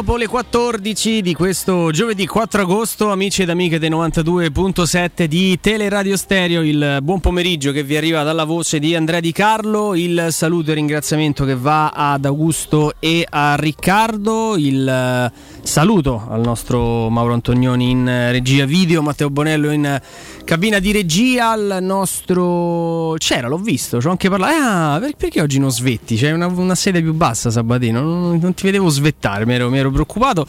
6 0.00 0.02
minuti 0.02 0.08
dopo 0.10 0.16
le 0.16 0.28
14 0.28 1.20
di 1.20 1.34
questo 1.34 1.90
giovedì 1.90 2.26
4 2.26 2.62
agosto, 2.62 3.10
amici 3.10 3.42
ed 3.42 3.50
amiche 3.50 3.78
dei 3.78 3.90
92.7 3.90 5.24
di 5.24 5.60
Teleradio 5.60 6.16
Stereo, 6.16 6.62
il 6.62 7.00
buon 7.02 7.20
pomeriggio 7.20 7.70
che 7.70 7.82
vi 7.82 7.98
arriva 7.98 8.22
dalla 8.22 8.44
voce 8.44 8.78
di 8.78 8.94
Andrea 8.94 9.20
Di 9.20 9.30
Carlo, 9.30 9.94
il 9.94 10.28
saluto 10.30 10.70
e 10.70 10.74
ringraziamento 10.74 11.44
che 11.44 11.54
va 11.54 11.90
ad 11.90 12.24
Augusto 12.24 12.94
e 12.98 13.26
a 13.28 13.56
Riccardo, 13.56 14.56
il 14.56 14.88
eh, 14.88 15.32
saluto 15.62 16.26
al 16.30 16.40
nostro 16.40 17.10
Mauro 17.10 17.34
Antonioni 17.34 17.90
in 17.90 18.28
regia 18.30 18.64
video, 18.64 19.02
Matteo 19.02 19.28
Bonello 19.28 19.70
in 19.70 20.00
cabina 20.50 20.80
di 20.80 20.90
regia, 20.90 21.50
al 21.50 21.78
nostro... 21.80 23.14
c'era, 23.18 23.46
l'ho 23.46 23.56
visto, 23.56 24.00
ci 24.00 24.08
ho 24.08 24.10
anche 24.10 24.28
parlato, 24.28 24.52
ah, 24.52 25.12
perché 25.16 25.40
oggi 25.40 25.60
non 25.60 25.70
svetti? 25.70 26.16
C'è 26.16 26.32
una, 26.32 26.46
una 26.46 26.74
sede 26.74 27.00
più 27.02 27.14
bassa 27.14 27.52
Sabatino, 27.52 28.00
non, 28.00 28.36
non 28.42 28.52
ti 28.52 28.64
vedevo 28.64 28.88
svettare 28.88 29.46
mi 29.46 29.54
ero, 29.54 29.70
mi 29.70 29.78
ero, 29.78 29.92
preoccupato. 29.92 30.44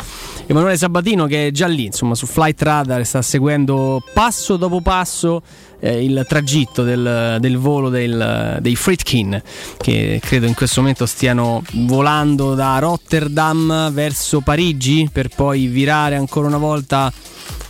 Emanuele 0.48 0.76
Sabatino 0.76 1.28
che 1.28 1.46
è 1.46 1.52
già 1.52 1.68
lì, 1.68 1.86
insomma, 1.86 2.16
su 2.16 2.26
Flight 2.26 2.60
Radar 2.64 3.06
sta 3.06 3.22
seguendo 3.22 4.02
passo 4.12 4.58
dopo 4.58 4.82
passo 4.82 5.44
eh, 5.82 6.04
il 6.04 6.26
tragitto 6.28 6.82
del, 6.82 7.38
del 7.40 7.58
volo 7.58 7.90
del, 7.90 8.58
dei 8.60 8.76
Fritkin 8.76 9.42
che 9.78 10.20
credo 10.24 10.46
in 10.46 10.54
questo 10.54 10.80
momento 10.80 11.06
stiano 11.06 11.64
volando 11.74 12.54
da 12.54 12.80
Rotterdam 12.80 13.92
verso 13.92 14.42
Parigi 14.42 15.10
per 15.12 15.30
poi 15.30 15.68
virare 15.68 16.16
ancora 16.16 16.48
una 16.48 16.58
volta 16.58 17.12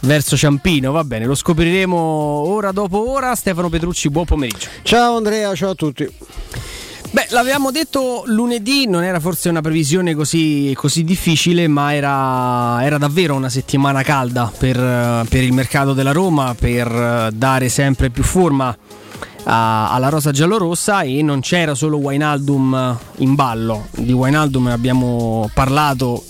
verso 0.01 0.37
Ciampino. 0.37 0.91
Va 0.91 1.03
bene, 1.03 1.25
lo 1.25 1.35
scopriremo 1.35 1.97
ora 1.97 2.71
dopo 2.71 3.09
ora. 3.09 3.35
Stefano 3.35 3.69
Petrucci, 3.69 4.09
buon 4.09 4.25
pomeriggio. 4.25 4.67
Ciao 4.83 5.17
Andrea, 5.17 5.53
ciao 5.55 5.71
a 5.71 5.75
tutti. 5.75 6.09
Beh, 7.13 7.27
l'avevamo 7.31 7.71
detto 7.71 8.23
lunedì, 8.27 8.87
non 8.87 9.03
era 9.03 9.19
forse 9.19 9.49
una 9.49 9.59
previsione 9.59 10.15
così, 10.15 10.71
così 10.77 11.03
difficile, 11.03 11.67
ma 11.67 11.93
era, 11.93 12.81
era, 12.85 12.97
davvero 12.97 13.35
una 13.35 13.49
settimana 13.49 14.01
calda 14.01 14.49
per, 14.57 14.77
per, 15.27 15.43
il 15.43 15.51
mercato 15.51 15.91
della 15.91 16.13
Roma, 16.13 16.55
per 16.57 17.31
dare 17.33 17.67
sempre 17.67 18.11
più 18.11 18.23
forma 18.23 18.73
a, 19.43 19.91
alla 19.91 20.07
rosa 20.07 20.31
giallorossa 20.31 21.01
e 21.01 21.21
non 21.21 21.41
c'era 21.41 21.75
solo 21.75 21.97
Wainaldum 21.97 22.97
in 23.17 23.35
ballo. 23.35 23.87
Di 23.91 24.13
Wainaldum 24.13 24.67
abbiamo 24.67 25.49
parlato, 25.53 26.23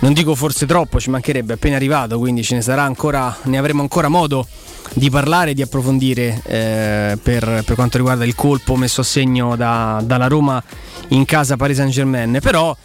non 0.00 0.12
dico 0.12 0.34
forse 0.34 0.66
troppo, 0.66 0.98
ci 0.98 1.10
mancherebbe, 1.10 1.54
appena 1.54 1.76
arrivato, 1.76 2.18
quindi 2.18 2.42
ce 2.42 2.54
ne 2.54 2.62
sarà 2.62 2.82
ancora, 2.82 3.36
ne 3.44 3.58
avremo 3.58 3.82
ancora 3.82 4.08
modo 4.08 4.46
di 4.94 5.10
parlare 5.10 5.50
e 5.50 5.54
di 5.54 5.62
approfondire 5.62 6.40
eh, 6.44 7.18
per, 7.22 7.62
per, 7.64 7.74
quanto 7.74 7.98
riguarda 7.98 8.24
il 8.24 8.34
colpo 8.34 8.76
messo 8.76 9.02
a 9.02 9.04
segno 9.04 9.56
da, 9.56 10.02
dalla 10.02 10.26
Roma 10.26 10.62
in 11.08 11.24
casa 11.24 11.56
Paris 11.56 11.76
Saint 11.76 11.92
Germain. 11.92 12.38
Però 12.40 12.76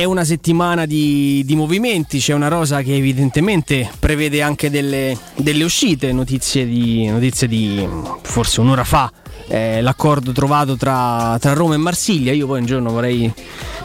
è 0.00 0.04
una 0.04 0.24
settimana 0.24 0.86
di, 0.86 1.42
di, 1.44 1.54
movimenti, 1.54 2.18
c'è 2.18 2.32
una 2.32 2.48
rosa 2.48 2.82
che 2.82 2.96
evidentemente 2.96 3.88
prevede 3.98 4.42
anche 4.42 4.68
delle, 4.68 5.16
delle 5.36 5.62
uscite, 5.62 6.12
notizie 6.12 6.66
di, 6.66 7.06
notizie 7.06 7.46
di 7.46 7.86
forse 8.22 8.60
un'ora 8.60 8.84
fa 8.84 9.12
eh, 9.46 9.82
l'accordo 9.82 10.32
trovato 10.32 10.76
tra, 10.76 11.36
tra, 11.40 11.52
Roma 11.52 11.74
e 11.74 11.78
Marsiglia. 11.78 12.32
Io 12.32 12.46
poi 12.46 12.60
un 12.60 12.66
giorno 12.66 12.90
vorrei 12.90 13.32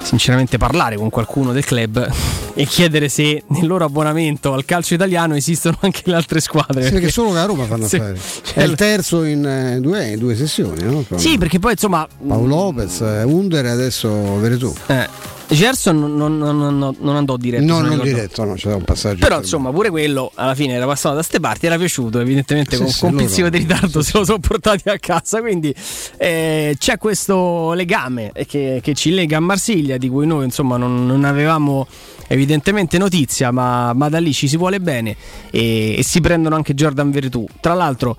sinceramente 0.01 0.57
parlare 0.57 0.95
con 0.95 1.09
qualcuno 1.09 1.51
del 1.51 1.65
club 1.65 2.09
e 2.53 2.65
chiedere 2.65 3.09
se 3.09 3.43
nel 3.47 3.67
loro 3.67 3.85
abbonamento 3.85 4.53
al 4.53 4.65
calcio 4.65 4.93
italiano 4.93 5.35
esistono 5.35 5.77
anche 5.81 6.01
le 6.05 6.15
altre 6.15 6.39
squadre. 6.39 6.85
Sì, 6.85 6.91
perché 6.91 7.09
solo 7.09 7.33
la 7.33 7.45
Roma 7.45 7.65
fanno 7.65 7.87
se, 7.87 7.97
affari. 7.97 8.19
Cioè, 8.43 8.53
È 8.55 8.63
il 8.63 8.75
terzo 8.75 9.23
in 9.23 9.45
eh, 9.45 9.79
due, 9.79 10.17
due, 10.17 10.35
sessioni, 10.35 10.83
no? 10.83 11.05
Sì, 11.17 11.37
perché 11.37 11.59
poi 11.59 11.73
insomma. 11.73 12.07
Paolo 12.27 12.47
Lopez, 12.47 13.01
eh, 13.01 13.23
Under 13.23 13.65
e 13.65 13.69
adesso 13.69 14.39
Veretù. 14.39 14.73
Eh. 14.87 15.37
Gerson 15.55 15.97
non, 15.97 16.37
non, 16.37 16.57
non, 16.57 16.95
non, 16.99 17.15
andò 17.15 17.35
diretto. 17.35 17.65
No, 17.65 17.81
non 17.81 17.99
diretto, 18.01 18.43
no, 18.43 18.53
c'era 18.53 18.75
un 18.75 18.83
passaggio. 18.83 19.19
Però 19.19 19.39
insomma, 19.39 19.71
pure 19.71 19.89
quello 19.89 20.31
alla 20.35 20.53
fine 20.53 20.73
era 20.73 20.85
passato 20.85 21.15
da 21.15 21.23
ste 21.23 21.39
parti, 21.39 21.65
era 21.65 21.77
piaciuto, 21.77 22.19
evidentemente 22.19 22.75
sì, 22.75 22.81
con, 22.81 22.91
sì, 22.91 22.99
con 22.99 23.15
pizzico 23.15 23.49
di 23.49 23.57
ritardo 23.57 24.01
se 24.01 24.17
lo 24.17 24.25
sono 24.25 24.39
portati 24.39 24.89
a 24.89 24.99
casa. 24.99 25.41
Quindi 25.41 25.73
eh, 26.17 26.75
c'è 26.77 26.97
questo 26.97 27.73
legame 27.73 28.31
che, 28.47 28.79
che, 28.81 28.93
ci 28.93 29.11
lega 29.11 29.37
a 29.37 29.39
Marsiglia, 29.39 29.97
di 29.97 30.07
cui 30.07 30.27
noi 30.27 30.45
insomma 30.45 30.77
non, 30.77 31.23
avevamo 31.23 31.87
evidentemente 32.27 32.99
notizia, 32.99 33.49
ma, 33.49 33.93
ma, 33.93 34.07
da 34.07 34.19
lì 34.19 34.33
ci 34.33 34.47
si 34.47 34.55
vuole 34.55 34.79
bene 34.79 35.15
e, 35.49 35.95
e 35.97 36.03
si 36.03 36.21
prendono 36.21 36.55
anche 36.55 36.75
Jordan 36.75 37.09
Veretù. 37.09 37.45
Tra 37.59 37.73
l'altro 37.73 38.17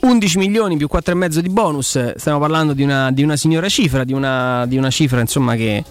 11 0.00 0.38
milioni 0.38 0.76
più 0.76 0.88
4,5 0.92 1.38
di 1.38 1.48
bonus, 1.48 2.14
stiamo 2.16 2.40
parlando 2.40 2.72
di 2.72 2.82
una, 2.82 3.12
di 3.12 3.22
una 3.22 3.36
signora 3.36 3.68
cifra, 3.68 4.02
di 4.02 4.12
una, 4.12 4.66
di 4.66 4.76
una 4.76 4.90
cifra 4.90 5.20
insomma 5.20 5.54
che 5.54 5.84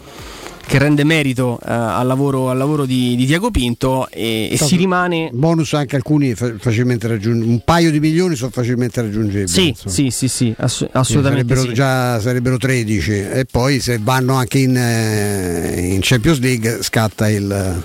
che 0.71 0.77
rende 0.77 1.03
merito 1.03 1.59
uh, 1.61 1.67
al 1.67 2.07
lavoro, 2.07 2.49
al 2.49 2.57
lavoro 2.57 2.85
di, 2.85 3.17
di, 3.17 3.25
Tiago 3.25 3.51
Pinto 3.51 4.07
e, 4.09 4.47
e 4.49 4.57
si 4.57 4.77
rimane 4.77 5.29
bonus 5.33 5.73
anche 5.73 5.97
alcuni 5.97 6.33
facilmente 6.33 7.09
raggiungibili 7.09 7.51
un 7.51 7.61
paio 7.65 7.91
di 7.91 7.99
milioni 7.99 8.35
sono 8.35 8.51
facilmente 8.51 9.01
raggiungibili 9.01 9.49
sì 9.49 9.75
sì 9.85 10.09
sì, 10.11 10.29
sì 10.29 10.55
ass- 10.57 10.87
assolutamente 10.93 11.53
sarebbero 11.53 11.61
sì. 11.67 11.73
già 11.73 12.19
sarebbero 12.21 12.55
13 12.55 13.11
e 13.11 13.45
poi 13.51 13.81
se 13.81 13.99
vanno 14.01 14.35
anche 14.35 14.59
in, 14.59 14.77
eh, 14.77 15.89
in 15.91 15.99
Champions 16.01 16.39
League 16.39 16.77
scatta 16.81 17.29
il 17.29 17.83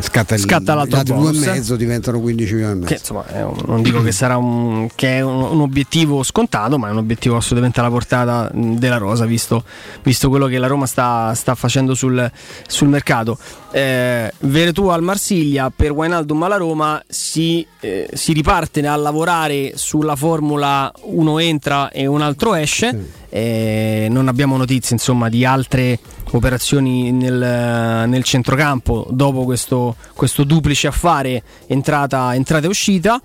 scatta, 0.00 0.34
il, 0.34 0.40
scatta 0.40 0.74
l'altro 0.74 1.00
gli 1.00 1.02
due 1.04 1.30
e 1.30 1.38
mezzo 1.38 1.76
diventano 1.76 2.20
15 2.20 2.54
milioni 2.54 2.72
e 2.72 2.74
mezzo. 2.76 2.86
Che, 2.86 2.94
insomma, 2.94 3.24
un, 3.30 3.62
non 3.66 3.82
dico 3.82 4.02
che 4.02 4.12
sarà 4.12 4.36
un, 4.36 4.88
che 4.94 5.16
è 5.16 5.20
un, 5.20 5.42
un, 5.42 5.60
obiettivo 5.60 6.22
scontato, 6.22 6.78
ma 6.78 6.88
è 6.88 6.90
un 6.90 6.98
obiettivo 6.98 7.36
assolutamente 7.36 7.80
alla 7.80 7.88
portata 7.88 8.50
della 8.52 8.98
Rosa, 8.98 9.24
visto, 9.24 9.64
visto 10.02 10.28
quello 10.28 10.46
che 10.46 10.58
la 10.58 10.66
Roma 10.66 10.86
sta, 10.86 11.32
sta 11.34 11.54
facendo 11.54 11.94
sul, 11.94 12.30
sul 12.66 12.88
mercato. 12.88 13.38
Eh, 13.72 14.32
Veretù 14.40 14.88
al 14.88 15.02
Marsiglia, 15.02 15.70
per 15.74 15.92
Wijnaldum 15.92 16.42
alla 16.42 16.56
Roma 16.56 17.02
si, 17.06 17.66
eh, 17.80 18.08
si, 18.12 18.32
riparte 18.32 18.86
a 18.86 18.96
lavorare 18.96 19.72
sulla 19.74 20.16
formula 20.16 20.90
uno 21.02 21.38
entra 21.38 21.90
e 21.90 22.06
un 22.06 22.22
altro 22.22 22.54
esce. 22.54 22.90
Sì. 22.90 23.24
Eh, 23.28 24.06
non 24.10 24.28
abbiamo 24.28 24.56
notizie 24.56 24.94
insomma, 24.94 25.28
di 25.28 25.44
altre 25.44 25.98
operazioni 26.32 27.12
nel, 27.12 28.08
nel 28.08 28.22
centrocampo 28.24 29.06
dopo 29.10 29.44
questo, 29.44 29.96
questo 30.14 30.44
duplice 30.44 30.86
affare 30.86 31.42
entrata, 31.66 32.34
entrata 32.34 32.66
e 32.66 32.68
uscita. 32.68 33.20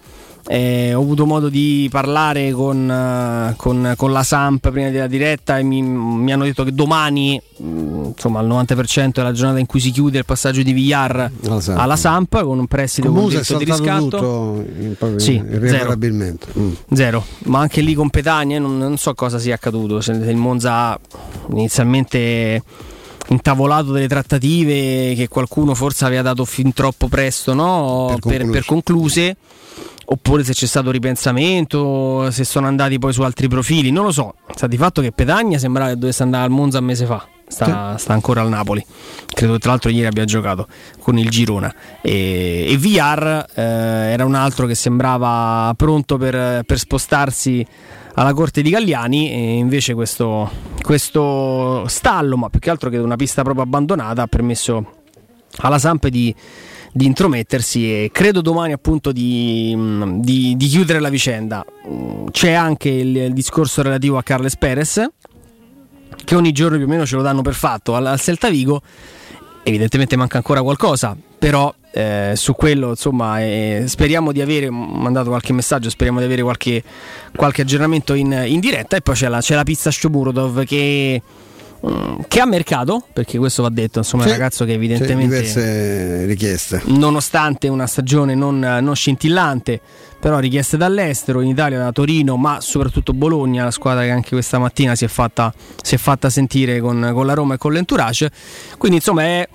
Eh, 0.48 0.94
ho 0.94 1.02
avuto 1.02 1.26
modo 1.26 1.50
di 1.50 1.88
parlare 1.92 2.52
con, 2.52 2.90
uh, 2.90 3.56
con, 3.56 3.94
con, 3.96 4.12
la 4.12 4.24
Samp 4.24 4.72
prima 4.72 4.90
della 4.90 5.08
diretta 5.08 5.60
e 5.60 5.64
mi, 5.64 5.82
mi 5.82 6.34
hanno 6.34 6.46
detto 6.46 6.64
che 6.64 6.74
domani, 6.74 7.40
mm, 7.62 8.06
insomma, 8.06 8.40
al 8.40 8.48
90% 8.48 9.14
è 9.14 9.22
la 9.22 9.34
giornata 9.34 9.60
in 9.60 9.68
cui 9.68 9.80
si 9.80 9.92
chiude 9.92 10.18
il 10.18 10.26
passaggio 10.26 10.64
di 10.64 10.74
Villar 10.74 11.32
Samp. 11.60 11.78
alla 11.78 11.96
Samp 11.96 12.44
con 12.44 12.58
un 12.58 12.68
prestito 12.68 13.12
con 13.12 13.28
di 13.30 13.38
riscatto. 13.38 14.64
Tutto, 14.98 15.20
sì, 15.20 15.42
zero. 15.64 15.96
Mm. 15.96 16.72
zero. 16.92 17.24
Ma 17.46 17.60
anche 17.60 17.82
lì 17.82 17.94
con 17.94 18.10
Petagna 18.10 18.58
non, 18.58 18.78
non 18.78 18.98
so 18.98 19.14
cosa 19.14 19.38
sia 19.38 19.56
accaduto. 19.56 20.02
Se 20.02 20.12
il 20.12 20.38
Monza 20.38 21.00
inizialmente 21.52 22.64
intavolato 23.28 23.92
delle 23.92 24.08
trattative 24.08 25.14
che 25.16 25.28
qualcuno 25.30 25.76
forse 25.76 26.06
aveva 26.06 26.24
dato 26.24 26.44
fin 26.46 26.74
troppo 26.74 27.08
presto 27.08 27.54
no? 27.54 28.18
per, 28.20 28.38
per, 28.38 28.50
per 28.50 28.66
concluse 28.66 29.38
oppure 30.12 30.44
se 30.44 30.52
c'è 30.52 30.66
stato 30.66 30.92
ripensamento, 30.92 32.30
se 32.32 32.44
sono 32.44 32.68
andati 32.68 33.00
poi 33.00 33.14
su 33.14 33.22
altri 33.22 33.48
profili, 33.48 33.92
non 33.92 34.04
lo 34.04 34.12
so. 34.12 34.36
Sta 34.54 34.68
di 34.68 34.76
fatto 34.76 35.02
che 35.02 35.14
Petagna 35.14 35.58
sembrava 35.58 35.92
che 35.92 35.98
dovesse 35.98 36.24
andare 36.24 36.44
al 36.44 36.50
Monza 36.50 36.80
un 36.80 36.86
mese 36.86 37.06
fa. 37.06 37.26
Sta, 37.48 37.98
sta, 37.98 38.14
ancora 38.14 38.42
al 38.42 38.50
Napoli. 38.50 38.86
Credo 39.26 39.54
che 39.54 39.60
tra 39.60 39.72
l'altro 39.72 39.90
ieri 39.90 40.08
abbia 40.08 40.26
giocato 40.26 40.68
con 41.00 41.18
il 41.18 41.30
Girona. 41.30 41.74
E, 42.02 42.66
e 42.68 42.78
VR 42.78 43.46
eh, 43.54 43.62
era 43.62 44.26
un 44.26 44.36
altro 44.36 44.68
che 44.68 44.76
sembrava 44.76 45.74
pronto 45.76 46.18
per, 46.18 46.64
per, 46.64 46.78
spostarsi 46.78 47.66
alla 48.16 48.34
corte 48.34 48.62
di 48.62 48.70
Galliani. 48.70 49.32
E 49.32 49.56
invece 49.58 49.94
questo, 49.94 50.50
questo 50.82 51.86
stallo, 51.88 52.38
ma 52.38 52.50
più 52.50 52.60
che 52.60 52.70
altro 52.70 52.90
che 52.90 52.98
una 52.98 53.18
pista 53.18 53.44
proprio 53.44 53.64
abbandonata, 53.64 54.24
ha 54.24 54.28
permesso 54.28 55.00
alla 55.58 55.80
Samp 55.80 56.08
di 56.08 56.34
di 56.92 57.06
intromettersi 57.06 58.04
e 58.04 58.10
credo 58.12 58.42
domani 58.42 58.74
appunto 58.74 59.12
di, 59.12 59.76
di, 60.20 60.56
di 60.58 60.68
chiudere 60.68 61.00
la 61.00 61.10
vicenda. 61.10 61.66
C'è 62.32 62.52
anche 62.52 62.90
il, 62.90 63.16
il, 63.16 63.34
discorso 63.34 63.82
relativo 63.82 64.18
a 64.18 64.24
Carles 64.24 64.58
Perez, 64.58 65.06
che 66.24 66.36
ogni 66.36 66.52
giorno 66.52 66.78
più 66.78 66.86
o 66.86 66.90
meno 66.90 67.06
ce 67.06 67.16
lo 67.16 67.22
danno 67.22 67.42
per 67.42 67.54
fatto 67.54 67.96
al, 67.96 68.06
al 68.06 68.20
Celta 68.20 68.50
Vigo. 68.50 68.82
Evidentemente 69.64 70.16
manca 70.16 70.38
ancora 70.38 70.62
qualcosa, 70.64 71.16
però 71.38 71.74
eh, 71.92 72.34
su 72.36 72.54
quello 72.54 72.90
insomma 72.90 73.42
eh, 73.42 73.84
speriamo 73.86 74.32
di 74.32 74.42
avere 74.42 74.70
mandato 74.70 75.30
qualche 75.30 75.54
messaggio 75.54 75.90
speriamo 75.90 76.20
di 76.20 76.26
avere 76.26 76.42
qualche, 76.42 76.82
qualche 77.36 77.62
aggiornamento 77.62 78.14
in, 78.14 78.32
in, 78.48 78.60
diretta 78.62 78.96
e 78.96 79.02
poi 79.02 79.14
c'è 79.14 79.28
la, 79.28 79.40
c'è 79.40 79.56
la 79.56 79.64
pizza 79.64 79.92
Shomurodov 79.92 80.64
che 80.64 81.22
Mm, 81.22 81.51
che 82.28 82.40
ha 82.40 82.46
mercato, 82.46 83.04
perché 83.12 83.40
questo 83.40 83.64
va 83.64 83.70
detto, 83.70 84.00
insomma, 84.00 84.24
sì, 84.24 84.30
è 84.30 84.32
un 84.34 84.38
ragazzo 84.38 84.66
che 84.66 84.74
evidentemente 84.74 85.24
diverse 85.24 86.26
richieste. 86.26 86.82
Nonostante 86.86 87.68
una 87.70 87.88
stagione 87.88 88.36
non, 88.36 88.60
non, 88.60 88.96
scintillante, 88.96 89.82
però 90.20 90.38
richieste 90.38 90.78
dall'estero, 90.78 91.42
in 91.42 91.48
Italia 91.48 91.80
da 91.80 91.92
Torino, 91.92 92.38
ma 92.38 92.62
soprattutto 92.62 93.14
Bologna, 93.14 93.64
la 93.64 93.72
squadra 93.72 94.04
che 94.04 94.12
anche 94.12 94.30
questa 94.30 94.60
mattina 94.60 94.94
si 94.94 95.06
è 95.06 95.08
fatta, 95.08 95.52
si 95.82 95.96
è 95.96 95.98
fatta 95.98 96.30
sentire 96.30 96.80
con, 96.80 97.10
con, 97.14 97.26
la 97.26 97.34
Roma 97.34 97.56
e 97.56 97.58
con 97.58 97.74
l'Entourage. 97.74 98.30
Quindi 98.78 98.98
insomma 98.98 99.24
è 99.24 99.48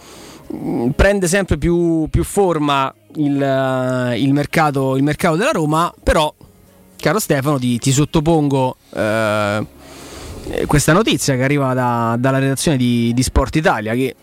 mh, 0.50 0.88
prende 0.96 1.28
sempre 1.28 1.58
più, 1.58 2.08
più 2.10 2.24
forma 2.24 2.92
il, 3.14 3.34
uh, 3.34 4.16
il, 4.16 4.32
mercato, 4.32 4.96
il, 4.96 5.04
mercato, 5.04 5.36
della 5.36 5.52
Roma, 5.52 5.94
però, 6.02 6.34
caro 6.96 7.20
Stefano, 7.20 7.56
ti, 7.60 7.78
ti 7.78 7.92
sottopongo 7.92 8.76
uh, 8.90 9.66
questa 10.66 10.92
notizia 10.92 11.34
che 11.36 11.42
arriva 11.42 11.74
da, 11.74 12.16
dalla 12.18 12.38
redazione 12.38 12.76
di, 12.76 13.12
di, 13.14 13.22
Sport 13.22 13.56
Italia, 13.56 13.94
che 13.94 14.14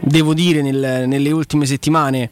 devo 0.00 0.34
dire 0.34 0.62
nel, 0.62 1.04
nelle 1.06 1.30
ultime 1.30 1.66
settimane 1.66 2.30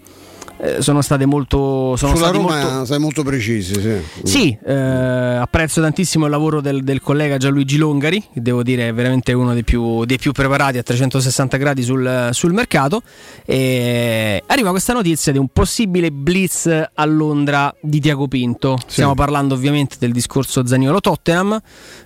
eh, 0.58 0.80
sono 0.80 1.02
state 1.02 1.26
molto. 1.26 1.96
Sono 1.96 2.14
Sulla 2.14 2.30
Roma 2.30 2.62
molto... 2.62 2.84
sei 2.86 2.98
molto 2.98 3.22
precisi. 3.22 3.75
Sì, 3.80 4.00
sì 4.22 4.58
eh, 4.64 4.75
apprezzo 4.75 5.80
tantissimo 5.80 6.25
il 6.25 6.30
lavoro 6.30 6.60
del, 6.60 6.82
del, 6.82 7.00
collega 7.00 7.36
Gianluigi 7.36 7.76
Longari, 7.76 8.22
che 8.32 8.40
devo 8.40 8.62
dire 8.62 8.88
è 8.88 8.94
veramente 8.94 9.32
uno 9.32 9.52
dei 9.52 9.64
più, 9.64 10.04
dei 10.04 10.18
più 10.18 10.32
preparati 10.32 10.78
a 10.78 10.82
360 10.82 11.56
gradi 11.58 11.82
sul, 11.82 12.30
sul 12.32 12.52
mercato. 12.52 13.02
E 13.44 14.42
arriva 14.46 14.70
questa 14.70 14.92
notizia 14.92 15.32
di 15.32 15.38
un 15.38 15.48
possibile 15.52 16.10
blitz 16.10 16.66
a 16.94 17.04
Londra 17.04 17.75
di 17.80 18.00
Tiago 18.00 18.26
Pinto. 18.26 18.78
Sì. 18.78 18.92
Stiamo 18.92 19.14
parlando 19.14 19.54
ovviamente 19.54 19.96
del 19.98 20.12
discorso 20.12 20.66
Zaniolo 20.66 21.00
Tottenham, 21.00 21.60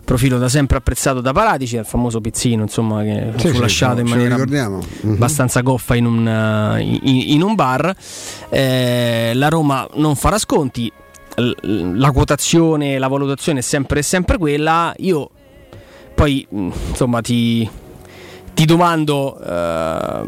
profilo 0.04 0.38
da 0.38 0.48
sempre 0.48 0.78
apprezzato 0.78 1.20
da 1.20 1.32
Paratici, 1.32 1.76
il 1.76 1.84
famoso 1.84 2.20
pizzino 2.20 2.62
insomma, 2.62 3.02
che 3.02 3.32
sì, 3.36 3.48
fu 3.48 3.60
lasciato 3.60 4.00
in 4.00 4.08
maniera 4.08 4.34
abbastanza 4.34 5.60
goffa 5.60 5.94
in 5.94 6.06
un, 6.06 6.78
in, 6.80 7.00
in 7.30 7.42
un 7.42 7.54
bar 7.54 7.94
eh, 8.50 9.32
la 9.34 9.48
Roma 9.48 9.88
non 9.94 10.16
farà 10.16 10.38
sconti, 10.38 10.92
la 11.34 12.10
quotazione, 12.10 12.98
la 12.98 13.08
valutazione 13.08 13.60
è 13.60 13.62
sempre, 13.62 14.02
sempre 14.02 14.36
quella. 14.36 14.92
Io 14.98 15.30
poi 16.14 16.46
insomma 16.50 17.20
ti, 17.20 17.68
ti 18.52 18.64
domando, 18.64 19.40
eh, 19.40 19.50
a 19.50 20.26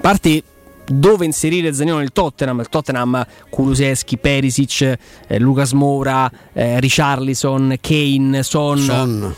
parte 0.00 0.42
dove 0.86 1.24
inserire 1.24 1.72
Zaniolo 1.72 2.00
nel 2.00 2.12
Tottenham, 2.12 2.60
il 2.60 2.68
Tottenham 2.68 3.24
Kuluseschi, 3.48 4.18
Perisic, 4.18 4.98
eh, 5.26 5.38
Lucas 5.38 5.72
Moura, 5.72 6.30
eh, 6.52 6.80
Richarlison, 6.80 7.76
Kane, 7.80 8.42
Son. 8.42 8.78
Son. 8.78 9.34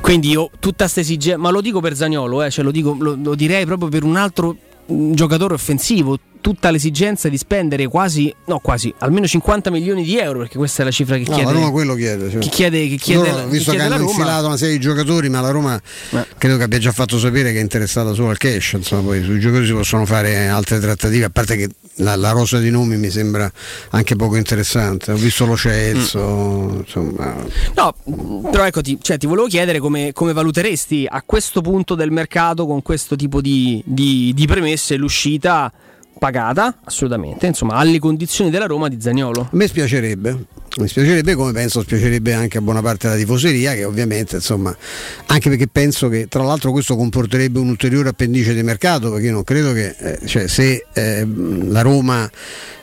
Quindi 0.00 0.30
io 0.30 0.50
tutta 0.58 0.84
questa 0.84 1.00
esigenza, 1.00 1.38
ma 1.38 1.50
lo 1.50 1.60
dico 1.60 1.80
per 1.80 1.94
Zagnolo, 1.94 2.42
eh, 2.42 2.50
cioè 2.50 2.64
lo, 2.64 2.72
dico, 2.72 2.96
lo, 2.98 3.16
lo 3.22 3.34
direi 3.34 3.64
proprio 3.66 3.88
per 3.88 4.02
un 4.02 4.16
altro 4.16 4.56
un 4.86 5.14
giocatore 5.14 5.54
offensivo, 5.54 6.18
tutta 6.42 6.70
l'esigenza 6.70 7.30
di 7.30 7.38
spendere 7.38 7.86
quasi, 7.86 8.34
no 8.46 8.58
quasi, 8.58 8.92
almeno 8.98 9.26
50 9.26 9.70
milioni 9.70 10.02
di 10.02 10.18
euro, 10.18 10.40
perché 10.40 10.58
questa 10.58 10.82
è 10.82 10.84
la 10.84 10.90
cifra 10.90 11.16
che 11.16 11.24
no, 11.26 11.34
chiede. 11.34 11.50
La 11.50 11.58
Roma 11.58 11.70
quello 11.70 11.94
chiede. 11.94 12.30
Cioè. 12.30 12.40
Chi 12.40 12.48
chiede, 12.50 12.86
chi 12.88 12.98
chiede, 12.98 13.30
Loro, 13.30 13.46
visto 13.46 13.70
che, 13.70 13.78
che 13.78 13.82
hanno 13.84 14.02
infilato 14.02 14.46
una 14.46 14.56
serie 14.58 14.74
di 14.74 14.80
giocatori, 14.80 15.30
ma 15.30 15.40
la 15.40 15.50
Roma 15.50 15.80
eh. 16.10 16.26
credo 16.36 16.58
che 16.58 16.64
abbia 16.64 16.78
già 16.78 16.92
fatto 16.92 17.18
sapere 17.18 17.52
che 17.52 17.58
è 17.58 17.62
interessata 17.62 18.12
solo 18.12 18.30
al 18.30 18.36
cash, 18.36 18.72
insomma, 18.72 19.02
poi 19.02 19.22
sui 19.22 19.40
giocatori 19.40 19.66
si 19.66 19.72
possono 19.72 20.04
fare 20.04 20.48
altre 20.48 20.80
trattative, 20.80 21.24
a 21.24 21.30
parte 21.30 21.56
che 21.56 21.68
la, 21.96 22.16
la 22.16 22.30
rosa 22.30 22.58
di 22.58 22.70
nomi 22.70 22.96
mi 22.96 23.10
sembra 23.10 23.50
anche 23.90 24.16
poco 24.16 24.36
interessante. 24.36 25.12
Ho 25.12 25.16
visto 25.16 25.46
lo 25.46 25.56
Celso, 25.56 26.70
mm. 26.72 26.78
insomma. 26.80 27.36
No, 27.76 27.94
però 28.50 28.66
ecco, 28.66 28.80
ti, 28.80 28.98
cioè, 29.00 29.16
ti 29.16 29.26
volevo 29.26 29.46
chiedere 29.46 29.78
come, 29.78 30.12
come, 30.12 30.32
valuteresti 30.32 31.06
a 31.08 31.22
questo 31.24 31.60
punto 31.60 31.94
del 31.94 32.10
mercato, 32.10 32.66
con 32.66 32.82
questo 32.82 33.14
tipo 33.14 33.40
di, 33.40 33.80
di, 33.86 34.32
di 34.34 34.46
premesse, 34.46 34.96
l'uscita 34.96 35.72
pagata 36.18 36.78
assolutamente, 36.84 37.46
insomma, 37.46 37.74
alle 37.74 37.98
condizioni 37.98 38.50
della 38.50 38.66
Roma 38.66 38.88
di 38.88 39.00
Zagnolo. 39.00 39.40
A 39.40 39.48
me 39.50 39.66
spiacerebbe, 39.66 40.46
mi 40.78 40.88
spiacerebbe 40.88 41.34
come 41.34 41.52
penso 41.52 41.82
spiacerebbe 41.82 42.32
anche 42.32 42.56
a 42.56 42.62
buona 42.62 42.80
parte 42.80 43.06
della 43.06 43.18
tifoseria 43.18 43.74
che 43.74 43.84
ovviamente 43.84 44.36
insomma 44.36 44.74
anche 45.26 45.50
perché 45.50 45.66
penso 45.66 46.08
che 46.08 46.28
tra 46.28 46.42
l'altro 46.42 46.72
questo 46.72 46.96
comporterebbe 46.96 47.58
un 47.58 47.68
ulteriore 47.68 48.08
appendice 48.08 48.54
di 48.54 48.62
mercato 48.62 49.10
perché 49.10 49.26
io 49.26 49.32
non 49.32 49.44
credo 49.44 49.74
che 49.74 49.94
eh, 49.98 50.26
cioè, 50.26 50.46
se 50.46 50.86
eh, 50.94 51.26
la 51.26 51.82
Roma 51.82 52.30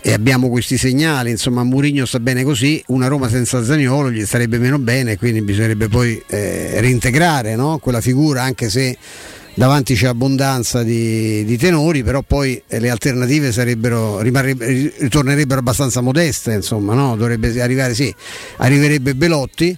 e 0.01 0.13
abbiamo 0.13 0.49
questi 0.49 0.77
segnali 0.77 1.31
insomma 1.31 1.63
Murigno 1.63 2.05
sta 2.05 2.19
bene 2.19 2.43
così 2.43 2.81
una 2.87 3.07
Roma 3.07 3.27
senza 3.27 3.63
Zagnolo 3.63 4.11
gli 4.11 4.23
starebbe 4.23 4.59
meno 4.59 4.77
bene 4.77 5.17
quindi 5.17 5.41
bisognerebbe 5.41 5.87
poi 5.87 6.21
eh, 6.27 6.79
reintegrare 6.79 7.55
no? 7.55 7.79
quella 7.79 8.01
figura 8.01 8.43
anche 8.43 8.69
se 8.69 8.95
davanti 9.59 9.93
c'è 9.93 10.07
abbondanza 10.07 10.83
di, 10.83 11.43
di 11.43 11.57
tenori, 11.57 12.01
però 12.01 12.21
poi 12.21 12.63
eh, 12.65 12.79
le 12.79 12.89
alternative 12.89 13.51
ritornerebbero 13.51 15.59
abbastanza 15.59 15.99
modeste, 15.99 16.53
insomma, 16.53 16.93
no? 16.93 17.17
dovrebbe 17.17 17.61
arrivare, 17.61 17.93
sì, 17.93 18.13
arriverebbe 18.57 19.15
Belotti. 19.15 19.77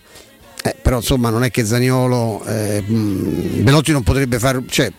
Eh, 0.63 0.75
però 0.79 0.97
insomma 0.97 1.31
non 1.31 1.43
è 1.43 1.49
che 1.49 1.65
Zaniolo 1.65 2.43
eh, 2.45 2.83
Belotti 2.85 3.91
non 3.91 4.03
potrebbe 4.03 4.37
fare 4.37 4.61
cioè 4.67 4.91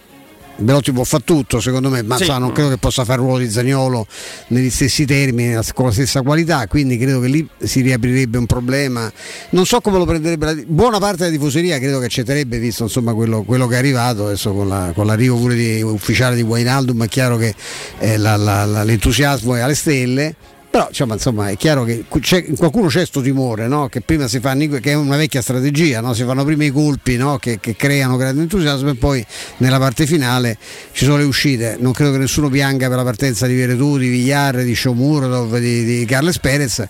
Belotti 0.56 0.92
può 0.92 1.04
fare 1.04 1.24
tutto 1.24 1.60
secondo 1.60 1.88
me, 1.88 2.02
ma 2.02 2.16
sì. 2.16 2.24
so, 2.24 2.36
non 2.38 2.52
credo 2.52 2.68
che 2.68 2.76
possa 2.76 3.04
fare 3.04 3.20
il 3.20 3.26
ruolo 3.26 3.42
di 3.42 3.50
Zagnolo 3.50 4.06
negli 4.48 4.70
stessi 4.70 5.04
termini, 5.04 5.58
con 5.74 5.86
la 5.86 5.92
stessa 5.92 6.22
qualità, 6.22 6.66
quindi 6.66 6.98
credo 6.98 7.20
che 7.20 7.28
lì 7.28 7.48
si 7.58 7.80
riaprirebbe 7.80 8.38
un 8.38 8.46
problema. 8.46 9.10
Non 9.50 9.66
so 9.66 9.80
come 9.80 9.98
lo 9.98 10.04
prenderebbe 10.04 10.46
la, 10.46 10.62
buona 10.66 10.98
parte 10.98 11.24
della 11.24 11.30
tifoseria, 11.30 11.78
credo 11.78 11.98
che 11.98 12.06
accetterebbe 12.06 12.58
visto 12.58 12.84
insomma, 12.84 13.14
quello, 13.14 13.42
quello, 13.42 13.66
che 13.66 13.74
è 13.74 13.78
arrivato, 13.78 14.26
adesso 14.26 14.52
con, 14.52 14.68
la, 14.68 14.92
con 14.94 15.06
l'arrivo 15.06 15.36
pure 15.36 15.54
di, 15.54 15.82
ufficiale 15.82 16.36
di 16.36 16.42
Wainaldum 16.42 17.04
è 17.04 17.08
chiaro 17.08 17.36
che 17.36 17.54
eh, 17.98 18.16
la, 18.16 18.36
l'entusiasmo 18.84 19.54
è 19.54 19.60
alle 19.60 19.74
stelle 19.74 20.34
però 20.72 20.86
diciamo, 20.88 21.12
insomma, 21.12 21.50
è 21.50 21.56
chiaro 21.58 21.84
che 21.84 22.06
c'è, 22.20 22.46
qualcuno 22.56 22.86
c'è 22.86 23.00
questo 23.00 23.20
timore, 23.20 23.68
no? 23.68 23.90
che 23.90 24.00
prima 24.00 24.26
si 24.26 24.40
fanno, 24.40 24.66
che 24.66 24.92
è 24.92 24.94
una 24.94 25.18
vecchia 25.18 25.42
strategia, 25.42 26.00
no? 26.00 26.14
si 26.14 26.24
fanno 26.24 26.44
prima 26.44 26.64
i 26.64 26.70
colpi 26.70 27.18
no? 27.18 27.36
che, 27.36 27.60
che, 27.60 27.76
creano 27.76 28.16
grande 28.16 28.40
entusiasmo 28.40 28.88
e 28.88 28.94
poi 28.94 29.22
nella 29.58 29.78
parte 29.78 30.06
finale 30.06 30.56
ci 30.92 31.04
sono 31.04 31.18
le 31.18 31.24
uscite. 31.24 31.76
Non 31.78 31.92
credo 31.92 32.12
che 32.12 32.16
nessuno 32.16 32.48
pianga 32.48 32.88
per 32.88 32.96
la 32.96 33.04
partenza 33.04 33.46
di 33.46 33.54
Veretù, 33.54 33.98
di 33.98 34.08
Vigliar, 34.08 34.62
di 34.62 34.74
Shomurodov, 34.74 35.58
di, 35.58 35.84
di 35.84 36.06
Carles 36.06 36.38
Perez 36.38 36.88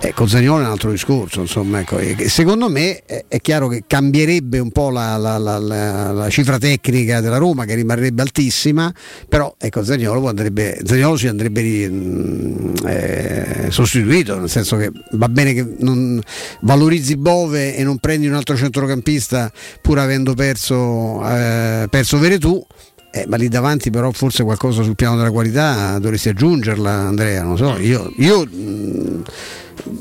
eh, 0.00 0.12
con 0.14 0.28
Zagnolo 0.28 0.62
è 0.62 0.66
un 0.66 0.70
altro 0.70 0.92
discorso, 0.92 1.40
insomma, 1.40 1.80
ecco. 1.80 1.98
secondo 2.28 2.68
me 2.68 3.02
è, 3.04 3.40
chiaro 3.40 3.66
che 3.66 3.82
cambierebbe 3.84 4.60
un 4.60 4.70
po' 4.70 4.90
la, 4.90 5.16
la, 5.16 5.38
la, 5.38 5.58
la, 5.58 6.30
cifra 6.30 6.56
tecnica 6.56 7.20
della 7.20 7.36
Roma 7.36 7.64
che 7.64 7.74
rimarrebbe 7.74 8.22
altissima, 8.22 8.94
però 9.28 9.52
ecco, 9.58 9.82
Zagnolo, 9.82 10.28
andrebbe, 10.28 10.78
Zagnolo 10.84 11.16
si 11.16 11.26
andrebbe 11.26 11.90
mm, 11.90 12.74
eh, 12.86 13.66
sostituito, 13.70 14.38
nel 14.38 14.48
senso 14.48 14.76
che 14.76 14.92
va 15.12 15.28
bene 15.28 15.52
che 15.52 15.66
non 15.78 16.20
valorizzi 16.60 17.16
Bove 17.16 17.74
e 17.74 17.82
non 17.82 17.98
prendi 17.98 18.28
un 18.28 18.34
altro 18.34 18.56
centrocampista 18.56 19.50
pur 19.82 19.98
avendo 19.98 20.34
perso, 20.34 21.28
eh, 21.28 21.86
perso 21.90 22.18
Veretù. 22.18 22.64
Eh, 23.10 23.24
ma 23.26 23.36
lì 23.36 23.48
davanti 23.48 23.88
però 23.88 24.10
forse 24.12 24.42
qualcosa 24.42 24.82
sul 24.82 24.94
piano 24.94 25.16
della 25.16 25.30
qualità 25.30 25.98
dovresti 25.98 26.28
aggiungerla 26.28 26.90
Andrea, 26.90 27.42
non 27.42 27.56
so, 27.56 27.78
io, 27.78 28.12
io 28.18 28.44
mh, 28.44 29.22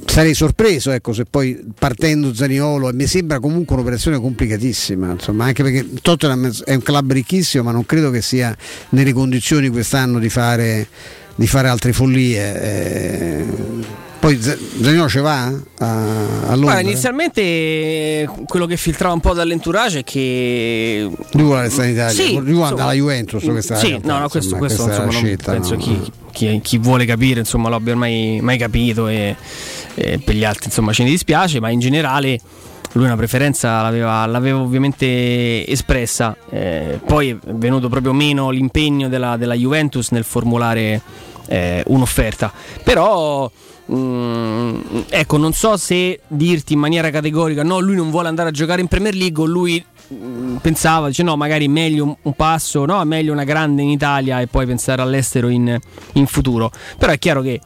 sarei 0.05 0.33
sorpreso 0.33 0.91
ecco, 0.91 1.13
se 1.13 1.23
poi 1.23 1.57
partendo 1.77 2.33
Zaniolo 2.33 2.89
e 2.89 2.93
mi 2.93 3.07
sembra 3.07 3.39
comunque 3.39 3.75
un'operazione 3.75 4.19
complicatissima 4.19 5.11
insomma, 5.11 5.45
anche 5.45 5.63
perché 5.63 5.87
Tottenham 6.01 6.51
è 6.65 6.73
un 6.73 6.81
club 6.81 7.13
ricchissimo 7.13 7.63
ma 7.63 7.71
non 7.71 7.85
credo 7.85 8.09
che 8.11 8.21
sia 8.21 8.53
nelle 8.89 9.13
condizioni 9.13 9.69
quest'anno 9.69 10.19
di 10.19 10.29
fare, 10.29 10.87
di 11.35 11.47
fare 11.47 11.69
altre 11.69 11.93
follie 11.93 12.61
eh, 12.61 13.45
poi 14.19 14.39
Zaniolo 14.41 15.09
ci 15.09 15.19
va 15.19 15.45
a, 15.45 16.49
a 16.49 16.55
Londra? 16.55 16.79
inizialmente 16.79 17.41
eh, 17.41 18.29
quello 18.45 18.65
che 18.65 18.77
filtrava 18.77 19.13
un 19.13 19.19
po' 19.19 19.33
dall'entourage 19.33 19.99
è 19.99 20.03
che 20.03 21.09
lui 21.31 21.43
vuole 21.43 21.61
restare 21.61 21.87
in 21.87 21.93
Italia 21.93 22.23
sì, 22.23 22.35
lui 22.35 22.61
andare 22.61 22.81
alla 22.81 22.93
Juventus 22.93 23.43
questa 23.43 23.75
sì, 23.75 23.99
no, 24.03 24.19
no, 24.19 24.29
questo, 24.29 24.55
insomma, 24.55 24.57
questo 24.59 24.87
insomma, 24.87 25.11
scelta, 25.11 25.51
penso 25.51 25.75
no, 25.75 25.79
chi, 25.79 26.11
chi, 26.31 26.59
chi, 26.61 26.77
vuole 26.77 27.05
capire 27.05 27.39
insomma, 27.39 27.69
lo 27.69 27.75
abbia 27.75 27.95
mai, 27.95 28.39
mai 28.41 28.57
capito 28.57 29.07
e, 29.07 29.35
e, 29.95 30.19
per 30.23 30.35
gli 30.35 30.43
altri 30.43 30.65
insomma 30.65 30.93
ce 30.93 31.03
ne 31.03 31.09
dispiace 31.09 31.59
ma 31.59 31.69
in 31.69 31.79
generale 31.79 32.39
lui 32.93 33.05
una 33.05 33.15
preferenza 33.15 33.81
l'aveva, 33.81 34.25
l'aveva 34.25 34.59
ovviamente 34.59 35.67
espressa. 35.67 36.35
Eh, 36.49 36.99
poi 37.05 37.29
è 37.29 37.37
venuto 37.53 37.89
proprio 37.89 38.13
meno 38.13 38.49
l'impegno 38.49 39.07
della, 39.07 39.37
della 39.37 39.53
Juventus 39.53 40.09
nel 40.11 40.23
formulare 40.23 41.01
eh, 41.47 41.83
un'offerta. 41.87 42.51
Però 42.83 43.49
Mm, 43.89 44.79
ecco, 45.09 45.37
non 45.37 45.53
so 45.53 45.77
se 45.77 46.19
dirti 46.27 46.73
in 46.73 46.79
maniera 46.79 47.09
categorica 47.09 47.63
no, 47.63 47.79
lui 47.79 47.95
non 47.95 48.09
vuole 48.09 48.27
andare 48.27 48.49
a 48.49 48.51
giocare 48.51 48.81
in 48.81 48.87
Premier 48.87 49.15
League 49.15 49.41
o 49.41 49.45
lui 49.45 49.83
mm, 50.13 50.57
pensava, 50.57 51.07
dice 51.07 51.23
no, 51.23 51.37
magari 51.37 51.69
meglio 51.69 52.03
un, 52.03 52.15
un 52.21 52.33
passo, 52.33 52.85
no, 52.85 53.01
meglio 53.05 53.31
una 53.31 53.45
grande 53.45 53.83
in 53.83 53.89
Italia 53.89 54.41
e 54.41 54.47
poi 54.47 54.65
pensare 54.65 55.01
all'estero 55.01 55.47
in, 55.47 55.77
in 56.13 56.25
futuro. 56.25 56.69
Però 56.97 57.11
è 57.13 57.17
chiaro 57.17 57.41
che 57.41 57.61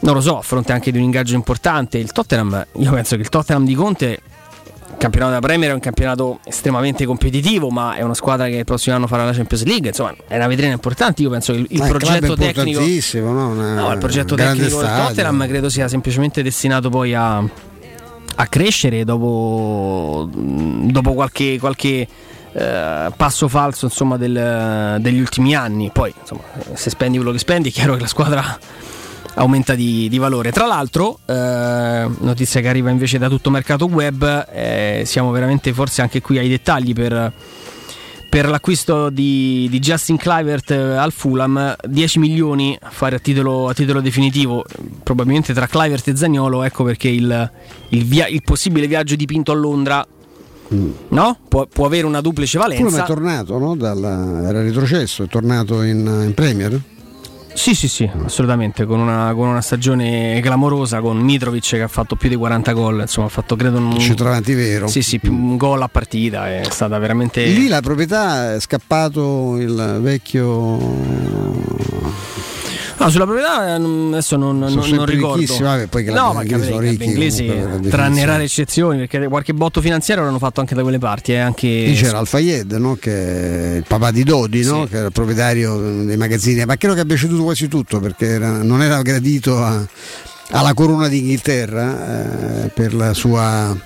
non 0.00 0.14
lo 0.14 0.20
so, 0.20 0.38
a 0.38 0.42
fronte 0.42 0.72
anche 0.72 0.92
di 0.92 0.98
un 0.98 1.04
ingaggio 1.04 1.34
importante, 1.34 1.98
il 1.98 2.12
Tottenham, 2.12 2.66
io 2.74 2.92
penso 2.92 3.16
che 3.16 3.22
il 3.22 3.28
Tottenham 3.28 3.64
di 3.64 3.74
Conte 3.74 4.20
il 4.90 4.96
campionato 4.98 5.32
della 5.32 5.40
Premier 5.40 5.70
è 5.70 5.74
un 5.74 5.80
campionato 5.80 6.40
estremamente 6.44 7.04
competitivo, 7.04 7.70
ma 7.70 7.94
è 7.94 8.02
una 8.02 8.14
squadra 8.14 8.46
che 8.46 8.56
il 8.56 8.64
prossimo 8.64 8.94
anno 8.94 9.06
farà 9.06 9.24
la 9.24 9.32
Champions 9.32 9.64
League. 9.64 9.88
Insomma, 9.88 10.14
è 10.26 10.36
una 10.36 10.46
vetrina 10.46 10.72
importante. 10.72 11.22
Io 11.22 11.30
penso 11.30 11.52
che 11.52 11.58
il, 11.58 11.66
il 11.70 11.82
progetto 11.88 12.34
tecnico. 12.34 12.80
No? 13.20 13.48
Una, 13.48 13.74
no, 13.74 13.92
il 13.92 13.98
progetto 13.98 14.34
tecnico 14.34 14.80
del 14.80 14.90
Tottenham 14.94 15.46
credo 15.46 15.68
sia 15.68 15.88
semplicemente 15.88 16.42
destinato 16.42 16.90
poi 16.90 17.14
a, 17.14 17.38
a 17.38 18.46
crescere 18.46 19.04
dopo, 19.04 20.28
dopo 20.32 21.12
qualche, 21.14 21.58
qualche 21.58 22.06
eh, 22.52 23.12
passo 23.16 23.48
falso 23.48 23.86
insomma, 23.86 24.16
del, 24.16 24.98
degli 25.00 25.20
ultimi 25.20 25.54
anni. 25.54 25.90
Poi 25.92 26.12
insomma, 26.18 26.42
se 26.74 26.90
spendi 26.90 27.16
quello 27.16 27.32
che 27.32 27.38
spendi 27.38 27.70
è 27.70 27.72
chiaro 27.72 27.94
che 27.94 28.02
la 28.02 28.06
squadra 28.06 28.58
aumenta 29.34 29.74
di, 29.74 30.08
di 30.08 30.18
valore. 30.18 30.52
Tra 30.52 30.66
l'altro, 30.66 31.18
eh, 31.26 32.08
notizia 32.18 32.60
che 32.60 32.68
arriva 32.68 32.90
invece 32.90 33.18
da 33.18 33.28
tutto 33.28 33.50
mercato 33.50 33.86
web, 33.86 34.46
eh, 34.52 35.02
siamo 35.06 35.30
veramente 35.30 35.72
forse 35.72 36.02
anche 36.02 36.20
qui 36.20 36.38
ai 36.38 36.48
dettagli 36.48 36.92
per, 36.92 37.32
per 38.28 38.48
l'acquisto 38.48 39.10
di, 39.10 39.66
di, 39.70 39.78
Justin 39.78 40.16
Clivert 40.16 40.70
eh, 40.70 40.76
al 40.76 41.12
Fulham, 41.12 41.76
10 41.84 42.18
milioni 42.18 42.76
a 42.80 42.90
fare 42.90 43.16
a 43.16 43.18
titolo, 43.18 43.68
a 43.68 43.74
titolo 43.74 44.00
definitivo, 44.00 44.64
probabilmente 45.02 45.52
tra 45.52 45.66
Clivert 45.66 46.08
e 46.08 46.16
Zagnolo, 46.16 46.62
ecco 46.62 46.84
perché 46.84 47.08
il, 47.08 47.50
il, 47.90 48.04
via, 48.04 48.26
il 48.26 48.42
possibile 48.42 48.86
viaggio 48.86 49.16
di 49.16 49.26
Pinto 49.26 49.52
a 49.52 49.54
Londra 49.54 50.06
Mm. 50.72 50.90
No? 51.08 51.38
Può, 51.46 51.66
può, 51.66 51.84
avere 51.84 52.06
una 52.06 52.22
duplice 52.22 52.56
valenza. 52.56 52.82
Fulham 52.82 53.02
è 53.02 53.06
tornato, 53.06 53.58
no? 53.58 53.76
Dalla, 53.76 54.48
era 54.48 54.62
retrocesso, 54.62 55.24
è 55.24 55.28
tornato 55.28 55.82
in, 55.82 55.98
in 56.24 56.32
Premier? 56.32 56.80
Sì, 57.54 57.74
sì, 57.74 57.88
sì, 57.88 58.10
assolutamente, 58.24 58.84
con 58.84 58.98
una, 58.98 59.32
con 59.34 59.48
una, 59.48 59.60
stagione 59.60 60.40
clamorosa, 60.42 61.00
con 61.00 61.16
Mitrovic 61.18 61.70
che 61.70 61.82
ha 61.82 61.88
fatto 61.88 62.16
più 62.16 62.28
di 62.28 62.34
40 62.34 62.72
gol, 62.72 63.00
insomma 63.00 63.28
ha 63.28 63.30
fatto 63.30 63.56
credo 63.56 63.78
un... 63.78 63.98
Centravanti 63.98 64.54
vero. 64.54 64.88
Sì, 64.88 65.02
sì, 65.02 65.20
un 65.24 65.56
gol 65.56 65.80
a 65.80 65.88
partita, 65.88 66.48
è 66.48 66.64
stata 66.68 66.98
veramente... 66.98 67.44
Lì 67.44 67.68
la 67.68 67.80
proprietà 67.80 68.54
è 68.54 68.60
scappato 68.60 69.56
il 69.58 69.98
vecchio 70.00 70.78
No, 73.04 73.10
sulla 73.10 73.24
proprietà 73.24 73.66
eh, 73.66 73.70
adesso 73.72 74.36
non, 74.36 74.58
non, 74.58 74.72
non 74.72 75.04
ricordo. 75.04 75.58
Vabbè, 75.58 75.86
poi 75.88 76.04
no, 76.04 76.32
ma 76.32 76.42
che 76.42 76.62
sono 76.62 76.78
ricchi, 76.78 77.04
inglesi, 77.04 77.52
tranne 77.88 78.24
rare 78.24 78.44
eccezioni, 78.44 79.06
perché 79.06 79.28
qualche 79.28 79.52
botto 79.52 79.82
finanziario 79.82 80.24
l'hanno 80.24 80.38
fatto 80.38 80.60
anche 80.60 80.74
da 80.74 80.80
quelle 80.82 80.98
parti. 80.98 81.32
Eh, 81.32 81.38
anche... 81.38 81.66
Lì 81.66 81.94
c'era 81.94 82.18
Al-Fayed, 82.18 82.72
no? 82.72 82.96
che 82.98 83.72
è 83.72 83.76
il 83.76 83.84
papà 83.86 84.10
di 84.10 84.24
Dodi, 84.24 84.62
sì. 84.64 84.70
no? 84.70 84.86
che 84.86 84.96
era 84.96 85.06
il 85.06 85.12
proprietario 85.12 86.04
dei 86.04 86.16
magazzini, 86.16 86.64
ma 86.64 86.76
credo 86.76 86.94
che 86.94 87.00
abbia 87.00 87.16
ceduto 87.16 87.42
quasi 87.42 87.68
tutto 87.68 88.00
perché 88.00 88.26
era, 88.26 88.62
non 88.62 88.80
era 88.80 89.02
gradito 89.02 89.62
a, 89.62 89.84
alla 90.50 90.72
corona 90.72 91.08
d'Inghilterra 91.08 92.64
eh, 92.64 92.68
per 92.68 92.94
la 92.94 93.12
sua 93.12 93.76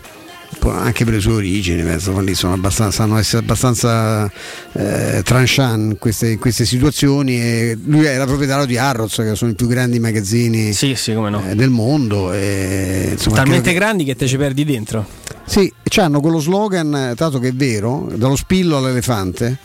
anche 0.66 1.04
per 1.04 1.14
le 1.14 1.20
sue 1.20 1.34
origini, 1.34 1.82
penso, 1.82 2.18
lì 2.20 2.34
sono 2.34 2.54
abbastanza, 2.54 3.02
sanno 3.02 3.18
essere 3.18 3.42
abbastanza 3.42 4.30
eh, 4.72 5.22
tranchant 5.24 5.92
in 5.92 5.98
queste, 5.98 6.30
in 6.30 6.38
queste, 6.38 6.64
situazioni. 6.64 7.40
E 7.40 7.78
lui 7.84 8.04
era 8.04 8.24
proprietario 8.24 8.66
di 8.66 8.76
Harrods, 8.76 9.16
che 9.16 9.34
sono 9.34 9.50
i 9.50 9.54
più 9.54 9.66
grandi 9.66 9.98
magazzini 9.98 10.72
sì, 10.72 10.94
sì, 10.94 11.12
no. 11.12 11.42
eh, 11.48 11.54
del 11.54 11.70
mondo. 11.70 12.32
E, 12.32 13.10
insomma, 13.12 13.36
Talmente 13.36 13.72
grandi 13.72 14.04
che 14.04 14.16
te 14.16 14.26
ci 14.26 14.36
perdi 14.36 14.64
dentro. 14.64 15.06
Sì, 15.44 15.72
hanno 15.96 16.20
quello 16.20 16.38
slogan, 16.38 17.14
tanto 17.16 17.38
che 17.38 17.48
è 17.48 17.54
vero, 17.54 18.10
dallo 18.14 18.36
spillo 18.36 18.76
all'elefante 18.76 19.58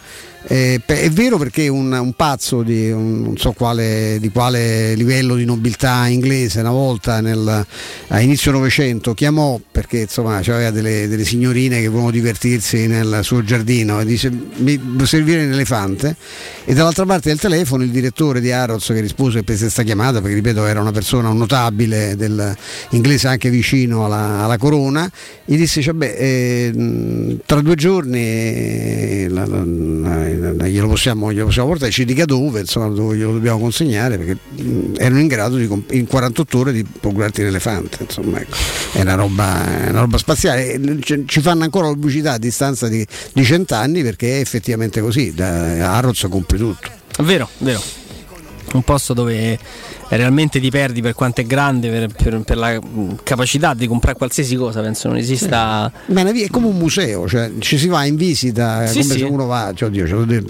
eh, 0.45 0.81
è 0.85 1.09
vero 1.09 1.37
perché 1.37 1.67
un, 1.69 1.91
un 1.91 2.13
pazzo 2.13 2.63
di 2.63 2.91
un, 2.91 3.21
non 3.21 3.37
so 3.37 3.53
quale, 3.53 4.17
di 4.19 4.29
quale 4.29 4.93
livello 4.93 5.35
di 5.35 5.45
nobiltà 5.45 6.07
inglese 6.07 6.59
una 6.59 6.71
volta 6.71 7.21
nel, 7.21 7.65
a 8.07 8.19
inizio 8.19 8.51
Novecento 8.51 9.13
chiamò 9.13 9.59
perché 9.71 10.01
insomma 10.01 10.37
aveva 10.37 10.71
delle, 10.71 11.07
delle, 11.07 11.23
signorine 11.23 11.79
che 11.79 11.87
volevano 11.87 12.11
divertirsi 12.11 12.87
nel 12.87 13.19
suo 13.23 13.43
giardino 13.43 14.01
e 14.01 14.05
dice 14.05 14.29
mi 14.29 14.79
servire 15.05 15.45
un 15.45 15.53
elefante? 15.53 16.15
E 16.65 16.73
dall'altra 16.73 17.05
parte 17.05 17.29
del 17.29 17.39
telefono 17.39 17.83
il 17.83 17.91
direttore 17.91 18.41
di 18.41 18.51
Harrods 18.51 18.87
che 18.87 18.99
rispose 18.99 19.43
prese 19.43 19.63
questa 19.63 19.83
chiamata 19.83 20.19
perché 20.19 20.35
ripeto 20.35 20.65
era 20.65 20.81
una 20.81 20.91
persona 20.91 21.29
un 21.29 21.37
notabile 21.37 22.15
del, 22.17 22.55
inglese 22.89 23.27
anche 23.27 23.49
vicino 23.49 24.05
alla, 24.05 24.43
alla 24.43 24.57
corona 24.57 25.09
gli 25.45 25.55
disse 25.55 25.81
cioè, 25.81 25.93
beh, 25.93 26.15
eh, 26.15 27.37
tra 27.45 27.61
due 27.61 27.75
giorni 27.75 28.19
eh, 28.19 29.27
la, 29.29 29.45
la, 29.45 29.63
la, 29.63 30.32
glielo 30.35 30.87
possiamo, 30.87 31.31
glielo 31.31 31.45
possiamo 31.45 31.69
portare, 31.69 31.91
ci 31.91 32.05
dica 32.05 32.25
dove, 32.25 32.61
insomma, 32.61 32.87
dove 32.87 33.15
glielo 33.15 33.33
dobbiamo 33.33 33.59
consegnare, 33.59 34.17
perché 34.17 34.37
erano 34.97 35.19
in 35.19 35.27
grado 35.27 35.57
di, 35.57 35.69
in 35.91 36.07
48 36.07 36.57
ore 36.57 36.71
di 36.71 36.83
procurarti 36.83 37.41
l'elefante, 37.41 37.97
insomma, 38.03 38.39
ecco. 38.39 38.55
è, 38.93 39.01
una 39.01 39.15
roba, 39.15 39.85
è 39.85 39.89
una 39.89 40.01
roba 40.01 40.17
spaziale, 40.17 40.79
ci 41.01 41.41
fanno 41.41 41.63
ancora 41.63 41.87
pubblicità 41.87 42.33
a 42.33 42.37
distanza 42.37 42.87
di, 42.87 43.05
di 43.33 43.43
cent'anni 43.43 44.01
perché 44.01 44.37
è 44.37 44.39
effettivamente 44.39 45.01
così, 45.01 45.33
da 45.33 45.95
Arroz 45.95 46.27
compri 46.29 46.57
tutto. 46.57 46.89
Vero, 47.19 47.47
vero. 47.59 47.81
Un 48.73 48.81
posto 48.81 49.13
dove 49.13 49.59
realmente 50.17 50.59
ti 50.59 50.69
perdi 50.69 51.01
per 51.01 51.13
quanto 51.13 51.41
è 51.41 51.45
grande, 51.45 51.89
per, 51.89 52.09
per, 52.09 52.41
per, 52.41 52.57
la 52.57 52.79
capacità 53.23 53.73
di 53.73 53.87
comprare 53.87 54.17
qualsiasi 54.17 54.55
cosa, 54.55 54.81
penso 54.81 55.07
non 55.07 55.17
esista. 55.17 55.91
Sì. 56.05 56.13
Bene, 56.13 56.31
è 56.31 56.49
come 56.49 56.67
un 56.67 56.77
museo, 56.77 57.27
cioè 57.27 57.51
ci 57.59 57.77
si 57.77 57.87
va 57.87 58.05
in 58.05 58.15
visita, 58.15 58.85
sì, 58.87 59.01
come 59.01 59.13
sì. 59.13 59.19
se 59.19 59.25
uno 59.25 59.45
va, 59.45 59.71
cioè, 59.75 59.89
oddio, 59.89 60.07
cioè, 60.07 60.43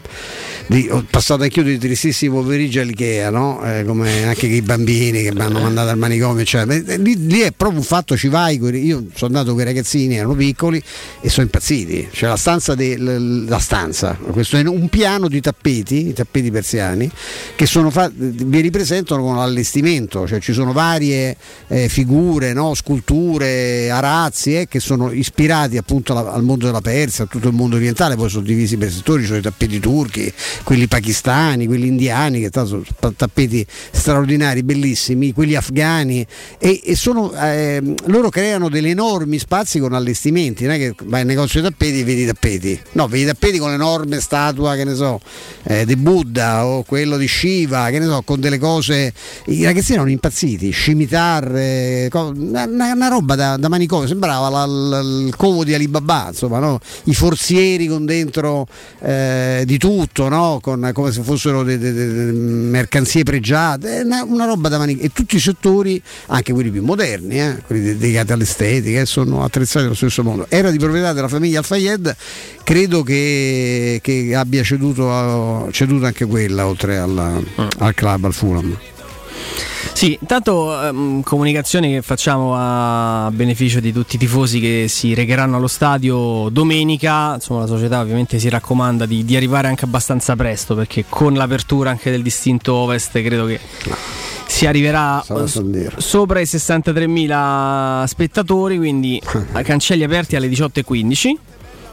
di, 0.67 0.87
ho 0.89 1.05
passato 1.09 1.43
anch'io 1.43 1.63
dei 1.63 1.77
tristissimi 1.77 2.33
pomeriggi 2.33 2.79
all'Ikea, 2.79 3.29
no? 3.29 3.61
eh, 3.63 3.83
come 3.85 4.25
anche 4.25 4.47
i 4.47 4.61
bambini 4.61 5.23
che 5.23 5.33
mi 5.33 5.41
hanno 5.41 5.59
mandato 5.59 5.89
al 5.89 5.97
manicomio, 5.97 6.43
cioè, 6.45 6.65
lì, 6.65 7.27
lì, 7.27 7.39
è 7.41 7.51
proprio 7.51 7.79
un 7.79 7.85
fatto, 7.85 8.15
ci 8.15 8.27
vai, 8.27 8.57
io 8.57 9.05
sono 9.13 9.35
andato 9.35 9.51
con 9.51 9.61
i 9.61 9.65
ragazzini, 9.65 10.15
erano 10.15 10.35
piccoli 10.35 10.81
e 11.21 11.29
sono 11.29 11.45
impazziti, 11.45 12.09
cioè 12.11 12.29
la 12.29 12.37
stanza, 12.37 12.75
de, 12.75 12.97
la 12.97 13.59
stanza, 13.59 14.17
questo 14.31 14.57
è 14.57 14.65
un 14.65 14.87
piano 14.89 15.27
di 15.27 15.41
tappeti, 15.41 16.07
i 16.07 16.13
tappeti 16.13 16.49
persiani, 16.49 17.09
che 17.55 17.65
sono 17.65 17.89
fatti, 17.89 18.13
vi 18.17 18.59
ripresentano 18.61 19.21
con 19.21 19.35
l'allestimento, 19.53 20.27
cioè 20.27 20.39
ci 20.39 20.51
sono 20.51 20.73
varie 20.73 21.37
eh, 21.67 21.87
figure, 21.87 22.53
no? 22.53 22.73
sculture, 22.73 23.89
arazzi 23.89 24.57
eh, 24.57 24.67
che 24.67 24.79
sono 24.79 25.11
ispirati 25.11 25.77
appunto 25.77 26.17
alla, 26.17 26.33
al 26.33 26.43
mondo 26.43 26.65
della 26.65 26.81
Persia, 26.81 27.25
a 27.25 27.27
tutto 27.27 27.47
il 27.47 27.53
mondo 27.53 27.75
orientale, 27.75 28.15
poi 28.15 28.29
sono 28.29 28.43
divisi 28.43 28.75
per 28.77 28.91
settori, 28.91 29.21
ci 29.21 29.27
sono 29.27 29.39
i 29.39 29.43
tappeti 29.43 29.79
turchi, 29.79 30.31
quelli 30.63 30.87
pakistani, 30.87 31.67
quelli 31.67 31.87
indiani, 31.87 32.41
che 32.41 32.49
sono 32.51 32.83
tappeti 33.15 33.65
straordinari, 33.91 34.63
bellissimi, 34.63 35.31
quelli 35.31 35.55
afghani, 35.55 36.25
e, 36.57 36.81
e 36.83 36.95
sono, 36.95 37.31
eh, 37.33 37.81
loro 38.05 38.29
creano 38.29 38.69
degli 38.69 38.89
enormi 38.89 39.37
spazi 39.37 39.79
con 39.79 39.93
allestimenti, 39.93 40.65
non 40.65 40.73
è 40.73 40.77
che 40.77 40.95
vai 41.03 41.21
al 41.21 41.27
negozio 41.27 41.61
di 41.61 41.67
tappeti 41.67 41.99
e 41.99 42.03
vedi 42.03 42.23
i 42.23 42.25
tappeti, 42.25 42.79
no, 42.93 43.07
vedi 43.07 43.25
tappeti 43.25 43.59
con 43.59 43.69
l'enorme 43.69 44.19
statua, 44.19 44.75
che 44.75 44.83
ne 44.83 44.95
so, 44.95 45.21
eh, 45.63 45.85
di 45.85 45.95
Buddha 45.95 46.65
o 46.65 46.83
quello 46.83 47.17
di 47.17 47.27
Shiva, 47.27 47.89
che 47.89 47.99
ne 47.99 48.05
so, 48.05 48.21
con 48.23 48.39
delle 48.39 48.57
cose, 48.57 49.13
i 49.45 49.63
ragazzini 49.63 49.95
erano 49.95 50.09
impazziti, 50.09 50.69
scimitarre, 50.71 52.09
una, 52.13 52.65
una 52.65 53.07
roba 53.07 53.35
da, 53.35 53.57
da 53.57 53.67
manicomio, 53.67 54.07
sembrava 54.07 54.47
la, 54.49 54.65
la, 54.65 54.99
il 54.99 55.35
covo 55.35 55.63
di 55.65 55.73
Alibaba, 55.73 56.27
insomma, 56.29 56.59
no? 56.59 56.79
i 57.05 57.13
forzieri 57.13 57.87
con 57.87 58.05
dentro 58.05 58.65
eh, 59.01 59.63
di 59.65 59.77
tutto, 59.77 60.29
no? 60.29 60.59
Con, 60.61 60.89
come 60.93 61.11
se 61.11 61.23
fossero 61.23 61.63
delle 61.63 61.91
de, 61.91 61.91
de, 61.93 62.31
mercanzie 62.31 63.23
pregiate, 63.23 64.01
una, 64.05 64.23
una 64.23 64.45
roba 64.45 64.69
da 64.69 64.77
maniche. 64.77 65.03
E 65.03 65.09
tutti 65.09 65.35
i 65.35 65.39
settori, 65.39 66.01
anche 66.27 66.53
quelli 66.53 66.69
più 66.69 66.83
moderni, 66.83 67.39
eh, 67.39 67.61
quelli 67.65 67.81
dedicati 67.83 68.31
all'estetica, 68.31 69.01
eh, 69.01 69.05
sono 69.05 69.43
attrezzati 69.43 69.85
allo 69.85 69.95
stesso 69.95 70.23
modo. 70.23 70.45
Era 70.47 70.71
di 70.71 70.77
proprietà 70.77 71.11
della 71.11 71.27
famiglia 71.27 71.59
Al-Fayed, 71.59 72.15
credo 72.63 73.03
che, 73.03 73.99
che 74.01 74.35
abbia 74.35 74.63
ceduto, 74.63 75.67
ceduto, 75.71 76.05
anche 76.05 76.25
quella 76.25 76.65
oltre 76.65 76.97
alla, 76.97 77.41
al 77.79 77.93
club, 77.93 78.25
al 78.25 78.33
Fulham. 78.33 78.77
Sì, 79.93 80.17
intanto 80.19 80.81
ehm, 80.83 81.21
comunicazioni 81.21 81.93
che 81.93 82.01
facciamo 82.01 82.53
a 82.57 83.29
beneficio 83.31 83.79
di 83.79 83.93
tutti 83.93 84.15
i 84.15 84.19
tifosi 84.19 84.59
che 84.59 84.87
si 84.89 85.13
regheranno 85.13 85.55
allo 85.55 85.67
stadio 85.67 86.49
domenica, 86.49 87.35
insomma 87.35 87.61
la 87.61 87.67
società 87.67 88.01
ovviamente 88.01 88.37
si 88.39 88.49
raccomanda 88.49 89.05
di, 89.05 89.23
di 89.23 89.35
arrivare 89.35 89.67
anche 89.67 89.85
abbastanza 89.85 90.35
presto 90.35 90.75
perché 90.75 91.05
con 91.07 91.35
l'apertura 91.35 91.91
anche 91.91 92.11
del 92.11 92.21
distinto 92.21 92.73
ovest 92.73 93.21
credo 93.21 93.45
che 93.45 93.59
si 94.45 94.65
arriverà 94.65 95.23
sopra 95.97 96.39
i 96.39 96.43
63.000 96.43 98.03
spettatori, 98.05 98.77
quindi 98.77 99.21
cancelli 99.63 100.03
aperti 100.03 100.35
alle 100.35 100.47
18.15. 100.47 101.31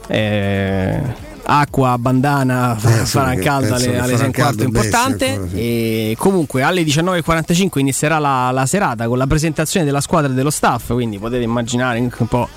Eh, 0.08 1.28
acqua, 1.50 1.98
bandana, 1.98 2.76
eh, 2.76 3.04
farà 3.04 3.34
calda 3.34 3.74
alle, 3.74 3.98
alle 3.98 4.16
6 4.16 4.32
quarto 4.32 4.62
importante. 4.62 5.48
Sì. 5.48 5.56
E 5.56 6.14
comunque 6.16 6.62
alle 6.62 6.82
19.45 6.82 7.80
inizierà 7.80 8.18
la, 8.18 8.50
la 8.52 8.66
serata 8.66 9.08
con 9.08 9.18
la 9.18 9.26
presentazione 9.26 9.84
della 9.84 10.00
squadra 10.00 10.30
e 10.30 10.34
dello 10.34 10.50
staff, 10.50 10.92
quindi 10.92 11.18
potete 11.18 11.42
immaginare 11.42 11.98
un 11.98 12.26
po' 12.28 12.48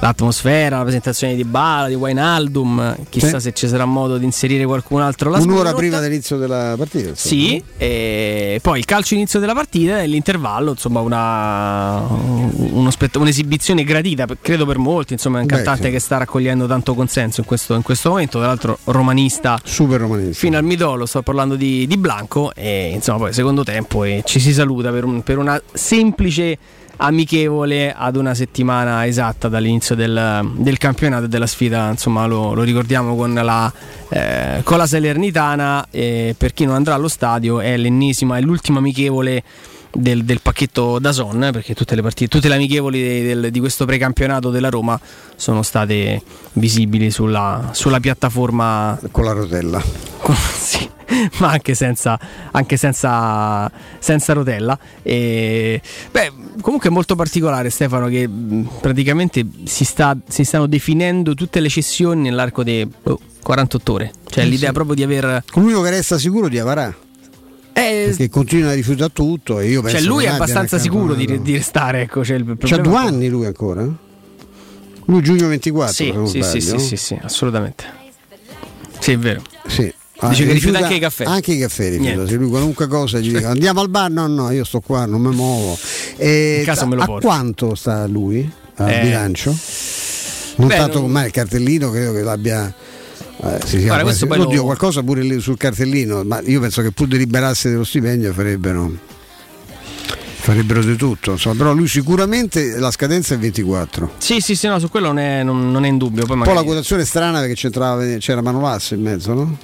l'atmosfera, 0.00 0.76
la 0.78 0.82
presentazione 0.82 1.34
di 1.34 1.44
Bala, 1.44 1.88
di 1.88 1.94
Wainaldum, 1.94 2.96
chissà 3.08 3.38
sì. 3.38 3.46
se 3.46 3.52
ci 3.52 3.68
sarà 3.68 3.84
modo 3.84 4.18
di 4.18 4.24
inserire 4.24 4.64
qualcun 4.64 5.00
altro 5.00 5.30
la 5.30 5.38
Un'ora 5.38 5.72
prima 5.74 6.00
dell'inizio 6.00 6.36
della 6.36 6.74
partita. 6.76 7.12
Sì, 7.14 7.62
e 7.76 8.58
poi 8.62 8.78
il 8.78 8.84
calcio 8.84 9.14
inizio 9.14 9.38
della 9.38 9.54
partita 9.54 10.00
e 10.00 10.06
l'intervallo, 10.06 10.72
insomma 10.72 11.00
una, 11.00 12.90
spett- 12.90 13.16
un'esibizione 13.16 13.84
gradita, 13.84 14.26
credo 14.40 14.66
per 14.66 14.78
molti, 14.78 15.14
insomma 15.14 15.38
è 15.38 15.40
un 15.42 15.46
Beh, 15.46 15.54
cantante 15.54 15.84
sì. 15.84 15.90
che 15.90 15.98
sta 15.98 16.18
raccogliendo 16.18 16.66
tanto 16.66 16.94
consenso 16.94 17.40
in 17.40 17.46
questo, 17.46 17.74
in 17.74 17.82
questo, 17.82 18.10
momento, 18.10 18.38
tra 18.38 18.48
l'altro 18.48 18.78
romanista. 18.84 19.58
Super 19.62 20.00
romanista. 20.00 20.34
Fino 20.34 20.56
al 20.56 20.64
midollo, 20.64 21.06
sto 21.06 21.22
parlando 21.22 21.56
di, 21.56 21.86
di 21.86 21.96
Blanco 21.96 22.52
e 22.54 22.90
insomma 22.92 23.18
poi 23.18 23.32
secondo 23.32 23.62
tempo 23.62 24.04
e 24.04 24.22
ci 24.24 24.40
si 24.40 24.52
saluta 24.52 24.90
per, 24.90 25.04
un, 25.04 25.22
per 25.22 25.38
una 25.38 25.60
semplice 25.72 26.58
amichevole 26.96 27.92
ad 27.92 28.16
una 28.16 28.34
settimana 28.34 29.06
esatta 29.06 29.48
dall'inizio 29.48 29.94
del, 29.94 30.52
del 30.56 30.78
campionato 30.78 31.24
e 31.24 31.28
della 31.28 31.46
sfida, 31.46 31.90
insomma 31.90 32.26
lo, 32.26 32.54
lo 32.54 32.62
ricordiamo 32.62 33.16
con 33.16 33.34
la, 33.34 33.72
eh, 34.08 34.60
con 34.62 34.78
la 34.78 34.86
Salernitana, 34.86 35.88
eh, 35.90 36.34
per 36.36 36.52
chi 36.52 36.64
non 36.64 36.74
andrà 36.74 36.94
allo 36.94 37.08
stadio 37.08 37.60
è 37.60 37.76
l'ennesima, 37.76 38.38
è 38.38 38.40
l'ultima 38.40 38.78
amichevole 38.78 39.42
del, 39.92 40.24
del 40.24 40.40
pacchetto 40.40 40.98
da 40.98 41.12
Zon, 41.12 41.48
perché 41.52 41.74
tutte 41.74 41.94
le 41.94 42.02
partite, 42.02 42.28
tutte 42.28 42.48
le 42.48 42.54
amichevoli 42.54 43.22
del, 43.22 43.50
di 43.50 43.60
questo 43.60 43.84
precampionato 43.84 44.50
della 44.50 44.68
Roma 44.68 44.98
sono 45.34 45.62
state 45.62 46.22
visibili 46.54 47.10
sulla, 47.10 47.70
sulla 47.72 48.00
piattaforma 48.00 48.98
con 49.10 49.24
la 49.24 49.32
rotella. 49.32 49.82
sì, 50.58 50.88
ma 51.38 51.50
anche 51.50 51.74
senza, 51.74 52.18
anche 52.50 52.76
senza, 52.76 53.70
senza 53.98 54.32
rotella. 54.32 54.78
E, 55.02 55.80
beh, 56.10 56.32
comunque 56.60 56.88
è 56.88 56.92
molto 56.92 57.14
particolare 57.14 57.70
Stefano 57.70 58.08
che 58.08 58.28
praticamente 58.80 59.46
si, 59.64 59.84
sta, 59.84 60.16
si 60.28 60.44
stanno 60.44 60.66
definendo 60.66 61.34
tutte 61.34 61.60
le 61.60 61.68
cessioni 61.68 62.22
nell'arco 62.22 62.62
di 62.62 62.86
oh, 63.04 63.18
48 63.42 63.92
ore. 63.92 64.12
Cioè 64.28 64.44
eh 64.44 64.48
l'idea 64.48 64.68
sì. 64.68 64.74
proprio 64.74 64.94
di 64.94 65.02
aver... 65.02 65.44
L'unico 65.54 65.82
che 65.82 65.90
resta 65.90 66.18
sicuro 66.18 66.48
di 66.48 66.58
Avarà. 66.58 66.94
Eh, 67.72 68.06
perché 68.06 68.30
continua 68.30 68.70
a 68.70 68.74
rifiutare 68.74 69.12
tutto 69.12 69.60
e 69.60 69.68
io 69.68 69.82
penso 69.82 69.98
cioè 69.98 70.06
lui 70.06 70.24
è 70.24 70.28
abbastanza 70.28 70.78
sicuro 70.78 71.12
di, 71.12 71.42
di, 71.42 71.52
restare 71.52 72.00
ecco, 72.00 72.24
cioè 72.24 72.42
c'ha 72.56 72.78
due 72.78 72.96
anni 72.96 73.28
lui 73.28 73.44
ancora 73.44 73.86
lui 75.04 75.22
giugno 75.22 75.46
24 75.48 75.92
sì 75.92 76.14
sì, 76.24 76.42
sì, 76.42 76.60
sì, 76.62 76.78
sì, 76.78 76.96
sì, 76.96 77.18
assolutamente 77.20 77.84
sì 78.98 79.12
è 79.12 79.18
vero 79.18 79.42
sì 79.66 79.92
Ah, 80.18 80.28
Dice 80.28 80.46
che 80.46 80.52
rifiuta 80.52 80.78
anche 80.78 80.94
i 80.94 80.98
caffè. 80.98 81.24
Anche 81.24 81.52
i 81.52 81.58
caffè 81.58 81.90
rifiuta. 81.90 82.26
Se 82.26 82.36
lui 82.36 82.48
qualunque 82.48 82.86
cosa 82.86 83.18
gli 83.18 83.32
dica 83.32 83.50
andiamo 83.50 83.80
al 83.80 83.90
bar, 83.90 84.10
no, 84.10 84.26
no, 84.26 84.50
io 84.50 84.64
sto 84.64 84.80
qua, 84.80 85.04
non 85.04 85.20
mi 85.20 85.34
muovo. 85.34 85.76
E 86.16 86.56
In 86.60 86.64
caso 86.64 86.86
me 86.86 86.96
lo 86.96 87.02
a 87.02 87.06
porto. 87.06 87.26
quanto 87.26 87.74
sta 87.74 88.06
lui 88.06 88.50
al 88.76 88.90
eh. 88.90 89.00
bilancio? 89.00 89.54
Non 90.56 90.68
Beh, 90.68 90.76
tanto 90.76 91.00
non... 91.00 91.08
come 91.08 91.26
il 91.26 91.32
cartellino, 91.32 91.90
credo 91.90 92.12
che 92.12 92.22
l'abbia. 92.22 92.72
Eh, 93.42 93.58
si 93.66 93.82
Guarda, 93.84 94.04
quasi... 94.04 94.24
Oddio, 94.24 94.56
lo... 94.56 94.64
qualcosa 94.64 95.02
pure 95.02 95.20
lì 95.20 95.38
sul 95.40 95.58
cartellino, 95.58 96.24
ma 96.24 96.40
io 96.44 96.60
penso 96.60 96.80
che 96.80 96.92
pur 96.92 97.08
di 97.08 97.18
liberarsi 97.18 97.68
dello 97.68 97.84
stipendio 97.84 98.32
farebbero 98.32 99.14
farebbero 100.46 100.80
di 100.80 100.94
tutto 100.94 101.32
insomma, 101.32 101.56
però 101.56 101.72
lui 101.72 101.88
sicuramente 101.88 102.78
la 102.78 102.92
scadenza 102.92 103.34
è 103.34 103.38
24 103.38 104.12
sì 104.18 104.38
sì 104.38 104.54
sì 104.54 104.68
no 104.68 104.78
su 104.78 104.88
quello 104.88 105.08
non 105.08 105.18
è, 105.18 105.42
non, 105.42 105.72
non 105.72 105.84
è 105.84 105.88
in 105.88 105.98
dubbio 105.98 106.24
poi, 106.24 106.36
magari... 106.36 106.54
poi 106.54 106.64
la 106.64 106.70
quotazione 106.70 107.02
è 107.02 107.04
strana 107.04 107.40
perché 107.40 108.18
c'era 108.20 108.42
Manolas 108.42 108.92
in 108.92 109.02
mezzo 109.02 109.34
no? 109.34 109.58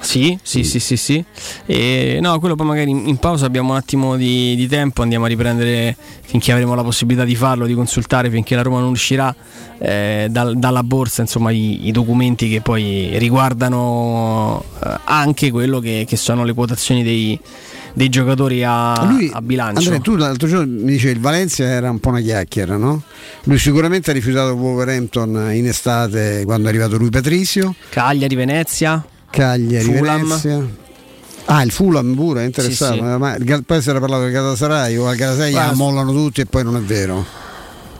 Sì, 0.00 0.38
sì, 0.42 0.64
sì, 0.64 0.78
sì, 0.80 0.96
sì. 0.96 1.24
E, 1.66 2.18
no, 2.20 2.38
quello 2.38 2.54
poi 2.54 2.66
magari 2.66 2.90
in 2.90 3.16
pausa 3.16 3.46
abbiamo 3.46 3.72
un 3.72 3.76
attimo 3.76 4.16
di, 4.16 4.54
di, 4.54 4.66
tempo, 4.68 5.02
andiamo 5.02 5.24
a 5.24 5.28
riprendere 5.28 5.96
finché 6.22 6.52
avremo 6.52 6.74
la 6.74 6.82
possibilità 6.82 7.24
di 7.24 7.34
farlo, 7.34 7.66
di 7.66 7.74
consultare 7.74 8.30
finché 8.30 8.54
la 8.54 8.62
Roma 8.62 8.80
non 8.80 8.90
uscirà 8.90 9.34
eh, 9.78 10.28
dal, 10.30 10.58
dalla 10.58 10.82
borsa 10.82 11.22
insomma, 11.22 11.50
i, 11.50 11.88
i, 11.88 11.92
documenti 11.92 12.48
che 12.48 12.60
poi 12.60 13.18
riguardano 13.18 14.64
eh, 14.84 14.98
anche 15.04 15.50
quello 15.50 15.80
che, 15.80 16.04
che, 16.06 16.16
sono 16.16 16.44
le 16.44 16.54
quotazioni 16.54 17.02
dei, 17.02 17.38
dei 17.92 18.08
giocatori 18.08 18.62
a, 18.64 19.04
Lui, 19.04 19.30
a 19.32 19.42
bilancio. 19.42 19.80
Andrea, 19.80 20.00
tu 20.00 20.16
l'altro 20.16 20.48
giorno 20.48 20.72
mi 20.72 20.92
dicevi 20.92 21.14
il 21.14 21.20
Valencia 21.20 21.64
era 21.64 21.90
un 21.90 21.98
po' 21.98 22.10
una 22.10 22.20
chiacchiera, 22.20 22.76
no? 22.76 23.02
Lui 23.44 23.58
sicuramente 23.58 24.10
ha 24.10 24.14
rifiutato 24.14 24.52
Wolverhampton 24.54 25.50
in 25.54 25.66
estate 25.66 26.42
quando 26.44 26.66
è 26.66 26.70
arrivato 26.70 26.96
lui 26.96 27.10
Patrizio. 27.10 27.74
Cagliari, 27.88 28.34
Venezia. 28.34 29.04
Cagliari, 29.30 29.84
Fulham. 29.84 30.22
Venezia. 30.22 30.86
Ah, 31.46 31.62
il 31.62 31.70
Fulham 31.70 32.14
pure 32.14 32.42
è 32.42 32.44
interessato. 32.44 32.94
Sì, 32.94 32.98
sì. 32.98 33.04
Ma 33.04 33.36
poi 33.64 33.80
si 33.80 33.88
era 33.88 34.00
parlato 34.00 34.24
del 34.24 34.32
Galatasaray 34.32 34.96
o 34.96 35.06
al 35.06 35.16
Galatasaray 35.16 35.52
la 35.52 35.72
mollano 35.74 36.12
tutti 36.12 36.42
e 36.42 36.46
poi 36.46 36.62
non 36.62 36.76
è 36.76 36.80
vero. 36.80 37.24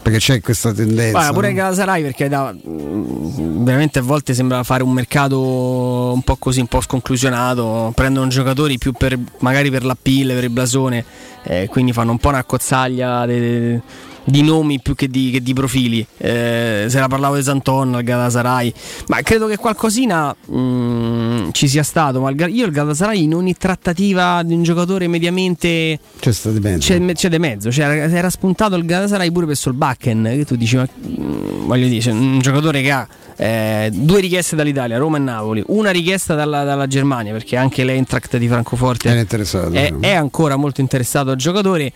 Perché 0.02 0.18
c'è 0.18 0.40
questa 0.40 0.72
tendenza. 0.72 1.10
Guarda, 1.10 1.32
pure 1.32 1.46
no? 1.46 1.52
il 1.52 1.56
Galatasaray 1.58 2.02
perché 2.02 2.28
da, 2.28 2.54
veramente 2.62 3.98
a 3.98 4.02
volte 4.02 4.34
sembra 4.34 4.62
fare 4.64 4.82
un 4.82 4.92
mercato 4.92 6.12
un 6.12 6.22
po' 6.22 6.36
così, 6.36 6.60
un 6.60 6.66
po' 6.66 6.82
sconclusionato. 6.82 7.92
Prendono 7.94 8.28
giocatori 8.28 8.76
più 8.76 8.92
per, 8.92 9.18
magari 9.38 9.70
per 9.70 9.84
la 9.84 9.96
pille, 10.00 10.34
per 10.34 10.44
il 10.44 10.50
blasone, 10.50 11.04
eh, 11.42 11.68
quindi 11.70 11.92
fanno 11.92 12.10
un 12.10 12.18
po' 12.18 12.28
una 12.28 12.44
cozzaglia. 12.44 13.24
De, 13.24 13.40
de, 13.40 13.80
di 14.28 14.42
nomi 14.42 14.80
più 14.80 14.94
che 14.94 15.08
di, 15.08 15.30
che 15.30 15.40
di 15.40 15.52
profili. 15.52 16.06
Eh, 16.16 16.86
se 16.88 16.98
la 16.98 17.08
parlavo 17.08 17.36
di 17.36 17.42
Santon, 17.42 17.94
al 17.94 18.02
Galatasaray, 18.02 18.72
ma 19.08 19.20
credo 19.22 19.46
che 19.46 19.56
qualcosina 19.56 20.34
mh, 20.46 20.58
mm, 20.58 21.48
ci 21.52 21.68
sia 21.68 21.82
stato. 21.82 22.20
Ma 22.20 22.30
io 22.30 22.66
il 22.66 22.72
Galatasaray 22.72 23.22
in 23.22 23.34
ogni 23.34 23.56
trattativa 23.56 24.42
di 24.42 24.54
un 24.54 24.62
giocatore 24.62 25.08
mediamente 25.08 25.98
c'è 26.18 26.32
stato 26.32 26.56
di 26.56 26.60
mezzo. 26.60 26.86
C'è, 26.86 27.12
c'è 27.12 27.28
di 27.28 27.38
mezzo. 27.38 27.70
Cioè, 27.70 27.84
era 28.12 28.30
spuntato 28.30 28.76
il 28.76 28.84
Galatasaray 28.84 29.30
pure 29.30 29.46
per 29.46 29.56
Solbakken. 29.56 30.22
Che 30.24 30.44
tu 30.44 30.56
dici, 30.56 30.76
ma 30.76 30.82
mh, 30.82 31.22
mm, 31.22 31.66
voglio 31.66 31.88
dire, 31.88 32.10
un 32.10 32.38
giocatore 32.40 32.82
che 32.82 32.90
ha 32.90 33.08
eh, 33.36 33.90
due 33.92 34.20
richieste 34.20 34.56
dall'Italia, 34.56 34.98
Roma 34.98 35.16
e 35.16 35.20
Napoli, 35.20 35.62
una 35.68 35.90
richiesta 35.90 36.34
dalla, 36.34 36.64
dalla 36.64 36.88
Germania 36.88 37.32
perché 37.32 37.56
anche 37.56 37.84
l'Eintracht 37.84 38.36
di 38.36 38.48
Francoforte 38.48 39.26
è, 39.26 39.94
è, 40.00 40.14
ancora 40.14 40.56
molto 40.56 40.80
interessato 40.80 41.30
al 41.30 41.36
giocatore 41.36 41.92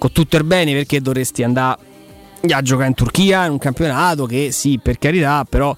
con 0.00 0.12
tutto 0.12 0.38
il 0.38 0.44
bene 0.44 0.72
perché 0.72 1.02
dovresti 1.02 1.42
andare 1.42 1.76
a 2.48 2.62
giocare 2.62 2.88
in 2.88 2.94
Turchia 2.94 3.44
in 3.44 3.52
un 3.52 3.58
campionato 3.58 4.24
che 4.24 4.50
sì 4.50 4.80
per 4.82 4.98
carità 4.98 5.44
però 5.46 5.76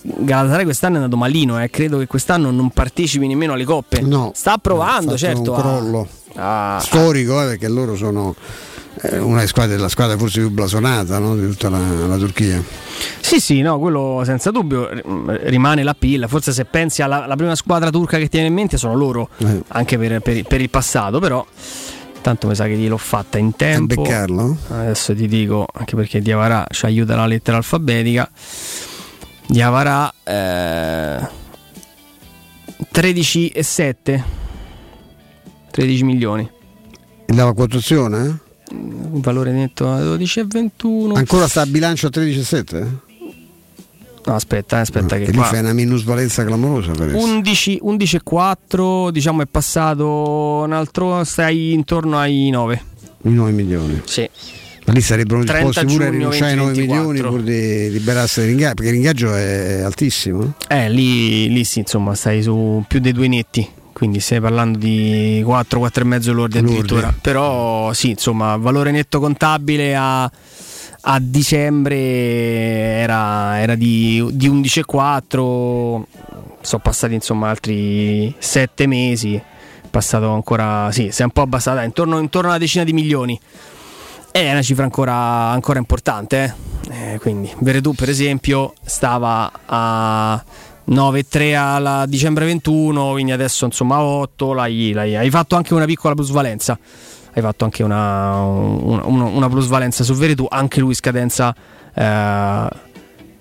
Galatasaray 0.00 0.64
quest'anno 0.64 0.94
è 0.94 0.98
andato 0.98 1.18
malino 1.18 1.62
eh. 1.62 1.68
credo 1.68 1.98
che 1.98 2.06
quest'anno 2.06 2.50
non 2.50 2.70
partecipi 2.70 3.26
nemmeno 3.26 3.52
alle 3.52 3.64
coppe. 3.64 4.00
No, 4.00 4.32
sta 4.34 4.56
provando 4.56 5.16
certo. 5.18 5.52
un 5.52 5.58
crollo. 5.58 6.08
A, 6.36 6.76
a, 6.76 6.80
storico 6.80 7.42
eh, 7.42 7.46
perché 7.48 7.68
loro 7.68 7.96
sono 7.96 8.34
eh, 9.02 9.18
una 9.18 9.36
delle 9.36 9.48
squadre, 9.48 9.88
squadra 9.88 10.16
forse 10.16 10.40
più 10.40 10.50
blasonata 10.50 11.18
no, 11.18 11.36
di 11.36 11.46
tutta 11.48 11.68
la, 11.68 11.80
la, 12.06 12.16
Turchia. 12.16 12.62
Sì 13.20 13.40
sì 13.40 13.60
no 13.60 13.78
quello 13.78 14.22
senza 14.24 14.50
dubbio 14.50 14.88
rimane 15.42 15.82
la 15.82 15.94
pilla. 15.94 16.28
Forse 16.28 16.52
se 16.52 16.64
pensi 16.64 17.02
alla 17.02 17.34
prima 17.36 17.54
squadra 17.56 17.90
turca 17.90 18.16
che 18.16 18.28
tiene 18.28 18.46
in 18.46 18.54
mente 18.54 18.78
sono 18.78 18.94
loro 18.94 19.28
eh. 19.38 19.62
anche 19.68 19.98
per, 19.98 20.20
per, 20.20 20.44
per 20.44 20.60
il 20.60 20.70
passato 20.70 21.18
però 21.18 21.44
Tanto 22.20 22.46
mi 22.48 22.54
sa 22.54 22.66
che 22.66 22.76
gliel'ho 22.76 22.98
fatta 22.98 23.38
in 23.38 23.56
tempo. 23.56 24.02
Beccarlo? 24.02 24.56
Adesso 24.68 25.14
ti 25.14 25.26
dico, 25.26 25.66
anche 25.72 25.96
perché 25.96 26.20
Diavarà 26.20 26.66
ci 26.70 26.84
aiuta 26.84 27.16
la 27.16 27.26
lettera 27.26 27.56
alfabetica. 27.56 28.30
Diavarà 29.46 30.12
eh, 30.22 31.28
13 32.90 33.48
e 33.48 33.62
7. 33.62 34.24
13 35.70 36.04
milioni. 36.04 36.50
E 37.26 37.34
la 37.34 37.52
quotazione? 37.52 38.40
Un 38.70 39.20
valore 39.20 39.52
netto 39.52 39.90
a 39.90 40.00
12 40.00 40.40
e 40.40 40.44
21. 40.46 41.14
Ancora 41.14 41.48
sta 41.48 41.62
a 41.62 41.66
bilancio 41.66 42.08
a 42.08 42.10
13 42.10 42.38
e 42.38 42.44
7? 42.44 43.00
No, 44.30 44.36
aspetta, 44.36 44.76
eh, 44.76 44.80
aspetta. 44.80 45.16
No, 45.16 45.24
che, 45.24 45.30
che 45.30 45.36
lì 45.36 45.42
fai 45.42 45.58
una 45.58 45.72
minusvalenza 45.72 46.44
clamorosa. 46.44 46.92
Per 46.92 47.12
11, 47.12 47.78
11 47.82 48.16
e 48.16 48.20
4, 48.22 49.10
diciamo 49.10 49.42
è 49.42 49.46
passato 49.46 50.62
un 50.64 50.72
altro, 50.72 51.24
stai 51.24 51.72
intorno 51.72 52.16
ai 52.16 52.48
9. 52.50 52.82
I 53.22 53.30
9 53.30 53.50
milioni. 53.50 54.00
Sì. 54.04 54.28
Ma 54.86 54.92
lì 54.92 55.00
sarebbero 55.00 55.42
disposti 55.42 55.84
pure 55.84 56.06
a 56.06 56.10
rinunciare 56.10 56.50
ai 56.52 56.56
9 56.56 56.72
milioni 56.72 57.20
pur 57.20 57.42
di 57.42 57.90
liberarsi 57.90 58.40
dell'ingaggio, 58.40 58.74
perché 58.74 58.92
l'ingaggio 58.92 59.34
è 59.34 59.80
altissimo. 59.80 60.54
Eh, 60.68 60.88
lì, 60.88 61.48
lì 61.48 61.64
sì, 61.64 61.80
insomma, 61.80 62.14
stai 62.14 62.40
su 62.40 62.84
più 62.86 63.00
dei 63.00 63.12
due 63.12 63.26
netti 63.26 63.68
quindi 63.92 64.20
stai 64.20 64.40
parlando 64.40 64.78
di 64.78 65.42
4, 65.44 65.78
4,5 65.80 66.32
lordi 66.32 66.58
addirittura. 66.58 67.14
Però 67.20 67.92
sì, 67.92 68.10
insomma, 68.10 68.56
valore 68.56 68.92
netto 68.92 69.20
contabile 69.20 69.94
a 69.94 70.30
a 71.02 71.18
dicembre 71.20 71.96
era, 71.96 73.58
era 73.60 73.74
di, 73.74 74.26
di 74.32 74.50
11,4 74.50 76.02
sono 76.62 76.82
passati 76.82 77.14
insomma 77.14 77.48
altri 77.48 78.34
7 78.38 78.86
mesi 78.86 79.40
passato 79.88 80.30
ancora 80.30 80.90
sì 80.92 81.10
si 81.10 81.22
è 81.22 81.24
un 81.24 81.30
po' 81.30 81.42
abbassato 81.42 81.80
intorno, 81.80 82.18
intorno 82.18 82.48
a 82.48 82.52
una 82.52 82.60
decina 82.60 82.84
di 82.84 82.92
milioni 82.92 83.38
è 84.30 84.50
una 84.50 84.62
cifra 84.62 84.84
ancora, 84.84 85.14
ancora 85.14 85.78
importante 85.78 86.54
eh? 86.90 87.14
Eh, 87.14 87.18
quindi 87.18 87.50
Veredù 87.58 87.94
per 87.94 88.08
esempio 88.08 88.74
stava 88.84 89.50
a 89.66 90.42
9,3 90.88 91.56
a 91.56 92.06
dicembre 92.06 92.44
21 92.44 93.12
quindi 93.12 93.32
adesso 93.32 93.64
insomma 93.64 93.96
a 93.96 94.02
8 94.02 94.52
l'hai, 94.52 94.92
l'hai, 94.92 95.16
hai 95.16 95.30
fatto 95.30 95.56
anche 95.56 95.72
una 95.72 95.86
piccola 95.86 96.14
plusvalenza 96.14 96.78
hai 97.32 97.42
fatto 97.42 97.64
anche 97.64 97.82
una, 97.82 98.40
una, 98.42 99.04
una 99.04 99.48
plusvalenza 99.48 100.04
su 100.04 100.14
Veretù, 100.14 100.46
anche 100.48 100.80
lui 100.80 100.94
scadenza 100.94 101.54
eh, 101.94 102.68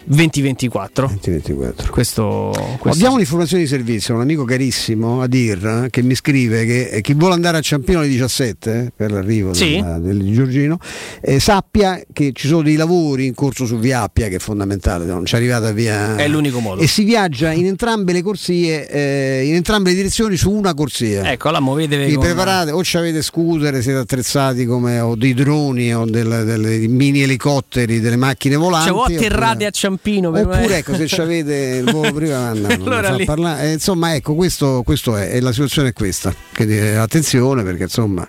2024. 0.10 1.08
2024. 1.22 1.92
Questo, 1.92 2.52
questo 2.80 2.90
Abbiamo 2.98 3.14
un'informazione 3.16 3.62
di 3.64 3.70
servizio, 3.70 4.16
un 4.16 4.22
amico 4.22 4.44
carissimo, 4.44 5.22
Adir, 5.22 5.88
che 5.92 6.02
mi 6.02 6.16
scrive 6.16 6.66
che 6.66 6.90
eh, 6.90 7.02
chi 7.02 7.14
vuole 7.14 7.36
andare 7.36 7.58
a 7.58 7.62
Ciampione 7.62 8.08
17 8.08 8.72
eh, 8.86 8.92
per 8.96 9.12
l'arrivo 9.12 9.54
Sì. 9.54 9.80
del, 9.80 10.18
del 10.18 10.34
Giorgino, 10.34 10.80
eh, 11.22 11.40
sappia 11.40 12.02
che 12.12 12.32
ci 12.34 12.48
sono 12.48 12.64
dei 12.64 12.76
lavori 12.76 13.28
in 13.28 13.36
corso 13.36 13.68
su 13.68 13.78
Via 13.78 14.02
Appia 14.02 14.28
che 14.30 14.38
è 14.38 14.40
fondamentale, 14.40 15.06
non 15.06 15.26
ci 15.26 15.36
è 15.36 15.38
arrivata 15.38 15.72
via. 15.72 16.16
È 16.16 16.28
l'unico 16.28 16.60
modo. 16.60 16.82
E 16.82 16.88
si 16.88 17.04
viaggia 17.04 17.52
in 17.52 17.68
entrambe 17.68 18.12
le 18.12 18.24
corsie, 18.24 18.90
eh, 18.90 19.46
in 19.46 19.54
entrambe 19.54 19.92
le 19.92 19.96
direzioni 19.98 20.38
su 20.38 20.50
una 20.52 20.74
corsia. 20.74 21.32
Ecco, 21.32 21.52
la 21.52 21.60
muovetevi 21.60 22.06
Vi 22.06 22.14
con- 22.16 22.24
preparate 22.24 22.72
o 22.72 22.84
ci 22.84 22.98
avete 22.98 23.22
scooter, 23.22 23.80
siete 23.84 24.00
attrezzati 24.00 24.66
come 24.66 25.00
o 25.00 25.16
dei 25.16 25.36
droni 25.36 25.94
o 25.94 26.06
del- 26.06 26.44
delle 26.46 26.80
mini 26.88 27.22
elicotteri, 27.22 28.00
delle 28.00 28.16
macchine 28.16 28.56
volanti. 28.56 28.88
Cioè, 28.90 28.98
o 28.98 29.04
atterrate 29.04 29.52
oppure- 29.52 29.66
a 29.68 29.70
Ciampino 29.70 29.98
per 30.32 30.48
Oppure 30.48 30.78
ecco, 30.78 30.96
se 30.96 31.08
ci 31.08 31.22
avete 31.22 31.82
il 31.84 31.90
volo 31.92 32.12
prima 32.14 32.54
non 32.54 32.72
Allora 32.82 33.16
parlare. 33.26 33.64
Eh, 33.70 33.74
insomma, 33.74 34.16
ecco, 34.16 34.36
questo, 34.36 34.82
questo 34.84 35.16
è, 35.16 35.36
e 35.36 35.40
la 35.40 35.52
situazione 35.52 35.90
è 35.90 35.94
questa. 35.94 36.34
Che, 36.52 36.66
dire, 36.66 36.98
attenzione 36.98 37.64
perché 37.64 37.84
insomma, 37.84 38.28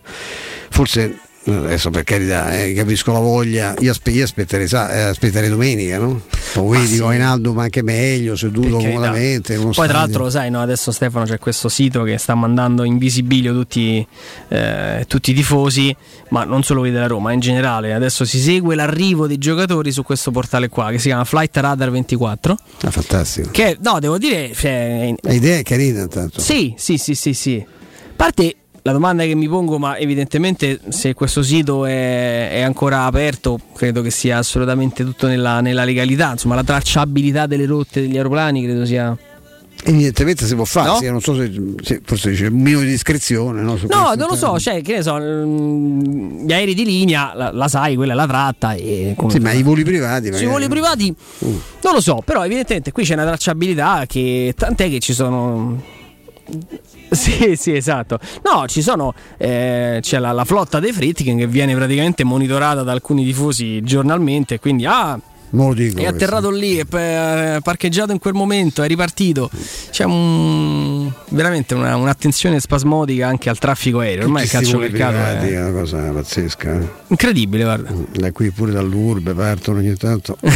forse 0.71 1.19
adesso 1.47 1.91
per 1.91 2.05
carità, 2.05 2.53
eh, 2.63 2.75
capisco 2.75 3.13
la 3.13 3.19
voglia. 3.19 3.75
Io, 3.81 3.91
aspe- 3.91 4.11
io 4.11 4.25
aspetterei, 4.25 4.69
sa- 4.69 4.93
eh, 4.93 5.01
aspetterei 5.03 5.49
domenica, 5.49 5.99
no? 5.99 6.21
Poi 6.53 6.77
Ah, 6.77 6.81
vedi 6.81 6.95
sì. 6.97 7.01
Wijnaldum 7.01 7.59
anche 7.59 7.83
meglio, 7.83 8.37
seduto 8.37 8.77
comodamente. 8.77 9.55
Poi 9.55 9.63
tra 9.63 9.73
stadio- 9.73 9.93
l'altro 9.95 10.25
lo 10.25 10.31
sai, 10.31 10.51
no? 10.51 10.61
adesso 10.61 10.93
Stefano 10.93 11.25
c'è 11.25 11.39
questo 11.39 11.69
sito 11.69 12.03
che 12.03 12.19
sta 12.19 12.35
mandando 12.35 12.85
in 12.85 12.99
visibilio 12.99 13.53
tutti, 13.55 14.07
eh, 14.49 15.05
tutti 15.09 15.31
i 15.31 15.35
tifosi, 15.35 15.95
ma 16.31 16.45
non 16.45 16.63
solo 16.63 16.81
quelli 16.81 16.95
della 16.95 17.07
Roma, 17.07 17.33
in 17.33 17.41
generale. 17.41 17.95
Adesso 17.95 18.25
si 18.25 18.39
segue 18.39 18.75
l'arrivo 18.75 19.27
dei 19.27 19.39
giocatori 19.39 19.93
su 19.93 20.03
questo 20.03 20.31
portale 20.31 20.69
qua 20.69 20.91
che 20.91 20.99
si 20.99 21.07
chiama 21.09 21.25
Flight 21.25 21.57
Radar 21.57 21.91
24. 21.91 22.57
Ah, 22.83 22.91
fantastico. 22.91 23.49
Che 23.51 23.79
no, 23.81 23.99
devo 23.99 24.19
dire, 24.19 24.53
cioè, 24.55 25.15
L'idea 25.23 25.59
è 25.59 25.63
carina 25.63 26.03
intanto. 26.03 26.41
sì, 26.41 26.75
sì, 26.77 26.99
sì, 26.99 27.15
sì, 27.15 27.33
sì. 27.33 27.65
A 27.67 28.13
parte 28.17 28.55
la 28.83 28.93
domanda 28.93 29.25
che 29.25 29.35
mi 29.35 29.49
pongo, 29.49 29.79
ma 29.79 29.97
evidentemente 29.99 30.81
se 30.89 31.13
questo 31.15 31.43
sito 31.43 31.85
è, 31.87 32.51
è 32.51 32.61
ancora 32.61 33.05
aperto, 33.05 33.59
credo 33.75 34.01
che 34.03 34.11
sia 34.11 34.39
assolutamente 34.39 35.05
tutto 35.05 35.27
nella, 35.27 35.61
nella 35.61 35.85
legalità. 35.85 36.31
Insomma, 36.33 36.55
la 36.55 36.65
tracciabilità 36.65 37.47
delle 37.47 37.67
rotte 37.67 38.01
degli 38.01 38.17
aeroplani 38.17 38.63
credo 38.63 38.85
sia. 38.87 39.17
Evidentemente 39.83 40.45
si 40.45 40.55
può 40.55 40.65
fare, 40.67 40.89
No? 40.89 40.97
sì, 40.97 41.07
non 41.11 41.23
so 41.23 41.35
se, 41.35 41.51
se 41.83 42.03
forse 42.05 42.29
dice 42.31 42.47
un 42.49 42.55
minimo 42.61 42.81
di 42.81 42.89
discrezione. 42.89 43.63
No, 43.63 43.79
No, 43.89 44.13
non 44.15 44.29
lo 44.29 44.37
so, 44.37 44.59
cioè, 44.59 44.83
che 44.83 44.97
ne 44.97 45.03
so, 45.03 45.17
mm, 45.19 46.47
gli 46.47 46.53
aerei 46.53 46.75
di 46.75 46.85
linea, 46.85 47.33
la, 47.35 47.51
la 47.51 47.67
sai, 47.67 47.97
quella 47.97 48.13
è 48.13 48.17
la 48.17 48.27
tratta. 48.27 48.75
E 48.75 49.17
Sì, 49.29 49.39
ma 49.39 49.53
i 49.53 49.63
voli 49.63 49.83
privati. 49.83 50.33
sui 50.35 50.45
voli 50.47 50.69
privati 50.69 51.15
non 51.39 51.95
lo 51.95 52.01
so, 52.03 52.21
però 52.23 52.45
evidentemente 52.45 52.93
qui 52.93 53.05
c'è 53.05 53.15
una 53.15 53.25
tracciabilità 53.25 54.05
che 54.07 54.53
tant'è 54.55 54.91
che 54.91 54.99
ci 55.01 55.15
sono 55.15 55.81
sì, 57.15 57.57
sì, 57.57 57.75
esatto. 57.75 58.19
No, 58.45 58.67
ci 58.67 58.83
sono. 58.83 59.13
eh, 59.37 59.99
c'è 60.01 60.19
la, 60.19 60.33
la 60.33 60.45
flotta 60.45 60.79
dei 60.81 60.93
Fritkin 60.93 61.39
che 61.39 61.47
viene 61.47 61.75
praticamente 61.75 62.25
monitorata 62.25 62.83
da 62.83 62.93
alcuni 62.93 63.25
tifosi 63.25 63.83
giornalmente. 63.83 64.59
Quindi, 64.61 64.87
ah, 64.87 65.19
lo 65.53 65.75
dico 65.75 65.91
è 65.99 66.03
questo. 66.03 66.15
atterrato 66.15 66.51
lì, 66.51 66.77
è 66.77 66.85
parcheggiato 67.61 68.13
in 68.13 68.19
quel 68.21 68.35
momento, 68.35 68.85
è 68.85 68.87
ripartito. 68.87 69.51
C'è 69.91 70.05
un, 70.05 71.11
veramente 71.31 71.75
una- 71.75 71.97
un'attenzione 71.97 72.61
spasmodica 72.61 73.27
anche 73.27 73.49
al 73.51 73.59
traffico 73.59 73.99
aereo. 73.99 74.27
Ormai 74.27 74.45
il 74.45 74.49
calcio 74.51 74.79
mercato 74.79 75.17
è 75.17 75.41
è 75.41 75.61
una 75.61 75.81
cosa 75.81 75.99
pazzesca. 76.13 76.79
eh. 76.81 76.89
incredibile, 77.09 77.65
guarda. 77.65 77.93
Da 78.13 78.31
qui 78.31 78.51
pure 78.53 78.71
dall'urbe 78.71 79.35
partono 79.35 79.79
ogni 79.81 79.97
tanto. 79.97 80.39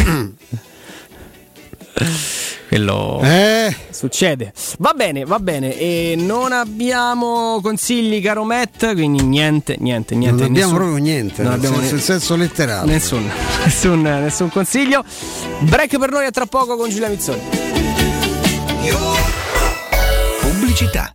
Quello. 2.74 3.20
eh, 3.22 3.72
Succede. 3.90 4.52
Va 4.78 4.94
bene, 4.94 5.24
va 5.24 5.38
bene. 5.38 5.78
E 5.78 6.14
non 6.18 6.50
abbiamo 6.50 7.60
consigli, 7.62 8.20
caro 8.20 8.42
Matt. 8.42 8.94
Quindi 8.94 9.22
niente, 9.22 9.76
niente, 9.78 10.16
niente. 10.16 10.42
non 10.42 10.50
abbiamo 10.50 10.72
nessun- 10.72 10.74
proprio 10.88 10.96
niente, 11.04 11.42
non 11.42 11.52
nel 11.52 11.60
abbiamo 11.60 11.76
senso, 11.78 11.94
ne- 11.94 12.00
senso 12.00 12.34
letterale. 12.36 12.90
Nessun, 12.90 13.30
nessun, 13.64 14.02
nessun 14.02 14.50
consiglio. 14.50 15.04
Break 15.60 15.98
per 16.00 16.10
noi 16.10 16.26
a 16.26 16.30
tra 16.32 16.46
poco 16.46 16.76
con 16.76 16.90
Giulia 16.90 17.08
Mizzoni. 17.08 17.42
Pubblicità. 20.40 21.14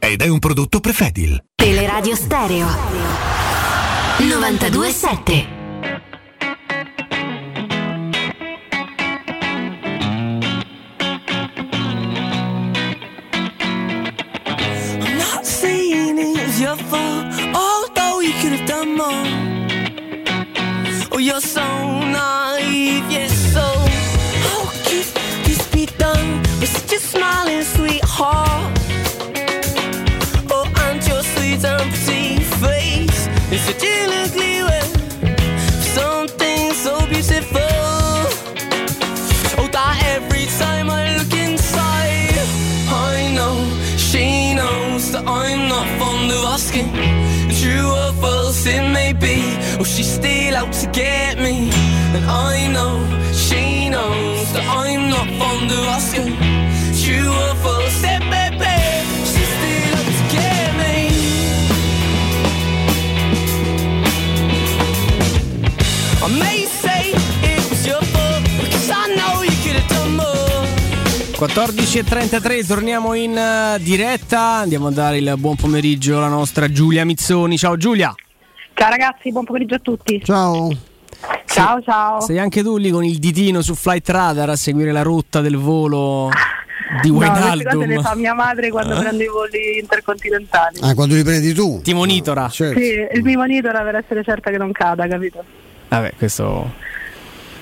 ed 0.03 0.21
è 0.23 0.27
un 0.27 0.39
prodotto 0.39 0.79
Prefedil. 0.79 1.43
Teleradio 1.53 2.15
Stereo 2.15 2.67
927 4.17 5.59
I'm 15.03 15.17
not 15.19 15.45
saying 15.45 16.17
it's 16.17 16.59
your 16.59 16.75
fault, 16.75 17.27
although 17.53 18.21
you 18.21 18.33
could 18.41 18.53
have 18.53 18.65
done 18.65 18.95
more. 18.95 19.27
Oh, 21.11 21.19
you're 21.19 21.39
so 21.41 21.61
naive, 21.61 23.05
yes, 23.07 23.31
so. 23.53 23.61
How 23.61 24.65
could 24.83 25.05
this 25.45 25.67
be 25.71 25.85
done 25.97 26.41
with 26.59 26.69
such 26.69 26.93
a 26.93 26.99
smiling 26.99 27.61
sweetheart? 27.63 28.50
Asking. 46.61 46.89
True 47.59 47.89
or 48.01 48.13
false 48.21 48.65
it 48.67 48.83
may 48.93 49.13
be, 49.13 49.37
or 49.79 49.85
she's 49.85 50.11
still 50.19 50.55
out 50.55 50.71
to 50.73 50.87
get 50.91 51.39
me. 51.39 51.71
And 52.15 52.23
I 52.25 52.67
know 52.75 52.93
she 53.33 53.89
knows 53.89 54.45
that 54.53 54.65
I'm 54.81 55.09
not 55.09 55.27
fond 55.39 55.71
of 55.77 55.85
asking. 55.97 56.29
True 57.01 57.31
or 57.43 57.55
false 57.63 58.03
it 58.13 58.23
may 58.33 58.49
be, 58.61 58.77
she's 59.31 59.51
still 59.57 59.93
out 59.99 60.09
to 60.19 60.25
get 60.37 60.69
me. 60.81 60.97
I 66.25 66.27
may 66.43 66.60
14.33, 71.41 72.67
torniamo 72.67 73.15
in 73.15 73.35
eh, 73.35 73.79
diretta. 73.81 74.57
Andiamo 74.57 74.87
a 74.87 74.91
dare 74.91 75.17
il 75.17 75.33
buon 75.39 75.55
pomeriggio 75.55 76.17
alla 76.17 76.27
nostra 76.27 76.71
Giulia 76.71 77.03
Mizzoni. 77.03 77.57
Ciao 77.57 77.77
Giulia. 77.77 78.13
Ciao 78.75 78.89
ragazzi, 78.91 79.31
buon 79.31 79.45
pomeriggio 79.45 79.73
a 79.73 79.79
tutti. 79.79 80.21
Ciao. 80.23 80.69
Ciao, 81.47 81.81
ciao. 81.81 82.21
Sei 82.21 82.37
anche 82.37 82.61
tu 82.61 82.77
lì 82.77 82.91
con 82.91 83.03
il 83.03 83.17
ditino 83.17 83.63
su 83.63 83.73
Flight 83.73 84.07
Radar 84.09 84.51
a 84.51 84.55
seguire 84.55 84.91
la 84.91 85.01
rotta 85.01 85.41
del 85.41 85.57
volo 85.57 86.29
di 87.01 87.09
No, 87.09 87.15
queste 87.17 87.39
cose 87.39 87.55
le 87.55 87.63
Wijnaldum. 87.73 88.01
fa 88.03 88.13
mia 88.15 88.33
madre 88.35 88.69
quando 88.69 88.95
Eh? 88.95 88.99
prende 88.99 89.23
i 89.23 89.27
voli 89.27 89.79
intercontinentali. 89.79 90.77
Ah, 90.81 90.93
quando 90.93 91.15
li 91.15 91.23
prendi 91.23 91.53
tu? 91.55 91.81
Ti 91.81 91.93
monitora. 91.95 92.49
Certo. 92.49 92.79
Sì, 92.79 92.93
il 93.13 93.23
mio 93.23 93.39
monitora 93.39 93.81
per 93.81 93.95
essere 93.95 94.23
certa 94.23 94.51
che 94.51 94.57
non 94.59 94.71
cada, 94.71 95.07
capito? 95.07 95.43
Vabbè, 95.87 96.13
questo. 96.19 96.89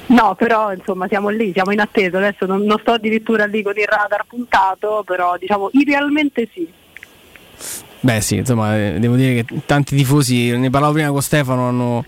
No, 0.09 0.33
però 0.35 0.73
insomma 0.73 1.07
siamo 1.07 1.29
lì, 1.29 1.51
siamo 1.53 1.71
in 1.71 1.79
attesa. 1.79 2.17
Adesso 2.17 2.45
non, 2.45 2.63
non 2.63 2.79
sto 2.79 2.93
addirittura 2.93 3.45
lì 3.45 3.61
con 3.61 3.73
il 3.77 3.85
radar 3.85 4.25
puntato, 4.27 5.03
però 5.05 5.37
diciamo 5.37 5.69
idealmente 5.73 6.49
sì. 6.51 6.67
Beh, 8.01 8.21
sì, 8.21 8.37
insomma, 8.37 8.77
eh, 8.77 8.95
devo 8.97 9.15
dire 9.15 9.43
che 9.43 9.61
tanti 9.65 9.95
tifosi, 9.95 10.57
ne 10.57 10.69
parlavo 10.69 10.93
prima 10.93 11.09
con 11.11 11.21
Stefano, 11.21 11.67
hanno- 11.67 12.05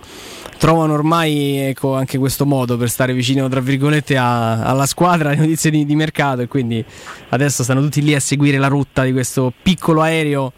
trovano 0.58 0.94
ormai 0.94 1.58
ecco, 1.58 1.96
anche 1.96 2.18
questo 2.18 2.46
modo 2.46 2.78
per 2.78 2.90
stare 2.90 3.14
vicino, 3.14 3.50
tra 3.50 3.60
virgolette, 3.60 4.16
a- 4.18 4.64
alla 4.64 4.86
squadra, 4.86 5.30
alle 5.30 5.40
notizie 5.40 5.70
di, 5.70 5.86
di 5.86 5.96
mercato 5.96 6.42
e 6.42 6.48
quindi 6.48 6.84
adesso 7.30 7.64
stanno 7.64 7.82
tutti 7.82 8.02
lì 8.02 8.16
a 8.16 8.20
seguire 8.22 8.58
la 8.58 8.68
rotta 8.68 9.04
di 9.04 9.12
questo 9.12 9.52
piccolo 9.62 10.02
aereo 10.02 10.54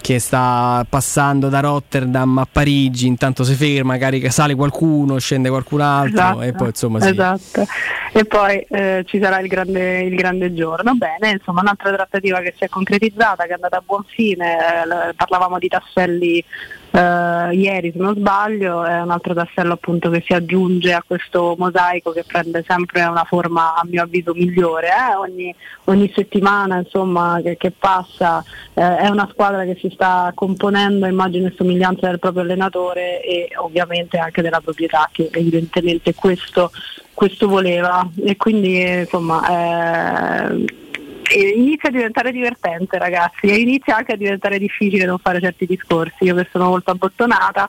che 0.00 0.18
sta 0.18 0.84
passando 0.88 1.48
da 1.48 1.60
Rotterdam 1.60 2.38
a 2.38 2.48
Parigi, 2.50 3.06
intanto 3.06 3.44
si 3.44 3.54
ferma, 3.54 3.98
carica, 3.98 4.30
sale 4.30 4.54
qualcuno, 4.54 5.18
scende 5.18 5.48
qualcun 5.48 5.80
altro 5.80 6.06
Esatto, 6.08 6.42
e 6.42 6.52
poi 6.52 6.68
insomma 6.68 7.00
sì. 7.00 7.08
esatto. 7.10 7.66
E 8.12 8.24
poi 8.24 8.58
eh, 8.68 9.04
ci 9.06 9.20
sarà 9.20 9.38
il 9.40 9.48
grande, 9.48 10.00
il 10.00 10.14
grande 10.14 10.52
giorno. 10.54 10.94
Bene, 10.94 11.32
insomma, 11.32 11.60
un'altra 11.60 11.92
trattativa 11.92 12.40
che 12.40 12.54
si 12.56 12.64
è 12.64 12.68
concretizzata, 12.68 13.44
che 13.44 13.50
è 13.50 13.54
andata 13.54 13.76
a 13.76 13.82
buon 13.84 14.04
fine. 14.06 14.56
eh, 14.56 15.14
parlavamo 15.14 15.58
di 15.58 15.68
tasselli 15.68 16.44
eh, 16.90 17.54
ieri, 17.54 17.92
se 17.92 17.98
non 17.98 18.14
sbaglio, 18.14 18.84
è 18.84 19.00
un 19.00 19.10
altro 19.10 19.34
tassello 19.34 19.74
appunto 19.74 20.08
che 20.10 20.22
si 20.24 20.32
aggiunge 20.32 20.92
a 20.92 21.04
questo 21.06 21.54
mosaico 21.58 22.12
che 22.12 22.24
prende 22.26 22.64
sempre 22.66 23.04
una 23.04 23.24
forma, 23.24 23.74
a 23.74 23.82
mio 23.84 24.02
avviso, 24.02 24.32
migliore. 24.34 24.88
eh. 24.88 25.14
Ogni, 25.16 25.54
ogni 25.84 26.10
settimana 26.14 26.78
insomma, 26.78 27.40
che, 27.42 27.56
che 27.56 27.70
passa 27.70 28.42
eh, 28.74 28.96
è 28.96 29.08
una 29.08 29.28
squadra 29.30 29.64
che 29.64 29.76
si 29.80 29.90
sta 29.92 30.32
componendo 30.34 31.06
immagine 31.06 31.48
e 31.48 31.54
somiglianza 31.56 32.08
del 32.08 32.18
proprio 32.18 32.42
allenatore 32.42 33.22
e 33.22 33.48
ovviamente 33.56 34.18
anche 34.18 34.42
della 34.42 34.60
proprietà 34.60 35.08
che 35.12 35.28
evidentemente 35.32 36.14
questo 36.14 36.70
questo 37.12 37.48
voleva 37.48 38.08
e 38.24 38.36
quindi 38.36 38.80
insomma 38.80 40.52
eh, 40.52 40.87
inizia 41.34 41.88
a 41.88 41.92
diventare 41.92 42.32
divertente 42.32 42.98
ragazzi 42.98 43.46
e 43.46 43.56
inizia 43.56 43.96
anche 43.96 44.12
a 44.12 44.16
diventare 44.16 44.58
difficile 44.58 45.04
non 45.04 45.18
fare 45.18 45.40
certi 45.40 45.66
discorsi, 45.66 46.24
io 46.24 46.34
che 46.34 46.48
sono 46.50 46.68
molto 46.68 46.90
abbottonata 46.90 47.68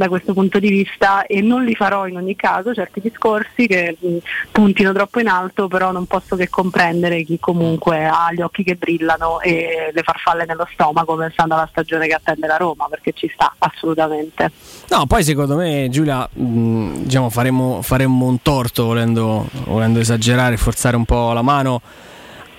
da 0.00 0.08
questo 0.08 0.32
punto 0.32 0.58
di 0.58 0.70
vista 0.70 1.26
e 1.26 1.42
non 1.42 1.62
li 1.62 1.74
farò 1.74 2.06
in 2.06 2.16
ogni 2.16 2.34
caso 2.34 2.72
certi 2.72 3.00
discorsi 3.00 3.66
che 3.66 3.98
mh, 4.00 4.16
puntino 4.50 4.94
troppo 4.94 5.20
in 5.20 5.28
alto, 5.28 5.68
però 5.68 5.92
non 5.92 6.06
posso 6.06 6.36
che 6.36 6.48
comprendere 6.48 7.22
chi 7.22 7.38
comunque 7.38 8.06
ha 8.06 8.32
gli 8.32 8.40
occhi 8.40 8.62
che 8.62 8.76
brillano 8.76 9.40
e 9.40 9.90
le 9.92 10.02
farfalle 10.02 10.46
nello 10.46 10.66
stomaco 10.72 11.16
pensando 11.16 11.52
alla 11.52 11.68
stagione 11.70 12.06
che 12.06 12.14
attende 12.14 12.46
la 12.46 12.56
Roma, 12.56 12.86
perché 12.88 13.12
ci 13.12 13.30
sta 13.30 13.54
assolutamente. 13.58 14.50
No, 14.88 15.04
poi 15.04 15.22
secondo 15.22 15.56
me 15.56 15.88
Giulia, 15.90 16.26
mh, 16.32 17.02
diciamo, 17.02 17.28
faremmo, 17.28 17.82
faremmo 17.82 18.24
un 18.24 18.40
torto 18.40 18.86
volendo, 18.86 19.46
volendo 19.66 19.98
esagerare, 19.98 20.56
forzare 20.56 20.96
un 20.96 21.04
po' 21.04 21.34
la 21.34 21.42
mano 21.42 21.82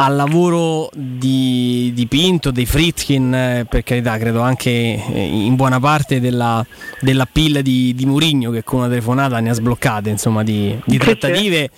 al 0.03 0.15
lavoro 0.15 0.89
di, 0.93 1.91
di 1.93 2.07
Pinto, 2.07 2.49
dei 2.49 2.65
Fritkin, 2.65 3.33
eh, 3.33 3.65
per 3.69 3.83
carità, 3.83 4.17
credo 4.17 4.41
anche 4.41 4.69
eh, 4.69 5.23
in 5.23 5.55
buona 5.55 5.79
parte 5.79 6.19
della, 6.19 6.65
della 6.99 7.27
pilla 7.31 7.61
di, 7.61 7.93
di 7.93 8.05
Murigno 8.07 8.49
che 8.49 8.63
con 8.63 8.79
una 8.79 8.87
telefonata 8.87 9.39
ne 9.39 9.51
ha 9.51 9.53
sbloccate 9.53 10.09
insomma, 10.09 10.43
di, 10.43 10.75
di 10.85 10.97
trattative 10.97 11.69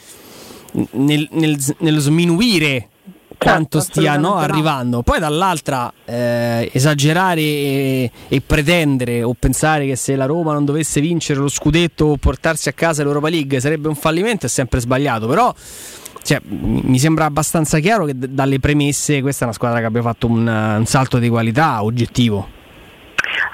nel, 0.92 1.28
nel, 1.32 1.60
nello 1.80 2.00
sminuire 2.00 2.88
quanto 3.38 3.82
stia 3.82 4.16
no. 4.16 4.36
arrivando. 4.36 5.02
Poi 5.02 5.20
dall'altra 5.20 5.92
eh, 6.06 6.70
esagerare 6.72 7.42
e, 7.42 8.12
e 8.30 8.42
pretendere 8.42 9.22
o 9.22 9.36
pensare 9.38 9.86
che 9.86 9.98
se 9.98 10.16
la 10.16 10.26
Roma 10.26 10.54
non 10.54 10.64
dovesse 10.64 11.02
vincere 11.02 11.42
lo 11.42 11.50
scudetto 11.50 12.06
o 12.06 12.16
portarsi 12.16 12.70
a 12.70 12.72
casa 12.72 13.04
l'Europa 13.04 13.28
League 13.28 13.60
sarebbe 13.60 13.90
un 13.90 13.96
fallimento 13.96 14.46
è 14.46 14.50
sempre 14.50 14.80
sbagliato, 14.80 15.28
però 15.28 15.54
cioè, 16.24 16.42
mi 16.46 16.98
sembra 17.00 17.26
abbastanza 17.26 17.80
chiaro 17.80 18.06
che 18.06 18.18
d- 18.18 18.28
dalle 18.28 18.60
premesse 18.60 19.22
questa 19.22 19.42
è 19.42 19.44
una 19.46 19.54
squadra 19.54 19.80
che 19.80 19.86
abbia 19.86 20.02
fatto 20.02 20.28
un, 20.28 20.48
un 20.48 20.86
salto 20.86 21.20
di 21.20 21.30
qualità 21.30 21.84
oggettivo. 21.84 22.62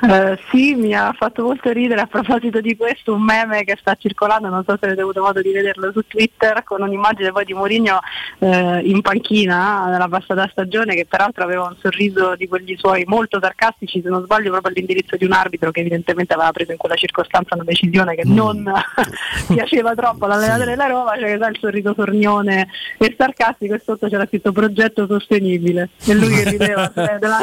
Eh, 0.02 0.39
sì, 0.50 0.76
mi 0.76 0.94
ha 0.94 1.13
fatto 1.13 1.44
molto 1.44 1.72
ridere 1.72 2.02
a 2.02 2.08
proposito 2.08 2.62
di 2.62 2.76
questo 2.76 3.13
un 3.13 3.24
meme 3.24 3.63
che 3.63 3.78
sta 3.80 3.96
circolando, 3.96 4.48
non 4.50 4.63
so 4.65 4.78
se 4.80 4.86
avete 4.86 5.02
avuto 5.02 5.22
modo 5.22 5.42
di 5.42 5.52
vederlo 5.52 5.92
su 5.92 6.02
Twitter, 6.08 6.63
con 6.63 6.82
un'immagine 6.82 7.32
poi 7.32 7.46
di 7.46 7.54
Mourinho 7.54 8.00
eh, 8.40 8.82
in 8.84 9.02
panchina 9.02 9.88
nella 9.88 10.08
passata 10.08 10.48
stagione 10.52 10.96
che 10.96 11.06
peraltro 11.06 11.44
aveva 11.44 11.63
un 11.63 11.75
sorriso 11.80 12.36
di 12.36 12.48
quelli 12.48 12.77
suoi 12.77 13.04
molto 13.06 13.40
sarcastici, 13.42 14.02
se 14.02 14.10
non 14.10 14.23
sbaglio 14.23 14.52
proprio 14.52 14.71
all'indirizzo 14.71 15.17
di 15.17 15.25
un 15.25 15.34
arbitro 15.34 15.71
che 15.71 15.82
evidentemente 15.82 16.34
aveva 16.34 16.52
preso 16.52 16.71
in 16.71 16.77
quella 16.77 16.96
circostanza 16.96 17.56
una 17.56 17.63
decisione 17.63 18.15
che 18.15 18.23
non 18.25 18.63
piaceva 19.48 19.94
troppo 19.96 20.25
all'allenatore 20.25 20.71
della 20.71 20.88
Roma, 20.88 21.17
cioè 21.17 21.32
che 21.32 21.38
sa 21.40 21.48
il 21.48 21.58
sorriso 21.60 21.94
sornione 21.94 22.67
e 22.98 23.15
sarcastico 23.17 23.73
e 23.73 23.82
sotto 23.84 24.08
c'era 24.08 24.25
scritto 24.25 24.52
progetto 24.52 25.06
sostenibile 25.08 25.90
e 26.06 26.13
lui 26.13 26.30
che 26.30 26.50
rideva 26.50 26.88
della... 27.19 27.40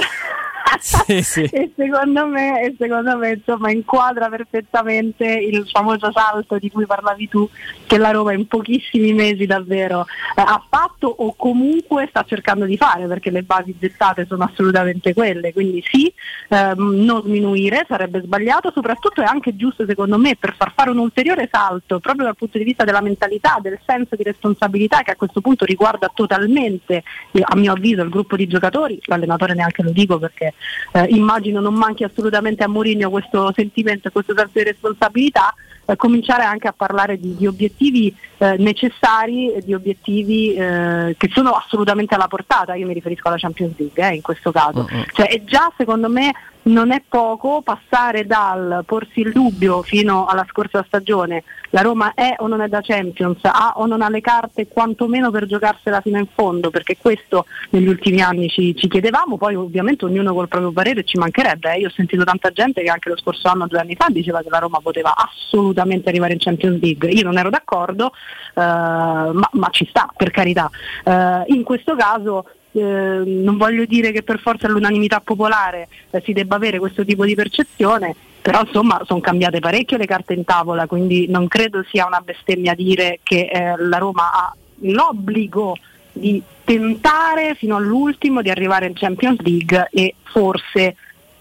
Sì, 0.79 1.23
sì. 1.23 1.43
e 1.45 1.73
secondo 1.77 2.27
me, 2.27 2.63
e 2.63 2.75
secondo 2.79 3.17
me 3.17 3.31
insomma, 3.31 3.71
inquadra 3.71 4.29
perfettamente 4.29 5.25
il 5.25 5.69
famoso 5.71 6.11
salto 6.13 6.59
di 6.59 6.71
cui 6.71 6.87
parlavi 6.87 7.29
tu 7.29 7.49
che 7.87 7.99
la 7.99 8.11
Roma 8.11 8.33
in 8.33 8.47
pochissimi 8.47 9.13
mesi 9.13 9.47
davvero 9.47 10.07
eh, 10.37 10.43
ha 10.43 10.63
fatto 10.69 11.07
o 11.07 11.35
comunque 11.37 12.07
sta 12.09 12.25
cercando 12.25 12.65
di 12.65 12.77
fare 12.77 13.07
perché 13.07 13.31
le 13.31 13.43
basi 13.43 13.77
gettate 13.79 14.27
sono 14.27 14.45
assolutamente 14.45 15.15
quelle 15.15 15.53
quindi 15.53 15.83
sì 15.89 16.13
ehm, 16.49 17.05
non 17.05 17.23
sminuire 17.23 17.87
sarebbe 17.89 18.21
sbagliato 18.21 18.71
soprattutto 18.73 19.23
è 19.23 19.25
anche 19.25 19.57
giusto 19.57 19.87
secondo 19.87 20.19
me 20.19 20.37
per 20.37 20.55
far 20.57 20.73
fare 20.75 20.91
un 20.91 20.99
ulteriore 20.99 21.49
salto 21.51 22.01
proprio 22.01 22.25
dal 22.25 22.37
punto 22.37 22.59
di 22.59 22.65
vista 22.65 22.85
della 22.85 23.01
mentalità 23.01 23.59
del 23.63 23.79
senso 23.87 24.17
di 24.17 24.23
responsabilità 24.25 25.03
che 25.03 25.13
a 25.13 25.17
questo 25.17 25.41
punto 25.41 25.65
riguarda 25.65 26.11
totalmente 26.13 27.03
a 27.41 27.57
mio 27.57 27.73
avviso 27.73 28.03
il 28.03 28.11
gruppo 28.11 28.37
di 28.37 28.47
giocatori 28.47 28.99
l'allenatore 29.05 29.55
neanche 29.55 29.83
lo 29.83 29.91
dico 29.91 30.19
perché 30.19 30.55
eh, 30.93 31.05
immagino 31.11 31.61
non 31.61 31.75
manchi 31.75 32.05
assolutamente 32.05 32.65
a 32.65 32.69
Mourinho 32.69 33.11
questo 33.11 33.53
sentimento 33.55 34.11
questo 34.11 34.35
senso 34.37 34.53
di 34.55 34.65
responsabilità, 34.65 35.55
eh, 35.85 35.97
cominciare 35.97 36.45
anche 36.45 36.69
a 36.69 36.73
parlare 36.73 37.19
di, 37.19 37.37
di 37.37 37.47
obiettivi 37.47 38.15
eh, 38.39 38.57
necessari 38.59 39.55
di 39.65 39.75
obiettivi 39.75 40.55
eh, 40.55 41.15
che 41.19 41.29
sono 41.33 41.51
assolutamente 41.51 42.15
alla 42.15 42.29
portata, 42.29 42.75
io 42.75 42.87
mi 42.87 42.95
riferisco 42.95 43.29
alla 43.29 43.39
Champions 43.39 43.75
League 43.77 44.09
eh, 44.09 44.15
in 44.15 44.23
questo 44.23 44.53
caso. 44.53 44.89
Cioè, 45.13 45.29
è 45.29 45.43
già 45.45 45.73
secondo 45.77 46.09
me 46.09 46.33
non 46.67 46.91
è 46.91 47.03
poco 47.07 47.63
passare 47.63 48.27
dal 48.27 48.83
porsi 48.85 49.21
il 49.21 49.33
dubbio 49.33 49.83
fino 49.83 50.27
alla 50.27 50.45
scorsa 50.49 50.85
stagione 50.87 51.45
la 51.71 51.83
Roma 51.83 52.15
è 52.15 52.35
o 52.39 52.47
non 52.47 52.61
è 52.61 52.69
da 52.69 52.81
Champions, 52.81 53.41
ha 53.43 53.75
o 53.77 53.87
non 53.87 54.01
ha 54.01 54.09
le 54.09 54.21
carte 54.21 54.67
quantomeno 54.67 55.31
per 55.31 55.47
giocarsela 55.47 56.01
fino 56.01 56.19
in 56.19 56.27
fondo, 56.33 56.71
perché 56.71 56.97
questo 56.97 57.45
negli 57.71 57.89
ultimi 57.89 58.23
anni 58.23 58.49
ci, 58.49 58.75
ci 58.75 58.89
chiedevamo, 58.89 59.37
poi 59.37 59.57
ovviamente 59.57 60.05
ognuno 60.05 60.33
col 60.33 60.49
proprio 60.49 60.73
parere 60.73 61.05
ci 61.05 61.19
mancherebbe, 61.19 61.75
eh. 61.75 61.81
io 61.81 61.89
ho 61.89 61.91
sentito 61.91 62.25
tanta 62.25 62.51
gente 62.51 62.83
che 62.83 62.89
anche 62.89 63.09
lo 63.09 63.19
scorso 63.19 63.49
anno, 63.49 63.67
due 63.67 63.81
anni 63.81 63.95
fa, 63.95 64.07
diceva 64.09 64.41
che 64.43 64.49
la 64.49 64.59
Roma 64.59 64.79
poteva 64.81 65.15
assolutamente 65.15 66.09
arrivare 66.09 66.33
in 66.33 66.39
Champions 66.39 66.81
League, 66.81 67.11
io 67.11 67.25
non 67.25 67.37
ero 67.37 67.51
d'accordo, 67.51 68.13
ma, 68.55 69.49
ma 69.53 69.69
ci 69.71 69.87
sta, 69.89 70.11
per 70.17 70.31
carità. 70.31 70.71
Eh, 71.05 71.45
in 71.49 71.63
questo 71.63 71.95
caso 71.95 72.47
eh, 72.73 73.23
non 73.25 73.57
voglio 73.57 73.85
dire 73.87 74.13
che 74.13 74.23
per 74.23 74.39
forza 74.39 74.67
all'unanimità 74.67 75.21
popolare 75.21 75.89
eh, 76.11 76.23
si 76.25 76.33
debba 76.33 76.57
avere 76.57 76.79
questo 76.79 77.05
tipo 77.05 77.25
di 77.25 77.35
percezione, 77.35 78.15
però 78.43 78.61
insomma 78.61 79.01
sono 79.05 79.21
cambiate 79.21 79.61
parecchio 79.61 79.97
le 79.97 80.07
carte 80.07 80.35
in 80.35 80.45
tavola, 80.45 80.87
quindi 80.87 81.27
non 81.29 81.49
credo 81.49 81.85
sia 81.91 82.07
una 82.07 82.21
bestemmia 82.21 82.75
dire 82.75 83.21
che 83.23 83.49
eh, 83.51 83.75
la 83.79 83.99
Roma 83.99 84.31
ha 84.33 84.55
l'obbligo 84.81 85.77
di 86.13 86.43
tentare 86.65 87.55
fino 87.55 87.77
all'ultimo 87.77 88.43
di 88.43 88.51
arrivare 88.51 88.87
in 88.87 88.95
Champions 88.95 89.41
League 89.41 89.89
e 89.91 90.15
forse 90.25 90.97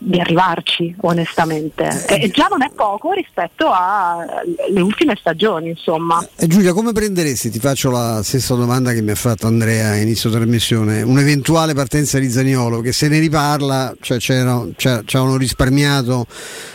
di 0.06 0.20
arrivarci 0.20 0.96
onestamente. 1.02 2.06
E 2.08 2.30
già 2.30 2.48
non 2.50 2.62
è 2.62 2.70
poco 2.74 3.12
rispetto 3.12 3.72
alle 3.72 4.82
ultime 4.82 5.16
stagioni 5.20 5.70
insomma. 5.70 6.26
E 6.36 6.48
Giulia, 6.48 6.74
come 6.74 6.92
prenderesti, 6.92 7.50
ti 7.50 7.60
faccio 7.60 7.90
la 7.90 8.22
stessa 8.24 8.54
domanda 8.54 8.94
che 8.94 9.02
mi 9.02 9.12
ha 9.12 9.16
fatto 9.16 9.48
Andrea 9.48 9.92
a 9.92 9.96
inizio 9.96 10.30
trasmissione, 10.30 11.02
un'eventuale 11.02 11.74
partenza 11.74 12.20
di 12.20 12.30
Zaniolo, 12.30 12.82
che 12.82 12.92
se 12.92 13.08
ne 13.08 13.20
riparla, 13.20 13.96
cioè 14.00 14.20
c'erano, 14.20 14.72
c'era- 14.76 15.02
ci 15.04 15.16
avevano 15.16 15.38
risparmiato 15.38 16.28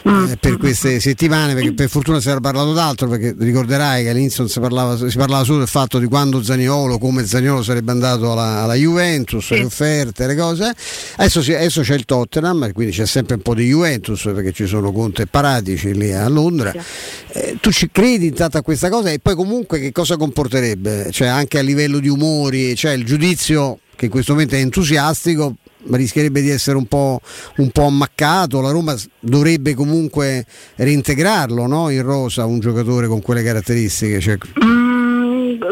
eh, 0.03 0.37
per 0.39 0.57
queste 0.57 0.99
settimane, 0.99 1.55
perché 1.55 1.73
per 1.73 1.89
fortuna 1.89 2.21
si 2.21 2.29
era 2.29 2.41
parlato 2.41 2.73
d'altro, 2.73 3.09
perché 3.09 3.35
ricorderai 3.39 4.03
che 4.03 4.11
all'inizio 4.11 4.49
si 4.49 4.59
parlava, 4.59 4.97
si 4.97 5.17
parlava 5.17 5.45
solo 5.45 5.59
del 5.59 5.69
fatto 5.69 5.99
di 5.99 6.07
quando 6.07 6.43
Zaniolo, 6.43 6.99
come 6.99 7.25
Zaniolo 7.25 7.63
sarebbe 7.63 7.93
andato 7.93 8.33
alla, 8.33 8.63
alla 8.63 8.75
Juventus, 8.75 9.51
le 9.51 9.65
offerte, 9.65 10.27
le 10.27 10.35
cose. 10.35 10.75
Adesso, 11.17 11.39
adesso 11.39 11.83
c'è 11.83 11.95
il 11.95 12.05
Tottenham, 12.05 12.73
quindi 12.73 12.93
c'è 12.93 13.07
sempre 13.07 13.20
un 13.29 13.41
po' 13.41 13.55
di 13.55 13.67
Juventus, 13.67 14.23
perché 14.23 14.53
ci 14.53 14.67
sono 14.67 14.93
Conte 14.93 15.23
e 15.23 15.27
Paratici 15.27 15.95
lì 15.95 16.13
a 16.13 16.29
Londra. 16.29 16.73
Eh, 17.33 17.57
tu 17.61 17.71
ci 17.71 17.91
credi 17.91 18.27
intanto 18.27 18.59
a 18.59 18.63
questa 18.63 18.89
cosa 18.89 19.11
e 19.11 19.19
poi 19.19 19.35
comunque 19.35 19.79
che 19.81 19.93
cosa 19.93 20.17
comporterebbe? 20.17 21.11
Cioè 21.11 21.29
anche 21.29 21.59
a 21.59 21.63
livello 21.63 21.99
di 21.99 22.09
umori, 22.09 22.75
cioè 22.75 22.93
il 22.93 23.05
giudizio 23.05 23.81
che 23.97 24.07
in 24.07 24.11
questo 24.11 24.33
momento 24.33 24.55
è 24.55 24.59
entusiastico 24.59 25.57
ma 25.85 25.97
rischierebbe 25.97 26.43
di 26.43 26.51
essere 26.51 26.77
un 26.77 26.87
po', 26.87 27.21
un 27.57 27.71
po' 27.71 27.85
ammaccato, 27.85 28.61
la 28.61 28.71
Roma 28.71 28.95
dovrebbe 29.19 29.75
comunque 29.75 30.45
reintegrarlo 30.77 31.67
no? 31.67 31.89
in 31.89 32.03
rosa 32.03 32.45
un 32.45 32.61
giocatore 32.61 33.07
con 33.07 33.23
quelle 33.23 33.43
caratteristiche. 33.43 34.21
Cioè, 34.21 34.37
Mm, 34.63 35.00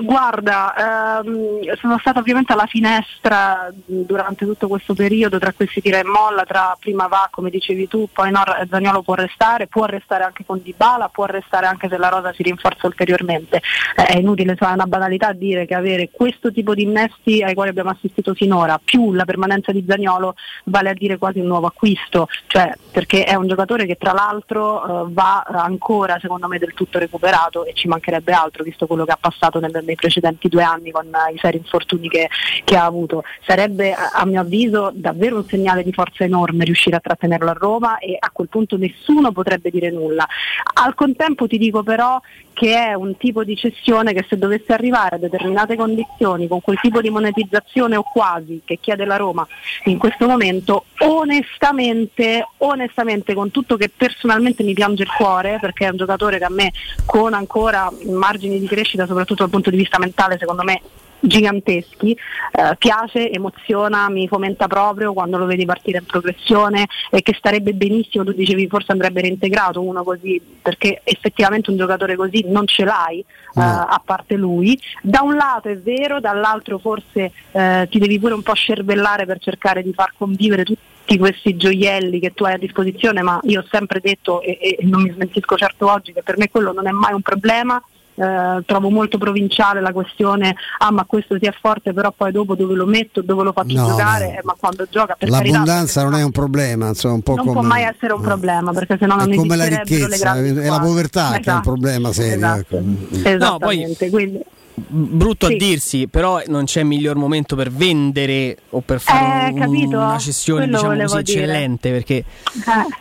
guarda, 0.02 1.20
ehm, 1.20 1.74
sono 1.76 1.98
stata 1.98 2.20
ovviamente 2.20 2.52
alla 2.52 2.66
finestra 2.66 3.70
durante 3.84 4.44
tutto 4.44 4.68
questo 4.68 4.94
periodo 4.94 5.38
tra 5.38 5.52
questi 5.52 5.80
tira 5.80 5.98
e 5.98 6.04
molla, 6.04 6.44
tra 6.44 6.76
prima 6.78 7.06
va 7.06 7.28
come 7.30 7.50
dicevi 7.50 7.88
tu, 7.88 8.08
poi 8.12 8.30
no, 8.30 8.42
Zagnolo 8.68 9.02
può 9.02 9.14
restare, 9.14 9.66
può 9.66 9.86
restare 9.86 10.24
anche 10.24 10.44
con 10.44 10.60
Dybala, 10.62 11.08
può 11.08 11.24
restare 11.24 11.66
anche 11.66 11.88
se 11.88 11.96
la 11.96 12.08
rosa 12.08 12.32
si 12.32 12.42
rinforza 12.42 12.86
ulteriormente. 12.86 13.62
Eh, 13.96 14.04
è 14.06 14.16
inutile, 14.18 14.52
insomma, 14.52 14.72
è 14.72 14.74
una 14.74 14.86
banalità 14.86 15.32
dire 15.32 15.66
che 15.66 15.74
avere 15.74 16.10
questo 16.10 16.52
tipo 16.52 16.74
di 16.74 16.82
innesti 16.82 17.42
ai 17.42 17.54
quali 17.54 17.70
abbiamo 17.70 17.90
assistito 17.90 18.34
finora, 18.34 18.80
più 18.82 19.12
la 19.12 19.24
permanenza 19.24 19.72
di 19.72 19.84
Zagnolo, 19.86 20.34
vale 20.64 20.90
a 20.90 20.94
dire 20.94 21.18
quasi 21.18 21.40
un 21.40 21.46
nuovo 21.46 21.66
acquisto, 21.66 22.28
cioè 22.46 22.72
perché 22.90 23.24
è 23.24 23.34
un 23.34 23.46
giocatore 23.46 23.86
che 23.86 23.96
tra 23.96 24.12
l'altro 24.12 25.06
eh, 25.06 25.12
va 25.12 25.42
ancora 25.42 26.18
secondo 26.20 26.48
me 26.48 26.58
del 26.58 26.74
tutto 26.74 26.98
recuperato 26.98 27.64
e 27.64 27.72
ci 27.74 27.88
mancherebbe 27.88 28.32
altro 28.32 28.64
visto 28.64 28.86
quello 28.86 29.04
che 29.04 29.12
ha 29.12 29.18
passato 29.20 29.60
nel- 29.60 29.77
nei 29.82 29.94
precedenti 29.94 30.48
due 30.48 30.62
anni 30.62 30.90
con 30.90 31.06
eh, 31.06 31.34
i 31.34 31.38
seri 31.38 31.58
infortuni 31.58 32.08
che, 32.08 32.28
che 32.64 32.76
ha 32.76 32.84
avuto. 32.84 33.22
Sarebbe 33.46 33.94
a, 33.94 34.24
mio 34.26 34.40
avviso 34.40 34.90
davvero 34.94 35.36
un 35.36 35.44
segnale 35.46 35.82
di 35.82 35.92
forza 35.92 36.24
enorme 36.24 36.64
riuscire 36.64 36.96
a 36.96 37.00
trattenerlo 37.00 37.50
a 37.50 37.56
Roma 37.58 37.98
e 37.98 38.16
a 38.18 38.30
quel 38.30 38.48
punto 38.48 38.76
nessuno 38.76 39.32
potrebbe 39.32 39.70
dire 39.70 39.90
nulla. 39.90 40.26
Al 40.74 40.94
contempo 40.94 41.46
ti 41.46 41.58
dico 41.58 41.82
però 41.82 42.20
che 42.58 42.74
è 42.74 42.94
un 42.94 43.16
tipo 43.16 43.44
di 43.44 43.56
cessione 43.56 44.12
che 44.12 44.26
se 44.28 44.36
dovesse 44.36 44.72
arrivare 44.72 45.14
a 45.14 45.18
determinate 45.18 45.76
condizioni, 45.76 46.48
con 46.48 46.60
quel 46.60 46.80
tipo 46.80 47.00
di 47.00 47.08
monetizzazione 47.08 47.94
o 47.94 48.02
quasi 48.02 48.62
che 48.64 48.78
chiede 48.80 49.04
la 49.04 49.14
Roma 49.14 49.46
in 49.84 49.96
questo 49.96 50.26
momento, 50.26 50.86
onestamente, 50.98 52.48
onestamente 52.56 53.34
con 53.34 53.52
tutto 53.52 53.76
che 53.76 53.88
personalmente 53.88 54.64
mi 54.64 54.72
piange 54.74 55.04
il 55.04 55.12
cuore, 55.16 55.58
perché 55.60 55.86
è 55.86 55.90
un 55.90 55.98
giocatore 55.98 56.38
che 56.38 56.44
a 56.44 56.50
me 56.50 56.72
con 57.06 57.32
ancora 57.32 57.92
margini 58.06 58.58
di 58.58 58.66
crescita, 58.66 59.06
soprattutto 59.06 59.44
dal 59.44 59.52
punto 59.52 59.67
di 59.70 59.76
vista 59.76 59.98
mentale, 59.98 60.36
secondo 60.38 60.62
me 60.62 60.80
giganteschi, 61.20 62.12
eh, 62.12 62.76
piace, 62.76 63.30
emoziona, 63.30 64.08
mi 64.08 64.28
fomenta 64.28 64.66
proprio 64.66 65.12
quando 65.12 65.36
lo 65.36 65.46
vedi 65.46 65.64
partire 65.64 65.98
in 65.98 66.06
progressione 66.06 66.86
e 67.10 67.22
che 67.22 67.34
starebbe 67.36 67.72
benissimo, 67.74 68.24
tu 68.24 68.32
dicevi 68.32 68.68
forse 68.68 68.92
andrebbe 68.92 69.22
reintegrato 69.22 69.82
uno 69.82 70.02
così, 70.02 70.40
perché 70.62 71.00
effettivamente 71.04 71.70
un 71.70 71.76
giocatore 71.76 72.16
così 72.16 72.44
non 72.46 72.66
ce 72.66 72.84
l'hai, 72.84 73.18
eh, 73.20 73.24
a 73.60 74.00
parte 74.04 74.36
lui. 74.36 74.78
Da 75.02 75.20
un 75.22 75.34
lato 75.34 75.68
è 75.68 75.78
vero, 75.78 76.20
dall'altro 76.20 76.78
forse 76.78 77.32
eh, 77.52 77.86
ti 77.90 77.98
devi 77.98 78.18
pure 78.18 78.34
un 78.34 78.42
po' 78.42 78.54
scervellare 78.54 79.26
per 79.26 79.38
cercare 79.40 79.82
di 79.82 79.92
far 79.92 80.12
convivere 80.16 80.64
tutti 80.64 81.18
questi 81.18 81.56
gioielli 81.56 82.20
che 82.20 82.34
tu 82.34 82.44
hai 82.44 82.54
a 82.54 82.58
disposizione, 82.58 83.22
ma 83.22 83.40
io 83.44 83.60
ho 83.60 83.66
sempre 83.70 84.00
detto 84.00 84.42
e, 84.42 84.58
e 84.60 84.78
non 84.82 85.02
mi 85.02 85.10
smentisco 85.10 85.56
certo 85.56 85.90
oggi 85.90 86.12
che 86.12 86.22
per 86.22 86.36
me 86.36 86.48
quello 86.48 86.72
non 86.72 86.86
è 86.86 86.90
mai 86.90 87.14
un 87.14 87.22
problema. 87.22 87.82
Eh, 88.20 88.62
trovo 88.66 88.90
molto 88.90 89.16
provinciale 89.16 89.80
la 89.80 89.92
questione, 89.92 90.56
ah 90.78 90.90
ma 90.90 91.04
questo 91.04 91.36
sia 91.40 91.54
forte 91.56 91.92
però 91.92 92.10
poi 92.10 92.32
dopo 92.32 92.56
dove 92.56 92.74
lo 92.74 92.84
metto, 92.84 93.22
dove 93.22 93.44
lo 93.44 93.52
faccio 93.52 93.76
No, 93.76 93.86
giocare, 93.86 94.26
no. 94.26 94.32
Eh, 94.32 94.40
ma 94.42 94.56
quando 94.58 94.88
gioca 94.90 95.14
per 95.16 95.28
carità 95.30 95.58
L'abbondanza 95.58 96.02
non 96.02 96.14
è 96.16 96.24
un 96.24 96.32
problema, 96.32 96.88
insomma, 96.88 97.14
un 97.14 97.22
po' 97.22 97.36
non 97.36 97.46
come, 97.46 97.60
può 97.60 97.68
mai 97.68 97.84
essere 97.84 98.12
un 98.14 98.20
problema 98.20 98.72
perché 98.72 98.96
sennò 98.98 99.14
non 99.14 99.32
è 99.32 99.36
come 99.36 99.54
la 99.54 99.66
ricchezza, 99.68 100.34
è 100.34 100.68
la 100.68 100.80
povertà 100.80 101.28
che 101.28 101.34
è 101.34 101.36
un 101.36 101.40
Esatto. 101.42 101.60
problema 101.60 102.12
serio. 102.12 102.34
Esatto. 102.34 102.76
ecco. 102.76 103.28
Esattamente, 103.28 104.10
quindi 104.10 104.40
brutto 104.74 105.46
Sì. 105.48 105.54
a 105.54 105.56
dirsi, 105.56 106.06
però 106.08 106.40
non 106.46 106.64
c'è 106.64 106.82
miglior 106.84 107.16
momento 107.16 107.54
per 107.56 107.70
vendere 107.70 108.56
o 108.70 108.80
per 108.80 109.00
fare 109.00 109.52
Eh, 109.54 109.64
un- 109.64 109.94
una 109.94 110.18
cessione 110.18 110.66
diciamo 110.66 110.94
così 111.02 111.22
dire. 111.22 111.40
eccellente 111.42 111.90
perché 111.90 112.14
Eh, 112.16 112.24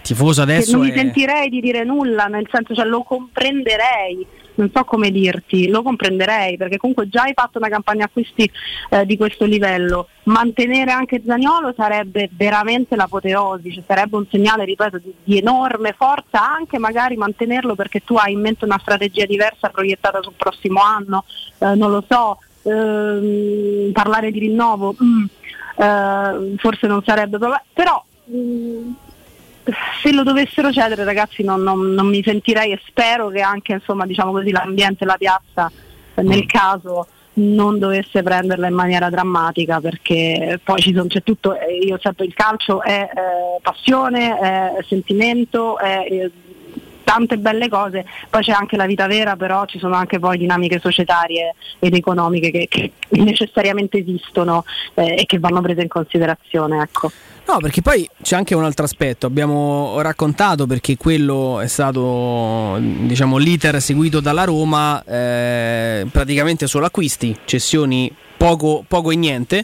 tifoso 0.01 0.43
che 0.45 0.53
adesso 0.53 0.77
non 0.77 0.85
mi 0.85 0.91
è- 0.91 0.95
sentirei 0.95 1.49
di 1.49 1.59
dire 1.59 1.83
nulla, 1.83 2.25
nel 2.25 2.47
senso 2.51 2.73
cioè 2.75 2.85
lo 2.85 3.03
comprenderei, 3.03 4.25
non 4.57 4.71
so 4.73 4.83
come 4.83 5.11
dirti, 5.11 5.67
lo 5.67 5.81
comprenderei 5.81 6.57
perché 6.57 6.77
comunque 6.77 7.09
già 7.09 7.23
hai 7.23 7.33
fatto 7.33 7.57
una 7.57 7.69
campagna 7.69 8.05
acquisti 8.05 8.49
eh, 8.89 9.05
di 9.05 9.17
questo 9.17 9.45
livello, 9.45 10.09
mantenere 10.23 10.91
anche 10.91 11.21
Zaniolo 11.25 11.73
sarebbe 11.75 12.29
veramente 12.33 12.95
l'apoteosi, 12.95 13.71
cioè 13.71 13.83
sarebbe 13.85 14.17
un 14.17 14.25
segnale, 14.29 14.65
ripeto, 14.65 14.97
di, 14.97 15.13
di 15.23 15.37
enorme 15.37 15.93
forza, 15.97 16.41
anche 16.41 16.77
magari 16.77 17.15
mantenerlo 17.15 17.75
perché 17.75 18.01
tu 18.03 18.15
hai 18.15 18.33
in 18.33 18.41
mente 18.41 18.65
una 18.65 18.79
strategia 18.79 19.25
diversa 19.25 19.69
proiettata 19.69 20.21
sul 20.21 20.33
prossimo 20.35 20.81
anno, 20.81 21.23
eh, 21.59 21.75
non 21.75 21.91
lo 21.91 22.03
so, 22.07 22.39
ehm, 22.63 23.91
parlare 23.91 24.31
di 24.31 24.39
rinnovo. 24.39 24.95
mm, 25.01 25.25
eh, 25.77 26.55
forse 26.57 26.87
non 26.87 27.03
sarebbe 27.03 27.37
però 27.73 28.03
mm, 28.31 28.91
se 30.01 30.13
lo 30.13 30.23
dovessero 30.23 30.71
cedere 30.71 31.03
ragazzi 31.03 31.43
non, 31.43 31.61
non- 31.61 31.93
non 31.93 32.07
mi 32.07 32.21
sentirei 32.23 32.71
e 32.71 32.81
spero 32.85 33.29
che 33.29 33.41
anche 33.41 33.73
insomma, 33.73 34.05
diciamo 34.05 34.31
così, 34.31 34.51
l'ambiente 34.51 35.03
e 35.03 35.07
la 35.07 35.17
piazza 35.17 35.71
nel 36.15 36.45
caso 36.45 37.07
non 37.37 37.77
dovesse 37.77 38.23
prenderla 38.23 38.67
in 38.67 38.73
maniera 38.73 39.09
drammatica 39.09 39.79
perché 39.79 40.59
poi 40.63 40.81
ci 40.81 40.93
sono, 40.93 41.07
c'è 41.07 41.21
tutto, 41.21 41.57
eh, 41.59 41.77
io 41.77 41.99
sempre 42.01 42.25
il 42.25 42.33
calcio 42.33 42.81
è 42.81 43.09
eh, 43.13 43.61
passione, 43.61 44.39
è 44.39 44.83
sentimento, 44.87 45.77
è 45.77 46.07
eh, 46.09 46.31
tante 47.03 47.37
belle 47.37 47.69
cose, 47.69 48.05
poi 48.29 48.41
c'è 48.41 48.51
anche 48.51 48.75
la 48.75 48.85
vita 48.85 49.07
vera, 49.07 49.35
però 49.35 49.65
ci 49.65 49.79
sono 49.79 49.95
anche 49.95 50.19
poi 50.19 50.37
dinamiche 50.37 50.79
societarie 50.79 51.55
ed 51.79 51.93
economiche 51.93 52.51
che, 52.51 52.67
che 52.67 52.91
necessariamente 53.11 53.99
esistono 53.99 54.65
eh, 54.95 55.19
e 55.19 55.25
che 55.25 55.39
vanno 55.39 55.61
prese 55.61 55.83
in 55.83 55.87
considerazione. 55.87 56.81
Ecco. 56.81 57.11
No, 57.47 57.59
perché 57.61 57.81
poi 57.81 58.07
c'è 58.21 58.35
anche 58.35 58.55
un 58.55 58.65
altro 58.65 58.83
aspetto, 58.83 59.25
abbiamo 59.25 60.01
raccontato 60.01 60.67
perché 60.67 60.97
quello 60.97 61.61
è 61.61 61.67
stato 61.67 62.77
diciamo 62.79 63.37
l'iter 63.37 63.81
seguito 63.81 64.19
dalla 64.19 64.43
Roma 64.43 65.01
eh, 65.05 66.05
praticamente 66.11 66.67
solo 66.67 66.87
acquisti, 66.87 67.33
cessioni 67.45 68.13
poco, 68.35 68.83
poco 68.85 69.11
e 69.11 69.15
niente, 69.15 69.63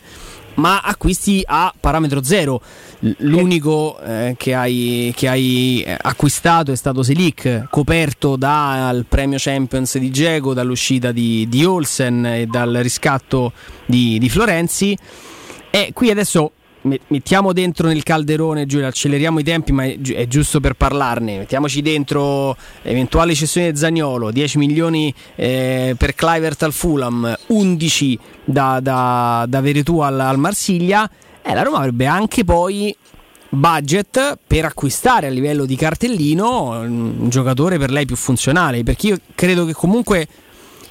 ma 0.55 0.79
acquisti 0.79 1.43
a 1.45 1.73
parametro 1.77 2.23
zero. 2.23 2.61
L'unico 3.17 3.99
eh, 3.99 4.35
che, 4.37 4.53
hai, 4.53 5.11
che 5.13 5.27
hai 5.27 5.85
acquistato 5.85 6.71
è 6.71 6.75
stato 6.77 7.03
Selic, 7.03 7.67
coperto 7.69 8.37
dal 8.37 9.05
premio 9.09 9.37
Champions 9.37 9.97
di 9.97 10.09
Geco, 10.09 10.53
dall'uscita 10.53 11.11
di, 11.11 11.49
di 11.49 11.65
Olsen 11.65 12.25
e 12.25 12.45
dal 12.45 12.79
riscatto 12.81 13.51
di, 13.85 14.17
di 14.19 14.29
Florenzi. 14.29 14.97
E 15.69 15.89
qui 15.91 16.09
adesso 16.09 16.53
mettiamo 17.07 17.53
dentro 17.53 17.87
nel 17.87 18.03
calderone, 18.03 18.65
Giulia, 18.65 18.87
acceleriamo 18.87 19.39
i 19.39 19.43
tempi, 19.43 19.71
ma 19.71 19.85
è, 19.85 19.97
gi- 19.97 20.13
è 20.13 20.27
giusto 20.27 20.59
per 20.59 20.73
parlarne. 20.73 21.37
Mettiamoci 21.39 21.81
dentro 21.81 22.55
eventuali 22.81 23.35
cessioni 23.35 23.71
di 23.71 23.77
Zagnolo, 23.77 24.31
10 24.31 24.57
milioni 24.57 25.13
eh, 25.35 25.95
per 25.97 26.15
Clivert 26.15 26.63
al 26.63 26.73
Fulham, 26.73 27.35
11 27.47 28.19
da, 28.43 28.79
da, 28.81 29.45
da 29.47 29.61
Veretù 29.61 29.99
al, 29.99 30.19
al 30.19 30.37
Marsiglia. 30.37 31.09
Eh, 31.41 31.53
la 31.53 31.61
Roma 31.63 31.77
avrebbe 31.77 32.05
anche 32.05 32.43
poi 32.43 32.95
budget 33.49 34.39
per 34.45 34.65
acquistare 34.65 35.27
a 35.27 35.29
livello 35.29 35.65
di 35.65 35.75
cartellino 35.75 36.79
un 36.79 37.29
giocatore 37.29 37.77
per 37.77 37.91
lei 37.91 38.05
più 38.05 38.15
funzionale. 38.15 38.83
Perché 38.83 39.07
io 39.07 39.17
credo 39.35 39.65
che 39.65 39.73
comunque 39.73 40.27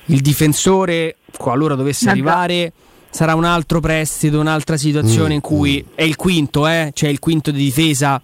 il 0.06 0.20
difensore, 0.20 1.16
qualora 1.36 1.74
dovesse 1.74 2.08
arrivare, 2.08 2.72
sarà 3.12 3.34
un 3.36 3.44
altro 3.44 3.78
prestito, 3.78 4.40
un'altra 4.40 4.76
situazione 4.76 5.34
in 5.34 5.40
cui 5.40 5.84
è 5.94 6.02
il 6.02 6.16
quinto, 6.16 6.66
eh? 6.66 6.90
cioè 6.94 7.10
il 7.10 7.18
quinto 7.20 7.50
di 7.52 7.62
difesa. 7.62 8.20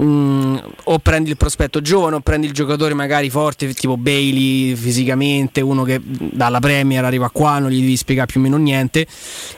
mm, 0.00 0.56
o 0.84 0.98
prendi 1.00 1.30
il 1.30 1.36
prospetto 1.36 1.80
giovane 1.82 2.16
o 2.16 2.20
prendi 2.20 2.46
il 2.46 2.52
giocatore 2.52 2.94
magari 2.94 3.28
forte 3.28 3.72
tipo 3.74 3.96
Bailey 3.96 4.74
fisicamente 4.76 5.60
uno 5.60 5.82
che 5.82 6.00
dalla 6.04 6.60
Premier 6.60 7.04
arriva 7.04 7.28
qua 7.30 7.58
non 7.58 7.70
gli 7.70 7.80
devi 7.80 7.96
spiegare 7.96 8.26
più 8.30 8.38
o 8.40 8.42
meno 8.44 8.56
niente 8.56 9.04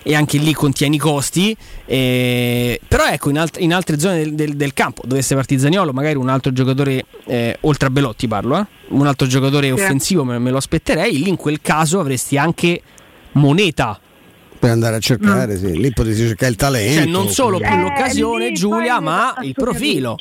e 0.03 0.15
anche 0.15 0.39
lì 0.39 0.53
contieni 0.55 0.97
i 0.97 0.99
costi 0.99 1.55
eh, 1.85 2.81
però 2.89 3.05
ecco 3.07 3.29
in, 3.31 3.39
alt- 3.39 3.61
in 3.61 3.75
altre 3.75 3.99
zone 3.99 4.19
del, 4.23 4.35
del- 4.35 4.57
del 4.57 4.73
campo 4.73 5.03
dovesse 5.07 5.35
partire 5.35 5.61
Zaniolo 5.61 5.93
magari 5.93 6.17
un 6.17 6.31
altro 6.31 6.51
giocatore 6.53 7.05
eh, 7.27 7.59
oltre 7.61 7.89
a 7.89 7.91
Belotti 7.91 8.27
parlo 8.27 8.59
eh, 8.59 8.67
un 8.89 9.07
altro 9.07 9.27
giocatore 9.27 9.67
Sì. 9.67 9.73
offensivo 9.73 10.25
me, 10.25 10.39
me 10.39 10.51
lo 10.51 10.57
aspetterei 10.57 11.13
lì 11.23 11.29
in 11.29 11.37
quel 11.37 11.61
caso 11.61 12.01
avresti 12.01 12.39
anche 12.39 12.81
moneta 13.33 14.01
Per 14.63 14.71
andare 14.71 14.95
a 14.95 15.01
cercare, 15.01 15.57
sì. 15.57 15.77
lì 15.77 15.93
potresti 15.93 16.25
cercare 16.25 16.53
il 16.53 16.57
talento. 16.57 17.01
cioè 17.01 17.11
non 17.11 17.27
solo 17.27 17.59
più 17.59 17.67
Eh, 17.67 17.81
l'occasione 17.81 18.49
lì 18.51 18.55
Giulia 18.55 19.01
ma 19.01 19.35
il 19.41 19.55
profilo. 19.55 20.17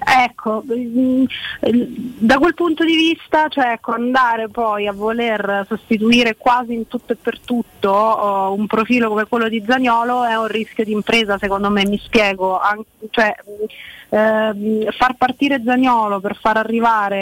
Ecco, 0.00 0.64
mm, 0.68 1.24
eh, 1.60 1.86
da 2.18 2.38
quel 2.38 2.54
punto 2.54 2.84
di 2.84 2.96
vista, 2.96 3.46
cioè 3.46 3.74
ecco, 3.74 3.92
andare 3.92 4.48
poi 4.48 4.88
a 4.88 4.92
voler 4.92 5.64
sostituire 5.68 6.34
quasi 6.36 6.74
in 6.74 6.88
tutto 6.88 7.12
e 7.12 7.16
per 7.22 7.38
tutto 7.38 7.90
oh, 7.90 8.52
un 8.52 8.66
profilo 8.66 9.10
come 9.10 9.26
quello 9.26 9.48
di 9.48 9.62
Zagnolo 9.64 10.24
è 10.24 10.36
un 10.36 10.48
rischio 10.48 10.82
di 10.82 10.90
impresa, 10.90 11.38
secondo 11.38 11.70
me, 11.70 11.86
mi 11.86 12.00
spiego. 12.02 12.58
An- 12.58 12.82
cioè, 13.10 13.32
mm, 13.48 14.16
ehm, 14.18 14.90
far 14.90 15.14
partire 15.14 15.62
Zagnolo 15.64 16.18
per 16.18 16.36
far 16.36 16.56
arrivare 16.56 17.20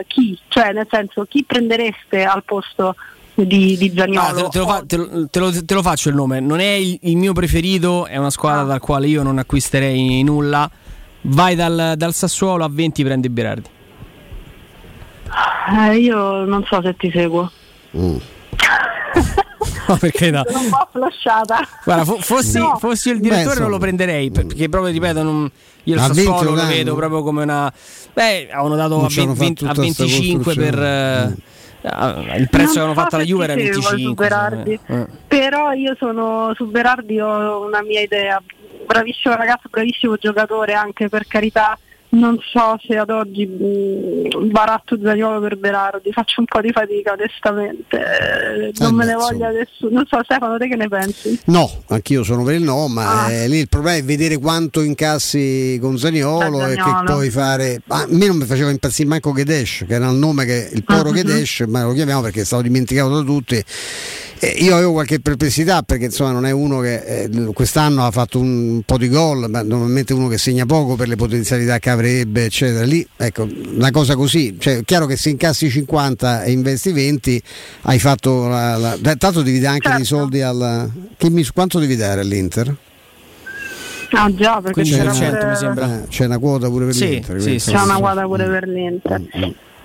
eh, 0.00 0.04
chi? 0.06 0.38
Cioè, 0.48 0.72
nel 0.72 0.86
senso, 0.90 1.26
chi 1.28 1.44
prendereste 1.44 2.24
al 2.24 2.44
posto 2.44 2.94
di, 3.34 3.76
di 3.76 3.92
Zagnolo? 3.96 4.20
Ah, 4.20 4.32
te, 4.32 4.40
lo- 4.42 4.48
te 4.48 4.58
lo 4.58 4.66
fa- 4.66 4.82
te 4.86 4.96
lo- 4.96 5.28
te 5.30 5.38
lo- 5.38 5.64
te 5.64 5.74
lo 5.74 5.82
faccio 5.82 6.08
il 6.08 6.14
nome, 6.14 6.40
non 6.40 6.60
è 6.60 6.72
il, 6.72 6.98
il 7.02 7.16
mio 7.16 7.32
preferito, 7.32 8.06
è 8.06 8.16
una 8.16 8.26
Ah. 8.26 8.30
squadra 8.30 8.62
dal 8.64 8.80
quale 8.80 9.06
io 9.06 9.22
non 9.22 9.38
acquisterei 9.38 10.22
nulla. 10.22 10.70
Vai 11.24 11.54
dal, 11.54 11.94
dal 11.96 12.12
Sassuolo 12.14 12.64
a 12.64 12.68
20 12.70 13.04
prendi 13.04 13.28
Berardi. 13.28 13.68
Eh, 15.90 15.96
io 15.98 16.44
non 16.44 16.64
so 16.68 16.80
se 16.82 16.94
ti 16.96 17.10
seguo. 17.12 17.50
Mm. 17.96 18.16
No, 19.88 19.96
perché 19.96 20.30
no. 20.30 20.42
Sono 20.46 20.60
un 20.60 20.70
po' 20.70 20.88
flashata. 20.92 21.58
Guarda, 21.84 22.04
fo- 22.04 22.18
fossi, 22.20 22.58
No. 22.58 22.76
fossi 22.78 23.08
il 23.10 23.16
Beh, 23.16 23.20
direttore 23.22 23.44
insomma. 23.46 23.62
non 23.62 23.70
lo 23.72 23.78
prenderei, 23.78 24.30
per- 24.30 24.46
perché 24.46 24.68
proprio 24.68 24.92
ripeto, 24.92 25.22
non- 25.24 25.50
io 25.84 25.94
il 25.94 26.00
A 26.00 26.06
20 26.06 26.22
Sassuolo 26.22 26.54
lo 26.54 26.66
vedo 26.66 26.94
proprio 26.94 27.22
come 27.22 27.42
una... 27.42 27.72
Beh, 28.12 28.48
avevano 28.52 28.76
dato 28.76 29.04
a, 29.04 29.08
ci 29.08 29.20
hanno 29.20 29.34
20 29.34 29.64
a 29.64 29.66
fatto 29.68 29.80
tutta 29.82 29.92
sta 29.92 30.04
25 30.04 30.54
per... 30.54 30.64
costruzione. 30.74 31.36
Ah, 31.82 32.36
il 32.36 32.48
prezzo 32.48 32.72
che 32.72 32.78
Non 32.78 32.88
avevano 32.90 32.94
so 32.94 33.00
fatto 33.00 33.18
se 33.18 33.24
Juve 33.24 33.44
era 33.44 33.52
seguo 33.54 33.72
su 33.82 33.88
25. 33.88 34.28
Berardi. 34.28 34.80
eh, 34.86 34.94
eh. 34.94 35.06
Però 35.26 35.72
io 35.72 35.94
sono 35.98 36.52
su 36.54 36.66
Berardi 36.66 37.20
ho 37.20 37.64
una 37.64 37.82
mia 37.82 38.00
idea. 38.00 38.42
Bravissimo 38.84 39.34
ragazzo, 39.34 39.68
bravissimo 39.70 40.16
giocatore 40.16 40.74
anche 40.74 41.08
per 41.08 41.26
carità. 41.26 41.78
Non 42.14 42.38
so 42.52 42.78
se 42.86 42.96
ad 42.96 43.08
oggi 43.10 43.46
mh, 43.46 44.50
baratto 44.50 44.98
Zaniolo 45.02 45.40
per 45.40 45.56
Berardi, 45.56 46.12
faccio 46.12 46.40
un 46.40 46.46
po' 46.46 46.60
di 46.60 46.70
fatica 46.70 47.12
onestamente, 47.12 47.96
Eh, 47.96 48.72
non 48.78 48.90
Eh 48.92 48.94
me 48.94 49.04
ne 49.06 49.14
voglia 49.14 49.48
nessuno, 49.50 49.90
non 49.92 50.04
so 50.06 50.20
Stefano 50.22 50.58
te 50.58 50.68
che 50.68 50.76
ne 50.76 50.88
pensi? 50.88 51.40
No, 51.46 51.70
anch'io 51.88 52.22
sono 52.22 52.42
per 52.44 52.54
il 52.56 52.62
no, 52.62 52.86
ma 52.88 53.24
Ah. 53.24 53.30
eh, 53.32 53.48
lì 53.48 53.58
il 53.58 53.68
problema 53.68 53.96
è 53.96 54.04
vedere 54.04 54.38
quanto 54.38 54.82
incassi 54.82 55.78
con 55.80 55.96
Zaniolo 55.98 56.58
Da 56.58 56.70
e 56.72 56.76
che 56.76 56.82
puoi 57.04 57.30
fare. 57.30 57.80
Ma 57.86 58.02
a 58.02 58.06
me 58.08 58.26
non 58.26 58.36
mi 58.36 58.44
faceva 58.44 58.70
impazzire 58.70 59.08
manco 59.08 59.32
Gedesh, 59.32 59.84
che 59.86 59.94
era 59.94 60.08
il 60.10 60.16
nome 60.16 60.44
che 60.44 60.68
il 60.72 60.84
poro 60.84 61.08
Mhm. 61.10 61.14
Gedesh, 61.14 61.60
ma 61.68 61.82
lo 61.84 61.92
chiamiamo 61.92 62.20
perché 62.20 62.42
è 62.42 62.44
stato 62.44 62.62
dimenticato 62.62 63.08
da 63.08 63.22
tutti. 63.22 63.64
Eh, 64.44 64.56
io 64.58 64.74
avevo 64.74 64.90
qualche 64.90 65.20
perplessità 65.20 65.82
perché 65.84 66.06
insomma 66.06 66.32
non 66.32 66.44
è 66.46 66.50
uno 66.50 66.80
che 66.80 66.96
eh, 67.28 67.30
quest'anno 67.54 68.04
ha 68.04 68.10
fatto 68.10 68.40
un 68.40 68.82
po' 68.84 68.98
di 68.98 69.08
gol, 69.08 69.48
ma 69.48 69.62
normalmente 69.62 70.12
uno 70.14 70.26
che 70.26 70.36
segna 70.36 70.66
poco 70.66 70.96
per 70.96 71.06
le 71.06 71.14
potenzialità 71.14 71.78
che 71.78 71.90
avrebbe, 71.90 72.46
eccetera. 72.46 72.84
Lì, 72.84 73.06
ecco, 73.16 73.46
una 73.76 73.92
cosa 73.92 74.16
così, 74.16 74.56
cioè 74.58 74.78
è 74.78 74.84
chiaro 74.84 75.06
che 75.06 75.16
se 75.16 75.30
incassi 75.30 75.70
50 75.70 76.42
e 76.42 76.50
investi 76.50 76.90
20 76.90 77.40
hai 77.82 78.00
fatto 78.00 78.48
la, 78.48 78.76
la- 78.76 78.98
tanto 79.16 79.42
devi 79.42 79.60
dare 79.60 79.74
anche 79.74 79.88
dei 79.90 80.04
Certo. 80.04 80.16
soldi 80.22 80.40
al 80.42 80.90
che 81.16 81.30
mi- 81.30 81.46
quanto 81.54 81.78
devi 81.78 81.94
dare 81.94 82.20
all'Inter? 82.22 82.74
Ah 84.10 84.34
già, 84.34 84.60
perché 84.60 84.82
c'era, 84.82 85.12
15% 85.12 85.28
pure- 85.38 85.46
mi 85.50 85.56
sembra. 85.56 86.02
Eh, 86.02 86.08
c'è 86.08 86.24
una 86.24 86.38
quota 86.38 86.66
pure 86.68 86.86
per 86.86 86.94
Sì, 86.94 87.08
l'Inter. 87.10 87.40
sì, 87.40 87.58
sì, 87.60 87.70
c'è 87.70 87.80
una 87.80 87.98
quadra 87.98 88.24
pure 88.26 88.44
per 88.48 88.66
l'Inter. 88.66 89.22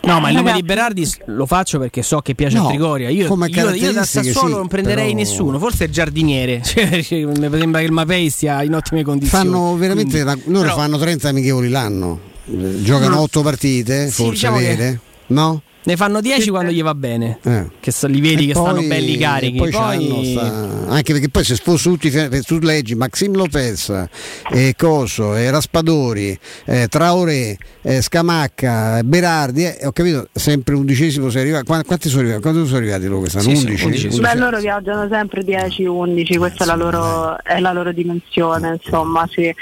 No, 0.08 0.20
ma 0.20 0.30
il 0.30 0.36
nome 0.36 0.54
di 0.54 0.64
Berardi 0.64 1.06
s- 1.06 1.18
lo 1.26 1.46
faccio 1.46 1.80
perché 1.80 2.02
so 2.02 2.20
che 2.22 2.34
piace 2.36 2.58
No, 2.58 2.66
a 2.66 2.68
Trigoria. 2.70 3.10
Io, 3.10 3.28
io, 3.46 3.70
io 3.74 3.92
da 3.94 4.04
Sassuolo 4.04 4.48
sì, 4.50 4.54
non 4.56 4.68
prenderei 4.68 5.06
però- 5.14 5.18
nessuno, 5.18 5.60
forse 5.60 5.86
il 5.86 5.92
giardiniere. 5.92 6.62
Cioè, 6.66 6.90
mi 6.92 7.04
sembra 7.04 7.80
che 7.80 7.86
il 7.86 7.92
Mapei 7.92 8.30
stia 8.30 8.64
in 8.64 8.74
ottime 8.74 9.04
condizioni. 9.04 9.44
Fanno 9.46 9.76
veramente 9.76 10.22
Quindi- 10.24 10.44
loro 10.48 10.62
però- 10.64 10.76
fanno 10.76 10.98
30 10.98 11.30
amichevoli 11.30 11.70
l'anno. 11.70 12.20
Eh, 12.46 12.82
Giocano 12.82 13.16
No. 13.16 13.22
8 13.22 13.42
partite, 13.42 14.06
Sì, 14.08 14.12
forse 14.14 14.32
diciamo 14.32 14.58
che- 14.58 14.64
vere. 14.76 15.00
No? 15.28 15.62
Ne 15.88 15.96
fanno 15.96 16.20
10 16.20 16.50
quando 16.50 16.70
gli 16.74 16.84
va 16.84 16.94
bene. 16.94 17.40
Eh. 17.44 17.66
Che 17.80 17.92
so- 17.92 18.08
li 18.08 18.20
vedi 18.20 18.44
E 18.44 18.48
che 18.48 18.54
poi- 18.60 18.64
stanno 18.72 18.88
belli 18.88 19.16
carichi. 19.18 19.58
Poi, 19.58 19.72
Poi, 19.72 20.32
sta- 20.34 20.86
anche 20.90 21.14
perché 21.14 21.30
poi 21.30 21.46
se 21.46 21.56
sposti 21.56 21.88
tutti 21.90 22.12
tu 22.46 22.60
leggi 22.60 22.94
Maxim 22.94 23.34
Lopez, 23.34 24.08
eh, 24.52 24.74
Coso, 24.78 25.34
eh, 25.36 25.50
Raspadori, 25.50 26.38
eh, 26.66 26.88
Traoré, 26.90 27.56
eh, 27.84 28.02
Scamacca, 28.02 29.02
Berardi, 29.06 29.64
eh, 29.64 29.86
ho 29.86 29.94
capito, 29.94 30.28
sempre 30.34 30.76
undicesimo 30.76 31.30
sei 31.30 31.44
arrivato. 31.44 31.64
Qua- 31.64 31.82
Quanti 31.86 32.10
sono 32.10 32.22
arrivati? 32.24 32.42
Quanti 32.42 32.66
sono 32.66 32.78
arrivati 32.80 33.06
loro 33.06 33.20
quest'anno? 33.20 33.44
Sì, 33.46 33.56
sì, 33.56 33.64
11? 33.68 33.86
undicesimo. 33.86 34.28
Beh, 34.28 34.36
loro 34.36 34.60
viaggiano 34.60 35.08
sempre 35.10 35.44
10-11, 35.46 36.36
questa 36.38 36.66
è 36.66 36.68
la, 36.68 36.76
loro, 36.76 37.42
è 37.42 37.60
la 37.62 37.72
loro 37.72 37.94
dimensione, 37.94 38.78
insomma, 38.84 39.26
sì. 39.32 39.44
Eh, 39.44 39.56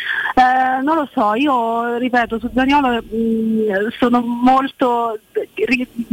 non 0.84 0.96
lo 0.96 1.08
so, 1.14 1.36
io 1.36 1.98
ripeto, 1.98 2.40
su 2.40 2.50
Zaniolo 2.52 2.88
mh, 3.04 3.90
sono 4.00 4.22
molto, 4.22 5.20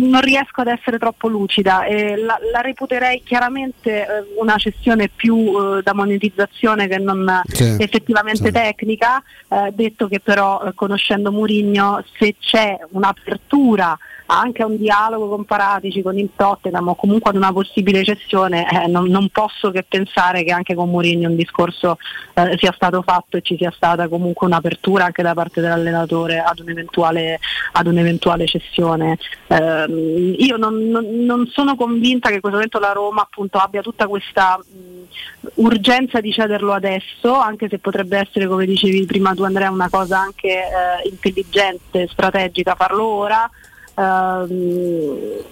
non 0.09 0.20
riesco 0.20 0.61
ad 0.61 0.68
essere 0.68 0.98
troppo 0.98 1.28
lucida 1.28 1.84
e 1.84 2.16
la, 2.16 2.38
la 2.53 2.61
reputerei 2.61 3.22
chiaramente 3.24 4.03
eh, 4.03 4.07
una 4.38 4.57
cessione 4.57 5.09
più 5.09 5.36
eh, 5.36 5.82
da 5.82 5.94
monetizzazione 5.94 6.88
che 6.88 6.98
non 6.98 7.42
Sì, 7.46 7.76
effettivamente 7.78 8.46
sì. 8.46 8.53
tecnica, 8.53 9.22
eh, 9.48 9.70
detto 9.72 10.09
che 10.09 10.20
però 10.20 10.62
eh, 10.64 10.74
conoscendo 10.74 11.30
Murigno 11.32 12.05
se 12.18 12.36
c'è 12.38 12.78
un'apertura 12.90 13.96
anche 14.38 14.62
a 14.62 14.66
un 14.66 14.76
dialogo 14.76 15.28
con 15.28 15.44
Paratici, 15.44 16.02
con 16.02 16.18
il 16.18 16.30
Tottenham 16.34 16.88
o 16.88 16.94
comunque 16.94 17.30
ad 17.30 17.36
una 17.36 17.52
possibile 17.52 18.02
cessione, 18.02 18.66
eh, 18.68 18.86
non, 18.86 19.08
non 19.08 19.28
posso 19.28 19.70
che 19.70 19.84
pensare 19.86 20.42
che 20.42 20.52
anche 20.52 20.74
con 20.74 20.90
Mourinho 20.90 21.28
un 21.28 21.36
discorso 21.36 21.98
eh, 22.34 22.56
sia 22.58 22.72
stato 22.74 23.02
fatto 23.02 23.36
e 23.36 23.42
ci 23.42 23.56
sia 23.56 23.70
stata 23.74 24.08
comunque 24.08 24.46
un'apertura 24.46 25.04
anche 25.04 25.22
da 25.22 25.34
parte 25.34 25.60
dell'allenatore 25.60 26.38
ad 26.38 26.60
un'eventuale, 26.60 27.38
ad 27.72 27.86
un'eventuale 27.86 28.46
cessione. 28.46 29.18
Ehm, 29.48 30.34
io 30.38 30.56
non, 30.56 30.88
non- 30.88 31.24
non 31.24 31.46
sono 31.52 31.76
convinta 31.76 32.28
che 32.28 32.36
in 32.36 32.40
questo 32.40 32.58
momento 32.58 32.78
la 32.78 32.92
Roma 32.92 33.22
appunto 33.22 33.58
abbia 33.58 33.82
tutta 33.82 34.06
questa 34.06 34.58
mh, 34.58 35.52
urgenza 35.54 36.20
di 36.20 36.32
cederlo 36.32 36.72
adesso, 36.72 37.34
anche 37.34 37.68
se 37.68 37.78
potrebbe 37.78 38.18
essere, 38.18 38.46
come 38.46 38.64
dicevi 38.64 39.04
prima 39.04 39.34
tu 39.34 39.42
Andrea, 39.42 39.70
una 39.70 39.90
cosa 39.90 40.18
anche 40.18 40.48
eh, 40.48 41.08
intelligente, 41.08 42.08
strategica 42.10 42.74
farlo 42.74 43.04
ora. 43.04 43.50
Ehm, 43.97 45.45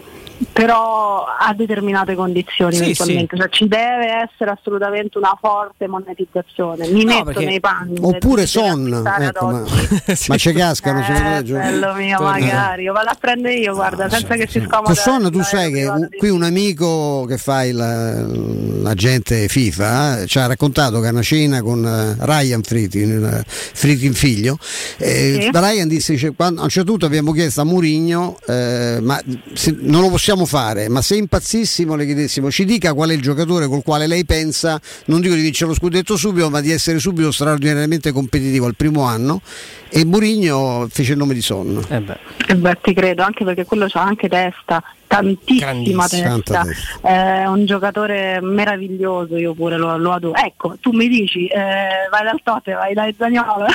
però 0.53 1.25
a 1.25 1.53
determinate 1.55 2.15
condizioni 2.15 2.75
Sì, 2.75 2.83
eventualmente, 2.83 3.37
Cioè, 3.37 3.49
ci 3.51 3.69
deve 3.69 4.29
essere 4.31 4.51
assolutamente 4.51 5.19
una 5.19 5.37
forte 5.41 5.87
monetizzazione. 5.87 6.87
Mi 6.89 7.05
No, 7.05 7.13
metto 7.13 7.25
perché- 7.25 7.45
nei 7.45 7.61
panni. 7.61 7.95
del- 7.95 8.05
Oppure 8.05 8.47
Son, 8.47 9.05
ecco, 9.21 9.47
ma, 9.47 9.63
ma 10.29 10.37
ci 10.37 10.53
cascano 10.53 11.01
Eh, 11.01 11.43
Gio- 11.45 11.55
bello 11.57 11.95
mio, 11.95 12.17
Torna. 12.17 12.31
magari, 12.39 12.83
io 12.85 12.93
vado 12.93 13.09
a 13.11 13.17
prendere 13.19 13.55
io, 13.57 13.75
guarda, 13.75 14.09
senza 14.09 14.35
che 14.35 14.47
si 14.49 14.61
scomoda. 14.61 14.83
Con 14.83 14.95
Son 14.95 15.31
tu 15.31 15.39
eh, 15.41 15.45
sai 15.45 15.73
che 15.73 15.85
un- 15.87 16.09
qui 16.17 16.29
un 16.31 16.43
amico 16.43 17.25
che 17.27 17.37
fa 17.37 17.65
il- 17.65 18.79
l'agente 18.83 19.49
FIFA 19.49 20.21
eh, 20.23 20.27
ci 20.27 20.39
ha 20.39 20.47
raccontato 20.47 21.01
che 21.01 21.07
a 21.09 21.11
una 21.11 21.23
cena 21.23 21.63
con 21.63 21.85
eh, 21.85 22.17
Ryan 22.25 22.63
Fritin, 22.63 23.25
eh, 23.25 23.43
Fritin 23.47 24.15
figlio, 24.15 24.57
eh, 24.99 25.39
Sì. 25.43 25.51
Ryan 25.53 25.89
disse 25.89 26.15
che 26.15 26.31
quando, 26.35 26.61
a 26.61 26.65
un 26.65 26.71
certo 26.71 26.91
punto 26.91 27.07
abbiamo 27.07 27.33
chiesto 27.33 27.61
a 27.61 27.65
Murigno 27.65 28.39
ma 28.47 29.21
se- 29.55 29.77
non 29.81 30.01
lo 30.03 30.09
possiamo 30.09 30.29
fare, 30.45 30.89
ma 30.89 31.03
se 31.03 31.17
impazzissimo 31.17 31.95
le 31.95 32.05
chiedessimo 32.05 32.51
ci 32.51 32.65
dica 32.65 32.95
qual 32.95 33.11
è 33.11 33.15
il 33.15 33.23
giocatore 33.23 33.67
col 33.67 33.83
quale 33.83 34.07
lei 34.07 34.25
pensa, 34.25 34.81
non 35.07 35.21
dico 35.21 35.35
di 35.35 35.43
vincere 35.43 35.71
lo 35.71 35.77
scudetto 35.77 36.17
subito, 36.17 36.51
ma 36.51 36.61
di 36.61 36.71
essere 36.71 36.99
subito 36.99 37.31
straordinariamente 37.31 38.13
competitivo 38.13 38.67
al 38.67 38.75
primo 38.77 39.03
anno 39.03 39.41
e 39.89 40.05
Murigno 40.05 40.87
fece 40.89 41.13
il 41.13 41.19
nome 41.19 41.35
di 41.35 41.43
Son. 41.43 41.85
Eh 41.89 42.01
beh. 42.01 42.19
Eh 42.49 42.57
beh, 42.57 42.79
ti 42.83 42.95
credo, 42.95 43.23
anche 43.23 43.45
perché 43.45 43.65
quello 43.65 43.87
c'ha 43.89 44.03
anche 44.03 44.29
testa, 44.29 44.83
tantissima 45.07 45.73
Grandissima, 45.73 46.09
tanta 46.09 46.63
testa. 46.65 47.09
È 47.09 47.47
un 47.47 47.67
giocatore 47.67 48.41
meraviglioso, 48.41 49.37
io 49.37 49.55
pure 49.55 49.77
lo, 49.77 49.97
lo 49.99 50.13
adoro. 50.13 50.37
Ecco, 50.37 50.77
tu 50.81 50.93
mi 50.93 51.09
dici, 51.09 51.47
eh, 51.47 52.09
vai 52.11 52.25
dal 52.25 52.41
Tote, 52.43 52.73
vai 52.73 52.95
dal 52.95 53.15
Zagnolo. 53.17 53.67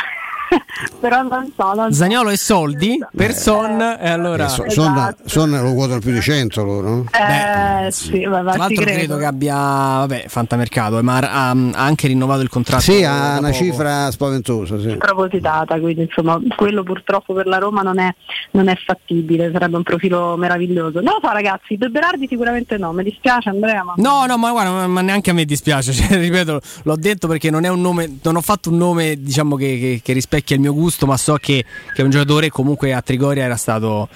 Però 0.99 1.21
non 1.23 1.51
so, 1.55 1.73
non 1.73 1.91
so. 1.91 1.97
Zagnolo 1.97 2.29
e 2.29 2.37
soldi 2.37 2.97
per 3.15 3.33
Son 3.33 3.79
e 3.81 4.09
allora 4.09 4.45
Eh, 4.45 4.49
so- 4.49 4.63
Esatto. 4.65 5.23
Son, 5.27 5.49
Son 5.51 5.61
lo 5.63 5.73
quotano 5.73 5.99
più 5.99 6.11
di 6.11 6.21
100 6.21 6.63
loro. 6.63 7.05
Eh, 7.11 7.91
sì, 7.91 8.25
ma 8.25 8.41
Tra 8.41 8.55
l'altro 8.57 8.83
credo. 8.83 8.97
credo 8.97 9.17
che 9.17 9.25
abbia, 9.25 9.55
vabbè, 9.55 10.25
fantamercato, 10.27 11.01
ma 11.03 11.17
ha, 11.17 11.49
ha 11.49 11.51
anche 11.75 12.07
rinnovato 12.07 12.41
il 12.41 12.49
contratto. 12.49 12.81
Sì, 12.83 13.03
ha 13.03 13.37
una 13.39 13.49
poco. 13.49 13.63
cifra 13.63 14.11
spaventosa. 14.11 14.79
Sì. 14.79 14.95
propositata, 14.97 15.79
quindi 15.79 16.01
insomma 16.03 16.39
quello 16.55 16.83
purtroppo 16.83 17.33
per 17.33 17.47
la 17.47 17.57
Roma 17.57 17.81
non 17.81 17.99
è, 17.99 18.13
non 18.51 18.67
è 18.67 18.75
fattibile, 18.75 19.49
sarebbe 19.51 19.77
un 19.77 19.83
profilo 19.83 20.35
meraviglioso. 20.37 20.99
Non 21.01 21.13
lo 21.13 21.19
so 21.21 21.31
ragazzi, 21.31 21.77
De 21.77 21.89
Berardi 21.89 22.27
sicuramente 22.27 22.77
no, 22.77 22.91
mi 22.93 23.03
dispiace 23.03 23.49
Andrea, 23.49 23.83
ma 23.83 23.93
No, 23.97 24.25
no, 24.25 24.37
ma 24.37 24.51
guarda, 24.51 24.71
ma- 24.71 24.87
ma 24.87 25.01
neanche 25.01 25.29
a 25.29 25.33
me 25.33 25.45
dispiace, 25.45 25.91
cioè, 25.93 26.17
ripeto, 26.17 26.59
l'ho 26.83 26.95
detto 26.95 27.27
perché 27.27 27.49
non 27.49 27.63
è 27.65 27.69
un 27.69 27.81
nome, 27.81 28.17
non 28.23 28.35
ho 28.35 28.41
fatto 28.41 28.69
un 28.69 28.77
nome 28.77 29.15
diciamo 29.21 29.55
che, 29.55 29.77
che- 29.79 29.99
che 30.03 30.13
rispecchia 30.35 30.55
il 30.55 30.61
mio 30.61 30.73
gusto, 30.73 31.05
ma 31.05 31.17
so 31.17 31.37
che, 31.39 31.63
che 31.93 32.01
un 32.01 32.09
giocatore 32.09 32.49
comunque 32.49 32.93
a 32.93 33.01
Trigoria 33.01 33.43
era 33.43 33.55
stato, 33.55 34.09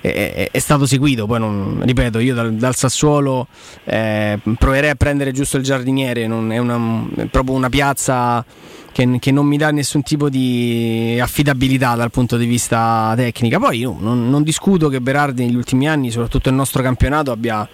è, 0.00 0.48
è- 0.50 0.58
stato 0.58 0.86
seguito, 0.86 1.26
poi 1.26 1.38
non, 1.38 1.80
ripeto, 1.84 2.18
io 2.18 2.34
dal, 2.34 2.54
dal 2.54 2.74
Sassuolo 2.74 3.46
eh, 3.84 4.38
proverei 4.58 4.90
a 4.90 4.94
prendere 4.94 5.32
giusto 5.32 5.56
il 5.58 5.62
giardiniere, 5.62 6.26
non 6.26 6.50
è, 6.52 6.58
una- 6.58 7.06
è 7.16 7.26
proprio 7.26 7.54
una 7.54 7.68
piazza 7.68 8.44
che, 8.92 9.30
non 9.30 9.46
mi 9.46 9.58
dà 9.58 9.70
nessun 9.70 10.02
tipo 10.02 10.30
di 10.30 11.18
affidabilità 11.20 11.94
dal 11.96 12.10
punto 12.10 12.38
di 12.38 12.46
vista 12.46 13.12
tecnica. 13.14 13.58
Poi 13.58 13.78
io 13.78 13.94
non, 13.98 14.30
non 14.30 14.42
discuto 14.42 14.88
che 14.88 15.02
Berardi 15.02 15.44
negli 15.44 15.54
ultimi 15.56 15.86
anni, 15.86 16.10
soprattutto 16.10 16.48
nel 16.48 16.58
nostro 16.58 16.82
campionato, 16.82 17.30
abbia 17.30 17.68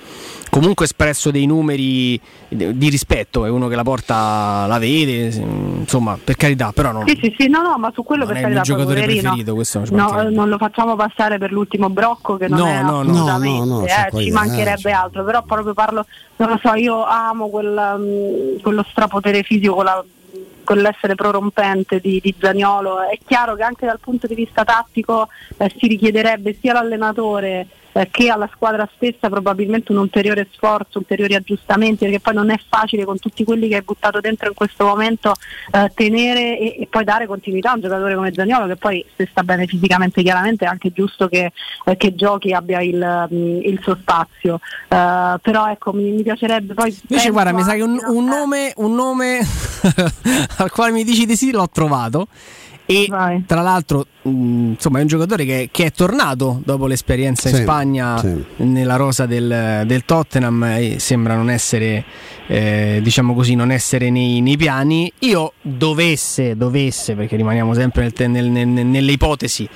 comunque 0.53 0.85
espresso 0.85 1.31
dei 1.31 1.47
numeri 1.47 2.21
di 2.47 2.89
rispetto, 2.91 3.47
è 3.47 3.49
uno 3.49 3.69
che 3.69 3.75
la 3.75 3.83
porta 3.83 4.67
la 4.67 4.79
vede, 4.79 5.35
insomma, 5.35 6.19
per 6.23 6.37
carità, 6.37 6.73
però 6.73 6.93
non, 6.93 7.09
Sì, 7.09 7.19
sì, 7.23 7.35
sì, 7.39 7.49
no, 7.49 7.63
no, 7.63 7.79
ma 7.79 7.91
su 7.95 8.03
quello 8.03 8.25
non 8.27 8.35
per 8.35 8.37
il 8.37 8.43
carità, 8.43 8.61
poi, 8.61 8.71
giocatore 8.71 9.01
poverino, 9.01 9.23
preferito, 9.23 9.55
questo 9.55 9.79
non 9.79 9.89
no, 9.93 10.29
non 10.29 10.49
lo 10.51 10.59
facciamo 10.59 10.95
passare 10.95 11.39
per 11.39 11.53
l'ultimo 11.53 11.89
brocco 11.89 12.37
che 12.37 12.49
non 12.49 12.59
No, 12.59 12.67
è 12.67 12.83
no, 12.83 12.91
no. 12.91 12.99
assolutamente, 13.01 13.65
No, 13.67 13.79
no, 13.79 13.85
eh, 13.87 13.89
ci 13.89 14.11
quella- 14.11 14.41
mancherebbe 14.41 14.91
eh, 14.91 14.93
altro, 14.93 15.25
però 15.25 15.43
proprio 15.43 15.73
parlo, 15.73 16.05
non 16.37 16.51
lo 16.51 16.61
so, 16.63 16.75
io 16.75 17.03
amo 17.03 17.49
quel, 17.49 17.97
mm, 17.99 18.61
quello 18.61 18.85
strapotere 18.91 19.43
fisico, 19.45 19.73
quella- 19.73 20.05
quell'essere 20.65 21.15
prorompente 21.15 21.99
di, 21.99 22.21
di 22.23 22.35
Zaniolo. 22.39 23.01
È 23.09 23.19
chiaro 23.27 23.55
che 23.55 23.63
anche 23.63 23.87
dal 23.87 24.01
punto 24.01 24.27
di 24.27 24.35
vista 24.35 24.65
tattico 24.65 25.29
eh, 25.57 25.73
si 25.79 25.87
richiederebbe 25.87 26.57
sia 26.61 26.73
all'allenatore 26.73 27.67
eh, 27.93 28.09
che 28.11 28.29
alla 28.29 28.49
squadra 28.53 28.89
stessa 28.95 29.29
probabilmente 29.29 29.93
un 29.93 29.99
ulteriore 29.99 30.49
sforzo, 30.53 30.99
ulteriori 30.99 31.35
aggiustamenti, 31.35 32.05
perché 32.05 32.21
poi 32.21 32.35
non 32.35 32.51
è 32.51 32.59
facile 32.69 33.05
con 33.05 33.19
tutti 33.19 33.45
quelli 33.45 33.69
che 33.69 33.77
hai 33.77 33.83
buttato 33.83 34.21
dentro 34.21 34.49
in 34.49 34.55
questo 34.55 34.85
momento 34.85 35.35
eh, 35.73 35.91
tenere 35.95 36.59
e, 36.59 36.77
e 36.81 36.87
poi 36.89 37.05
dare 37.05 37.27
continuità 37.27 37.71
a 37.71 37.75
un 37.75 37.81
giocatore 37.81 38.15
come 38.15 38.33
Zaniolo 38.33 38.67
che 38.67 38.77
poi 38.77 39.05
se 39.17 39.29
sta 39.31 39.43
bene 39.43 39.67
fisicamente 39.67 40.23
chiaramente 40.23 40.65
è 40.65 40.69
anche 40.69 40.93
giusto 40.93 41.29
che, 41.29 41.53
eh, 41.85 41.97
che 41.97 42.15
giochi 42.15 42.53
abbia 42.53 42.81
il, 42.81 43.29
mm, 43.33 43.61
il 43.63 43.79
suo 43.83 43.97
spazio. 44.01 44.61
Eh, 44.89 45.35
però 45.41 45.69
ecco 45.71 45.93
mi, 45.93 46.11
mi 46.11 46.23
piacerebbe 46.23 46.75
poi... 46.75 46.97
Invece, 47.09 47.31
guarda, 47.31 47.53
mi 47.53 47.63
sa 47.63 47.75
che 47.75 47.83
un, 47.83 47.99
un 48.07 48.25
nome, 48.25 48.73
un 48.77 48.95
nome 48.95 49.41
al 50.59 50.71
quale 50.71 50.93
mi 50.93 51.05
dici 51.05 51.27
di 51.27 51.37
sì 51.37 51.51
l'ho 51.51 51.69
trovato. 51.71 52.29
E 52.85 53.07
tra 53.47 53.63
l'altro, 53.63 54.07
mh, 54.23 54.71
insomma, 54.73 54.99
è 54.99 55.03
un 55.03 55.07
giocatore 55.07 55.45
che, 55.45 55.69
che 55.71 55.85
è 55.87 55.93
tornato 55.93 56.61
dopo 56.65 56.87
l'esperienza 56.87 57.49
in 57.49 57.55
Sì, 57.55 57.63
Spagna 57.63 58.19
sì. 58.19 58.45
nella 58.57 58.97
rosa 58.97 59.25
del, 59.25 59.85
del 59.87 60.05
Tottenham 60.05 60.63
e 60.65 60.97
sembra 60.99 61.35
non 61.37 61.49
essere, 61.49 62.05
eh, 62.49 63.01
diciamo 63.03 63.35
così, 63.35 63.55
non 63.55 63.71
essere 63.71 64.11
nei, 64.11 64.41
nei 64.41 64.57
piani. 64.57 65.11
Io 65.21 65.53
dovesse, 65.63 66.57
dovesse, 66.57 67.15
perché 67.15 67.37
rimaniamo 67.37 67.73
sempre 67.75 68.13
nel 68.27 68.51
nel- 68.51 68.67
nel- 68.69 68.87
nelle 68.87 69.13
ipotesi, 69.13 69.67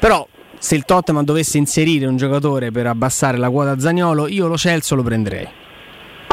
però 0.00 0.26
se 0.58 0.74
il 0.74 0.84
Tottenham 0.84 1.24
dovesse 1.24 1.58
inserire 1.58 2.06
un 2.06 2.16
giocatore 2.16 2.70
per 2.70 2.86
abbassare 2.86 3.36
la 3.36 3.50
quota 3.50 3.78
Zagnolo, 3.78 4.26
io 4.26 4.46
lo 4.46 4.56
Celso 4.56 4.94
lo 4.94 5.02
prenderei. 5.02 5.46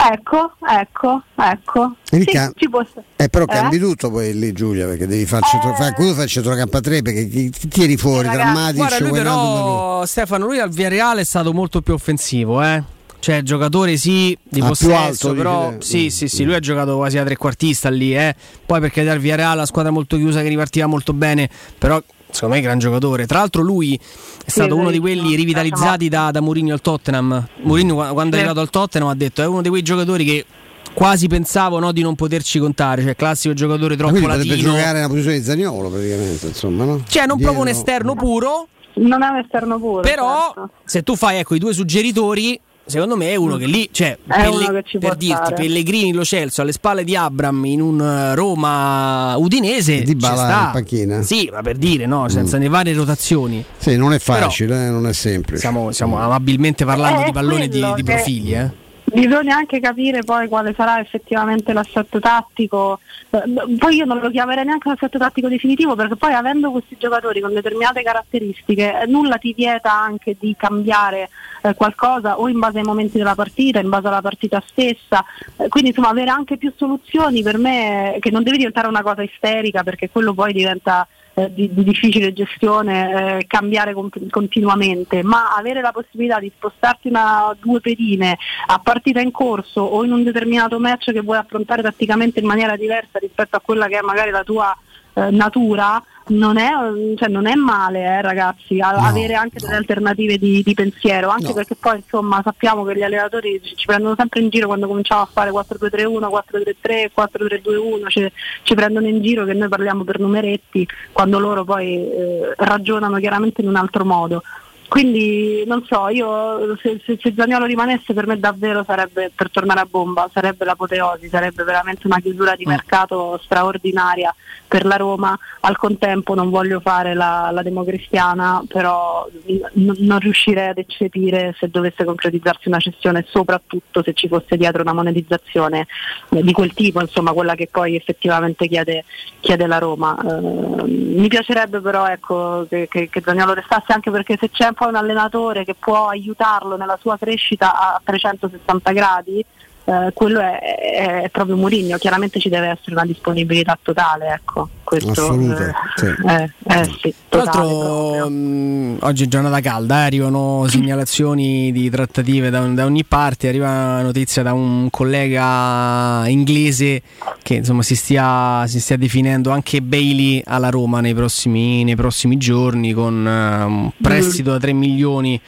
Ecco, 0.04 0.54
ecco, 0.68 1.22
ecco. 1.36 1.96
Mica- 2.14 2.48
Sì, 2.48 2.54
ci 2.56 2.70
può 2.70 2.84
sta- 2.90 3.04
Eh, 3.18 3.30
però 3.30 3.46
Eh? 3.46 3.48
cambi 3.48 3.78
tutto 3.78 4.10
poi 4.10 4.34
lì 4.38 4.52
Giulia 4.52 4.88
perché 4.88 5.06
devi 5.06 5.26
farci 5.28 5.60
tro- 5.60 5.76
fare 5.76 5.94
quello 5.94 6.14
fai 6.16 6.28
centrocampo 6.28 6.80
3 6.82 7.02
perché 7.04 7.28
chi 7.28 7.52
tiri 7.70 7.98
fuori 7.98 8.28
drammatici 8.30 8.78
Guarda, 8.78 9.00
lui 9.00 9.12
però, 9.12 10.06
Stefano, 10.06 10.46
lui 10.46 10.60
al 10.60 10.72
Villarreal 10.72 11.18
è 11.20 11.24
stato 11.24 11.54
molto 11.54 11.82
più 11.82 11.94
offensivo, 11.94 12.64
eh. 12.64 12.84
Cioè, 13.20 13.44
giocatore 13.44 13.98
sì, 13.98 14.36
di 14.42 14.60
Ah, 14.60 14.64
più 14.64 14.68
possesso, 14.70 14.96
alto, 14.96 15.34
però 15.36 15.70
te? 15.78 15.86
sì, 15.86 16.10
sì, 16.10 16.28
sì, 16.28 16.44
lui 16.44 16.56
ha 16.56 16.60
giocato 16.60 16.96
quasi 16.96 17.20
a 17.20 17.24
trequartista 17.24 17.90
lì, 17.92 18.16
eh. 18.18 18.36
Poi 18.66 18.80
perché 18.80 19.04
dal 19.04 19.20
Villarreal 19.20 19.56
la 19.58 19.68
squadra 19.68 19.92
molto 19.92 20.18
chiusa 20.18 20.42
che 20.42 20.48
ripartiva 20.48 20.88
molto 20.88 21.14
bene, 21.14 21.48
però 21.78 22.02
secondo 22.32 22.56
me 22.56 22.62
è 22.62 22.64
gran 22.64 22.80
giocatore. 22.80 23.26
Tra 23.28 23.40
l'altro 23.40 23.62
lui 23.62 24.00
è 24.46 24.50
stato 24.50 24.76
uno 24.76 24.90
di 24.92 25.00
quelli 25.00 25.36
rivitalizzati 25.36 26.10
da, 26.10 26.32
da 26.32 26.42
Mourinho 26.42 26.74
al 26.74 26.82
Tottenham. 26.82 27.48
Mourinho 27.62 27.94
qua- 27.96 28.14
quando 28.14 28.36
è 28.36 28.40
arrivato 28.40 28.60
al 28.62 28.70
Tottenham 28.70 29.10
ha 29.10 29.16
detto 29.16 29.42
è 29.42 29.46
uno 29.46 29.62
di 29.62 29.70
quei 29.70 29.82
giocatori 29.82 30.26
che 30.26 30.46
quasi 30.94 31.28
pensavo 31.28 31.80
no, 31.80 31.92
di 31.94 32.02
non 32.02 32.16
poterci 32.16 32.60
contare, 32.60 33.02
cioè 33.04 33.16
classico 33.16 33.54
giocatore 33.54 33.96
troppo 33.96 34.12
quindi 34.14 34.28
potrebbe 34.30 34.50
latino. 34.56 34.72
giocare 34.74 34.94
nella 34.94 35.08
posizione 35.08 35.38
di 35.40 35.44
Zagnolo 35.46 35.90
praticamente 35.90 36.48
insomma 36.48 36.84
no? 36.84 37.04
Cioè, 37.08 37.26
non 37.26 37.38
proprio 37.38 37.60
un 37.60 37.66
Dietro- 37.66 37.82
esterno 37.82 38.16
puro, 38.16 38.68
Non 38.96 39.24
è 39.24 39.28
un 39.30 39.38
esterno 39.38 39.80
puro. 39.80 40.02
però 40.02 40.52
certo. 40.54 40.70
se 40.84 41.04
tu 41.04 41.16
fai 41.16 41.38
ecco 41.38 41.56
i 41.56 41.60
due 41.60 41.74
suggeritori 41.74 42.60
secondo 42.86 43.16
me 43.16 43.30
è 43.30 43.36
uno 43.36 43.58
che 43.58 43.66
lì 43.66 43.88
cioè 43.92 44.18
Pelle- 44.26 44.48
uno 44.48 44.72
che 44.72 44.84
ci 44.86 44.98
per 44.98 45.16
dirti 45.16 45.36
stare. 45.36 45.56
Pellegrini 45.56 46.12
lo 46.14 46.24
Celso 46.26 46.62
alle 46.62 46.72
spalle 46.72 47.04
di 47.04 47.16
Abram 47.16 47.64
in 47.66 47.82
un 47.82 48.02
eh, 48.02 48.36
Roma 48.36 49.36
Udinese 49.38 50.00
ci 50.00 50.04
Dybala 50.04 50.36
sta. 50.36 50.64
in 50.66 50.70
panchina. 50.74 51.22
sì 51.22 51.50
ma 51.52 51.62
per 51.62 51.78
dire 51.78 52.06
no 52.06 52.28
senza 52.30 52.58
le 52.58 52.68
varie 52.68 52.94
rotazioni 52.94 53.64
Sì, 53.78 53.96
non 53.98 54.14
è 54.14 54.20
facile, 54.20 54.88
eh, 54.88 54.90
non 54.90 55.08
è 55.08 55.14
semplice. 55.14 55.58
stiamo, 55.58 55.92
stiamo 55.92 56.18
amabilmente 56.20 56.84
parlando 56.86 57.22
Eh, 57.22 57.26
di 57.26 57.32
palloni 57.32 57.68
di, 57.68 57.80
di 57.96 58.04
che- 58.04 58.04
profili 58.04 58.54
eh. 58.54 58.72
Bisogna 59.14 59.58
anche 59.58 59.80
capire 59.80 60.22
poi 60.24 60.48
quale 60.48 60.74
sarà 60.74 61.00
effettivamente 61.00 61.74
l'assetto 61.74 62.20
tattico. 62.20 63.00
Eh, 63.30 63.44
Poi 63.78 63.96
io 63.96 64.06
non 64.06 64.20
lo 64.20 64.30
chiamerei 64.30 64.64
neanche 64.64 64.88
un 64.88 64.94
assetto 64.94 65.18
tattico 65.18 65.50
definitivo 65.50 65.96
perché 65.96 66.16
poi 66.16 66.34
avendo 66.34 66.72
questi 66.72 66.96
giocatori 66.98 67.42
con 67.42 67.54
determinate 67.54 68.04
caratteristiche 68.04 69.02
eh, 69.02 69.06
nulla 69.08 69.38
ti 69.38 69.54
vieta 69.54 69.92
anche 69.92 70.38
di 70.40 70.56
cambiare 70.58 71.30
eh, 71.62 71.74
qualcosa 71.74 72.40
o 72.40 72.48
in 72.48 72.60
base 72.60 72.78
ai 72.78 72.86
momenti 72.86 73.18
della 73.18 73.36
partita, 73.36 73.80
in 73.80 73.90
base 73.90 74.08
alla 74.08 74.22
partita 74.22 74.64
stessa. 74.66 75.26
Eh, 75.58 75.68
Quindi 75.68 75.90
insomma 75.90 76.10
avere 76.10 76.30
anche 76.30 76.58
più 76.58 76.72
soluzioni 76.76 77.44
per 77.44 77.58
me 77.58 78.16
che 78.20 78.32
non 78.32 78.44
deve 78.44 78.58
diventare 78.58 78.88
una 78.88 79.02
cosa 79.02 79.24
isterica 79.24 79.84
perché 79.84 80.10
quello 80.10 80.34
poi 80.34 80.54
diventa 80.54 81.06
eh, 81.34 81.54
di, 81.54 81.74
di 81.74 81.84
difficile 81.84 82.34
gestione 82.34 83.38
eh, 83.40 83.48
cambiare 83.48 83.94
con- 83.94 84.10
continuamente, 84.30 85.24
ma 85.24 85.56
avere 85.56 85.82
la 85.82 85.92
possibilità 85.92 86.40
di 86.40 86.52
spostarti 86.56 87.08
una, 87.08 87.56
due 87.60 87.80
pedine 87.80 88.38
a 88.68 88.80
partita 88.80 89.22
in 89.22 89.32
corso 89.32 89.82
o 89.82 90.04
in 90.04 90.12
un 90.12 90.24
determinato 90.24 90.80
match 90.80 91.12
che 91.12 91.22
vuoi 91.22 91.38
affrontare 91.38 91.82
tatticamente 91.82 92.40
in 92.40 92.46
maniera 92.46 92.76
diversa 92.76 93.20
rispetto 93.20 93.56
a 93.56 93.62
quella 93.62 93.88
che 93.88 93.98
è 93.98 94.02
magari 94.02 94.32
la 94.32 94.44
tua 94.44 94.76
eh, 95.14 95.30
natura 95.32 96.02
non 96.28 96.58
è, 96.58 96.70
cioè, 97.16 97.30
non 97.30 97.48
è 97.48 97.56
male 97.56 98.00
eh, 98.00 98.22
ragazzi 98.22 98.80
a- 98.80 98.90
avere 98.90 99.34
anche 99.34 99.60
delle 99.60 99.76
alternative 99.76 100.38
di, 100.38 100.62
di 100.64 100.74
pensiero 100.74 101.30
anche 101.30 101.54
perché 101.54 101.76
poi 101.76 101.98
insomma 101.98 102.42
sappiamo 102.44 102.84
che 102.84 102.96
gli 102.96 103.02
allenatori 103.02 103.60
ci, 103.64 103.76
ci 103.76 103.86
prendono 103.86 104.16
sempre 104.18 104.42
in 104.42 104.50
giro 104.50 104.68
quando 104.68 104.88
cominciamo 104.88 105.22
a 105.22 105.30
fare 105.32 105.52
4-2-3-1 105.52 106.44
4-3-3 106.84 107.10
4-3-2-1 107.16 108.10
ci, 108.10 108.32
ci 108.64 108.76
prendono 108.76 109.08
in 109.08 109.22
giro 109.22 109.46
che 109.46 109.54
noi 109.54 109.68
parliamo 109.68 110.04
per 110.04 110.20
numeretti 110.20 110.88
quando 111.12 111.40
loro 111.40 111.64
poi 111.64 111.96
eh, 111.96 112.54
ragionano 112.58 113.18
chiaramente 113.18 113.62
in 113.62 113.68
un 113.68 113.76
altro 113.76 114.06
modo 114.06 114.44
quindi 114.92 115.64
non 115.66 115.86
so, 115.86 116.10
io 116.10 116.76
se, 116.82 117.00
se, 117.06 117.18
se 117.18 117.34
Zaniolo 117.34 117.64
rimanesse 117.64 118.14
per 118.14 118.28
me 118.28 118.38
davvero 118.38 118.84
sarebbe 118.84 119.32
per 119.34 119.50
tornare 119.50 119.80
a 119.80 119.88
bomba, 119.90 120.30
sarebbe 120.34 120.66
l'apoteosi, 120.66 121.30
sarebbe 121.30 121.64
veramente 121.64 122.08
una 122.08 122.20
chiusura 122.20 122.58
di 122.58 122.66
mercato 122.66 123.40
straordinaria 123.42 124.36
per 124.68 124.84
la 124.84 124.98
Roma. 124.98 125.40
Al 125.62 125.78
contempo 125.78 126.34
non 126.34 126.50
voglio 126.50 126.82
fare 126.82 127.14
la, 127.14 127.52
la 127.54 127.62
democristiana, 127.62 128.64
però 128.68 129.26
n- 129.46 129.96
non 130.00 130.20
riuscirei 130.20 130.68
ad 130.68 130.78
eccepire 130.80 131.56
se 131.58 131.70
dovesse 131.70 132.04
concretizzarsi 132.04 132.68
una 132.68 132.80
cessione, 132.80 133.26
soprattutto 133.30 134.04
se 134.04 134.12
ci 134.12 134.28
fosse 134.28 134.58
dietro 134.58 134.82
una 134.82 134.92
monetizzazione 134.92 135.88
eh, 136.32 136.42
di 136.42 136.52
quel 136.52 136.74
tipo, 136.74 137.00
insomma 137.00 137.32
quella 137.32 137.56
che 137.56 137.70
poi 137.72 137.96
effettivamente 137.96 138.68
chiede, 138.68 139.06
chiede 139.40 139.68
la 139.68 139.78
Roma. 139.78 140.18
Eh, 140.18 140.84
mi 140.86 141.30
piacerebbe 141.30 141.80
però 141.80 142.08
ecco, 142.08 142.66
che, 142.68 142.90
che, 142.90 143.08
che 143.10 143.22
Zaniolo 143.24 143.54
restasse 143.54 143.94
anche 143.94 144.12
perché 144.12 144.38
se 144.38 144.50
c'è 144.50 144.66
poi 144.82 144.90
un 144.90 144.96
allenatore 144.96 145.64
che 145.64 145.76
può 145.76 146.08
aiutarlo 146.08 146.76
nella 146.76 146.98
sua 147.00 147.16
crescita 147.16 147.76
a 147.76 148.02
360 148.04 148.92
gradi, 148.94 149.46
eh, 149.86 150.12
quello 150.14 150.40
è, 150.40 150.60
è- 150.60 151.30
proprio 151.32 151.56
Mourinho, 151.58 151.98
chiaramente 151.98 152.40
ci 152.40 152.50
deve 152.50 152.68
essere 152.68 152.92
una 152.94 153.06
disponibilità 153.06 153.78
totale, 153.82 154.34
ecco. 154.34 154.70
Questo, 154.84 155.12
Assoluta, 155.12 155.70
eh, 155.70 155.74
sì. 155.96 156.06
eh, 156.06 156.52
eh, 156.68 156.90
sì, 157.02 157.14
Tra 157.30 157.44
l'altro, 157.44 158.30
mh, 158.30 158.98
oggi 159.02 159.24
è 159.24 159.28
giornata 159.28 159.60
calda, 159.62 160.02
eh, 160.02 160.06
arrivano 160.06 160.66
segnalazioni 160.68 161.72
di 161.72 161.90
trattative 161.90 162.50
da, 162.50 162.60
da 162.60 162.86
ogni 162.86 163.06
parte. 163.06 163.48
Arriva 163.48 163.70
una 163.70 164.02
notizia 164.02 164.44
da 164.44 164.52
un 164.54 164.90
collega 164.90 166.28
inglese 166.28 167.02
che 167.42 167.56
insomma 167.56 167.84
si 167.84 167.96
stia, 167.96 168.66
si 168.68 168.80
stia 168.82 168.98
definendo 168.98 169.52
anche 169.52 169.82
Bailey 169.82 170.42
alla 170.46 170.70
Roma 170.70 171.00
nei 171.00 171.14
prossimi, 171.14 171.84
nei 171.86 171.96
prossimi 171.96 172.36
giorni 172.38 172.92
con 172.92 173.26
eh, 173.26 173.64
un 173.64 173.92
prestito 174.02 174.52
da 174.52 174.60
3 174.60 174.74
milioni. 174.74 175.40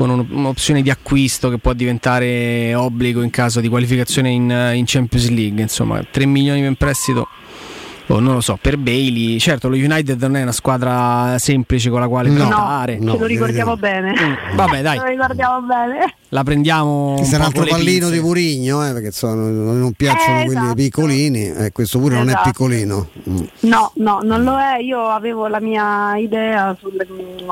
Con 0.00 0.08
un- 0.08 0.26
un'opzione 0.30 0.80
di 0.80 0.88
acquisto 0.88 1.50
che 1.50 1.58
può 1.58 1.74
diventare 1.74 2.74
obbligo 2.74 3.20
in 3.20 3.28
caso 3.28 3.60
di 3.60 3.68
qualificazione 3.68 4.30
in, 4.30 4.70
in 4.74 4.84
Champions 4.86 5.28
League. 5.28 5.60
Insomma, 5.60 6.00
3 6.10 6.24
milioni 6.24 6.60
per 6.60 6.68
un 6.70 6.76
prestito 6.76 7.28
Oh, 8.06 8.18
non 8.18 8.32
lo 8.34 8.40
so, 8.40 8.58
per 8.60 8.76
Bailey, 8.76 9.38
certo 9.38 9.68
lo 9.68 9.76
United 9.76 10.20
non 10.22 10.34
è 10.36 10.42
una 10.42 10.50
squadra 10.50 11.36
semplice 11.38 11.90
con 11.90 12.00
la 12.00 12.08
quale 12.08 12.28
No, 12.30 12.48
trattare. 12.48 12.98
ce 12.98 13.04
lo 13.04 13.24
ricordiamo 13.26 13.76
bene. 13.76 14.12
Mm, 14.12 14.56
Vabbè, 14.56 14.82
dai. 14.82 14.96
Ce 14.96 15.04
lo 15.04 15.10
ricordiamo 15.10 15.60
bene. 15.60 16.14
La 16.32 16.44
prendiamo 16.44 17.18
sarà 17.24 17.48
po' 17.48 17.58
un 17.58 17.62
altro 17.62 17.76
pallino 17.76 18.08
di 18.08 18.20
Murigno, 18.20 18.86
eh, 18.88 18.92
perché 18.92 19.10
sono- 19.10 19.48
non 19.48 19.92
piacciono 19.96 20.42
Eh, 20.42 20.44
quelli 20.44 20.60
esatto. 20.60 20.74
piccolini, 20.74 21.50
eh, 21.50 21.72
questo 21.72 21.98
pure 21.98 22.14
non 22.14 22.28
è 22.28 22.30
Esatto. 22.30 22.48
piccolino. 22.50 23.08
Mm. 23.28 23.38
No, 23.62 23.90
no, 23.96 24.20
non 24.22 24.44
lo 24.44 24.56
è. 24.56 24.78
Io 24.80 25.08
avevo 25.08 25.48
la 25.48 25.58
mia 25.58 26.16
idea 26.18 26.76
sulle- 26.78 27.06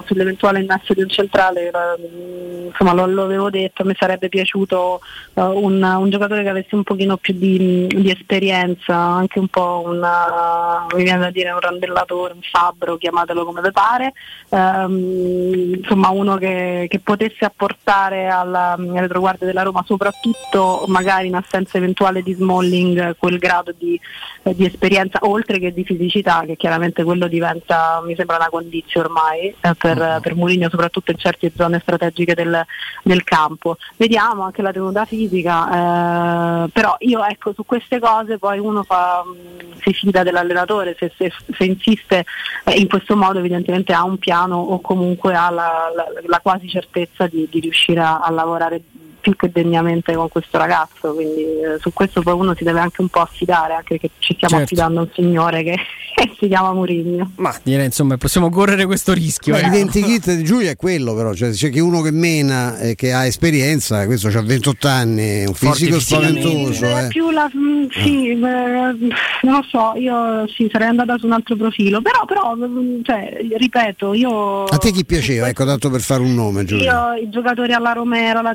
sull'eventuale 0.06 0.60
innesto 0.60 0.94
di 0.94 1.02
un 1.02 1.08
centrale, 1.08 1.66
eh, 1.66 2.66
insomma 2.68 2.92
lo, 2.92 3.06
lo 3.06 3.24
avevo 3.24 3.50
detto, 3.50 3.84
mi 3.84 3.96
sarebbe 3.98 4.28
piaciuto 4.28 5.00
eh, 5.34 5.40
un, 5.42 5.82
un 5.82 6.10
giocatore 6.10 6.44
che 6.44 6.48
avesse 6.48 6.76
un 6.76 6.84
pochino 6.84 7.16
più 7.16 7.34
di, 7.34 7.88
di 7.88 8.10
esperienza, 8.12 8.94
anche 8.96 9.40
un 9.40 9.48
po' 9.48 9.82
un, 9.86 9.96
eh, 10.04 10.94
mi 10.96 11.02
viene 11.02 11.18
da 11.18 11.30
dire 11.32 11.50
un 11.50 11.58
randellatore, 11.60 12.32
un 12.34 12.42
fabbro, 12.42 12.96
chiamatelo 12.96 13.44
come 13.44 13.60
vi 13.60 13.72
pare, 13.72 14.12
Ehm, 14.50 15.74
insomma 15.76 16.08
uno 16.10 16.36
che, 16.38 16.86
che 16.88 17.00
potesse 17.00 17.44
apportare 17.44 18.26
alla, 18.28 18.67
alle 18.72 19.00
retroguardie 19.00 19.46
della 19.46 19.62
Roma, 19.62 19.82
soprattutto 19.86 20.84
magari 20.88 21.28
in 21.28 21.34
assenza 21.34 21.78
eventuale 21.78 22.22
di 22.22 22.34
Smalling, 22.34 23.16
quel 23.16 23.38
grado 23.38 23.72
di, 23.76 23.98
eh, 24.42 24.54
di 24.54 24.64
esperienza, 24.64 25.18
oltre 25.22 25.58
che 25.58 25.72
di 25.72 25.84
fisicità, 25.84 26.42
che 26.46 26.56
chiaramente 26.56 27.04
quello 27.04 27.28
diventa, 27.28 28.02
mi 28.04 28.14
sembra 28.14 28.36
una 28.36 28.48
condizione 28.50 29.06
ormai 29.06 29.54
eh, 29.60 29.74
per, 29.76 30.18
per 30.20 30.34
Mourinho, 30.34 30.68
soprattutto 30.68 31.10
in 31.10 31.18
certe 31.18 31.52
zone 31.56 31.78
strategiche 31.80 32.34
del, 32.34 32.64
del 33.02 33.24
campo. 33.24 33.76
Vediamo 33.96 34.42
anche 34.42 34.62
la 34.62 34.72
tenuta 34.72 35.04
fisica, 35.04 36.64
eh, 36.64 36.68
però 36.70 36.96
io 37.00 37.24
ecco 37.24 37.52
su 37.52 37.64
queste 37.64 37.98
cose 37.98 38.38
poi 38.38 38.58
uno 38.58 38.82
fa, 38.82 39.22
mh, 39.24 39.80
si 39.80 39.92
fida 39.92 40.22
dell'allenatore, 40.22 40.96
se, 40.98 41.12
se- 41.16 41.32
se 41.56 41.64
insiste 41.64 42.24
eh, 42.64 42.78
in 42.78 42.88
questo 42.88 43.16
modo 43.16 43.38
evidentemente 43.38 43.92
ha 43.92 44.04
un 44.04 44.18
piano 44.18 44.56
o 44.56 44.80
comunque 44.80 45.34
ha 45.34 45.50
la, 45.50 45.90
la- 45.94 46.06
la 46.26 46.40
quasi 46.40 46.68
certezza 46.68 47.26
di, 47.26 47.46
di 47.50 47.60
riuscire 47.60 48.00
a, 48.00 48.18
a 48.18 48.30
lavorare 48.30 48.56
lavorare 48.58 48.82
più 49.28 49.36
che 49.36 49.50
degnamente 49.52 50.14
con 50.14 50.28
questo 50.28 50.56
ragazzo, 50.58 51.12
quindi 51.12 51.42
eh, 51.42 51.78
su 51.80 51.92
questo 51.92 52.22
poi 52.22 52.34
uno 52.34 52.54
si 52.56 52.64
deve 52.64 52.80
anche 52.80 53.00
un 53.00 53.08
po' 53.08 53.20
affidare, 53.20 53.74
anche 53.74 53.98
perché 53.98 54.10
ci 54.18 54.34
stiamo 54.34 54.56
Certo. 54.56 54.64
affidando 54.64 55.00
a 55.00 55.02
un 55.02 55.10
signore 55.12 55.62
che, 55.62 55.76
che 56.14 56.32
si 56.38 56.48
chiama 56.48 56.72
Murigno. 56.72 57.32
Ma 57.36 57.54
direi 57.62 57.86
insomma 57.86 58.16
possiamo 58.16 58.50
correre 58.50 58.86
questo 58.86 59.12
rischio. 59.12 59.52
Ma 59.52 59.60
eh. 59.60 59.64
l'identikit 59.64 60.34
di 60.34 60.44
Giulia 60.44 60.70
è 60.70 60.76
quello 60.76 61.14
però, 61.14 61.34
cioè 61.34 61.50
c'è 61.50 61.70
che 61.70 61.80
uno 61.80 62.00
che 62.00 62.10
mena 62.10 62.78
e 62.78 62.94
che 62.94 63.12
ha 63.12 63.26
esperienza, 63.26 64.06
questo 64.06 64.28
ha 64.28 64.42
28 64.42 64.88
anni, 64.88 65.22
è 65.22 65.44
un 65.46 65.54
Forte 65.54 65.76
fisico 65.76 66.00
spaventoso. 66.00 66.86
Eh. 66.86 67.06
più 67.08 67.30
la, 67.30 67.50
mm, 67.54 67.86
sì, 67.90 68.30
eh, 68.30 68.36
non 68.38 68.96
lo 69.42 69.64
so, 69.68 69.92
io 69.96 70.46
sì, 70.48 70.68
sarei 70.70 70.88
andata 70.88 71.18
su 71.18 71.26
un 71.26 71.32
altro 71.32 71.56
profilo, 71.56 72.00
però, 72.00 72.24
però 72.24 72.54
mm, 72.56 73.02
cioè, 73.02 73.36
ripeto, 73.56 74.14
io... 74.14 74.64
A 74.64 74.78
te 74.78 74.90
chi 74.90 75.04
piaceva? 75.04 75.48
Ecco, 75.48 75.64
tanto 75.64 75.90
per 75.90 76.00
fare 76.00 76.22
un 76.22 76.34
nome, 76.34 76.64
Giulia. 76.64 77.14
Io 77.14 77.24
i 77.24 77.28
giocatori 77.30 77.72
alla 77.72 77.92
Romero, 77.92 78.38
alla 78.38 78.54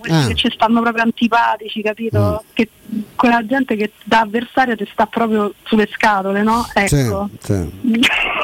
Questi 0.00 0.18
Ah. 0.18 0.26
che 0.26 0.34
ci 0.34 0.50
stanno 0.52 0.80
proprio 0.80 1.02
antipatici, 1.04 1.82
capito? 1.82 2.42
Mm. 2.44 2.46
Che 2.54 2.68
quella 3.14 3.44
gente 3.44 3.76
che 3.76 3.92
da 4.04 4.20
avversario 4.20 4.76
ti 4.76 4.88
sta 4.90 5.06
proprio 5.06 5.52
sulle 5.64 5.88
scatole, 5.92 6.42
no? 6.42 6.66
Ecco. 6.72 7.28
Sì, 7.38 7.52
sì. 7.84 8.00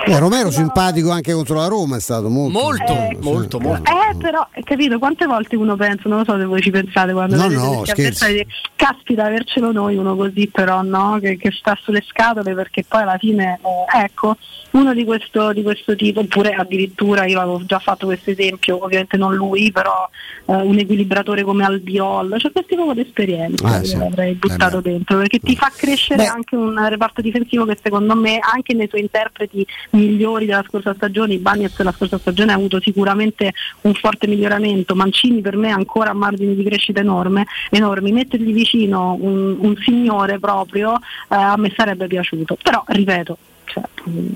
Eh, 0.07 0.19
Romero 0.19 0.51
simpatico 0.51 1.11
anche 1.11 1.33
contro 1.33 1.55
la 1.57 1.67
Roma 1.67 1.97
è 1.97 2.01
stato 2.01 2.29
molto. 2.29 2.59
Molto, 2.59 2.93
Sì, 2.93 3.17
molto, 3.21 3.59
sì. 3.59 3.67
molto. 3.67 3.91
Eh, 3.91 4.17
però, 4.19 4.47
capito, 4.65 4.99
quante 4.99 5.25
volte 5.27 5.57
uno 5.57 5.77
pensa, 5.77 6.09
non 6.09 6.19
lo 6.19 6.25
so 6.25 6.37
se 6.39 6.45
voi 6.45 6.61
ci 6.61 6.71
pensate 6.71 7.13
quando 7.13 7.37
No, 7.37 7.49
no, 7.49 7.77
questi 7.79 8.01
avversari, 8.01 8.47
caspita, 8.77 9.25
avercelo 9.25 9.73
noi 9.73 9.97
uno 9.97 10.15
così 10.15 10.49
però, 10.53 10.83
no? 10.83 11.19
Che, 11.21 11.37
che 11.39 11.51
sta 11.53 11.79
sulle 11.83 12.05
scatole 12.07 12.55
perché 12.55 12.85
poi 12.87 13.03
alla 13.03 13.17
fine, 13.17 13.59
eh, 13.63 13.99
ecco, 14.05 14.37
uno 14.73 14.93
di 14.93 15.05
questo, 15.05 15.53
di 15.53 15.63
questo 15.63 15.95
tipo, 15.97 16.21
oppure 16.21 16.53
addirittura 16.53 17.25
io 17.25 17.41
avevo 17.41 17.65
già 17.65 17.79
fatto 17.79 18.07
questo 18.07 18.31
esempio, 18.31 18.83
ovviamente 18.85 19.17
non 19.17 19.35
lui, 19.35 19.73
però 19.73 20.07
eh, 20.47 20.53
un 20.55 20.77
equilibratore 20.79 21.45
come 21.45 21.65
Albiol, 21.65 22.35
cioè 22.39 22.53
questo 22.53 22.75
tipo 22.75 22.93
di 22.93 23.01
esperienza 23.01 23.67
Ah, 23.67 23.83
sì. 23.85 23.97
Buttato 24.35 24.79
Eh 24.79 24.83
beh. 24.83 24.91
dentro, 24.91 25.19
perché 25.19 25.39
ti 25.39 25.57
fa 25.57 25.71
crescere 25.75 26.25
Beh. 26.25 26.29
anche 26.29 26.57
un 26.57 26.89
reparto 26.89 27.21
difensivo 27.21 27.65
che 27.65 27.79
secondo 27.83 28.15
me 28.15 28.39
anche 28.41 28.75
nei 28.75 28.89
suoi 28.89 29.03
interpreti 29.03 29.67
migliori 29.91 30.47
della 30.47 30.65
scorsa 30.67 30.95
stagione, 30.95 31.39
Bagnez 31.39 31.79
la 31.81 31.93
scorsa 31.93 32.19
stagione 32.19 32.53
ha 32.53 32.57
avuto 32.57 32.81
sicuramente 32.81 33.53
un 33.83 33.95
forte 33.95 34.27
miglioramento, 34.27 34.95
Mancini 34.95 35.41
per 35.41 35.57
me 35.57 35.71
ancora 35.71 36.13
margini 36.13 36.55
di 36.55 36.65
crescita 36.65 37.01
enorme, 37.01 37.47
enormi, 37.71 38.13
mettergli 38.13 38.53
vicino 38.53 39.17
un, 39.21 39.57
un 39.59 39.77
signore 39.77 40.39
proprio 40.39 40.95
eh, 40.95 41.35
a 41.35 41.57
me 41.57 41.73
sarebbe 41.77 42.07
piaciuto, 42.07 42.57
però 42.63 42.83
ripeto, 42.87 43.39
cioè, 43.65 43.83
mm, 44.09 44.27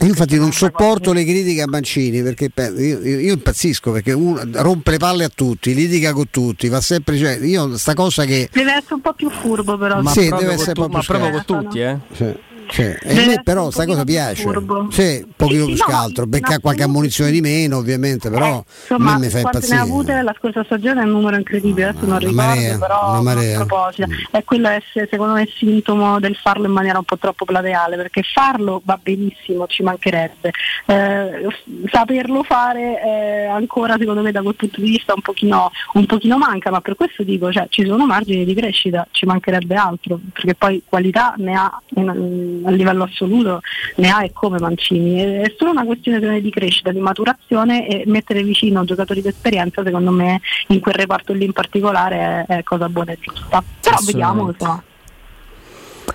Io 0.00 0.06
infatti 0.08 0.36
non 0.36 0.52
sopporto 0.52 1.12
le 1.12 1.24
critiche 1.24 1.62
a 1.62 1.66
Mancini 1.68 2.22
perché 2.22 2.50
pe- 2.50 2.72
io, 2.76 3.00
io- 3.00 3.20
io 3.20 3.32
impazzisco 3.34 3.92
perché 3.92 4.12
uno 4.12 4.42
rompe 4.52 4.90
le 4.92 4.96
palle 4.98 5.24
a 5.24 5.30
tutti, 5.34 5.74
litiga 5.74 6.12
con 6.12 6.28
tutti, 6.30 6.68
va 6.68 6.80
sempre. 6.80 7.16
Cioè, 7.16 7.38
io 7.42 7.76
sta 7.78 7.94
cosa 7.94 8.24
che. 8.24 8.48
deve 8.52 8.72
essere 8.74 8.94
un 8.94 9.00
po' 9.00 9.12
più 9.14 9.30
furbo 9.30 9.78
però. 9.78 10.02
Ma 10.02 10.10
Sì, 10.10 10.26
proprio 10.28 10.38
deve 10.38 10.50
con 10.52 10.54
essere 10.60 10.72
tu- 10.74 10.80
proprio 10.88 10.98
ma 10.98 11.04
proprio 11.04 11.42
con 11.44 11.62
tutti, 11.62 11.80
eh. 11.80 11.98
Sì, 12.12 12.34
sì. 12.68 12.82
E 12.82 13.22
a 13.22 13.26
me 13.26 13.40
però 13.42 13.70
sta 13.70 13.84
cosa 13.86 14.04
piace. 14.04 14.42
furbo. 14.42 14.88
Sì, 14.90 15.24
pochino 15.36 15.64
Sì, 15.66 15.72
più 15.72 15.78
no, 15.78 15.88
scaltro, 15.88 16.26
becca 16.26 16.58
qualche 16.58 16.82
assoluto. 16.82 16.84
ammonizione 16.84 17.30
di 17.30 17.40
meno, 17.40 17.76
ovviamente, 17.78 18.30
però 18.30 18.58
Eh, 18.58 18.64
insomma, 18.80 19.12
a 19.12 19.18
me 19.18 19.24
mi 19.26 19.30
fa 19.30 19.40
quante 19.40 19.58
ne 19.68 19.74
ha 19.74 19.82
impazzire. 19.84 19.92
avute 19.92 20.22
la 20.22 20.34
scorsa 20.38 20.64
stagione 20.64 21.00
è 21.00 21.04
un 21.04 21.10
numero 21.10 21.36
incredibile, 21.36 21.88
adesso 21.88 22.06
non 22.06 22.18
ricordo, 22.18 22.40
marea, 22.42 22.78
però 22.78 23.00
a 23.00 23.54
proposito. 23.54 24.08
E 24.30 24.44
quello 24.44 24.68
è 24.68 24.82
se- 24.92 25.06
secondo 25.10 25.34
me 25.34 25.48
sintomo 25.56 26.18
del 26.20 26.36
farlo 26.36 26.66
in 26.66 26.72
maniera 26.72 26.98
un 26.98 27.04
po' 27.04 27.18
troppo 27.18 27.44
plateale, 27.44 27.96
perché 27.96 28.22
farlo 28.22 28.80
va 28.84 28.98
benissimo, 29.02 29.66
ci 29.66 29.82
mancherebbe. 29.82 30.50
Eh, 30.86 31.46
saperlo 31.90 32.42
fare 32.42 33.00
eh, 33.02 33.44
ancora 33.46 33.96
secondo 33.98 34.22
me 34.22 34.32
da 34.32 34.42
quel 34.42 34.54
punto 34.54 34.80
di 34.80 34.90
vista 34.90 35.12
un 35.14 35.20
pochino, 35.22 35.70
un 35.94 36.06
pochino 36.06 36.38
manca, 36.38 36.70
ma 36.70 36.80
per 36.80 36.96
questo 36.96 37.22
dico, 37.22 37.50
cioè, 37.52 37.66
ci 37.68 37.84
sono 37.86 38.06
margini 38.06 38.44
di 38.44 38.54
crescita, 38.54 39.06
ci 39.10 39.26
mancherebbe 39.26 39.74
altro, 39.74 40.18
perché 40.32 40.54
poi 40.54 40.82
qualità 40.88 41.34
ne 41.38 41.54
ha 41.54 41.80
in- 41.96 42.53
a 42.64 42.70
livello 42.70 43.04
assoluto, 43.04 43.60
ne 43.96 44.10
ha 44.10 44.24
e 44.24 44.32
come 44.32 44.58
Mancini. 44.58 45.18
È 45.18 45.54
solo 45.56 45.70
una 45.72 45.84
questione 45.84 46.40
di 46.40 46.50
crescita, 46.50 46.92
di 46.92 47.00
maturazione 47.00 47.86
e 47.88 48.04
mettere 48.06 48.42
vicino 48.42 48.84
giocatori 48.84 49.22
di 49.22 49.28
esperienza, 49.28 49.82
secondo 49.84 50.10
me 50.10 50.40
in 50.68 50.80
quel 50.80 50.94
reparto 50.94 51.32
lì 51.32 51.44
in 51.44 51.52
particolare 51.52 52.44
è, 52.46 52.58
è 52.58 52.62
cosa 52.62 52.88
buona 52.88 53.12
e 53.12 53.18
giusta. 53.20 53.62
Però 53.80 53.96
vediamo 54.04 54.48
insomma. 54.48 54.82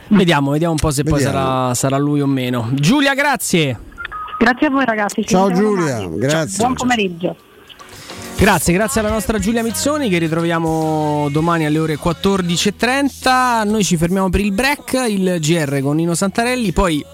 Vediamo, 0.07 0.51
vediamo 0.51 0.73
un 0.73 0.79
po' 0.79 0.91
se 0.91 1.03
poi 1.03 1.21
Vediamo. 1.23 1.37
sarà, 1.37 1.73
sarà 1.73 1.97
lui 1.97 2.21
o 2.21 2.25
meno. 2.27 2.69
Giulia, 2.73 3.13
grazie. 3.13 3.79
Grazie 4.39 4.67
a 4.67 4.69
voi 4.69 4.85
ragazzi. 4.85 5.21
ci 5.21 5.27
Ciao 5.27 5.51
Giulia, 5.51 5.97
domani. 5.97 6.17
grazie. 6.17 6.57
Buon 6.57 6.73
pomeriggio. 6.73 7.35
Grazie, 8.39 8.73
grazie 8.73 9.01
alla 9.01 9.09
nostra 9.09 9.37
Giulia 9.37 9.61
Mizzoni 9.61 10.07
che 10.07 10.17
ritroviamo 10.17 11.27
domani 11.29 11.65
alle 11.65 11.77
ore 11.77 11.99
14.30. 11.99 13.69
Noi 13.69 13.83
ci 13.83 13.97
fermiamo 13.97 14.29
per 14.29 14.39
il 14.39 14.53
break, 14.53 14.93
il 15.09 15.39
GR 15.41 15.81
con 15.81 15.97
Nino 15.97 16.15
Santarelli, 16.15 16.71
poi 16.71 17.05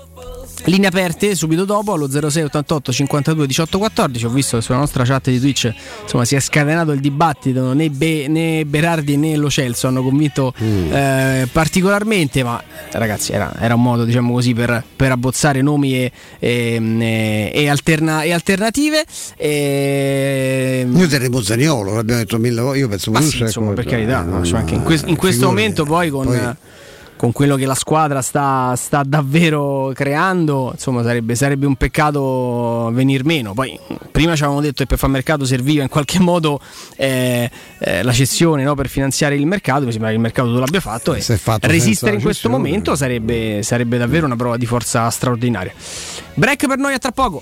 linee 0.66 0.88
aperte 0.88 1.36
subito 1.36 1.64
dopo 1.66 1.94
allo 1.94 2.10
06 2.10 2.44
88 2.44 2.92
52 2.92 3.48
18 3.48 3.78
14. 3.78 4.26
Ho 4.26 4.30
visto 4.30 4.58
che 4.58 4.64
sulla 4.64 4.78
nostra 4.80 5.04
chat 5.04 5.30
di 5.30 5.40
Twitch 5.40 5.72
insomma, 6.04 6.26
si 6.26 6.36
è 6.36 6.40
scatenato 6.40 6.92
il 6.92 7.00
dibattito, 7.00 7.74
né, 7.74 7.90
Be- 7.90 8.28
né 8.28 8.66
Berardi 8.66 9.16
né 9.18 9.36
Lo 9.38 9.50
Celso 9.50 9.88
hanno 9.88 10.02
convinto 10.04 10.54
eh, 10.58 11.48
particolarmente, 11.52 12.44
ma 12.44 12.62
ragazzi 12.92 13.32
era, 13.32 13.54
era 13.60 13.76
un 13.76 13.82
modo 13.82 14.04
diciamo 14.06 14.34
così 14.34 14.54
per, 14.54 14.84
per 14.96 15.12
abbozzare 15.12 15.62
nomi 15.62 15.96
e, 15.96 16.12
e- 16.40 17.52
e 17.54 17.70
alterna- 17.70 18.24
e 18.24 18.32
alternative. 18.34 19.06
Io 20.98 21.08
terremo 21.08 21.42
Zaniolo, 21.42 21.94
l'abbiamo 21.94 22.22
detto 22.22 22.38
mille 22.40 22.62
volte, 22.62 22.80
io 22.80 22.88
penso 22.88 23.12
ma 23.12 23.22
sì, 23.22 23.42
insomma, 23.42 23.74
per 23.74 23.86
carità, 23.86 24.22
no, 24.22 24.40
no, 24.40 24.46
cioè, 24.46 24.60
anche 24.60 24.74
in, 24.74 24.80
no, 24.80 24.86
quest- 24.86 25.08
in 25.08 25.14
eh, 25.14 25.18
questo 25.18 25.46
momento 25.46 25.84
poi 25.86 26.10
con, 26.10 26.26
Poi- 26.26 26.56
con 27.26 27.34
quello 27.34 27.56
che 27.56 27.66
la 27.66 27.74
squadra 27.74 28.22
sta, 28.22 28.76
sta 28.76 29.02
davvero 29.04 29.92
creando, 29.96 30.70
insomma 30.74 31.02
sarebbe, 31.02 31.34
sarebbe 31.34 31.66
un 31.66 31.76
peccato 31.76 32.92
venir 32.94 33.26
meno. 33.26 33.56
Poi 33.56 33.80
prima 34.12 34.36
ci 34.36 34.44
avevamo 34.44 34.62
detto 34.62 34.84
che 34.84 34.86
per 34.86 35.00
far 35.00 35.10
mercato 35.10 35.44
serviva 35.44 35.82
in 35.82 35.90
qualche 35.90 36.20
modo 36.20 36.60
eh, 36.96 37.50
eh, 37.80 38.04
la 38.04 38.14
cessione 38.14 38.64
no, 38.64 38.76
per 38.76 38.90
finanziare 38.90 39.34
il 39.36 39.48
mercato, 39.48 39.86
mi 39.86 39.92
sembra 39.92 40.10
che 40.10 40.16
il 40.16 40.22
mercato 40.22 40.54
tu 40.54 40.60
l'abbia 40.60 40.80
fatto 40.80 41.16
e 41.16 41.22
fatto 41.22 41.66
resistere 41.66 42.14
in 42.14 42.22
questo 42.22 42.48
cessione. 42.48 42.58
momento 42.58 42.96
sarebbe, 42.96 43.64
sarebbe 43.64 43.98
davvero 43.98 44.28
una 44.28 44.36
prova 44.36 44.58
di 44.58 44.68
forza 44.68 45.10
straordinaria. 45.10 45.74
Break 46.36 46.68
per 46.68 46.78
noi 46.78 46.94
a 46.94 47.00
tra 47.00 47.12
poco. 47.12 47.42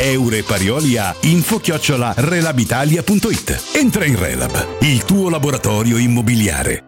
Eure 0.00 0.44
Parioli 0.44 0.96
a 0.96 1.12
info-relabitalia.it. 1.22 3.62
Entra 3.74 4.04
in 4.04 4.16
Relab, 4.16 4.78
il 4.80 5.04
tuo 5.04 5.28
laboratorio 5.28 5.98
immobiliare. 5.98 6.87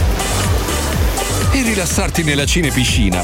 e 1.53 1.63
rilassarti 1.63 2.23
nella 2.23 2.45
cinepiscina. 2.45 3.23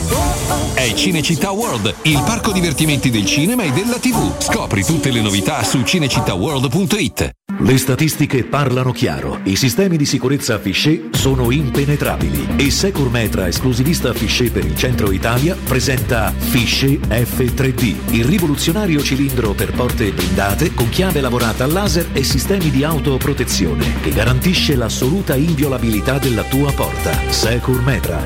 È 0.73 0.93
Cinecittà 0.93 1.51
World, 1.51 1.93
il 2.03 2.21
parco 2.25 2.51
divertimenti 2.51 3.09
del 3.09 3.25
cinema 3.25 3.63
e 3.63 3.71
della 3.71 3.97
TV. 3.97 4.39
Scopri 4.39 4.83
tutte 4.83 5.11
le 5.11 5.21
novità 5.21 5.63
su 5.63 5.81
cinecittàworld.it. 5.81 7.31
Le 7.59 7.77
statistiche 7.77 8.43
parlano 8.43 8.91
chiaro. 8.91 9.39
I 9.43 9.55
sistemi 9.55 9.97
di 9.97 10.05
sicurezza 10.05 10.59
Fichet 10.59 11.15
sono 11.15 11.49
impenetrabili 11.49 12.49
e 12.55 12.69
Secur 12.69 13.09
Metra, 13.09 13.47
esclusivista 13.47 14.13
Fichet 14.13 14.51
per 14.51 14.63
il 14.63 14.75
centro 14.77 15.11
Italia, 15.11 15.55
presenta 15.55 16.31
Fichet 16.37 17.07
F3D, 17.07 17.95
il 18.11 18.25
rivoluzionario 18.25 19.01
cilindro 19.01 19.53
per 19.53 19.71
porte 19.71 20.11
blindate 20.11 20.73
con 20.75 20.89
chiave 20.89 21.19
lavorata 21.19 21.63
a 21.63 21.67
laser 21.67 22.09
e 22.13 22.23
sistemi 22.23 22.69
di 22.69 22.83
autoprotezione 22.83 24.01
che 24.01 24.11
garantisce 24.11 24.75
l'assoluta 24.75 25.35
inviolabilità 25.35 26.19
della 26.19 26.43
tua 26.43 26.71
porta. 26.73 27.31
Secur 27.31 27.81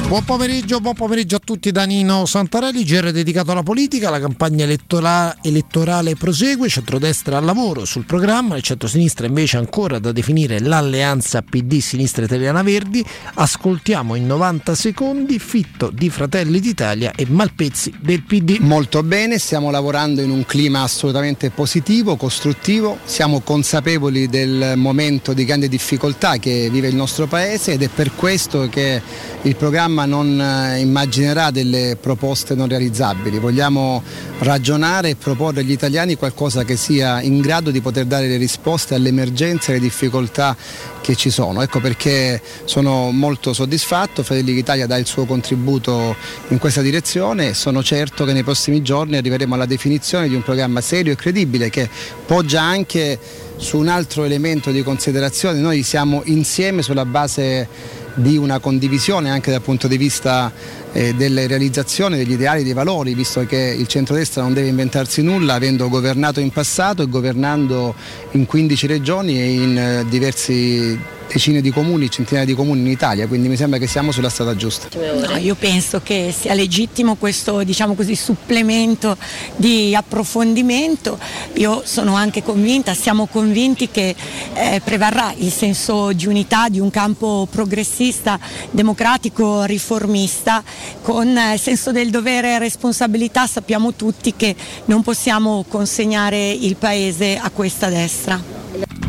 Buon 0.07 0.23
pomeriggio, 0.23 0.79
buon 0.81 0.93
pomeriggio 0.93 1.37
a 1.37 1.41
tutti. 1.43 1.71
Da 1.71 1.83
Nino 1.83 2.27
Santarelli, 2.27 2.83
GR 2.83 3.09
dedicato 3.09 3.51
alla 3.51 3.63
politica, 3.63 4.11
la 4.11 4.19
campagna 4.19 4.63
elettora- 4.63 5.35
elettorale 5.41 6.15
prosegue, 6.15 6.69
centrodestra 6.69 7.37
al 7.37 7.43
lavoro 7.43 7.85
sul 7.85 8.05
programma, 8.05 8.55
il 8.55 8.61
centrosinistra 8.61 9.25
invece 9.25 9.57
ancora 9.57 9.97
da 9.97 10.11
definire 10.11 10.59
l'alleanza 10.59 11.41
PD 11.41 11.79
Sinistra 11.79 12.23
Italiana 12.23 12.61
Verdi, 12.61 13.03
ascoltiamo 13.33 14.13
in 14.13 14.27
90 14.27 14.75
secondi 14.75 15.39
Fitto 15.39 15.89
di 15.89 16.11
Fratelli 16.11 16.59
d'Italia 16.59 17.11
e 17.15 17.25
Malpezzi 17.27 17.91
del 17.99 18.21
PD. 18.21 18.57
Molto 18.59 19.01
bene, 19.01 19.39
stiamo 19.39 19.71
lavorando 19.71 20.21
in 20.21 20.29
un 20.29 20.45
clima 20.45 20.83
assolutamente 20.83 21.49
positivo, 21.49 22.15
costruttivo, 22.15 22.99
siamo 23.05 23.39
consapevoli 23.39 24.27
del 24.27 24.73
momento 24.75 25.33
di 25.33 25.45
grande 25.45 25.67
difficoltà 25.67 26.37
che 26.37 26.69
vive 26.71 26.89
il 26.89 26.95
nostro 26.95 27.25
Paese 27.25 27.71
ed 27.71 27.81
è 27.81 27.89
per 27.89 28.13
questo 28.13 28.69
che 28.69 29.01
il 29.41 29.55
programma 29.55 29.94
non 30.03 30.41
eh, 30.41 30.79
immaginerà 30.79 31.51
delle 31.51 31.97
proposte 31.97 32.53
non 32.53 32.67
realizzabili, 32.67 33.39
vogliamo 33.39 34.03
ragionare 34.39 35.11
e 35.11 35.15
proporre 35.15 35.61
agli 35.61 35.71
italiani 35.71 36.15
qualcosa 36.15 36.65
che 36.65 36.75
sia 36.75 37.21
in 37.21 37.39
grado 37.39 37.71
di 37.71 37.79
poter 37.79 38.03
dare 38.03 38.27
le 38.27 38.35
risposte 38.35 38.95
alle 38.95 39.07
emergenze 39.07 39.71
e 39.71 39.75
alle 39.75 39.83
difficoltà 39.83 40.57
che 41.01 41.15
ci 41.15 41.29
sono. 41.29 41.61
Ecco 41.61 41.79
perché 41.79 42.41
sono 42.65 43.11
molto 43.11 43.53
soddisfatto, 43.53 44.23
Fratelli 44.23 44.53
d'Italia 44.53 44.87
dà 44.87 44.97
il 44.97 45.05
suo 45.05 45.23
contributo 45.23 46.15
in 46.49 46.57
questa 46.57 46.81
direzione 46.81 47.49
e 47.49 47.53
sono 47.53 47.81
certo 47.81 48.25
che 48.25 48.33
nei 48.33 48.43
prossimi 48.43 48.81
giorni 48.81 49.15
arriveremo 49.15 49.55
alla 49.55 49.65
definizione 49.65 50.27
di 50.27 50.35
un 50.35 50.43
programma 50.43 50.81
serio 50.81 51.13
e 51.13 51.15
credibile 51.15 51.69
che 51.69 51.87
poggia 52.25 52.61
anche 52.61 53.17
su 53.57 53.77
un 53.77 53.87
altro 53.87 54.23
elemento 54.23 54.71
di 54.71 54.83
considerazione. 54.83 55.59
Noi 55.59 55.83
siamo 55.83 56.21
insieme 56.25 56.81
sulla 56.81 57.05
base 57.05 57.67
di 58.15 58.37
una 58.37 58.59
condivisione 58.59 59.29
anche 59.29 59.51
dal 59.51 59.61
punto 59.61 59.87
di 59.87 59.97
vista 59.97 60.51
eh, 60.91 61.13
delle 61.13 61.47
realizzazioni, 61.47 62.17
degli 62.17 62.31
ideali, 62.31 62.63
dei 62.63 62.73
valori, 62.73 63.13
visto 63.13 63.45
che 63.45 63.75
il 63.77 63.87
centrodestra 63.87 64.41
non 64.41 64.53
deve 64.53 64.69
inventarsi 64.69 65.21
nulla, 65.21 65.55
avendo 65.55 65.89
governato 65.89 66.39
in 66.39 66.51
passato 66.51 67.03
e 67.03 67.07
governando 67.07 67.93
in 68.31 68.45
15 68.45 68.87
regioni 68.87 69.39
e 69.39 69.51
in 69.51 69.77
eh, 69.77 70.05
diversi 70.09 70.97
decine 71.27 71.61
di 71.61 71.71
comuni, 71.71 72.09
centinaia 72.09 72.45
di 72.45 72.53
comuni 72.53 72.81
in 72.81 72.87
Italia, 72.87 73.27
quindi 73.27 73.47
mi 73.47 73.55
sembra 73.55 73.79
che 73.79 73.87
siamo 73.87 74.11
sulla 74.11 74.29
strada 74.29 74.55
giusta. 74.55 74.87
No, 75.27 75.37
io 75.37 75.55
penso 75.55 76.01
che 76.01 76.33
sia 76.37 76.53
legittimo 76.53 77.15
questo 77.15 77.63
diciamo 77.63 77.93
così, 77.95 78.15
supplemento 78.15 79.17
di 79.55 79.95
approfondimento. 79.95 81.17
Io 81.53 81.81
sono 81.85 82.15
anche 82.15 82.43
convinta, 82.43 82.93
siamo 82.93 83.27
convinti 83.27 83.89
che 83.89 84.15
eh, 84.53 84.81
prevarrà 84.83 85.33
il 85.37 85.51
senso 85.51 86.13
di 86.13 86.27
unità 86.27 86.69
di 86.69 86.79
un 86.79 86.89
campo 86.89 87.47
progressista, 87.49 88.39
democratico, 88.71 89.63
riformista, 89.63 90.63
con 91.01 91.37
eh, 91.37 91.57
senso 91.57 91.91
del 91.91 92.09
dovere 92.09 92.55
e 92.55 92.59
responsabilità 92.59 93.47
sappiamo 93.47 93.93
tutti 93.93 94.35
che 94.35 94.55
non 94.85 95.01
possiamo 95.01 95.65
consegnare 95.67 96.51
il 96.51 96.75
Paese 96.75 97.37
a 97.37 97.49
questa 97.49 97.89
destra. 97.89 99.04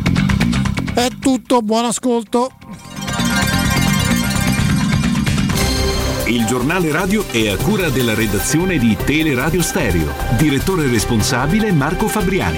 È 0.97 1.09
tutto, 1.19 1.61
buon 1.61 1.85
ascolto. 1.85 2.49
Il 6.25 6.43
giornale 6.47 6.91
radio 6.91 7.23
è 7.27 7.49
a 7.49 7.55
cura 7.55 7.89
della 7.89 8.15
redazione 8.15 8.79
di 8.79 8.97
Teleradio 9.05 9.61
Stereo. 9.61 10.11
Direttore 10.39 10.87
responsabile 10.87 11.71
Marco 11.71 12.07
Fabriani. 12.07 12.57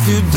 you 0.08 0.22
don't 0.32 0.37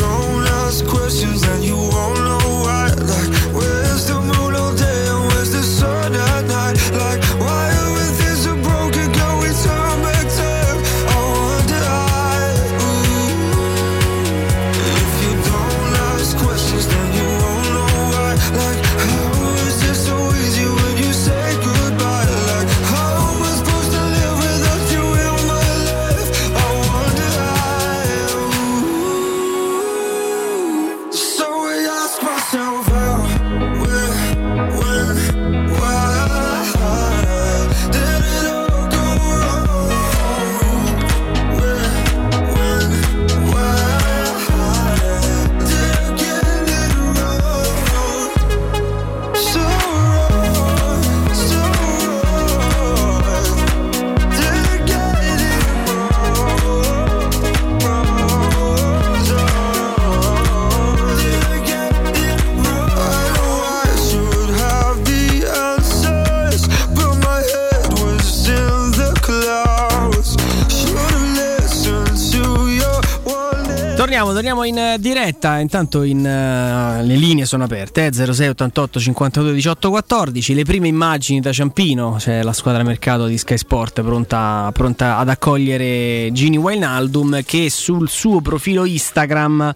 Torniamo, 74.51 74.65
in 74.65 74.79
eh, 74.79 74.99
diretta. 74.99 75.61
Intanto 75.61 76.03
in, 76.03 76.27
eh, 76.27 77.05
le 77.05 77.15
linee 77.15 77.45
sono 77.45 77.63
aperte: 77.65 78.07
eh, 78.07 78.13
06 78.13 78.49
88 78.49 78.99
52 78.99 79.53
18 79.53 79.91
14. 79.91 80.55
Le 80.55 80.65
prime 80.65 80.89
immagini 80.89 81.41
da 81.41 81.53
Ciampino. 81.53 82.17
C'è 82.19 82.43
la 82.43 82.53
squadra 82.53 82.83
mercato 82.83 83.27
di 83.27 83.39
Sky 83.39 83.57
Sport 83.57 84.03
pronta, 84.03 84.69
pronta 84.73 85.19
ad 85.19 85.29
accogliere 85.29 86.33
Gini 86.33 86.57
Wijnaldum 86.57 87.45
che 87.45 87.71
sul 87.71 88.09
suo 88.09 88.41
profilo 88.41 88.85
Instagram 88.85 89.73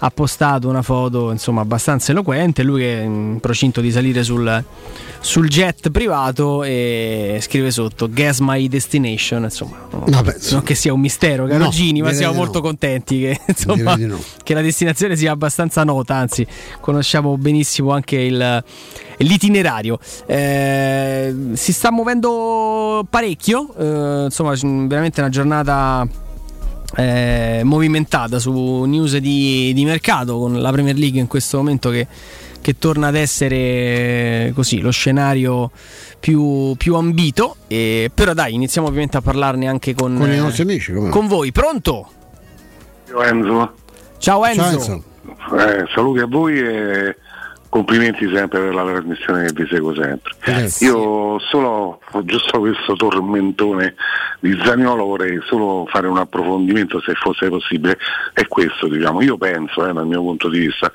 ha 0.00 0.10
postato 0.10 0.68
una 0.68 0.82
foto 0.82 1.30
insomma 1.30 1.62
abbastanza 1.62 2.12
eloquente. 2.12 2.62
Lui 2.62 2.80
che 2.82 3.00
è 3.00 3.02
in 3.02 3.38
procinto 3.40 3.80
di 3.80 3.90
salire 3.90 4.22
sul, 4.22 4.64
sul 5.20 5.48
jet 5.48 5.90
privato 5.90 6.62
e 6.62 7.38
scrive 7.40 7.70
sotto 7.70 8.08
Guess 8.08 8.38
my 8.40 8.68
destination. 8.68 9.42
Insomma, 9.44 9.76
Vabbè, 9.90 10.36
non 10.50 10.62
che 10.62 10.74
sia 10.74 10.92
un 10.92 11.00
mistero, 11.00 11.46
caro 11.46 11.64
No, 11.64 11.70
Gini, 11.70 12.00
ma 12.02 12.12
siamo 12.12 12.34
molto 12.34 12.58
no. 12.58 12.64
contenti 12.64 13.20
che, 13.20 13.40
insomma, 13.46 13.96
no. 13.96 14.18
che 14.42 14.54
la 14.54 14.62
destinazione 14.62 15.16
sia 15.16 15.32
abbastanza 15.32 15.84
nota. 15.84 16.14
Anzi, 16.14 16.46
conosciamo 16.80 17.36
benissimo 17.36 17.92
anche 17.92 18.16
il. 18.16 18.64
L'itinerario 19.20 19.98
Eh, 20.26 21.34
si 21.54 21.72
sta 21.72 21.90
muovendo 21.90 23.04
parecchio, 23.10 23.74
eh, 23.76 24.24
insomma, 24.26 24.54
veramente 24.86 25.20
una 25.20 25.28
giornata 25.28 26.06
eh, 26.96 27.60
movimentata 27.64 28.38
su 28.38 28.84
news 28.84 29.16
di, 29.18 29.72
di 29.74 29.84
mercato 29.84 30.38
con 30.38 30.60
la 30.60 30.70
Premier 30.70 30.96
League 30.96 31.20
in 31.20 31.26
questo 31.26 31.58
momento 31.58 31.90
che, 31.90 32.06
che 32.60 32.78
torna 32.78 33.08
ad 33.08 33.14
essere 33.14 33.56
eh, 33.56 34.52
così 34.54 34.80
lo 34.80 34.90
scenario 34.90 35.70
più, 36.18 36.74
più 36.76 36.94
ambito. 36.94 37.56
E, 37.66 38.10
però 38.12 38.32
dai, 38.32 38.54
iniziamo 38.54 38.88
ovviamente 38.88 39.16
a 39.16 39.20
parlarne 39.20 39.68
anche 39.68 39.94
con, 39.94 40.16
Con 40.16 40.30
i 40.30 40.34
eh, 40.34 40.38
nostri 40.38 40.62
amici, 40.62 40.92
come 40.92 41.06
no? 41.06 41.12
con 41.12 41.26
voi. 41.26 41.52
Pronto? 41.52 42.08
Ciao 43.06 43.22
Enzo. 43.22 43.72
Ciao 44.18 44.44
Enzo. 44.44 44.62
Ciao, 44.62 44.70
Enzo. 44.70 45.02
Eh, 45.56 45.84
saluti 45.94 46.20
a 46.20 46.26
voi 46.26 46.58
e 46.58 47.16
complimenti 47.68 48.28
sempre 48.32 48.60
per 48.60 48.74
la 48.74 48.84
trasmissione 48.84 49.44
che 49.44 49.52
vi 49.52 49.66
seguo 49.70 49.94
sempre. 49.94 50.32
Io 50.80 51.38
solo, 51.38 52.00
giusto 52.22 52.58
questo 52.60 52.94
tormentone 52.94 53.94
di 54.40 54.58
Zaniolo 54.62 55.04
vorrei 55.04 55.40
solo 55.46 55.86
fare 55.88 56.06
un 56.06 56.18
approfondimento 56.18 57.00
se 57.00 57.14
fosse 57.14 57.48
possibile. 57.48 57.98
È 58.32 58.46
questo, 58.46 58.88
diciamo, 58.88 59.20
io 59.22 59.36
penso, 59.36 59.86
eh, 59.86 59.92
dal 59.92 60.06
mio 60.06 60.20
punto 60.20 60.48
di 60.48 60.60
vista, 60.60 60.90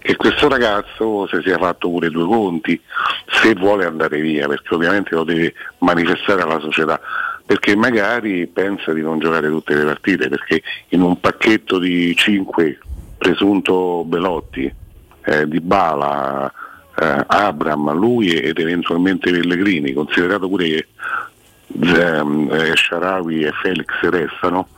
che 0.00 0.16
questo 0.16 0.48
ragazzo 0.48 1.26
si 1.28 1.40
sia 1.42 1.58
fatto 1.58 1.88
pure 1.88 2.10
due 2.10 2.26
conti 2.26 2.80
se 3.26 3.54
vuole 3.54 3.84
andare 3.84 4.20
via, 4.20 4.48
perché 4.48 4.74
ovviamente 4.74 5.14
lo 5.14 5.24
deve 5.24 5.54
manifestare 5.78 6.42
alla 6.42 6.60
società. 6.60 7.00
perché 7.46 7.76
magari 7.76 8.48
pensa 8.48 8.92
di 8.92 9.02
non 9.02 9.20
giocare 9.20 9.48
tutte 9.48 9.76
le 9.76 9.84
partite, 9.84 10.28
perché 10.28 10.62
in 10.88 11.00
un 11.00 11.20
pacchetto 11.20 11.78
di 11.78 12.12
5 12.16 12.78
presunto 13.16 14.02
Belotti, 14.04 14.74
eh, 15.26 15.46
Di 15.48 15.60
Bala, 15.60 16.50
eh, 16.98 17.24
Abram, 17.26 17.92
lui 17.92 18.32
ed 18.32 18.58
eventualmente 18.58 19.30
Pellegrini, 19.30 19.92
considerato 19.92 20.48
pure 20.48 20.66
che 20.66 20.86
ehm, 21.82 22.48
eh, 22.50 22.72
Sharawi 22.74 23.42
e 23.42 23.52
Felix 23.60 23.86
restano, 24.02 24.68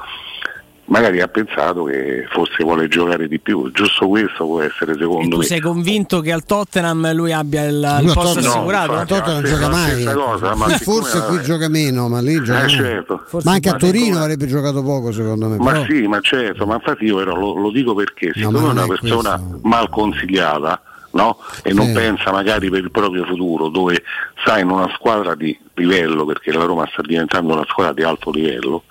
magari 0.89 1.20
ha 1.20 1.28
pensato 1.28 1.84
che 1.84 2.26
forse 2.30 2.62
vuole 2.64 2.89
giocare 2.89 3.28
di 3.28 3.39
più. 3.39 3.70
Giusto 3.72 4.09
questo 4.09 4.45
può 4.45 4.61
essere 4.62 4.95
secondo 4.99 5.24
E 5.26 5.28
tu 5.28 5.36
me. 5.39 5.45
sei 5.45 5.61
convinto 5.61 6.20
che 6.20 6.32
al 6.32 6.45
Tottenham 6.45 7.12
lui 7.14 7.32
abbia 7.32 7.64
il, 7.64 7.74
il 8.01 8.05
Lui 8.05 8.14
posto 8.14 8.34
Tottenham- 8.34 8.51
assicurato? 8.57 8.93
a 8.95 9.05
Tottenham 9.05 9.41
non 9.41 9.45
gioca 9.51 9.68
mai. 9.68 10.05
cosa, 10.05 10.55
ma 10.55 10.68
forse 10.78 11.20
qui 11.26 11.43
gioca 11.43 11.68
meno, 11.68 12.09
ma 12.09 12.20
lì 12.20 12.43
gioca 12.43 12.64
Eh, 12.64 12.68
certo. 12.68 13.24
Ma 13.45 13.53
anche 13.53 13.68
a 13.68 13.74
Torino 13.74 14.05
siccome- 14.05 14.22
avrebbe 14.22 14.47
giocato 14.47 14.82
poco 14.82 15.12
secondo 15.12 15.49
me. 15.49 15.57
Ma 15.59 15.72
però- 15.72 15.84
sì, 15.84 16.07
ma 16.07 16.20
certo, 16.20 16.66
ma 16.66 16.74
infatti 16.74 17.05
io 17.05 17.16
però 17.16 17.34
lo, 17.36 17.55
lo 17.59 17.70
dico 17.70 17.95
perché 17.95 18.32
siccome 18.34 18.61
ma 18.61 18.68
è 18.68 18.70
una 18.70 18.86
persona 18.86 19.41
mal 19.62 19.89
consigliata 19.91 20.82
no? 21.12 21.39
e 21.62 21.72
non 21.72 21.86
Sì. 21.86 21.93
pensa 21.93 22.30
magari 22.32 22.68
per 22.70 22.80
il 22.80 22.91
proprio 22.91 23.24
futuro, 23.24 23.68
dove 23.68 24.03
sta 24.43 24.59
in 24.59 24.70
una 24.70 24.89
squadra 24.95 25.34
di 25.34 25.59
livello, 25.79 26.24
perché 26.26 26.53
la 26.53 26.64
Roma 26.64 26.87
sta 26.91 27.03
diventando 27.07 27.53
una 27.55 27.64
squadra 27.68 27.93
di 27.95 28.03
alto 28.03 28.31
livello, 28.31 28.85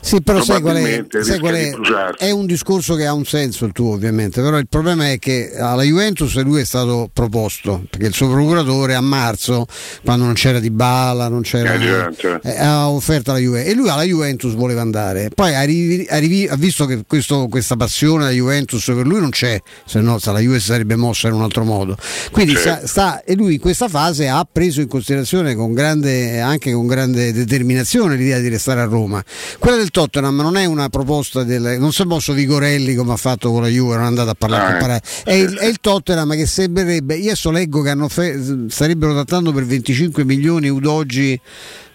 Sì, 0.00 0.20
però 0.22 0.42
sai 0.42 0.60
qual 0.60 0.76
è? 0.76 1.04
sai 1.22 1.38
qual 1.38 1.54
è? 1.54 1.70
È 2.16 2.30
un 2.30 2.46
discorso 2.46 2.94
che 2.94 3.06
ha 3.06 3.12
un 3.12 3.24
senso 3.24 3.64
il 3.64 3.72
tuo 3.72 3.92
ovviamente, 3.94 4.40
però 4.42 4.58
il 4.58 4.68
problema 4.68 5.10
è 5.10 5.18
che 5.18 5.52
alla 5.56 5.82
Juventus 5.82 6.40
lui 6.42 6.60
è 6.60 6.64
stato 6.64 7.10
proposto, 7.12 7.82
perché 7.88 8.06
il 8.06 8.14
suo 8.14 8.28
procuratore 8.30 8.94
a 8.94 9.00
marzo, 9.00 9.66
quando 10.04 10.24
non 10.24 10.34
c'era 10.34 10.58
Di 10.60 10.70
Bala, 10.70 11.28
non 11.28 11.42
c'era... 11.42 11.74
Eh, 11.74 12.14
certo. 12.16 12.46
eh, 12.48 12.56
ha 12.58 12.88
offerto 12.88 13.30
alla 13.30 13.40
Juventus 13.40 13.70
e 13.72 13.74
lui 13.74 13.88
alla 13.88 14.02
Juventus 14.04 14.54
voleva 14.54 14.80
andare. 14.80 15.30
Poi 15.34 15.54
arrivi- 15.54 16.06
arrivi- 16.10 16.46
ha 16.48 16.56
visto 16.56 16.86
che 16.86 17.04
questo- 17.06 17.46
questa 17.48 17.76
passione 17.76 18.24
alla 18.24 18.32
Juventus 18.32 18.84
per 18.86 19.06
lui 19.06 19.20
non 19.20 19.30
c'è, 19.30 19.60
se 19.86 20.00
no 20.00 20.18
la 20.22 20.38
Juve 20.38 20.58
si 20.60 20.66
sarebbe 20.66 20.96
mossa 20.96 21.28
in 21.28 21.34
un 21.34 21.42
altro 21.42 21.64
modo. 21.64 21.96
Quindi 22.30 22.54
Certo. 22.54 22.86
sta, 22.86 22.86
sta- 22.86 23.22
e 23.24 23.34
lui 23.34 23.54
in 23.54 23.60
questa 23.60 23.88
fase 23.88 24.28
ha 24.28 24.46
preso 24.50 24.80
in 24.80 24.88
considerazione 24.88 25.54
con 25.54 25.72
grande, 25.72 26.09
anche 26.40 26.72
con 26.72 26.86
grande 26.86 27.32
determinazione 27.32 28.16
l'idea 28.16 28.38
di 28.38 28.48
restare 28.48 28.80
a 28.80 28.84
Roma. 28.84 29.22
Quella 29.58 29.76
del 29.76 29.90
Tottenham 29.90 30.36
non 30.40 30.56
è 30.56 30.64
una 30.64 30.88
proposta 30.88 31.42
del. 31.44 31.76
non 31.78 31.92
si 31.92 32.02
è 32.02 32.04
mosso 32.04 32.32
Vigorelli 32.32 32.94
come 32.94 33.12
ha 33.12 33.16
fatto 33.16 33.50
con 33.50 33.62
la 33.62 33.68
Juve, 33.68 33.94
non 33.96 34.04
è 34.04 34.08
andato 34.08 34.30
a 34.30 34.34
parlare 34.34 34.76
Ah, 34.76 34.78
con 34.78 34.90
eh. 34.90 35.00
È 35.24 35.32
il, 35.32 35.56
è 35.56 35.66
il 35.66 35.78
Tottenham 35.80 36.32
che 36.32 36.46
sembrerebbe. 36.46 37.16
Io 37.16 37.26
adesso 37.30 37.50
leggo 37.50 37.82
che 37.82 37.90
hanno 37.90 38.08
fe- 38.08 38.38
starebbero 38.68 39.12
trattando 39.12 39.52
per 39.52 39.64
25 39.64 40.24
milioni 40.24 40.68
Udoggi 40.68 41.40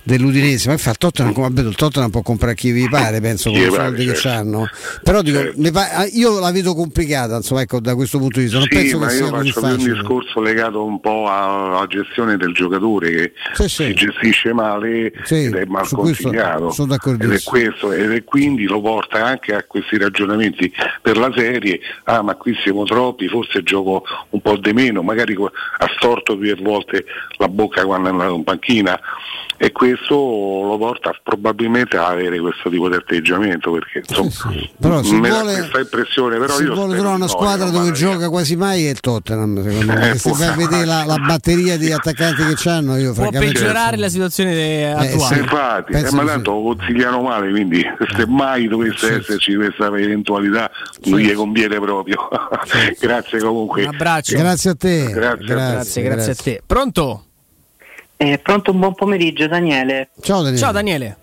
dell'Udinese, 0.05 0.69
ma 0.69 0.77
fa 0.77 0.91
il 0.91 0.97
Tottenham, 0.97 1.33
come 1.33 1.47
vabbè, 1.49 1.67
il 1.67 1.75
Tottenham 1.75 2.11
può 2.11 2.21
comprare 2.21 2.53
chi 2.55 2.71
vi 2.71 2.87
pare, 2.87 3.19
penso, 3.19 3.49
con 3.49 3.59
i 3.59 3.69
soldi 3.69 4.05
che 4.05 4.13
certo. 4.13 4.37
hanno. 4.37 4.69
Però 5.03 5.21
dico, 5.21 5.39
Certo. 5.39 5.71
pa- 5.71 5.91
ah, 5.91 6.05
io 6.05 6.39
la 6.39 6.51
vedo 6.51 6.75
complicata, 6.75 7.37
insomma, 7.37 7.61
ecco, 7.61 7.79
da 7.79 7.95
questo 7.95 8.19
punto 8.19 8.37
di 8.39 8.45
vista. 8.45 8.59
Non 8.59 8.67
sì, 8.69 8.75
penso 8.75 8.99
ma 8.99 9.07
che 9.07 9.15
io 9.15 9.27
faccio 9.27 9.59
più 9.59 9.69
un 9.69 9.93
discorso 9.93 10.41
legato 10.41 10.83
un 10.85 10.99
po' 10.99 11.27
alla 11.27 11.85
gestione 11.87 12.37
del 12.37 12.53
giocatore 12.53 13.09
che 13.09 13.33
Sì, 13.53 13.67
sì. 13.67 13.83
si 13.85 13.93
gestisce 13.93 14.53
male 14.53 15.11
Sì, 15.23 15.45
ed 15.45 15.55
è 15.55 15.65
mal 15.65 15.87
consigliato 15.89 16.71
sono 16.71 16.93
ed 16.93 17.31
è 17.31 17.41
questo 17.43 17.91
ed 17.91 18.11
è 18.11 18.23
quindi 18.23 18.65
lo 18.65 18.81
porta 18.81 19.25
anche 19.25 19.55
a 19.55 19.63
questi 19.63 19.97
ragionamenti 19.97 20.71
per 21.01 21.17
la 21.17 21.31
serie 21.35 21.79
ah 22.03 22.21
ma 22.21 22.35
qui 22.35 22.55
siamo 22.61 22.83
troppi 22.83 23.27
forse 23.27 23.63
gioco 23.63 24.03
un 24.29 24.41
po' 24.41 24.57
di 24.57 24.73
meno 24.73 25.01
magari 25.01 25.35
ha 25.35 25.87
storto 25.97 26.37
più 26.37 26.55
volte 26.61 27.05
la 27.37 27.47
bocca 27.47 27.85
quando 27.85 28.09
è 28.09 28.11
andato 28.11 28.35
in 28.35 28.43
panchina 28.43 28.99
e 29.57 29.71
questo 29.71 29.94
lo 30.09 30.77
porta 30.77 31.11
probabilmente 31.23 31.97
a 31.97 32.07
avere 32.07 32.39
questo 32.39 32.69
tipo 32.69 32.89
di 32.89 32.95
atteggiamento 32.95 33.71
perché 33.71 34.03
insomma 34.07 34.53
Però 34.79 35.03
se 35.03 35.15
me 35.15 35.29
dà 35.29 35.39
vuole- 35.41 35.53
questa 35.57 35.79
impressione 35.79 36.37
però 36.37 36.53
Se 36.53 36.63
io 36.63 36.73
vuole 36.73 36.95
di 36.95 37.05
una 37.05 37.27
squadra 37.27 37.69
dove 37.69 37.91
gioca 37.91 38.29
quasi 38.29 38.55
mai 38.55 38.85
è 38.85 38.89
il 38.89 38.99
Tottenham, 38.99 39.63
secondo 39.63 39.93
me. 39.93 40.11
Eh, 40.11 40.17
se 40.17 40.31
vai 40.31 40.47
a 40.47 40.51
vedere 40.53 40.85
la, 40.85 41.03
la 41.05 41.17
batteria 41.17 41.77
di 41.77 41.91
attaccanti 41.91 42.43
che 42.53 42.69
hanno, 42.69 42.97
io 42.97 43.13
Può 43.13 43.29
peggiorare 43.29 43.97
la 43.97 44.09
situazione 44.09 44.53
eh, 44.53 44.83
attuale. 44.85 45.35
sì. 45.35 45.39
Infatti, 45.41 45.93
eh, 45.93 46.11
ma 46.11 46.25
tanto 46.25 46.51
lo 46.51 46.75
consigliano 46.75 47.21
male, 47.21 47.49
quindi 47.49 47.83
se 48.15 48.25
mai 48.27 48.67
dovesse 48.67 49.17
esserci 49.19 49.55
questa 49.55 49.85
eventualità 49.87 50.69
non 51.05 51.19
gli 51.19 51.33
conviene 51.33 51.79
proprio. 51.79 52.27
grazie 52.99 53.39
comunque. 53.39 53.83
Un 53.83 53.93
abbraccio. 53.93 54.37
Grazie 54.37 54.69
a 54.71 54.75
te. 54.75 55.09
Grazie, 55.11 55.45
Grazie, 55.45 56.01
grazie 56.03 56.31
a 56.31 56.35
te. 56.35 56.61
Pronto? 56.65 57.23
Eh, 58.17 58.37
pronto, 58.39 58.71
un 58.71 58.79
buon 58.79 58.93
pomeriggio 58.93 59.47
Daniele. 59.47 60.09
Ciao 60.21 60.37
Daniele. 60.37 60.57
Ciao 60.57 60.71
Daniele. 60.71 61.17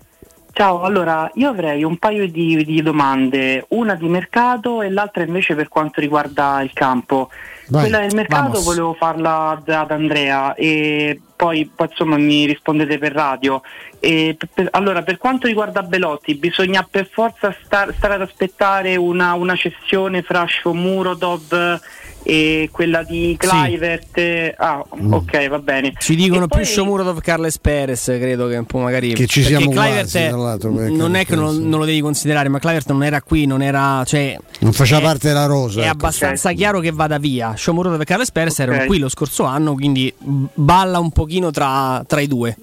Ciao, 0.55 0.83
allora 0.83 1.31
io 1.33 1.49
avrei 1.49 1.83
un 1.83 1.97
paio 1.97 2.29
di, 2.29 2.63
di 2.63 2.83
domande, 2.83 3.65
una 3.69 3.95
di 3.95 4.07
mercato 4.07 4.83
e 4.83 4.91
l'altra 4.91 5.23
invece 5.23 5.55
per 5.55 5.67
quanto 5.67 5.99
riguarda 5.99 6.61
il 6.61 6.71
campo. 6.73 7.29
Vai, 7.69 7.83
Quella 7.83 8.01
del 8.01 8.13
mercato 8.13 8.49
vamos. 8.49 8.63
volevo 8.63 8.93
farla 8.93 9.49
ad, 9.65 9.91
Andrea 9.91 10.53
e 10.53 11.19
poi, 11.35 11.71
poi, 11.73 11.87
insomma 11.89 12.17
mi 12.17 12.45
rispondete 12.45 12.99
per 12.99 13.13
radio. 13.13 13.63
E 13.99 14.37
per- 14.53 14.67
allora, 14.73 15.01
per 15.01 15.17
quanto 15.17 15.47
riguarda 15.47 15.81
Belotti, 15.81 16.35
bisogna 16.35 16.87
per 16.87 17.09
forza 17.11 17.55
star- 17.63 17.91
stare 17.95 18.13
ad 18.13 18.21
aspettare 18.21 18.95
una, 18.95 19.33
una 19.33 19.55
cessione 19.55 20.21
fra 20.21 20.45
Shomurodov 20.47 21.79
e 22.23 22.69
quella 22.71 23.03
di 23.03 23.35
Clivert. 23.37 24.53
Ah, 24.57 24.83
Mm. 24.99 25.13
ok, 25.13 25.47
va 25.49 25.59
bene. 25.59 25.93
Ci 25.97 26.15
dicono 26.15 26.45
E 26.45 26.47
più 26.47 26.57
poi- 26.57 26.65
Shomurodov 26.65 27.19
Carles 27.21 27.57
Perez, 27.59 28.03
credo 28.05 28.47
che 28.47 28.55
un 28.57 28.65
po' 28.65 28.79
magari. 28.79 29.13
Che 29.13 29.27
ci 29.27 29.43
siamo 29.43 29.69
quasi, 29.71 30.17
è- 30.17 30.29
per 30.29 30.91
non 30.91 31.15
è 31.15 31.25
che 31.25 31.35
non, 31.35 31.57
non 31.67 31.79
lo 31.79 31.85
devi 31.85 32.01
considerare, 32.01 32.49
ma 32.49 32.59
Clivert 32.59 32.89
non 32.91 33.03
era 33.03 33.21
qui, 33.21 33.45
non 33.45 33.61
era. 33.61 34.03
Cioè, 34.05 34.37
Non 34.59 34.73
faceva 34.73 34.99
è- 34.99 35.03
parte 35.03 35.27
della 35.27 35.45
rosa. 35.45 35.81
È 35.81 35.83
ecco. 35.85 35.93
abbastanza 35.93 36.51
chiaro 36.53 36.79
che 36.79 36.91
vada 36.91 37.17
via. 37.17 37.53
Shomurodov 37.55 38.01
e 38.01 38.05
Carles 38.05 38.31
Perez 38.31 38.59
erano 38.59 38.79
Ok. 38.81 38.85
qui 38.87 38.99
lo 38.99 39.09
scorso 39.09 39.43
anno, 39.43 39.73
quindi 39.73 40.13
balla 40.17 40.99
un 40.99 41.11
pochino 41.11 41.51
tra, 41.51 42.03
tra 42.07 42.19
i 42.21 42.27
due. 42.27 42.55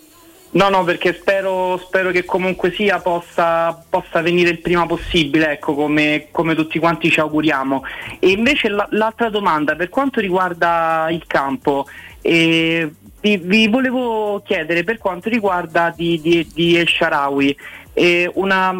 No, 0.52 0.68
no, 0.68 0.82
perché 0.82 1.12
spero, 1.14 1.78
spero 1.78 2.10
che 2.10 2.24
comunque 2.24 2.72
sia 2.72 2.98
possa, 2.98 3.84
possa 3.88 4.20
venire 4.20 4.50
il 4.50 4.58
prima 4.58 4.84
possibile, 4.84 5.52
ecco, 5.52 5.74
come, 5.74 6.26
come 6.32 6.56
tutti 6.56 6.80
quanti 6.80 7.08
ci 7.08 7.20
auguriamo. 7.20 7.84
E 8.18 8.30
invece 8.30 8.68
la- 8.68 8.88
l'altra 8.90 9.28
domanda, 9.28 9.76
per 9.76 9.88
quanto 9.88 10.18
riguarda 10.18 11.06
il 11.10 11.24
campo, 11.28 11.86
eh, 12.20 12.90
vi, 13.20 13.36
vi 13.36 13.68
volevo 13.68 14.42
chiedere 14.44 14.82
per 14.82 14.98
quanto 14.98 15.28
riguarda 15.28 15.94
di, 15.96 16.20
di, 16.20 16.44
di 16.52 16.76
El 16.76 16.88
Sharawi, 16.88 17.56
eh, 17.92 18.28
una, 18.34 18.74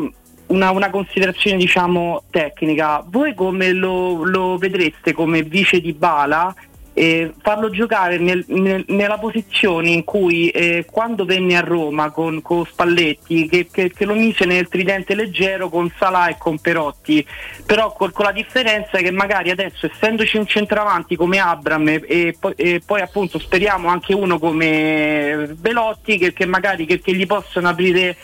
una, 0.47 0.71
una 0.71 0.91
considerazione 0.91 1.57
diciamo 1.57 2.25
tecnica, 2.31 3.05
voi 3.07 3.33
come 3.35 3.73
lo, 3.73 4.25
lo 4.25 4.57
vedreste 4.57 5.13
come 5.13 5.43
vice 5.43 5.81
di 5.81 5.93
Bala? 5.93 6.53
Eh, 6.93 7.33
farlo 7.41 7.71
giocare 7.71 8.19
nel- 8.19 8.45
nel- 8.49 8.85
nella 8.89 9.19
posizione 9.19 9.91
in 9.91 10.05
cui 10.05 10.49
eh, 10.49 10.85
quando 10.91 11.25
venne 11.25 11.57
a 11.57 11.61
Roma 11.61 12.11
con, 12.11 12.43
con 12.43 12.65
Spalletti 12.67 13.49
che, 13.49 13.69
che- 13.71 13.93
che 13.93 14.05
lo 14.05 14.15
mise 14.15 14.45
nel 14.45 14.69
tridente 14.69 15.15
leggero 15.15 15.69
con 15.69 15.91
Salà 15.97 16.29
e 16.29 16.37
con 16.39 16.59
Perotti. 16.59 17.25
Però 17.65 17.93
col- 17.93 18.13
con 18.13 18.25
la 18.25 18.33
differenza 18.33 18.99
che 18.99 19.11
magari 19.11 19.51
adesso 19.51 19.87
essendoci 19.87 20.37
un 20.37 20.47
centravanti 20.47 21.17
come 21.17 21.39
Abram 21.39 21.87
e, 21.89 22.03
e 22.07 22.37
poi- 22.39 22.55
e 22.57 22.83
poi 22.85 23.01
appunto 23.01 23.39
speriamo 23.39 23.89
anche 23.89 24.13
uno 24.15 24.39
come 24.39 25.55
Belotti 25.57 26.19
che, 26.19 26.33
che 26.33 26.45
magari 26.47 26.85
gli 26.87 27.27
possono 27.27 27.69
aprire 27.69 28.17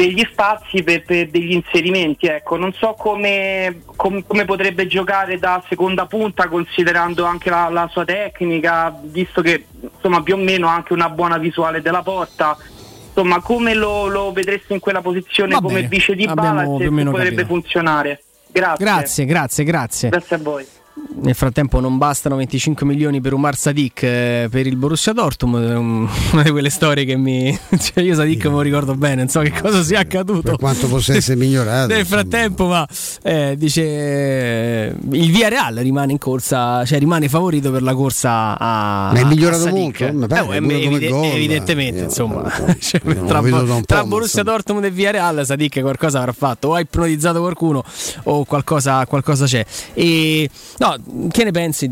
degli 0.00 0.26
spazi 0.30 0.82
per, 0.82 1.02
per 1.02 1.28
degli 1.28 1.52
inserimenti. 1.52 2.26
Ecco. 2.26 2.56
Non 2.56 2.72
so 2.72 2.94
come, 2.98 3.82
com- 3.96 4.24
come 4.26 4.44
potrebbe 4.46 4.86
giocare 4.86 5.38
da 5.38 5.62
seconda 5.68 6.06
punta 6.06 6.48
considerando 6.48 7.24
anche 7.24 7.50
la, 7.50 7.68
la 7.68 7.88
sua 7.92 8.04
tecnica, 8.04 8.98
visto 9.02 9.42
che 9.42 9.66
insomma 9.80 10.22
più 10.22 10.34
o 10.34 10.38
meno 10.38 10.68
ha 10.68 10.74
anche 10.74 10.94
una 10.94 11.10
buona 11.10 11.36
visuale 11.38 11.82
della 11.82 12.02
porta. 12.02 12.56
Insomma, 13.08 13.40
come 13.40 13.74
lo, 13.74 14.06
lo 14.06 14.32
vedreste 14.32 14.72
in 14.72 14.80
quella 14.80 15.02
posizione 15.02 15.52
Va 15.54 15.60
come 15.60 15.74
bene, 15.74 15.88
vice 15.88 16.14
di 16.14 16.26
Bala 16.26 16.64
se 16.64 16.88
potrebbe 16.88 17.12
capito. 17.12 17.46
funzionare? 17.46 18.22
Grazie. 18.52 18.84
Grazie, 18.84 19.24
grazie, 19.24 19.64
grazie. 19.64 20.08
Grazie 20.08 20.36
a 20.36 20.38
voi. 20.38 20.66
Nel 21.22 21.34
frattempo 21.34 21.80
non 21.80 21.98
bastano 21.98 22.36
25 22.36 22.84
milioni 22.86 23.20
per 23.20 23.32
Umar 23.32 23.54
Sadik 23.56 24.02
eh, 24.02 24.48
per 24.50 24.66
il 24.66 24.76
Borussia 24.76 25.12
Dortmund, 25.12 25.64
una 26.32 26.42
di 26.42 26.50
quelle 26.50 26.70
storie 26.70 27.04
che 27.04 27.16
mi... 27.16 27.56
cioè 27.78 28.02
io 28.02 28.14
Sadik 28.14 28.44
me 28.46 28.50
lo 28.52 28.60
ricordo 28.60 28.94
bene, 28.94 29.16
non 29.16 29.28
so 29.28 29.40
che 29.40 29.52
cosa 29.52 29.82
sia 29.82 30.00
accaduto. 30.00 30.42
Per 30.42 30.56
quanto 30.56 30.88
possa 30.88 31.12
essere 31.14 31.36
migliorato. 31.36 31.92
Nel 31.94 32.06
frattempo, 32.06 32.66
ma 32.66 32.86
eh, 33.22 33.54
dice 33.56 33.82
eh, 33.82 34.94
il 35.12 35.30
Villarreal 35.30 35.74
rimane 35.76 36.12
in 36.12 36.18
corsa, 36.18 36.84
cioè 36.84 36.98
rimane 36.98 37.28
favorito 37.28 37.70
per 37.70 37.82
la 37.82 37.94
corsa 37.94 38.58
a. 38.58 39.10
Ma 39.12 39.18
è 39.20 39.24
migliorato 39.24 39.68
molto? 39.68 40.12
Mi 40.12 40.26
pare, 40.26 40.56
Eh, 40.56 40.60
pure 40.60 40.60
come 40.60 40.74
evide- 40.96 41.08
gol. 41.08 41.24
evidentemente, 41.26 41.98
Io- 42.00 42.04
insomma, 42.04 42.50
cioè, 42.78 43.00
io 43.04 43.24
tra, 43.24 43.42
tra 43.86 43.96
ma 44.02 44.04
Borussia. 44.04 44.42
Dortmund 44.42 44.84
e 44.84 44.90
Villarreal, 44.90 45.44
Sadik 45.44 45.80
qualcosa 45.80 46.18
avrà 46.18 46.32
fatto, 46.32 46.68
o 46.68 46.74
ha 46.74 46.80
ipnotizzato 46.80 47.40
qualcuno 47.40 47.84
o 48.24 48.44
qualcosa, 48.44 49.04
qualcosa 49.06 49.44
c'è. 49.46 49.64
E 49.94 50.48
no, 50.78 50.89
che 51.30 51.44
ne 51.44 51.50
pensi? 51.50 51.90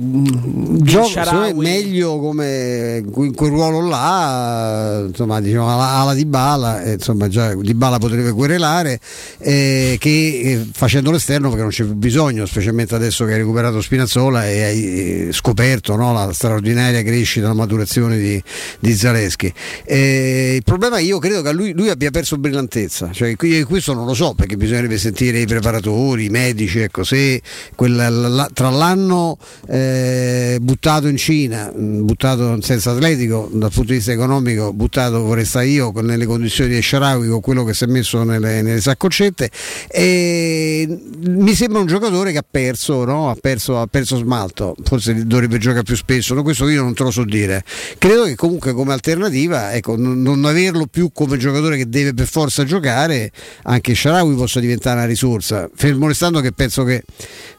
Shaarawy? 0.85 1.53
meglio 1.55 2.19
come 2.19 3.03
in 3.05 3.35
quel 3.35 3.51
ruolo 3.51 3.87
là, 3.87 5.05
insomma, 5.07 5.41
diciamo 5.41 5.73
alla, 5.73 5.89
alla 5.91 6.15
Di 6.15 6.25
Bala, 6.25 6.83
eh, 6.83 6.93
insomma, 6.95 7.29
già 7.29 7.55
Di 7.55 7.75
Bala 7.75 7.99
potrebbe 7.99 8.33
querelare 8.33 9.01
eh, 9.39 9.97
che 9.99 10.41
eh, 10.45 10.67
facendo 10.73 11.11
l'esterno 11.11 11.49
perché 11.49 11.63
non 11.63 11.71
c'è 11.71 11.85
più 11.85 11.95
bisogno, 11.95 12.47
specialmente 12.47 12.95
adesso 12.95 13.25
che 13.25 13.33
hai 13.33 13.39
recuperato 13.39 13.81
Spinazzola 13.81 14.49
e 14.49 14.63
hai 14.63 14.85
eh, 14.85 15.33
scoperto 15.33 15.97
no, 15.97 16.13
la 16.13 16.33
straordinaria 16.33 17.03
crescita, 17.03 17.49
la 17.49 17.55
maturazione 17.55 18.19
di, 18.19 18.43
di 18.79 18.93
Zaleschi. 18.95 19.53
Eh, 19.85 20.55
il 20.57 20.63
problema 20.63 20.97
è 20.97 21.01
che 21.01 21.07
io 21.07 21.19
credo 21.19 21.43
che 21.43 21.53
lui, 21.53 21.73
lui 21.73 21.91
abbia 21.91 22.11
perso 22.11 22.37
brillantezza, 22.39 23.11
cioè, 23.13 23.37
qui- 23.37 23.63
questo 23.65 23.93
non 23.93 24.07
lo 24.07 24.15
so 24.15 24.35
perché 24.35 24.57
bisognerebbe 24.57 24.99
sentire 24.99 25.41
i 25.41 25.47
preparatori, 25.47 26.27
i 26.27 26.29
medici, 26.29 26.81
ecco, 26.81 27.05
se 27.05 27.41
quel- 27.75 27.95
la- 27.97 28.51
tra 28.53 28.71
l'anno 28.79 29.37
eh, 29.69 30.59
buttato 30.61 31.09
in 31.09 31.17
Cina, 31.17 31.71
mh, 31.71 32.05
buttato 32.05 32.61
senza 32.63 32.93
atletico 32.93 33.51
dal 33.53 33.71
punto 33.71 33.91
di 33.91 33.99
vista 33.99 34.13
economico, 34.13 34.73
buttato 34.73 35.23
vorrei 35.23 35.45
stare 35.45 35.67
io 35.67 35.93
nelle 36.01 36.25
condizioni 36.25 36.75
di 36.75 36.81
Sharawi 36.81 37.29
con 37.29 37.41
quello 37.41 37.65
che 37.65 37.75
si 37.75 37.85
è 37.85 37.87
messo 37.87 38.23
nelle, 38.23 38.63
nelle 38.63 38.81
saccoccette 38.81 39.51
e 39.89 40.99
mi 41.27 41.55
sembra 41.55 41.81
un 41.81 41.87
giocatore 41.87 42.33
che 42.33 42.39
ha 42.39 42.45
perso, 42.49 43.05
no? 43.05 43.29
ha, 43.29 43.37
perso 43.39 43.79
ha 43.81 43.87
perso 43.87 44.17
smalto, 44.17 44.75
forse 44.83 45.27
dovrebbe 45.27 45.59
giocare 45.59 45.83
più 45.83 45.97
spesso, 45.97 46.35
no? 46.35 46.43
questo 46.43 46.69
io 46.69 46.83
non 46.83 46.95
te 46.95 47.03
lo 47.03 47.11
so 47.11 47.25
dire. 47.25 47.65
Credo 47.99 48.25
che 48.25 48.37
comunque 48.37 48.73
come 48.73 48.93
alternativa 48.93 49.73
ecco, 49.73 49.97
non, 49.97 50.45
averlo 50.45 50.87
più 50.87 51.11
come 51.13 51.37
giocatore 51.37 51.77
che 51.77 51.89
deve 51.89 52.15
per 52.15 52.27
forza 52.27 52.65
giocare, 52.65 53.33
anche 53.65 53.95
Sharawi 53.95 54.35
possa 54.35 54.61
diventare 54.61 54.99
una 54.99 55.07
risorsa, 55.07 55.69
fermo 55.75 56.07
restando 56.07 56.41
che 56.41 56.53
penso 56.53 56.85
che 56.85 57.03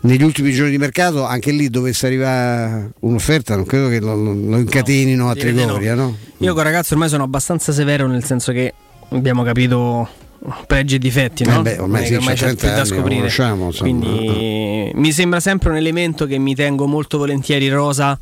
negli 0.02 0.24
ultimi 0.24 0.52
giorni 0.54 0.72
di 0.72 0.78
mercato 0.78 1.09
anche 1.26 1.52
lì 1.52 1.70
dovesse 1.70 2.06
arrivare 2.06 2.92
un'offerta, 3.00 3.56
non 3.56 3.66
credo 3.66 3.90
che 3.90 4.00
lo, 4.00 4.16
lo- 4.16 4.58
incatenino 4.58 5.30
a 5.30 5.34
direi 5.34 5.54
di 5.54 5.60
no. 5.60 5.66
Trigoria. 5.66 5.96
No? 5.96 6.16
Io 6.38 6.54
con 6.54 6.64
ragazzo 6.64 6.94
ormai 6.94 7.10
sono 7.10 7.24
abbastanza 7.24 7.72
severo 7.72 8.08
nel 8.08 8.24
senso 8.24 8.52
che 8.52 8.74
abbiamo 9.10 9.44
capito 9.44 10.08
pregi 10.68 10.96
e 10.96 11.00
difetti, 11.00 11.44
no? 11.44 11.60
Eh 11.60 11.62
beh, 11.62 11.78
ormai 11.80 12.06
sì, 12.06 12.16
ormai 12.16 12.36
c'è 12.36 12.56
30 12.56 12.66
più 12.68 12.76
da 12.76 12.86
scoprire. 12.86 13.16
conosciamo. 13.18 13.72
Quindi 13.78 14.92
mi 14.94 15.12
sembra 15.12 15.40
sempre 15.40 15.70
un 15.70 15.76
elemento 15.76 16.26
che 16.26 16.38
mi 16.38 16.56
tengo 16.56 16.88
molto 16.88 17.18
volentieri 17.18 17.70
rosa. 17.70 18.18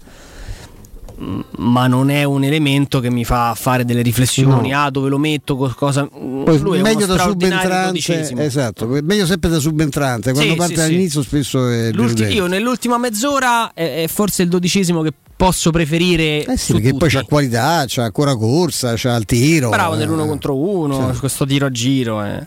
Ma 1.19 1.87
non 1.87 2.11
è 2.11 2.23
un 2.23 2.43
elemento 2.43 2.99
che 2.99 3.09
mi 3.09 3.25
fa 3.25 3.53
fare 3.55 3.85
delle 3.85 4.03
riflessioni. 4.03 4.69
No. 4.69 4.83
Ah, 4.83 4.89
dove 4.91 5.09
lo 5.09 5.17
metto? 5.17 5.55
co- 5.57 5.73
Cosa... 5.75 6.03
mm, 6.03 6.43
Poi 6.43 6.59
Lui 6.59 6.77
è 6.77 6.81
meglio 6.81 7.05
da 7.07 7.17
subentrante, 7.17 8.43
esatto, 8.43 8.85
meglio 8.87 9.25
sempre 9.25 9.49
da 9.49 9.57
subentrante, 9.59 10.31
quando 10.33 10.51
Sì, 10.51 10.57
parte 10.57 10.73
sì, 10.75 10.79
sì. 10.79 10.85
all'inizio 10.85 11.21
spesso 11.23 11.67
è 11.69 11.89
io 12.29 12.45
nell'ultima 12.45 12.97
mezz'ora 12.99 13.73
è, 13.73 14.03
è 14.03 14.07
forse 14.07 14.43
il 14.43 14.49
dodicesimo 14.49 15.01
che 15.01 15.13
posso 15.37 15.69
preferire. 15.71 16.43
Eh 16.43 16.57
sì, 16.57 16.73
perché 16.73 16.89
poi 16.89 17.07
tutti. 17.09 17.15
c'ha 17.15 17.23
qualità, 17.23 17.85
c'ha 17.87 18.03
ancora 18.03 18.35
corsa, 18.35 18.93
c'ha 18.97 19.15
il 19.15 19.25
tiro. 19.25 19.69
Bravo 19.69 19.93
eh. 19.93 19.97
nell'uno 19.97 20.25
contro 20.25 20.57
uno, 20.57 21.13
Sì. 21.13 21.19
questo 21.19 21.45
tiro 21.45 21.67
a 21.67 21.71
giro. 21.71 22.23
eh. 22.25 22.43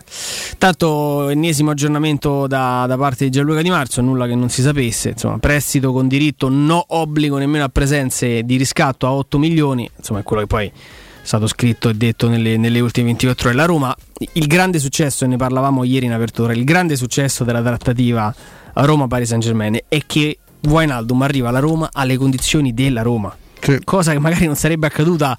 Tanto 0.57 1.29
ennesimo 1.29 1.71
aggiornamento 1.71 2.45
da, 2.47 2.85
da 2.87 2.97
parte 2.97 3.23
di 3.25 3.31
Gianluca 3.31 3.61
Di 3.61 3.69
Marzo, 3.69 4.01
nulla 4.01 4.27
che 4.27 4.35
non 4.35 4.49
si 4.49 4.61
sapesse. 4.61 5.09
Insomma, 5.09 5.39
prestito 5.39 5.91
con 5.91 6.07
diritto, 6.07 6.49
no 6.49 6.83
obbligo 6.89 7.37
nemmeno 7.37 7.63
a 7.63 7.69
presenze 7.69 8.43
di 8.43 8.57
riscatto 8.57 9.07
a 9.07 9.13
8 9.13 9.39
milioni. 9.39 9.89
Insomma, 9.97 10.19
è 10.19 10.23
quello 10.23 10.41
che 10.43 10.47
poi 10.47 10.67
è 10.67 10.71
stato 11.23 11.47
scritto 11.47 11.89
e 11.89 11.93
detto 11.93 12.27
nelle, 12.27 12.57
nelle 12.57 12.79
ultime 12.79 13.07
24 13.07 13.47
ore. 13.49 13.57
La 13.57 13.65
Roma, 13.65 13.95
il 14.33 14.47
grande 14.47 14.79
successo, 14.79 15.23
e 15.23 15.27
ne 15.27 15.37
parlavamo 15.37 15.83
ieri 15.83 16.05
in 16.07 16.11
apertura, 16.13 16.51
il 16.53 16.63
grande 16.65 16.95
successo 16.95 17.43
della 17.43 17.61
trattativa 17.61 18.33
a 18.73 18.85
Roma-Paris 18.85 19.27
Saint 19.27 19.43
Germain 19.43 19.77
è 19.87 19.99
che 20.05 20.37
Wijnaldum 20.67 21.21
arriva 21.21 21.49
alla 21.49 21.59
Roma 21.59 21.89
alle 21.91 22.17
condizioni 22.17 22.73
della 22.73 23.01
Roma 23.01 23.35
cosa 23.83 24.11
che 24.11 24.19
magari 24.19 24.45
non 24.45 24.55
sarebbe 24.55 24.87
accaduta 24.87 25.37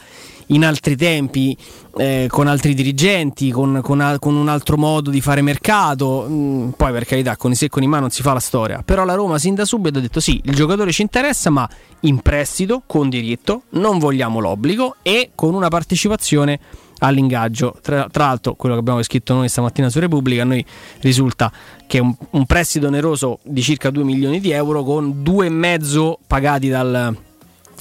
in 0.48 0.64
altri 0.64 0.96
tempi, 0.96 1.56
eh, 1.96 2.26
con 2.28 2.46
altri 2.46 2.74
dirigenti, 2.74 3.50
con, 3.50 3.80
con 3.82 4.16
con 4.18 4.34
un 4.34 4.48
altro 4.48 4.76
modo 4.76 5.10
di 5.10 5.20
fare 5.20 5.40
mercato. 5.40 6.26
Mm, 6.28 6.68
poi, 6.70 6.92
per 6.92 7.06
carità, 7.06 7.36
con 7.36 7.52
i 7.52 7.54
se 7.54 7.66
e 7.66 7.68
con 7.68 7.82
i 7.82 7.86
ma 7.86 8.00
non 8.00 8.10
si 8.10 8.22
fa 8.22 8.32
la 8.32 8.40
storia. 8.40 8.82
Però 8.84 9.04
la 9.04 9.14
Roma 9.14 9.38
sin 9.38 9.54
da 9.54 9.64
subito 9.64 9.98
ha 9.98 10.00
detto: 10.00 10.20
sì, 10.20 10.40
il 10.44 10.54
giocatore 10.54 10.92
ci 10.92 11.02
interessa, 11.02 11.48
ma 11.50 11.68
in 12.00 12.20
prestito, 12.20 12.82
con 12.86 13.08
diritto, 13.08 13.62
non 13.70 13.98
vogliamo 13.98 14.40
l'obbligo 14.40 14.96
e 15.02 15.30
con 15.34 15.54
una 15.54 15.68
partecipazione 15.68 16.60
all'ingaggio. 17.02 17.76
Tra, 17.80 18.08
tra 18.10 18.26
l'altro, 18.26 18.54
quello 18.54 18.74
che 18.74 18.80
abbiamo 18.80 19.02
scritto 19.02 19.34
noi 19.34 19.48
stamattina 19.48 19.90
su 19.90 19.98
Repubblica, 20.00 20.42
a 20.42 20.46
noi 20.46 20.64
risulta 21.00 21.52
che 21.86 21.98
un, 21.98 22.14
un 22.30 22.46
prestito 22.46 22.86
oneroso 22.86 23.38
di 23.44 23.62
circa 23.62 23.90
2 23.90 24.04
milioni 24.04 24.40
di 24.40 24.50
euro 24.50 24.82
con 24.82 25.22
due 25.22 25.46
e 25.46 25.50
mezzo 25.50 26.18
pagati 26.26 26.68
dal, 26.68 27.16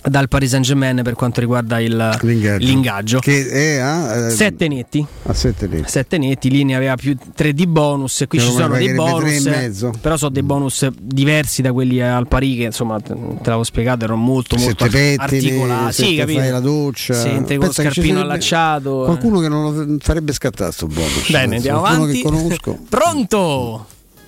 dal 0.03 0.27
Paris 0.27 0.49
Saint 0.49 0.65
Germain 0.65 1.01
per 1.03 1.13
quanto 1.13 1.39
riguarda 1.39 1.79
il, 1.79 2.17
l'ingaggio. 2.59 3.19
Che 3.19 3.47
è 3.49 3.77
a, 3.77 4.27
eh, 4.27 4.29
7 4.31 4.67
netti. 4.67 5.05
a 5.23 5.33
sette 5.33 5.67
netti. 5.67 5.89
7 5.89 6.17
netti, 6.17 6.49
lì 6.49 6.63
ne 6.63 6.75
aveva 6.75 6.95
più 6.95 7.15
3 7.35 7.53
di 7.53 7.67
bonus 7.67 8.21
e 8.21 8.27
qui 8.27 8.39
Che 8.39 8.45
ci 8.45 8.51
sono 8.51 8.75
dei 8.75 8.93
bonus, 8.93 9.45
e 9.45 9.71
però 10.01 10.17
sono 10.17 10.31
dei 10.31 10.43
bonus 10.43 10.87
diversi 10.99 11.61
da 11.61 11.71
quelli 11.71 12.01
al 12.01 12.27
Paris 12.27 12.57
che 12.57 12.63
insomma 12.63 12.99
te 12.99 13.13
l'avevo 13.15 13.63
spiegato 13.63 14.03
erano 14.05 14.21
molto 14.21 14.55
molto 14.57 14.85
te 14.85 15.17
pettini, 15.17 15.47
articolati. 15.49 15.93
Sì, 15.93 16.15
capito? 16.15 16.39
fai 16.39 16.49
la 16.49 16.59
doccia. 16.59 17.13
Se 17.13 17.29
entri 17.29 17.57
con 17.57 17.71
scarpino 17.71 18.21
allacciato. 18.21 19.03
eh. 19.03 19.05
Qualcuno 19.05 19.39
che 19.39 19.47
non 19.49 19.73
lo 19.87 19.97
farebbe 19.99 20.33
scattare 20.33 20.71
sto 20.71 20.87
bonus. 20.87 21.29
Bene, 21.31 21.55
andiamo 21.57 21.79
Qualcuno 21.81 22.03
avanti. 22.05 22.21
che 22.21 22.27
conosco. 22.29 22.79
Pronto? 22.89 23.85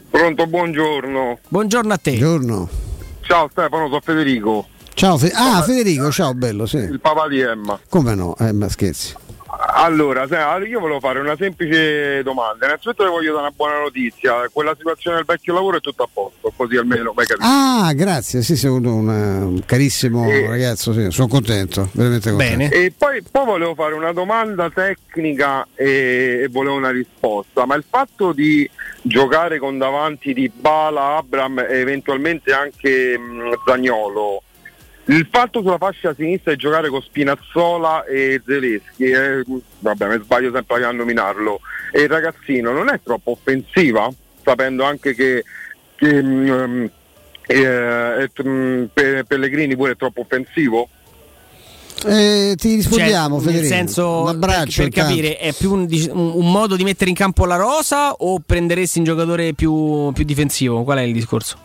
Pronto, 0.10 0.45
buongiorno. 0.45 1.40
Buongiorno 1.48 1.94
a 1.94 1.98
te. 1.98 2.12
Buongiorno. 2.12 2.70
Ciao 3.22 3.48
Stefano, 3.50 3.88
sono 3.88 4.02
Federico, 4.04 4.68
Ciao, 4.94 5.18
Fe- 5.18 5.32
ah, 5.34 5.61
Federico, 5.64 6.11
ciao 6.11 6.34
bello, 6.34 6.65
sì. 6.65 6.78
il 6.78 6.99
papà 6.99 7.28
di 7.28 7.40
Emma. 7.40 7.80
Come 7.90 8.15
no? 8.15 8.36
Eh, 8.40 8.52
ma 8.53 8.70
scherzi. 8.70 9.15
Allora, 9.76 10.26
io 10.65 10.80
volevo 10.80 10.99
fare 10.99 11.20
una 11.20 11.36
semplice 11.36 12.22
domanda. 12.24 12.65
Innanzitutto 12.65 13.03
vi 13.03 13.10
voglio 13.10 13.32
dare 13.34 13.45
una 13.45 13.53
buona 13.56 13.80
notizia. 13.80 14.49
Quella 14.52 14.76
situazione 14.78 15.18
del 15.18 15.26
vecchio 15.26 15.53
lavoro 15.53 15.78
è 15.78 15.80
tutto 15.80 16.03
a 16.03 16.10
posto, 16.11 16.52
così 16.56 16.76
almeno 16.76 17.14
mai 17.15 17.26
capito. 17.26 17.48
Ah, 17.48 17.91
grazie, 17.94 18.41
sì, 18.41 18.56
sei 18.56 18.70
un, 18.72 18.86
un 18.86 19.61
carissimo 19.65 20.28
Eh. 20.30 20.48
ragazzo, 20.48 20.91
sì, 20.94 21.07
sono 21.10 21.28
contento, 21.28 21.90
veramente 21.94 22.30
contento. 22.32 22.76
E 22.76 22.94
poi, 22.98 23.24
poi 23.30 23.45
volevo 23.45 23.74
fare 23.76 23.94
una 23.94 24.11
domanda 24.11 24.70
tecnica 24.70 25.68
e, 25.76 26.41
e 26.44 26.48
volevo 26.49 26.76
una 26.76 26.91
risposta. 26.91 27.65
Ma 27.65 27.76
il 27.76 27.86
fatto 27.88 28.32
di 28.32 28.70
giocare 29.02 29.60
con 29.60 29.78
davanti 29.78 30.34
di 30.34 30.49
Bala, 30.53 31.18
Abram 31.18 31.60
e 31.60 31.78
eventualmente 31.80 32.53
anche 32.53 33.18
mh, 33.18 33.61
Zagnolo, 33.65 34.43
il 35.05 35.27
fatto 35.30 35.61
sulla 35.61 35.77
fascia 35.77 36.13
sinistra 36.15 36.51
di 36.51 36.57
giocare 36.57 36.89
con 36.89 37.01
Spinazzola 37.01 38.05
e 38.05 38.41
Zeleschi, 38.45 39.03
eh, 39.03 39.43
vabbè, 39.80 40.07
mi 40.17 40.23
sbaglio 40.23 40.51
sempre 40.53 40.84
a 40.85 40.91
nominarlo, 40.91 41.59
e 41.91 42.01
il 42.03 42.09
ragazzino 42.09 42.71
non 42.71 42.89
è 42.89 42.99
troppo 43.03 43.31
offensiva, 43.31 44.09
sapendo 44.43 44.84
anche 44.85 45.13
che, 45.13 45.43
che, 45.95 46.21
mh, 46.21 46.89
eh, 47.47 48.30
eh, 48.34 48.89
Pe- 48.93 49.23
Pellegrini 49.27 49.75
pure 49.75 49.91
è 49.91 49.95
troppo 49.97 50.21
offensivo? 50.21 50.88
Eh, 52.05 52.55
ti 52.57 52.75
rispondiamo, 52.75 53.35
Cioè, 53.38 53.45
nel 53.45 53.55
Federico. 53.61 53.73
senso, 53.75 54.21
un 54.21 54.27
abbraccio. 54.30 54.63
per, 54.63 54.73
per 54.75 54.85
intanto. 54.88 55.09
capire, 55.09 55.38
è 55.38 55.53
più 55.53 55.71
un, 55.73 55.88
un- 56.11 56.31
un 56.35 56.51
modo 56.51 56.75
di 56.75 56.84
mettere 56.84 57.09
in 57.09 57.15
campo 57.15 57.45
la 57.45 57.55
rosa 57.55 58.11
o 58.13 58.39
prenderesti 58.45 58.97
un 58.99 59.03
giocatore 59.05 59.53
più, 59.53 60.11
più 60.13 60.23
difensivo? 60.23 60.84
Qual 60.84 60.97
è 60.97 61.01
il 61.01 61.13
discorso? 61.13 61.57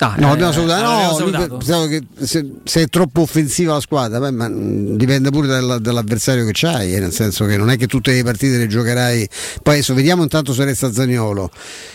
Ah, 0.00 0.14
No, 0.16 0.28
eh, 0.28 0.30
abbiamo 0.30 0.52
salutato. 0.52 0.82
l'abbiamo 0.82 1.02
No, 1.02 1.08
lui 1.08 1.18
salutato. 1.32 1.56
pensavo 1.56 1.86
che 1.88 2.02
se, 2.24 2.50
se 2.62 2.82
è 2.82 2.86
troppo 2.86 3.22
offensiva 3.22 3.72
la 3.74 3.80
squadra, 3.80 4.20
beh, 4.20 4.30
ma 4.30 4.48
mh, 4.48 4.96
dipende 4.96 5.30
pure 5.30 5.48
dalla- 5.48 5.78
dall'avversario 5.78 6.44
che 6.44 6.52
c'hai, 6.54 6.94
eh, 6.94 7.00
nel 7.00 7.12
senso 7.12 7.44
che 7.46 7.56
non 7.56 7.68
è 7.68 7.76
che 7.76 7.86
tutte 7.88 8.12
le 8.12 8.22
partite 8.22 8.58
le 8.58 8.68
giocherai. 8.68 9.28
Poi 9.60 9.74
adesso 9.74 9.94
vediamo 9.94 10.22
intanto 10.22 10.52
se 10.54 10.64
resta 10.64 10.92
Zagnolo 10.92 11.50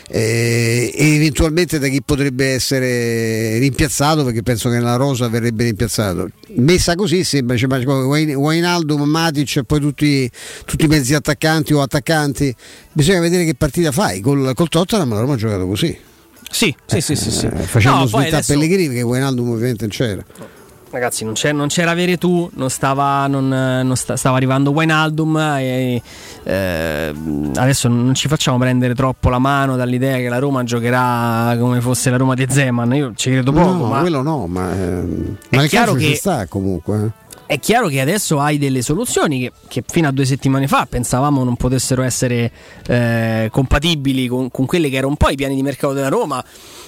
eh, 0.10 0.92
e 0.94 1.16
eventualmente 1.16 1.80
da 1.80 1.88
chi 1.88 2.02
potrebbe 2.04 2.48
essere 2.54 3.58
rimpiazzato, 3.60 4.26
perché 4.26 4.44
penso 4.44 4.68
che 4.70 4.76
nella 4.76 4.96
rosa 4.96 5.30
verrebbe 5.30 5.64
rimpiazzato. 5.64 6.28
Messa 6.56 6.96
così 6.96 7.24
sembra, 7.24 7.56
cioè, 7.56 7.70
ma 7.70 7.78
Wain- 8.06 8.36
Wijnaldum, 8.36 9.02
Matic 9.04 9.56
e 9.58 9.64
poi 9.64 9.80
tutti, 9.80 10.30
tutti 10.66 10.86
i 10.86 10.88
mezzi 10.90 11.14
attaccanti 11.14 11.74
o 11.74 11.82
attaccanti. 11.82 12.54
Bisogna 12.92 13.22
vedere 13.22 13.46
che 13.46 13.56
partita 13.56 13.92
fai. 13.94 14.20
Col, 14.20 14.52
col 14.56 14.68
Tottenham 14.68 15.14
la 15.14 15.20
Roma 15.22 15.34
ha 15.36 15.38
giocato 15.38 15.66
così. 15.68 15.98
Sì, 16.54 16.74
sì, 16.86 17.02
sì, 17.02 17.16
sì, 17.16 17.32
sì. 17.32 17.46
Eh, 17.48 17.50
facendo 17.64 18.00
No, 18.00 18.06
slitta 18.06 18.38
a 18.38 18.42
Pellegrini 18.46 18.88
perché 18.88 19.02
Wijnaldum 19.02 19.50
ovviamente 19.50 19.82
non 19.88 19.90
c'era. 19.90 20.24
Ragazzi, 20.92 21.24
non, 21.26 21.34
c'è- 21.34 21.52
non 21.54 21.70
c'era 21.70 21.96
Veretù, 21.96 22.48
non 22.54 22.70
stava, 22.70 23.26
non, 23.26 23.48
non 23.48 23.96
sta- 23.96 24.16
stava 24.16 24.38
arrivando 24.38 24.70
Wijnaldum 24.70 25.36
e 25.58 26.00
eh, 26.44 27.14
adesso 27.56 27.88
non 27.88 28.14
ci 28.14 28.28
facciamo 28.28 28.60
prendere 28.60 28.94
troppo 28.94 29.30
la 29.30 29.40
mano 29.40 29.76
dall'idea 29.76 30.18
che 30.18 30.30
la 30.30 30.38
Roma 30.38 30.64
giocherà 30.64 31.56
come 31.60 31.82
fosse 31.82 32.12
la 32.12 32.18
Roma 32.18 32.36
di 32.36 32.46
Zeman. 32.48 32.94
Io 32.94 33.12
ci 33.16 33.32
credo 33.32 33.52
poco, 33.52 33.72
no, 33.74 33.86
ma 33.88 34.00
quello 34.02 34.22
no, 34.22 34.46
ma, 34.46 34.72
ehm, 34.72 35.38
È 35.50 35.56
ma 35.56 35.64
il 35.64 35.70
chiaro 35.70 35.94
calcio 35.94 36.06
ci 36.06 36.12
che- 36.12 36.16
sta 36.18 36.46
comunque. 36.48 37.12
Eh. 37.48 37.56
è 37.56 37.60
chiaro 37.60 37.88
che 37.88 38.02
adesso 38.02 38.40
hai 38.40 38.58
delle 38.58 38.82
soluzioni 38.82 39.40
che, 39.40 39.52
che, 39.68 39.84
fino 39.88 40.08
a 40.08 40.12
due 40.12 40.26
settimane 40.26 40.68
fa 40.68 40.86
pensavamo 40.90 41.44
non 41.44 41.56
potessero 41.56 42.02
essere 42.04 42.52
eh, 42.88 43.50
compatibili 43.52 44.28
con, 44.28 44.50
con 44.52 44.66
quelli 44.66 44.90
che 44.90 44.96
erano 44.96 45.12
un 45.12 45.18
po' 45.18 45.30
i 45.30 45.36
piani 45.36 45.56
di 45.56 45.62
mercato 45.62 45.94
della 45.94 46.10
Roma 46.10 46.44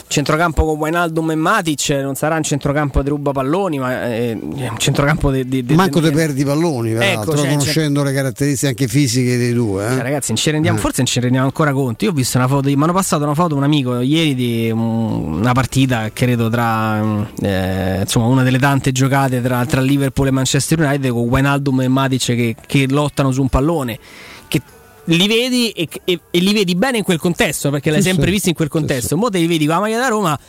centrocampo 0.07 0.65
con 0.65 0.77
Wijnaldum 0.77 1.31
e 1.31 1.35
Matic 1.35 1.89
non 2.01 2.15
sarà 2.15 2.35
un 2.35 2.43
centrocampo 2.43 3.01
di 3.01 3.09
ruba 3.09 3.31
palloni 3.31 3.79
ma 3.79 4.03
è 4.03 4.31
un 4.33 4.77
centrocampo 4.77 5.31
di, 5.31 5.47
di, 5.47 5.65
di 5.65 5.73
manco 5.73 5.99
te 5.99 6.11
perdi 6.11 6.43
palloni 6.45 6.91
ecco, 6.91 7.35
cioè, 7.35 7.49
conoscendo 7.49 8.01
cioè, 8.01 8.09
le 8.09 8.15
caratteristiche 8.15 8.67
anche 8.67 8.87
fisiche 8.87 9.37
dei 9.37 9.53
due 9.53 9.85
eh? 9.85 9.89
cioè, 9.89 10.01
ragazzi 10.01 10.51
rendiamo, 10.51 10.77
eh. 10.77 10.81
forse 10.81 10.97
non 10.97 11.07
ci 11.07 11.19
rendiamo 11.19 11.45
ancora 11.47 11.73
conto 11.73 12.05
io 12.05 12.11
ho 12.11 12.13
visto 12.13 12.37
una 12.37 12.47
foto 12.47 12.69
mi 12.69 12.81
hanno 12.81 12.93
passato 12.93 13.23
una 13.23 13.33
foto 13.33 13.55
un 13.55 13.63
amico 13.63 13.99
ieri 13.99 14.35
di 14.35 14.71
una 14.71 15.53
partita 15.53 16.11
credo 16.13 16.49
tra 16.49 17.01
eh, 17.41 18.01
insomma 18.01 18.27
una 18.27 18.43
delle 18.43 18.59
tante 18.59 18.91
giocate 18.91 19.41
tra, 19.41 19.65
tra, 19.65 19.81
Liverpool 19.81 20.27
e 20.27 20.31
Manchester 20.31 20.44
United 20.53 21.09
con 21.09 21.27
Wijnaldum 21.27 21.81
e 21.81 21.87
Matic 21.87 22.25
che, 22.25 22.55
che 22.65 22.87
lottano 22.89 23.31
su 23.31 23.41
un 23.41 23.49
pallone 23.49 23.99
che 24.47 24.61
li 25.05 25.27
vedi 25.27 25.71
e, 25.71 25.87
e, 26.03 26.19
e, 26.31 26.39
li 26.39 26.53
vedi 26.53 26.75
bene 26.75 26.97
in 26.97 27.03
quel 27.03 27.19
contesto 27.19 27.69
perché 27.69 27.91
l'hai 27.91 28.01
sì, 28.01 28.09
sempre 28.09 28.25
sì, 28.27 28.31
visto 28.31 28.49
in 28.49 28.55
quel 28.55 28.69
contesto. 28.69 29.15
Sì, 29.15 29.15
Mo 29.15 29.29
te 29.29 29.39
li 29.39 29.47
vedi 29.47 29.65
con 29.65 29.75
la 29.75 29.81
maglia 29.81 29.99
da 29.99 30.07
Roma. 30.07 30.39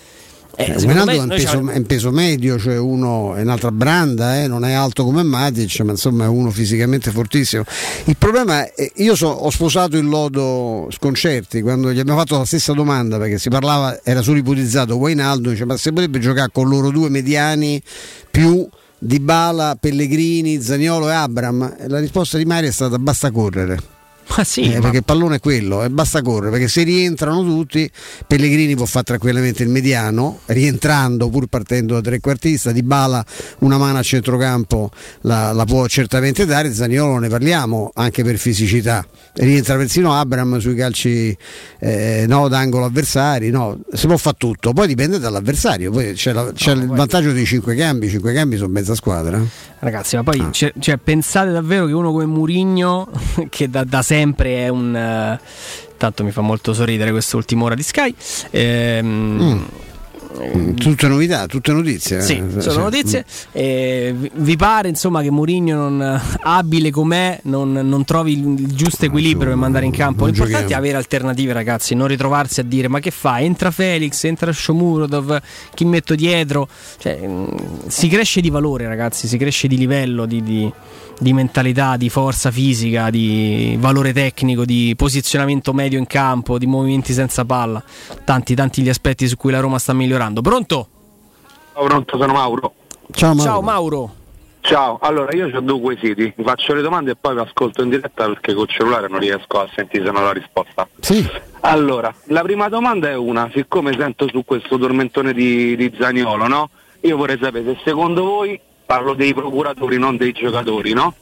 Eh, 0.59 0.71
eh, 0.71 0.75
Wijnaldum 0.77 1.15
è, 1.15 1.19
un 1.19 1.29
peso, 1.29 1.69
è 1.69 1.77
un 1.77 1.87
peso 1.87 2.11
medio, 2.11 2.59
cioè 2.59 2.79
uno 2.79 3.35
è 3.35 3.43
un'altra 3.43 3.71
branda, 3.71 4.43
eh, 4.43 4.47
non 4.49 4.65
è 4.65 4.73
alto 4.73 5.05
come 5.05 5.23
Matic, 5.23 5.81
ma 5.81 5.91
insomma 5.91 6.25
è 6.25 6.29
uno 6.29 6.51
fisicamente 6.51 7.11
fortissimo. 7.11 7.65
Il 8.05 8.17
problema 8.17 8.65
è, 8.73 8.91
io 8.97 9.15
so, 9.15 9.29
ho 9.29 9.51
sposato 9.51 9.99
il 9.99 10.07
lodo 10.07 10.89
Sconcerti 10.91 11.61
quando 11.61 11.93
gli 11.93 11.99
abbiamo 11.99 12.19
fatto 12.19 12.39
la 12.39 12.47
stessa 12.47 12.73
domanda 12.73 13.19
perché 13.19 13.39
si 13.39 13.51
parlava, 13.51 14.01
era 14.03 14.23
solo 14.23 14.39
ipotizzato 14.39 14.97
Wijnaldum, 14.97 15.53
dice 15.53 15.67
ma 15.67 15.77
se 15.77 15.91
potrebbe 15.91 16.21
giocare 16.21 16.49
con 16.51 16.69
loro 16.69 16.91
due 16.91 17.11
mediani 17.11 17.83
più 18.31 18.67
Di 19.07 19.21
Bala, 19.21 19.77
Pellegrini, 19.79 20.61
Zaniolo 20.61 21.09
e 21.09 21.15
Abram? 21.15 21.77
La 21.87 22.01
risposta 22.01 22.39
di 22.39 22.45
Mario 22.45 22.71
è 22.71 22.73
stata 22.73 22.99
basta 22.99 23.31
correre 23.31 23.96
ma 24.29 24.45
sì, 24.45 24.63
eh, 24.63 24.75
ma... 24.75 24.81
perché 24.81 24.99
il 24.99 25.05
pallone 25.05 25.37
è 25.37 25.41
quello 25.41 25.85
e 25.85 25.91
basta 25.91 26.21
correre 26.21 26.51
perché 26.51 26.69
se 26.69 26.83
rientrano 26.83 27.43
tutti 27.43 27.89
Pellegrini 28.27 28.75
può 28.75 28.85
fare 28.85 29.05
tranquillamente 29.05 29.63
il 29.63 29.69
mediano 29.69 30.41
rientrando 30.47 31.29
pur 31.29 31.47
partendo 31.47 31.95
da 31.95 32.01
trequartista 32.01 32.73
di 32.73 32.83
Bala 32.83 33.25
una 33.61 33.79
mano 33.79 33.99
a 33.99 34.03
centrocampo 34.03 34.91
la, 35.23 35.53
la 35.53 35.65
può 35.65 35.87
certamente 35.87 36.45
dare 36.45 36.73
Zaniolo 36.73 37.19
ne 37.19 37.29
parliamo 37.29 37.93
anche 37.95 38.25
per 38.25 38.37
fisicità 38.37 39.07
rientra 39.35 39.77
persino 39.77 40.13
Abram 40.13 40.59
sui 40.59 40.75
calci 40.75 41.37
eh, 41.79 42.25
no, 42.27 42.49
d'angolo 42.49 42.85
avversari 42.85 43.51
no, 43.51 43.79
si 43.93 44.07
può 44.07 44.17
fare 44.17 44.37
tutto 44.39 44.73
poi 44.73 44.89
dipende 44.89 45.19
dall'avversario 45.19 45.91
poi 45.93 46.15
c'è, 46.15 46.33
la, 46.33 46.51
c'è 46.53 46.75
no, 46.75 46.81
il 46.81 46.87
poi... 46.89 46.97
vantaggio 46.97 47.33
dei 47.33 47.47
cinque 47.47 47.77
cambi 47.77 48.09
cinque 48.09 48.33
cambi 48.33 48.57
sono 48.57 48.73
mezza 48.73 48.95
squadra 48.95 49.41
ragazzi 49.79 50.17
ma 50.17 50.25
poi 50.25 50.41
ah. 50.41 50.51
cioè, 50.51 50.97
pensate 50.97 51.53
davvero 51.53 51.87
che 51.87 51.93
uno 51.93 52.11
come 52.11 52.27
Murigno 52.27 53.09
che 53.49 53.71
da, 53.71 53.85
da 53.85 54.03
sempre 54.03 54.16
è 54.21 54.69
un... 54.69 55.39
Uh, 55.41 55.45
tanto 55.97 56.25
mi 56.25 56.31
fa 56.31 56.43
molto 56.43 56.75
sorridere 56.75 57.11
quest'ultima 57.11 57.65
ora 57.65 57.75
di 57.75 57.83
Sky. 57.83 58.15
Ehm, 58.51 59.07
mm. 59.07 59.65
Mm, 60.37 60.75
tutte 60.75 61.09
novità, 61.09 61.47
tutte 61.47 61.73
notizie. 61.73 62.21
Sì, 62.21 62.43
eh. 62.57 62.61
sono 62.61 62.85
notizie. 62.85 63.25
Eh, 63.53 64.15
vi 64.35 64.57
pare 64.57 64.89
insomma 64.89 65.23
che 65.23 65.31
Mourinho, 65.31 65.89
non, 65.89 66.21
abile 66.41 66.91
com'è, 66.91 67.41
non, 67.45 67.73
non, 67.73 68.05
trovi 68.05 68.33
il 68.33 68.75
giusto 68.75 69.07
equilibrio 69.07 69.51
per 69.51 69.57
mandare 69.57 69.87
in 69.87 69.93
campo? 69.93 70.27
L'importante 70.27 70.75
è 70.75 70.77
avere 70.77 70.97
alternative, 70.97 71.53
ragazzi, 71.53 71.95
non 71.95 72.09
ritrovarsi 72.09 72.61
a 72.61 72.65
dire 72.65 72.89
ma 72.89 73.01
che 73.01 73.11
fa? 73.11 73.41
Entra 73.41 73.71
Felix, 73.71 74.25
entra 74.25 74.53
Shomurodov, 74.53 75.41
chi 75.75 75.85
metto 75.85 76.15
dietro? 76.15 76.69
Cioè, 76.99 77.19
mm, 77.27 77.47
si 77.87 78.09
cresce 78.09 78.41
di 78.41 78.51
valore, 78.51 78.87
ragazzi, 78.87 79.27
si 79.29 79.39
cresce 79.39 79.69
di 79.69 79.79
livello, 79.79 80.27
di, 80.27 80.43
di 80.43 80.71
di 81.19 81.33
mentalità, 81.33 81.97
di 81.97 82.09
forza 82.09 82.51
fisica, 82.51 83.11
di 83.11 83.77
valore 83.79 84.13
tecnico, 84.13 84.65
di 84.65 84.95
posizionamento 84.97 85.73
medio 85.73 85.99
in 85.99 86.07
campo, 86.07 86.59
di 86.59 86.67
movimenti 86.67 87.13
senza 87.13 87.45
palla. 87.45 87.83
Tanti, 88.25 88.55
tanti 88.55 88.83
gli 88.83 88.89
aspetti 88.89 89.27
su 89.27 89.37
cui 89.37 89.51
la 89.51 89.61
Roma 89.61 89.79
sta 89.79 89.93
migliorando. 89.93 90.41
Pronto? 90.41 90.89
Ciao, 91.73 91.85
pronto, 91.85 92.19
sono 92.19 92.33
Mauro. 92.33 92.75
Ciao 93.13 93.35
Mauro. 93.35 93.51
Ciao 93.51 93.63
Mauro. 93.63 94.15
Ciao, 94.67 94.99
allora 95.01 95.33
io 95.33 95.49
ho 95.55 95.61
due 95.61 95.79
quesiti, 95.81 96.33
vi 96.37 96.43
faccio 96.43 96.75
le 96.75 96.83
domande 96.83 97.13
e 97.13 97.15
poi 97.15 97.35
vi 97.35 97.41
ascolto 97.41 97.85
in 97.85 97.89
diretta 97.89 98.27
perché 98.27 98.53
col 98.53 98.67
cellulare 98.67 99.07
non 99.07 99.21
riesco 99.21 99.61
a 99.61 99.69
sentire 99.73 100.07
se 100.07 100.11
non 100.11 100.25
la 100.25 100.33
risposta. 100.33 100.89
Sì. 100.99 101.25
Allora, 101.61 102.13
la 102.25 102.43
prima 102.43 102.69
domanda 102.69 103.09
è 103.09 103.15
una, 103.15 103.49
siccome 103.55 103.95
sento 103.97 104.27
su 104.27 104.45
questo 104.45 104.77
tormentone 104.77 105.33
di, 105.33 105.77
di 105.77 105.95
Zaniolo, 105.97 106.49
no? 106.49 106.71
Io 107.03 107.17
vorrei 107.17 107.39
sapere 107.41 107.75
se 107.75 107.81
secondo 107.85 108.25
voi 108.25 108.61
parlo 108.87 109.15
dei 109.15 109.35
procuratori, 109.35 109.99
non 109.99 110.17
dei 110.17 110.33
giocatori, 110.33 110.93
no? 110.93 111.15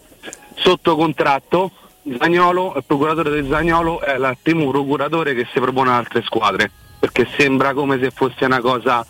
Sotto 0.55 0.95
contratto, 0.95 1.73
Zagnolo, 2.19 2.75
il 2.77 2.85
procuratore 2.87 3.31
del 3.31 3.49
Zagnolo 3.49 4.01
è 4.01 4.15
il 4.15 4.37
primo 4.41 4.71
procuratore 4.71 5.35
che 5.35 5.47
si 5.53 5.59
propone 5.59 5.91
ad 5.91 5.97
altre 5.97 6.23
squadre, 6.23 6.71
perché 6.99 7.27
sembra 7.37 7.73
come 7.73 7.99
se 7.99 8.11
fosse 8.11 8.45
una 8.45 8.61
cosa 8.61 9.05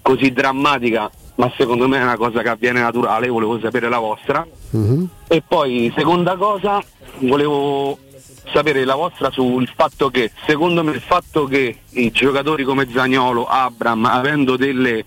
così 0.00 0.32
drammatica, 0.32 1.10
ma 1.36 1.52
secondo 1.56 1.86
me 1.86 1.98
è 1.98 2.02
una 2.02 2.16
cosa 2.16 2.42
che 2.42 2.48
avviene 2.48 2.80
naturale, 2.80 3.28
volevo 3.28 3.60
sapere 3.60 3.88
la 3.88 3.98
vostra. 3.98 4.46
Uh-huh. 4.70 5.06
E 5.28 5.42
poi, 5.46 5.92
seconda 5.94 6.36
cosa, 6.36 6.82
volevo 7.18 7.98
sapere 8.50 8.84
la 8.84 8.94
vostra 8.94 9.30
sul 9.30 9.70
fatto 9.76 10.08
che, 10.08 10.32
secondo 10.46 10.82
me, 10.82 10.92
il 10.92 11.00
fatto 11.00 11.44
che 11.44 11.80
i 11.90 12.10
giocatori 12.10 12.64
come 12.64 12.88
Zagnolo, 12.90 13.46
Abram, 13.46 14.06
avendo 14.06 14.56
delle 14.56 15.04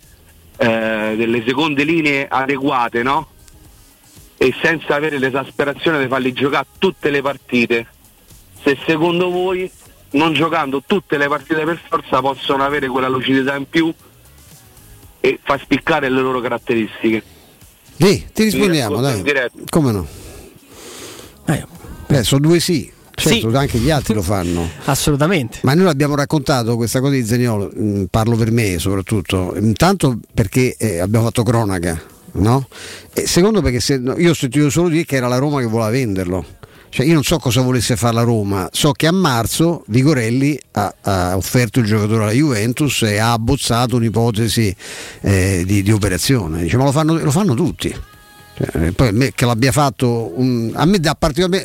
eh, 0.61 1.15
delle 1.17 1.43
seconde 1.43 1.83
linee 1.83 2.27
adeguate, 2.27 3.01
no? 3.01 3.29
E 4.37 4.53
senza 4.61 4.93
avere 4.93 5.17
l'esasperazione 5.17 5.99
di 5.99 6.07
farli 6.07 6.33
giocare 6.33 6.67
tutte 6.77 7.09
le 7.09 7.21
partite. 7.23 7.87
Se 8.61 8.77
secondo 8.85 9.31
voi, 9.31 9.69
non 10.11 10.33
giocando 10.33 10.83
tutte 10.85 11.17
le 11.17 11.27
partite 11.27 11.63
per 11.63 11.81
forza, 11.87 12.21
possono 12.21 12.63
avere 12.63 12.87
quella 12.87 13.07
lucidità 13.07 13.55
in 13.55 13.67
più 13.67 13.91
e 15.19 15.39
far 15.41 15.59
spiccare 15.61 16.09
le 16.09 16.21
loro 16.21 16.39
caratteristiche. 16.41 17.23
Sì, 17.97 18.27
ti 18.31 18.43
rispondiamo, 18.43 19.01
dai. 19.01 19.23
Come 19.67 19.91
no? 19.91 20.07
Eh, 21.47 21.65
eh, 22.07 22.23
sono 22.23 22.41
due 22.41 22.59
sì. 22.59 22.91
Certo, 23.21 23.49
sì. 23.49 23.55
anche 23.55 23.77
gli 23.77 23.91
altri 23.91 24.13
lo 24.13 24.21
fanno. 24.21 24.67
Assolutamente. 24.85 25.59
Ma 25.61 25.73
noi 25.73 25.85
l'abbiamo 25.85 26.15
raccontato 26.15 26.75
questa 26.75 26.99
cosa 26.99 27.13
di 27.13 27.25
Zeniolo, 27.25 27.71
mm, 27.77 28.03
parlo 28.09 28.35
per 28.35 28.51
me 28.51 28.79
soprattutto, 28.79 29.53
intanto 29.57 30.17
perché 30.33 30.75
eh, 30.77 30.99
abbiamo 30.99 31.25
fatto 31.25 31.43
cronaca, 31.43 32.01
no? 32.33 32.67
E 33.13 33.27
secondo 33.27 33.61
perché 33.61 33.79
se, 33.79 33.97
no, 33.97 34.17
io 34.17 34.31
ho 34.31 34.33
sentito 34.33 34.69
solo 34.69 34.89
dire 34.89 35.05
che 35.05 35.17
era 35.17 35.27
la 35.27 35.37
Roma 35.37 35.59
che 35.59 35.67
voleva 35.67 35.89
venderlo. 35.89 36.45
Cioè 36.89 37.05
io 37.05 37.13
non 37.13 37.23
so 37.23 37.37
cosa 37.37 37.61
volesse 37.61 37.95
fare 37.95 38.15
la 38.15 38.23
Roma, 38.23 38.67
so 38.73 38.91
che 38.91 39.07
a 39.07 39.13
marzo 39.13 39.85
Vigorelli 39.87 40.59
ha, 40.71 40.93
ha 40.99 41.37
offerto 41.37 41.79
il 41.79 41.85
giocatore 41.85 42.23
alla 42.23 42.31
Juventus 42.33 43.03
e 43.03 43.17
ha 43.17 43.31
abbozzato 43.31 43.95
un'ipotesi 43.95 44.75
eh, 45.21 45.63
di, 45.65 45.83
di, 45.83 45.91
operazione. 45.93 46.63
Dice, 46.63 46.75
ma 46.75 46.83
lo 46.83 46.91
fanno, 46.91 47.17
lo 47.17 47.31
fanno 47.31 47.53
tutti. 47.53 47.95
Cioè, 48.69 48.91
poi 48.91 49.07
a 49.07 49.11
me 49.11 49.31
che 49.33 49.45
l'abbia 49.45 49.71
fatto 49.71 50.33
un, 50.35 50.71
a, 50.75 50.85
me 50.85 50.99
dà 50.99 51.17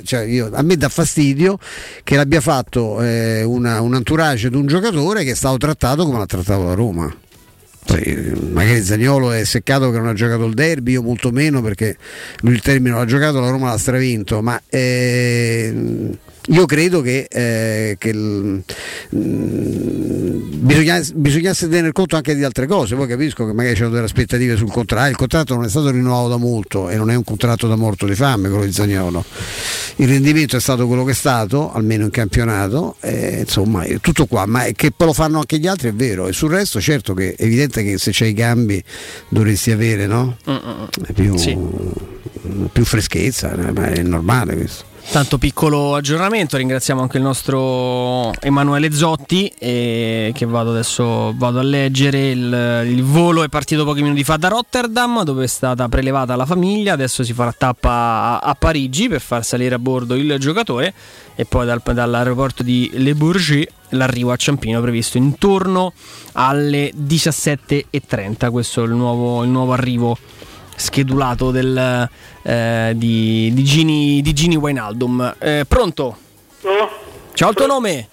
cioè 0.03 0.21
io, 0.23 0.51
a 0.53 0.63
me 0.63 0.77
dà 0.77 0.89
fastidio 0.89 1.59
che 2.03 2.17
l'abbia 2.17 2.41
fatto 2.41 3.03
eh, 3.03 3.43
una, 3.43 3.81
un 3.81 3.95
entourage 3.95 4.49
di 4.49 4.57
un 4.57 4.67
giocatore 4.67 5.25
che 5.25 5.33
è 5.33 5.35
stato 5.35 5.59
trattato 5.59 6.05
come 6.05 6.19
l'ha 6.19 6.27
trattato 6.27 6.65
la 6.65 6.75
Roma. 6.75 7.15
Poi, 7.85 8.33
magari 8.51 8.83
Zagnolo 8.83 9.31
è 9.31 9.45
seccato 9.45 9.91
che 9.93 9.99
non 9.99 10.09
ha 10.09 10.13
giocato 10.13 10.45
il 10.45 10.55
derby, 10.55 10.93
io 10.93 11.03
molto 11.03 11.31
meno 11.31 11.63
perché 11.63 11.97
lui 12.41 12.55
il 12.55 12.61
termine 12.61 12.97
l'ha 12.97 13.05
giocato, 13.05 13.39
la 13.39 13.51
Roma 13.51 13.71
l'ha 13.71 13.79
stravinto, 13.79 14.43
ma 14.43 14.61
eh, 14.69 15.73
io 16.49 16.65
credo 16.67 17.01
che, 17.01 17.27
eh, 17.29 17.97
che 17.99 18.09
il, 18.09 18.63
mm, 19.15 20.61
bisognasse, 20.61 21.13
bisognasse 21.15 21.69
tener 21.69 21.93
conto 21.93 22.17
anche 22.17 22.35
di 22.37 22.45
altre 22.45 22.67
cose. 22.67 22.95
Poi 22.95 23.09
capisco 23.09 23.47
che 23.47 23.53
magari 23.53 23.75
c'erano 23.75 23.95
delle 23.95 24.07
aspettative 24.07 24.57
sul 24.57 24.71
contratto. 24.71 25.11
Il 25.11 25.17
contratto 25.17 25.55
non 25.55 25.65
è 25.65 25.69
stato 25.69 25.91
rinnovato 25.91 26.29
da 26.29 26.37
molto 26.37 26.89
e 26.89 26.97
non 26.97 27.11
è 27.11 27.17
un 27.17 27.25
contratto 27.25 27.67
da 27.67 27.75
morto 27.75 28.07
di 28.07 28.15
fame 28.15 28.49
quello 28.49 28.65
di 28.65 28.73
Zagnolo. 28.73 29.25
Il 29.97 30.09
rendimento 30.09 30.57
è 30.57 30.61
stato 30.61 30.87
quello 30.87 31.05
che 31.05 31.13
è 31.13 31.15
stato, 31.15 31.73
almeno 31.73 32.05
in 32.05 32.11
campionato. 32.11 32.97
Eh, 33.01 33.41
insomma, 33.41 33.85
tutto 34.01 34.27
qua, 34.27 34.47
ma 34.47 34.65
che 34.75 34.93
poi 34.93 35.09
lo 35.09 35.13
fanno 35.13 35.39
anche 35.39 35.59
gli 35.59 35.67
altri 35.67 35.89
è 35.89 35.95
vero. 35.95 36.29
E 36.29 36.33
sul 36.33 36.51
resto, 36.51 36.81
certo 36.81 37.13
che 37.15 37.35
è 37.35 37.43
evidente 37.43 37.83
che 37.83 37.99
se 37.99 38.11
c'hai 38.13 38.31
i 38.31 38.35
cambi 38.35 38.83
dovresti 39.29 39.73
avere 39.73 40.07
no? 40.07 40.37
più, 41.13 41.37
sì. 41.37 41.57
più 42.71 42.85
freschezza, 42.85 43.57
ma 43.75 43.87
è 43.89 44.03
normale 44.03 44.55
questo. 44.55 44.95
Tanto 45.09 45.39
piccolo 45.39 45.95
aggiornamento, 45.95 46.59
ringraziamo 46.59 47.01
anche 47.01 47.17
il 47.17 47.23
nostro 47.23 48.35
Emanuele 48.41 48.93
Zotti 48.93 49.51
eh, 49.59 50.31
che 50.35 50.45
vado 50.45 50.71
adesso 50.71 51.33
vado 51.37 51.59
a 51.59 51.63
leggere. 51.63 52.31
Il, 52.31 52.85
il, 52.87 53.03
volo 53.03 53.43
è 53.43 53.49
partito 53.49 53.85
pochi 53.85 54.03
minuti 54.03 54.25
fa 54.25 54.37
da 54.37 54.49
Rotterdam 54.49 55.23
dove 55.23 55.45
è 55.45 55.47
stata 55.47 55.89
prelevata 55.89 56.37
la 56.37 56.45
famiglia, 56.45 56.93
adesso 56.93 57.25
si 57.25 57.33
farà 57.33 57.55
tappa 57.57 57.91
a, 57.91 58.39
a 58.41 58.55
Parigi 58.55 59.09
per 59.09 59.21
far 59.21 59.43
salire 59.43 59.77
a 59.77 59.79
bordo 59.79 60.15
il 60.17 60.37
giocatore 60.39 60.93
e 61.35 61.47
poi 61.47 61.65
dal, 61.65 61.81
dall'aeroporto 61.83 62.63
di 62.63 62.91
Le 62.95 63.15
Bourget 63.15 63.73
l'arrivo 63.91 64.33
a 64.33 64.37
Ciampino 64.37 64.81
previsto 64.81 65.17
intorno 65.17 65.93
alle 66.33 66.93
17.30, 66.93 68.51
questo 68.51 68.83
è 68.83 68.87
il 68.87 68.93
nuovo, 68.93 69.43
il 69.45 69.51
nuovo 69.51 69.73
arrivo 69.73 70.19
schedulato 70.77 71.51
del, 71.51 72.09
eh, 72.43 72.93
di, 72.95 73.51
di, 73.53 73.65
Gini, 73.65 74.23
di 74.23 74.33
Gini 74.33 74.57
Wijnaldum. 74.57 75.35
Eh, 75.39 75.65
pronto? 75.67 76.17
Ciao, 77.35 77.51
il 77.51 77.55
tuo 77.57 77.67
nome? 77.67 78.09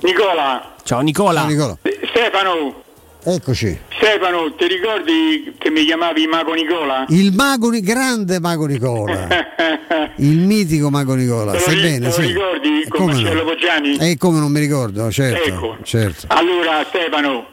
Nicola. 0.00 0.74
Ciao 0.82 1.00
Nicola. 1.00 1.40
Ciao, 1.40 1.48
Nicola. 1.48 1.78
Stefano, 2.10 2.82
Eccoci. 3.24 3.78
Stefano, 3.96 4.54
ti 4.54 4.66
ricordi 4.68 5.54
che 5.58 5.70
mi 5.70 5.84
chiamavi 5.84 6.26
Mago 6.28 6.54
Nicola? 6.54 7.04
Il 7.08 7.34
mago, 7.34 7.68
Ni- 7.70 7.80
grande 7.80 8.38
mago 8.40 8.64
Nicola. 8.66 9.26
Il 10.16 10.38
mitico 10.38 10.88
mago 10.88 11.14
Nicola. 11.14 11.52
Te 11.52 11.58
lo 11.66 11.72
ri- 11.72 11.80
bene? 11.80 11.98
te 11.98 12.04
lo 12.06 12.12
Sì. 12.12 12.20
ricordi 12.28 12.80
E 12.82 12.88
con 12.88 13.00
come 13.00 13.12
Marcello 13.14 13.42
no? 13.42 13.48
Poggiani? 13.50 13.96
E 13.98 14.16
come 14.16 14.38
non 14.38 14.50
mi 14.52 14.60
ricordo, 14.60 15.10
certo. 15.10 15.48
Ecco. 15.48 15.76
certo. 15.82 16.26
Allora 16.28 16.84
Stefano, 16.88 17.46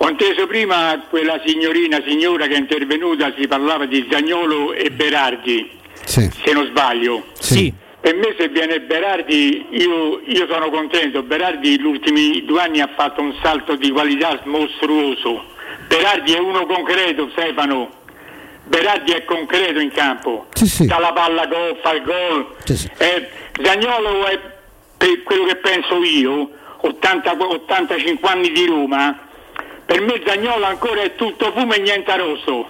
ho 0.00 0.08
inteso 0.08 0.46
prima 0.46 1.04
quella 1.08 1.40
signorina, 1.44 2.00
signora 2.06 2.46
che 2.46 2.54
è 2.54 2.58
intervenuta, 2.58 3.32
si 3.36 3.46
parlava 3.46 3.84
di 3.86 4.06
Zagnolo 4.10 4.72
e 4.72 4.90
Berardi, 4.90 5.70
Sì. 6.04 6.30
se 6.44 6.52
non 6.52 6.66
sbaglio. 6.66 7.24
Sì. 7.38 7.72
Per 8.00 8.14
me 8.14 8.34
se 8.38 8.48
viene 8.48 8.80
Berardi 8.80 9.66
io, 9.70 10.20
io 10.24 10.46
sono 10.48 10.70
contento, 10.70 11.22
Berardi 11.24 11.70
negli 11.76 11.84
ultimi 11.84 12.44
due 12.44 12.60
anni 12.62 12.80
ha 12.80 12.88
fatto 12.94 13.20
un 13.20 13.34
salto 13.42 13.74
di 13.74 13.90
qualità 13.90 14.40
mostruoso. 14.44 15.44
Berardi 15.88 16.32
è 16.32 16.38
uno 16.38 16.64
concreto, 16.64 17.28
Stefano. 17.32 17.90
Berardi 18.64 19.12
è 19.12 19.24
concreto 19.24 19.80
in 19.80 19.90
campo. 19.90 20.46
Dà 20.80 20.98
la 21.00 21.12
palla 21.12 21.46
gol, 21.46 21.76
fa 21.82 21.92
il 21.94 22.02
gol. 22.02 22.54
Eh, 22.98 23.28
Zagnolo 23.62 24.26
è 24.26 24.38
per 24.96 25.22
quello 25.24 25.44
che 25.46 25.56
penso 25.56 26.02
io, 26.04 26.50
80, 26.80 27.32
85 27.36 28.28
anni 28.28 28.52
di 28.52 28.66
Roma, 28.66 29.27
per 29.88 30.02
me 30.02 30.20
Zagnolo 30.22 30.66
ancora 30.66 31.00
è 31.00 31.14
tutto 31.14 31.50
fumo 31.50 31.72
e 31.72 31.78
niente 31.78 32.14
rosso. 32.14 32.68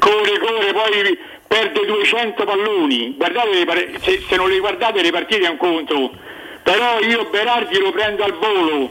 Corre, 0.00 0.38
corre, 0.40 0.72
poi 0.72 1.18
perde 1.46 1.86
200 1.86 2.44
palloni. 2.44 3.14
Guardate 3.16 4.00
se, 4.00 4.34
non 4.34 4.48
le 4.48 4.58
guardate 4.58 5.02
le 5.02 5.12
partite 5.12 5.46
è 5.46 5.48
un 5.48 5.56
conto. 5.56 6.10
Però 6.64 6.98
io 6.98 7.26
Berardi 7.26 7.78
lo 7.78 7.92
prendo 7.92 8.24
al 8.24 8.32
volo. 8.32 8.90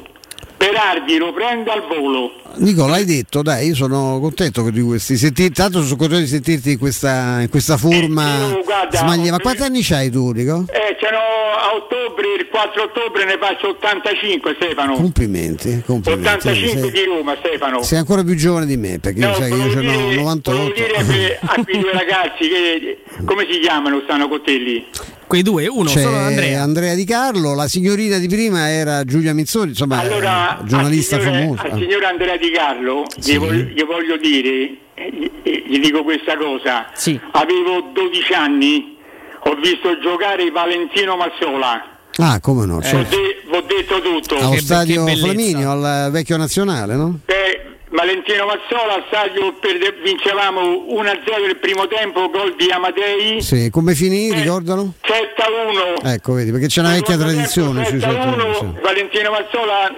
Berardi 0.58 1.18
lo 1.18 1.34
prendo 1.34 1.72
al 1.72 1.84
volo. 1.88 2.32
Nicola, 2.58 2.94
hai 2.96 3.06
detto, 3.06 3.42
dai, 3.42 3.68
io 3.68 3.76
sono 3.76 4.20
contento 4.22 4.70
di 4.70 4.82
questi. 4.82 5.18
Senti, 5.18 5.52
tanto 5.52 5.82
sono 5.84 5.98
contento 5.98 6.24
di 6.24 6.30
sentirti 6.30 6.72
in 6.72 6.78
questa, 6.80 7.42
in 7.42 7.50
questa 7.50 7.76
forma. 7.78 8.38
io, 8.48 8.64
guarda, 8.64 8.98
smaglia- 8.98 9.32
Ma 9.32 9.40
quanti 9.40 9.64
anni 9.64 9.82
c'hai 9.84 10.10
tu, 10.10 10.32
Nico? 10.32 10.66
Eh, 10.70 10.96
ce 10.98 11.10
n'ho 11.12 11.58
a 11.60 11.76
ottobre, 11.76 12.26
il 12.40 12.48
4 12.50 12.84
ottobre 12.84 13.26
ne 13.26 13.38
faccio 13.38 13.70
85 13.70 14.56
Stefano. 14.56 14.96
Complimenti, 14.96 15.84
complimenti. 15.86 16.38
85 16.38 16.80
sei, 16.80 16.92
di 16.92 17.04
Roma 17.04 17.36
Stefano. 17.40 17.84
sei 17.84 17.98
ancora 18.00 18.24
più 18.24 18.36
giovane 18.36 18.66
di 18.66 18.78
me, 18.78 19.00
perché 19.00 19.20
No, 19.20 19.34
sai 19.34 19.52
che 19.52 19.58
io 19.58 19.80
dire- 19.82 20.16
98. 20.16 20.52
Volevo 20.74 21.12
dire 21.12 21.40
a 21.42 21.54
quei 21.64 21.80
due 21.80 21.92
ragazzi 21.92 22.48
che 22.48 23.00
come 23.26 23.46
si 23.52 23.60
chiamano 23.60 24.00
stanno 24.06 24.30
con 24.30 24.42
te 24.42 24.54
lì? 24.58 24.86
Quei 25.28 25.42
due, 25.42 25.68
uno 25.68 25.90
C'è 25.90 26.02
solo 26.02 26.18
Andrea. 26.18 26.94
Di 26.94 27.04
Carlo, 27.04 27.56
la 27.56 27.68
signorina 27.68 28.18
di 28.20 28.28
prima 28.28 28.70
era 28.70 29.04
Giulia 29.04 29.34
Mizzoni, 29.34 29.70
insomma, 29.70 30.00
Allora, 30.00 30.60
eh, 30.60 30.66
giornalista 30.66 31.16
al 31.16 31.22
signore, 31.24 31.40
famosa. 31.42 31.62
al 31.64 31.80
signore 31.80 32.06
Andrea 32.06 32.38
Di 32.38 32.52
Carlo 32.52 33.04
Sì. 33.18 33.32
gli, 33.34 33.38
voglio, 33.40 33.64
gli 33.64 33.84
voglio 33.84 34.18
dire, 34.18 34.78
eh, 34.94 35.10
gli, 35.12 35.32
eh, 35.44 35.64
gli 35.68 35.80
dico 35.80 36.04
questa 36.04 36.38
cosa. 36.38 36.90
Sì. 36.94 37.20
Avevo 37.32 37.90
12 37.94 38.34
anni, 38.34 38.98
ho 39.40 39.56
visto 39.56 39.98
giocare 40.00 40.50
Valentino 40.52 41.16
Mazzola. 41.18 41.90
Ah, 42.18 42.40
come 42.40 42.66
no, 42.66 42.78
Ho, 42.78 42.82
certo. 42.82 43.16
de- 43.16 43.58
ho 43.58 43.62
detto 43.68 44.02
tutto. 44.02 44.38
Allo 44.38 44.58
stadio 44.58 45.06
Flaminio, 45.08 45.72
al 45.72 46.12
vecchio 46.12 46.38
nazionale, 46.38 46.96
no? 46.96 47.20
Eh, 47.26 47.75
Valentino 47.96 48.46
Mazzola, 48.46 48.96
al 48.96 49.04
stadio 49.08 49.54
perde- 49.54 49.96
vincevamo 50.04 50.62
1-0 50.90 51.46
il 51.48 51.56
primo 51.58 51.88
tempo, 51.88 52.30
gol 52.30 52.56
di 52.58 52.70
Amadei. 52.70 53.42
Sì, 53.42 53.70
come 53.70 53.96
finì, 53.96 54.30
Eh. 54.30 54.36
ricordano? 54.42 54.94
7-1. 55.02 56.02
Ecco, 56.04 56.34
vedi, 56.34 56.52
perché 56.52 56.68
c'è 56.68 56.82
una 56.82 56.92
vecchia 56.92 57.16
tradizione 57.18 57.86
sui 57.86 58.00
7-1, 58.00 58.54
certi- 58.54 58.80
Valentino 58.82 59.32
Mazzola, 59.32 59.94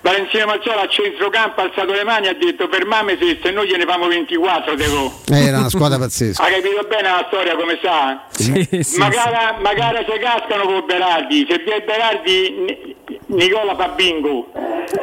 Valentino 0.00 0.46
Mazzola 0.46 0.82
a 0.82 0.88
centrocampo 0.88 1.60
ha 1.60 1.64
alzato 1.64 1.92
le 1.92 2.04
mani 2.04 2.26
e 2.26 2.30
ha 2.30 2.34
detto 2.34 2.68
fermame 2.70 3.18
se, 3.20 3.38
se 3.42 3.50
noi 3.50 3.68
gliene 3.68 3.84
famo 3.84 4.06
24 4.06 4.74
devo. 4.74 5.12
Eh, 5.30 5.46
Era 5.46 5.58
una 5.58 5.68
squadra 5.68 5.98
pazzesca. 5.98 6.42
Ha 6.44 6.46
capito 6.48 6.86
bene 6.88 7.02
la 7.08 7.24
storia 7.26 7.56
come 7.56 7.78
sa? 7.82 8.24
Sì, 8.30 8.66
sì, 8.82 8.98
magari, 8.98 9.60
magari 9.62 10.06
se 10.08 10.18
cascano 10.18 10.64
con 10.64 10.84
Berardi, 10.86 11.46
se 11.48 11.58
viene 11.58 11.82
Berardi 11.84 12.50
Ni- 12.66 12.94
Nicola 13.26 13.74
fa 13.74 13.88
bingo. 13.88 14.46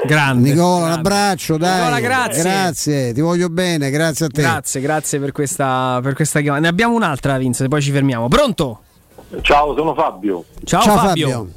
Grande. 0.06 0.50
Nicola, 0.52 0.86
un 0.86 0.92
abbraccio, 0.92 1.58
dai. 1.58 1.80
Nicola, 1.80 2.00
grazie. 2.00 2.42
Grazie, 2.42 3.14
ti 3.14 3.22
voglio 3.22 3.50
bene, 3.50 3.90
grazie 3.90 4.28
a 4.28 4.30
te. 4.30 4.42
Grazie, 4.42 4.82
grazie 4.82 5.20
per 5.20 5.32
questa, 5.32 6.00
per 6.02 6.14
questa 6.14 6.40
chiamata. 6.40 6.62
Ne 6.62 6.70
abbiamo 6.70 6.96
un'altra, 6.96 7.38
Vince, 7.38 7.68
poi 7.68 7.82
ci 7.82 7.92
fermiamo. 7.92 8.30
Pronto? 8.30 8.82
Ciao, 9.42 9.76
sono 9.76 9.94
Fabio. 9.94 10.46
Ciao, 10.64 10.82
Fabio. 10.82 11.48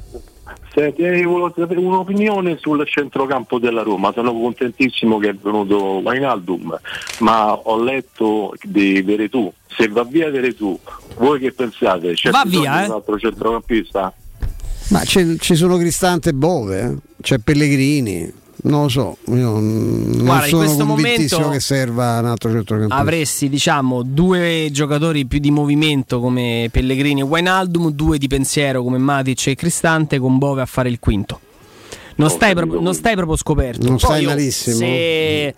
Senti, 0.73 1.01
eh, 1.01 1.23
volevo 1.23 1.51
sapere 1.55 1.79
un'opinione 1.79 2.57
sul 2.59 2.85
centrocampo 2.85 3.57
della 3.57 3.81
Roma. 3.81 4.11
Sono 4.11 4.31
contentissimo 4.33 5.17
che 5.17 5.29
è 5.29 5.33
venuto 5.33 6.01
Wijnaldum, 6.03 6.79
ma 7.19 7.53
ho 7.53 7.81
letto 7.81 8.53
di 8.61 9.01
Veretù. 9.01 9.51
Se 9.67 9.87
va 9.87 10.03
via 10.03 10.29
Veretù, 10.29 10.77
voi 11.17 11.39
che 11.39 11.51
pensate? 11.51 12.13
C'è 12.13 12.29
Va 12.29 12.43
bisogno 12.43 12.61
via, 12.61 12.77
di 12.77 12.83
eh? 12.83 12.87
un 12.87 12.93
altro 12.93 13.17
centrocampista? 13.17 14.13
Ma 14.89 15.01
c'è- 15.01 15.37
ci 15.37 15.55
sono 15.55 15.77
Cristante 15.77 16.29
e 16.29 16.33
Bove, 16.33 16.79
eh? 16.81 16.95
c'è 17.21 17.39
Pellegrini, 17.39 18.31
non 18.63 18.83
lo 18.83 18.89
so, 18.89 19.17
io 19.27 19.51
non 19.51 20.17
Guarda, 20.23 20.43
in 20.45 20.49
sono 20.49 20.63
questo 20.63 20.85
convintissimo 20.85 21.41
momento 21.41 21.49
che 21.49 21.59
serva 21.59 22.19
un 22.19 22.25
altro 22.25 22.51
centrocampista. 22.51 23.01
Avresti, 23.01 23.49
diciamo, 23.49 24.01
due 24.03 24.69
giocatori 24.71 25.25
più 25.25 25.39
di 25.39 25.51
movimento 25.51 26.19
come 26.19 26.69
Pellegrini 26.71 27.19
e 27.19 27.23
Wijnaldum, 27.23 27.91
due 27.91 28.17
di 28.17 28.27
pensiero 28.27 28.81
come 28.81 28.97
Matic 28.97 29.47
e 29.47 29.55
Cristante, 29.55 30.19
con 30.19 30.37
Bove 30.37 30.61
a 30.61 30.65
fare 30.65 30.89
il 30.89 30.99
quinto. 30.99 31.39
Non, 32.15 32.29
stai, 32.31 32.55
proprio, 32.55 32.79
non 32.79 32.95
stai 32.95 33.13
proprio 33.15 33.37
scoperto. 33.37 33.87
Non 33.87 33.97
Poi 33.97 33.99
stai 33.99 34.25
malissimo. 34.25 34.77
Se, 34.77 35.55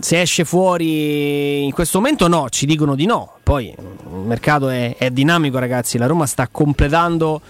se 0.00 0.20
esce 0.22 0.44
fuori 0.46 1.64
in 1.64 1.72
questo 1.72 1.98
momento, 1.98 2.28
no, 2.28 2.48
ci 2.48 2.64
dicono 2.64 2.94
di 2.94 3.04
no. 3.04 3.34
Poi 3.42 3.66
il 3.66 4.18
mercato 4.24 4.70
è, 4.70 4.96
è 4.96 5.10
dinamico, 5.10 5.58
ragazzi. 5.58 5.98
La 5.98 6.06
Roma 6.06 6.24
sta 6.24 6.48
completando 6.50 7.40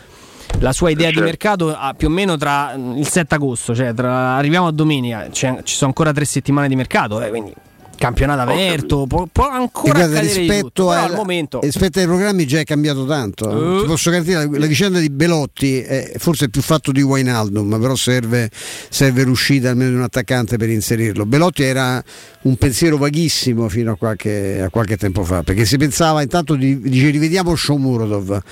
la 0.63 0.73
sua 0.73 0.91
idea 0.91 1.09
di 1.09 1.15
Certo. 1.15 1.29
mercato 1.29 1.77
a 1.77 1.93
più 1.95 2.07
o 2.07 2.11
meno 2.11 2.37
tra 2.37 2.75
mm, 2.77 2.97
il 2.97 3.09
7 3.09 3.35
agosto, 3.35 3.75
cioè 3.75 3.93
tra- 3.93 4.37
arriviamo 4.37 4.69
a 4.69 4.73
domenica, 4.73 5.29
c'è- 5.31 5.61
ci 5.65 5.75
sono 5.75 5.89
ancora 5.89 6.13
tre 6.13 6.25
settimane 6.25 6.69
di 6.69 6.77
mercato, 6.77 7.21
eh, 7.21 7.29
quindi 7.29 7.53
campionato 7.97 8.41
aperto, 8.41 9.07
può, 9.07 9.29
può 9.31 9.49
ancora 9.49 9.93
guarda, 9.93 10.21
tutto, 10.21 10.35
rispetto, 10.35 10.87
però 10.87 10.91
al, 10.91 11.11
al 11.11 11.15
momento 11.15 11.61
rispetto 11.63 12.01
ai 12.01 12.07
programmi 12.07 12.47
già 12.49 12.59
è 12.59 12.65
cambiato 12.65 13.07
tanto. 13.07 13.77
Eh. 13.79 13.81
Ti 13.83 13.87
posso 13.87 14.11
garantire 14.11 14.45
la, 14.45 14.59
la 14.59 14.67
vicenda 14.67 14.99
di 14.99 15.09
Belotti 15.09 15.81
è 15.81 16.13
forse 16.19 16.49
più 16.49 16.63
fatto 16.63 16.91
di 16.91 17.01
Wijnaldum, 17.01 17.79
però 17.81 17.95
serve, 17.95 18.51
serve 18.89 19.23
l'uscita 19.23 19.71
almeno 19.71 19.91
di 19.91 19.97
un 19.97 20.03
attaccante 20.03 20.57
per 20.57 20.69
inserirlo. 20.71 21.27
Belotti 21.27 21.63
era 21.63 22.03
un 22.43 22.57
pensiero 22.57 22.97
vaghissimo 22.97 23.69
fino 23.69 23.93
a 23.93 23.97
qualche, 23.97 24.63
a 24.63 24.69
qualche 24.69 24.97
tempo 24.97 25.23
fa, 25.23 25.45
perché 25.45 25.65
si 25.65 25.77
pensava 25.77 26.23
intanto 26.23 26.57
di 26.57 26.81
dice 26.81 27.09
rivediamo 27.11 27.55
Shomurodov. 27.55 28.43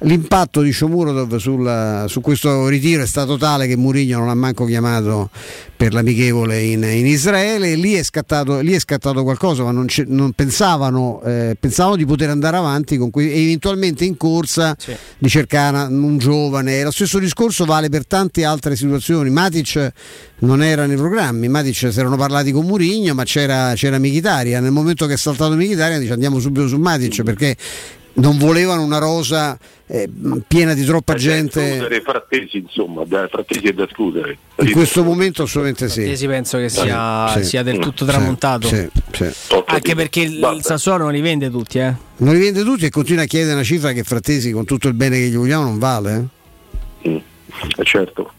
L'impatto 0.00 0.60
di 0.60 0.72
Shomurodov 0.72 1.36
sul- 1.36 2.04
su 2.06 2.20
questo 2.20 2.68
ritiro 2.68 3.02
è 3.02 3.06
stato 3.06 3.38
tale 3.38 3.66
che 3.66 3.76
Mourinho 3.76 4.18
non 4.18 4.28
ha 4.28 4.34
manco 4.34 4.66
chiamato 4.66 5.30
per 5.74 5.94
l'amichevole 5.94 6.60
in, 6.62 6.82
in 6.82 7.06
Israele 7.06 7.74
lì 7.76 7.94
è 7.94 8.02
scattato, 8.02 8.60
lì 8.60 8.72
è 8.72 8.78
scattato 8.78 9.22
qualcosa, 9.22 9.62
ma 9.62 9.70
non, 9.70 9.86
non 10.08 10.32
pensavano, 10.32 11.22
eh, 11.22 11.56
pensavano 11.58 11.96
di 11.96 12.04
poter 12.04 12.28
andare 12.28 12.58
avanti 12.58 12.98
con 12.98 13.08
que- 13.10 13.32
eventualmente 13.32 14.04
in 14.04 14.18
corsa 14.18 14.76
di 15.18 15.28
cercare 15.30 15.92
un 15.92 16.18
giovane. 16.18 16.82
Lo 16.82 16.90
stesso 16.90 17.18
discorso 17.18 17.64
vale 17.64 17.88
per 17.88 18.06
tante 18.06 18.44
altre 18.44 18.76
situazioni. 18.76 19.30
Matic 19.30 19.92
non 20.40 20.62
era 20.62 20.84
nei 20.84 20.96
programmi, 20.96 21.48
Matic 21.48 21.90
si 21.90 21.98
erano 21.98 22.16
parlati 22.16 22.52
con 22.52 22.66
Mourinho, 22.66 23.14
ma 23.14 23.24
c'era, 23.24 23.72
c'era 23.74 23.98
Mkhitaryan. 23.98 24.62
Nel 24.62 24.72
momento 24.72 25.06
che 25.06 25.14
è 25.14 25.18
saltato 25.18 25.54
Mkhitaryan 25.54 26.00
dice 26.00 26.12
andiamo 26.12 26.38
subito 26.38 26.68
su 26.68 26.76
Matic 26.76 27.22
perché 27.22 27.56
non 28.16 28.38
volevano 28.38 28.82
una 28.82 28.98
rosa 28.98 29.58
eh, 29.86 30.08
piena 30.46 30.74
di 30.74 30.84
troppa 30.84 31.14
gente. 31.14 31.62
Escludere 31.64 32.00
frattesi, 32.02 32.56
insomma, 32.58 33.04
da, 33.04 33.26
frattesi 33.28 33.66
è 33.66 33.72
da 33.72 33.84
escludere. 33.84 34.38
In 34.56 34.72
questo 34.72 35.02
momento 35.04 35.42
assolutamente 35.44 35.88
sì. 35.88 36.16
Sì, 36.16 36.26
penso 36.26 36.58
che 36.58 36.68
sia, 36.68 37.28
Sì. 37.36 37.44
sia 37.44 37.62
del 37.62 37.78
tutto 37.78 38.04
Sì, 38.04 38.10
tramontato. 38.10 38.66
sì, 38.68 38.88
sì. 39.12 39.30
Anche 39.66 39.94
perché 39.94 40.20
il, 40.20 40.58
Sassuolo 40.62 41.04
non 41.04 41.12
li 41.12 41.20
vende 41.20 41.50
tutti, 41.50 41.78
eh. 41.78 41.94
Non 42.18 42.34
li 42.34 42.40
vende 42.40 42.62
tutti 42.62 42.84
e 42.86 42.90
continua 42.90 43.22
a 43.24 43.26
chiedere 43.26 43.54
una 43.54 43.62
cifra 43.62 43.92
che 43.92 44.02
Frattesi, 44.02 44.50
con 44.50 44.64
tutto 44.64 44.88
il 44.88 44.94
bene 44.94 45.16
che 45.18 45.26
gli 45.28 45.36
vogliamo, 45.36 45.64
non 45.64 45.78
vale. 45.78 46.24
eh? 47.02 47.22
Eh, 47.78 47.84
certo, 47.84 48.32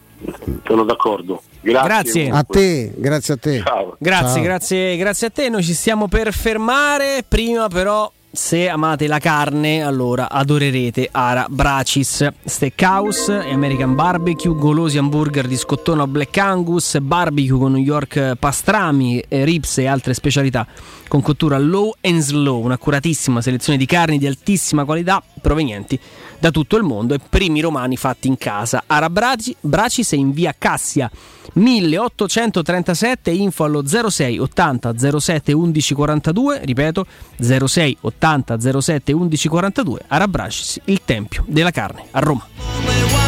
sono 0.66 0.84
d'accordo. 0.84 1.42
Grazie. 1.60 2.30
A 2.30 2.42
te, 2.44 2.92
grazie 2.96 3.34
a 3.34 3.36
te. 3.36 3.62
Ciao. 3.64 3.96
Grazie, 3.98 4.34
Ciao. 4.34 4.42
grazie, 4.42 4.96
grazie 4.96 5.26
a 5.26 5.30
te. 5.30 5.48
Noi 5.48 5.62
ci 5.62 5.74
stiamo 5.74 6.08
per 6.08 6.32
fermare. 6.32 7.24
Prima, 7.26 7.68
però, 7.68 8.10
se 8.30 8.68
amate 8.68 9.06
la 9.06 9.18
carne, 9.18 9.82
allora 9.82 10.28
adorerete 10.30 11.08
Ara 11.10 11.46
Bracis 11.48 12.28
Steakhouse 12.44 13.46
e 13.46 13.52
American 13.52 13.94
Barbecue, 13.94 14.54
golosi 14.54 14.98
hamburger 14.98 15.46
di 15.46 15.56
scottone 15.56 16.02
o 16.02 16.06
Black 16.06 16.36
Angus, 16.36 16.98
barbecue 16.98 17.58
con 17.58 17.72
New 17.72 17.82
York 17.82 18.36
pastrami, 18.38 19.18
eh, 19.20 19.44
ribs 19.44 19.78
e 19.78 19.86
altre 19.86 20.14
specialità 20.14 20.66
con 21.08 21.22
cottura 21.22 21.58
low 21.58 21.94
and 22.02 22.20
slow, 22.20 22.62
un'accuratissima 22.62 23.40
selezione 23.40 23.78
di 23.78 23.86
carni 23.86 24.18
di 24.18 24.26
altissima 24.26 24.84
qualità 24.84 25.22
provenienti 25.40 25.98
da 26.38 26.50
tutto 26.50 26.76
il 26.76 26.82
mondo 26.82 27.14
e 27.14 27.18
primi 27.18 27.60
romani 27.60 27.96
fatti 27.96 28.28
in 28.28 28.36
casa. 28.36 28.84
Ara 28.86 29.08
Braci- 29.08 29.56
Bracis 29.60 30.12
è 30.12 30.16
in 30.16 30.32
via 30.32 30.54
Cassia 30.56 31.10
1837 31.54 33.30
info 33.30 33.64
allo 33.64 33.84
06 33.86 34.38
80 34.38 35.18
07 35.18 35.52
11 35.52 35.94
42 35.94 36.60
ripeto 36.64 37.06
06 37.40 37.98
80 38.00 38.80
07 38.80 39.12
11 39.12 39.48
42 39.48 40.00
Arabracis 40.08 40.80
il 40.84 41.00
tempio 41.04 41.44
della 41.46 41.70
carne 41.70 42.04
a 42.10 42.20
Roma 42.20 43.27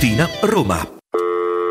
Tiburtina, 0.01 0.27
Roma. 0.41 1.00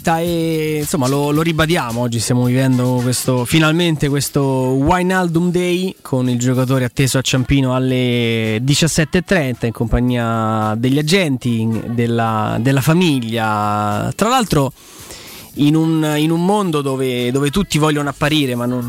Diretta 0.00 0.18
e 0.20 0.78
insomma 0.80 1.06
lo, 1.06 1.30
lo 1.30 1.42
ribadiamo, 1.42 2.00
oggi 2.00 2.18
stiamo 2.18 2.44
vivendo 2.44 3.00
questo, 3.02 3.44
finalmente 3.44 4.08
questo 4.08 4.42
Wijnaldum 4.42 5.50
Day 5.50 5.94
con 6.00 6.28
il 6.28 6.38
giocatore 6.38 6.84
atteso 6.84 7.18
a 7.18 7.20
Ciampino 7.20 7.74
alle 7.74 8.58
17.30 8.58 9.66
in 9.66 9.72
compagnia 9.72 10.74
degli 10.76 10.98
agenti, 10.98 11.68
della, 11.88 12.56
della 12.60 12.80
famiglia. 12.80 14.10
Tra 14.16 14.28
l'altro 14.28 14.72
in 15.54 15.74
un, 15.74 16.14
in 16.16 16.30
un 16.30 16.44
mondo 16.44 16.80
dove, 16.80 17.30
dove 17.30 17.50
tutti 17.50 17.76
vogliono 17.78 18.08
apparire 18.08 18.54
ma 18.54 18.66
non, 18.66 18.86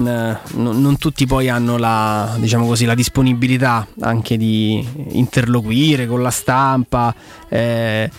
non- 0.54 0.82
non 0.82 0.98
tutti 0.98 1.26
poi 1.26 1.50
hanno 1.50 1.78
la, 1.78 2.36
diciamo 2.40 2.66
così, 2.66 2.86
la 2.86 2.96
disponibilità 2.96 3.86
anche 4.00 4.38
di 4.38 4.86
interloquire 5.10 6.08
con 6.08 6.22
la 6.22 6.32
stampa. 6.32 7.14
eh, 7.50 8.10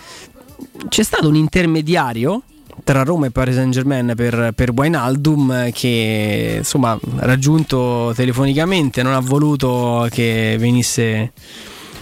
c'è 0.87 1.03
stato 1.03 1.27
un 1.27 1.35
intermediario 1.35 2.43
tra 2.83 3.03
Roma 3.03 3.27
e 3.27 3.31
Paris 3.31 3.55
Saint 3.55 3.71
Germain 3.73 4.13
per, 4.15 4.51
per 4.55 4.71
Wijnaldum 4.75 5.51
eh, 5.51 5.71
che 5.73 6.55
insomma 6.57 6.97
raggiunto 7.17 8.11
telefonicamente 8.15 9.03
non 9.03 9.13
ha 9.13 9.19
voluto 9.19 10.07
che 10.09 10.55
venisse 10.59 11.31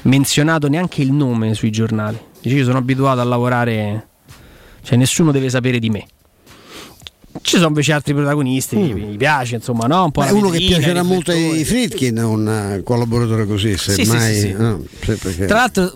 menzionato 0.03 0.67
neanche 0.67 1.01
il 1.01 1.11
nome 1.11 1.53
sui 1.53 1.71
giornali 1.71 2.17
dice 2.39 2.55
io 2.55 2.63
sono 2.63 2.77
abituato 2.77 3.19
a 3.19 3.23
lavorare 3.23 4.07
cioè 4.83 4.97
nessuno 4.97 5.31
deve 5.31 5.49
sapere 5.49 5.77
di 5.77 5.89
me 5.89 6.05
ci 7.41 7.55
sono 7.55 7.67
invece 7.67 7.93
altri 7.93 8.13
protagonisti 8.13 8.75
che 8.75 8.93
mi 8.93 9.15
piace 9.15 9.55
insomma 9.55 9.85
no? 9.87 10.03
un 10.05 10.11
po' 10.11 10.21
la 10.21 10.33
uno 10.33 10.49
che 10.49 10.57
piacerà 10.57 11.01
molto 11.01 11.31
ai 11.31 11.63
Fritkin 11.63 12.15
è 12.17 12.23
un 12.23 12.47
eh, 12.47 12.81
collaboratore 12.83 13.45
così, 13.45 13.77
se 13.77 13.93
Sì, 13.93 14.03
sì, 14.05 14.19
sì, 14.19 14.39
sì. 14.39 14.51
no, 14.57 14.83
sì, 15.01 15.13
perché- 15.13 15.45
Tra 15.45 15.57
l'altro 15.59 15.93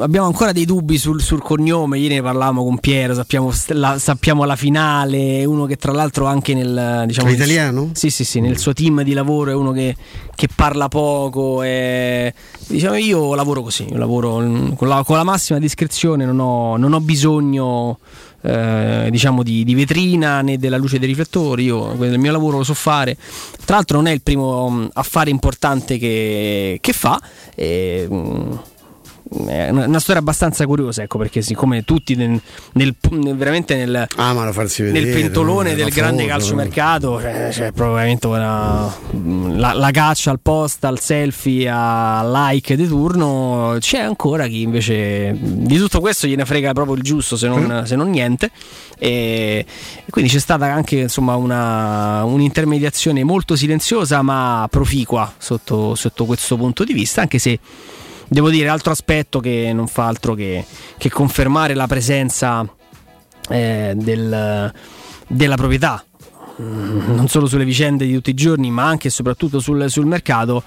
abbiamo 0.00 0.26
ancora 0.26 0.52
dei 0.52 0.64
dubbi 0.64 0.98
sul, 0.98 1.20
sul 1.20 1.42
cognome, 1.42 1.98
ieri 1.98 2.14
ne 2.14 2.22
parlavamo 2.22 2.62
con 2.64 2.78
Piero, 2.78 3.14
sappiamo 3.14 3.52
la, 3.68 3.98
sappiamo 3.98 4.44
la 4.44 4.56
finale, 4.56 5.44
uno 5.44 5.66
che 5.66 5.76
tra 5.76 5.92
l'altro 5.92 6.26
anche 6.26 6.54
nel... 6.54 7.04
Diciamo, 7.06 7.28
L'italiano? 7.28 7.90
sì, 7.92 8.10
sì, 8.10 8.24
sì, 8.24 8.40
nel 8.40 8.58
suo 8.58 8.72
team 8.72 9.02
di 9.02 9.12
lavoro 9.12 9.50
è 9.50 9.54
uno 9.54 9.72
che, 9.72 9.96
che 10.34 10.48
parla 10.54 10.88
poco, 10.88 11.62
e, 11.62 12.32
diciamo 12.66 12.96
io 12.96 13.34
lavoro 13.34 13.62
così, 13.62 13.86
io 13.90 13.98
lavoro 13.98 14.34
con 14.74 14.88
la, 14.88 15.02
con 15.04 15.16
la 15.16 15.24
massima 15.24 15.58
discrezione, 15.58 16.24
non 16.24 16.38
ho, 16.38 16.76
non 16.76 16.92
ho 16.92 17.00
bisogno... 17.00 17.98
eh, 18.42 19.08
diciamo 19.10 19.42
di, 19.42 19.64
di 19.64 19.74
vetrina 19.74 20.40
né 20.40 20.56
della 20.56 20.76
luce 20.76 20.98
dei 21.00 21.08
riflettori 21.08 21.64
io 21.64 21.94
il 22.04 22.18
mio 22.18 22.30
lavoro 22.30 22.58
lo 22.58 22.64
so 22.64 22.74
fare 22.74 23.16
tra 23.64 23.76
l'altro 23.76 23.96
non 23.96 24.06
è 24.06 24.12
il 24.12 24.20
primo 24.22 24.88
affare 24.92 25.30
importante 25.30 25.98
che, 25.98 26.78
che 26.80 26.92
fa 26.92 27.20
e, 27.56 28.06
mh, 28.08 28.60
è 29.46 29.70
una, 29.70 29.86
una 29.86 30.00
storia 30.00 30.20
abbastanza 30.20 30.66
curiosa, 30.66 31.02
ecco, 31.02 31.18
perché 31.18 31.42
siccome 31.42 31.84
tutti 31.84 32.14
nel, 32.14 32.40
nel- 32.72 32.94
veramente 33.34 33.76
nel, 33.76 34.06
farsi 34.52 34.82
vedere. 34.82 35.04
nel 35.04 35.14
pentolone 35.14 35.70
no? 35.70 35.76
del 35.76 35.90
grande 35.90 36.22
foto, 36.22 36.34
calciomercato, 36.34 37.20
cioè, 37.20 37.50
cioè, 37.52 37.72
probabilmente 37.72 38.26
ora, 38.26 38.86
mh, 38.86 39.58
la, 39.58 39.72
la 39.72 39.90
caccia 39.90 40.30
al 40.30 40.40
post, 40.40 40.84
al 40.84 41.00
selfie, 41.00 41.68
al 41.68 42.30
like 42.30 42.76
di 42.76 42.86
turno, 42.86 43.76
c'è 43.80 43.98
ancora 43.98 44.46
chi 44.46 44.62
invece 44.62 45.36
di 45.38 45.76
tutto 45.78 46.00
questo 46.00 46.26
gliene 46.26 46.44
frega 46.44 46.72
proprio 46.72 46.96
il 46.96 47.02
giusto, 47.02 47.36
se 47.36 47.48
non, 47.48 47.82
se 47.86 47.96
non 47.96 48.10
niente. 48.10 48.50
E 48.98 49.56
e 49.56 50.10
quindi 50.10 50.30
c'è 50.30 50.38
stata 50.38 50.66
anche 50.66 50.96
insomma 50.98 51.36
una, 51.36 52.24
un'intermediazione 52.24 53.24
molto 53.24 53.56
silenziosa 53.56 54.22
ma 54.22 54.66
proficua 54.70 55.32
sotto, 55.38 55.94
sotto 55.94 56.24
questo 56.24 56.56
punto 56.56 56.84
di 56.84 56.92
vista, 56.92 57.20
anche 57.22 57.38
se 57.38 57.58
devo 58.28 58.50
dire 58.50 58.68
altro 58.68 58.92
aspetto 58.92 59.40
che 59.40 59.72
non 59.72 59.86
fa 59.86 60.06
altro 60.06 60.34
che, 60.34 60.64
che 60.96 61.10
confermare 61.10 61.74
la 61.74 61.86
presenza 61.86 62.66
eh, 63.48 63.92
del- 63.96 64.72
della 65.28 65.54
proprietà 65.56 66.04
mm, 66.60 67.14
non 67.14 67.28
solo 67.28 67.46
sulle 67.46 67.64
vicende 67.64 68.06
di 68.06 68.12
tutti 68.14 68.30
i 68.30 68.34
giorni 68.34 68.70
ma 68.70 68.84
anche 68.86 69.08
e 69.08 69.10
soprattutto 69.10 69.60
sul, 69.60 69.88
sul 69.90 70.06
mercato. 70.06 70.62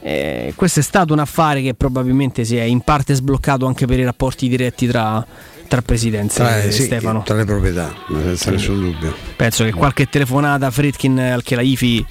Eh, 0.00 0.52
questo 0.54 0.78
è 0.78 0.82
stato 0.82 1.12
un 1.12 1.18
affare 1.18 1.60
che 1.60 1.74
probabilmente 1.74 2.44
si 2.44 2.56
è 2.56 2.62
in 2.62 2.80
parte 2.82 3.14
sbloccato 3.14 3.66
anche 3.66 3.84
per 3.84 3.98
i 3.98 4.04
rapporti 4.04 4.48
diretti 4.48 4.86
tra, 4.86 5.26
tra 5.66 5.82
presidenze 5.82 6.36
Tra, 6.36 6.62
e 6.62 6.70
sì, 6.70 6.84
Stefano. 6.84 7.22
tra 7.24 7.34
le 7.34 7.44
proprietà, 7.44 7.92
senza 8.08 8.52
nessun 8.52 8.80
dubbio. 8.80 9.12
penso 9.34 9.64
che 9.64 9.72
qualche 9.72 10.06
telefonata 10.08 10.66
a 10.66 10.70
Fritkin 10.70 11.18
al 11.18 11.42
Chelaifi 11.42 12.06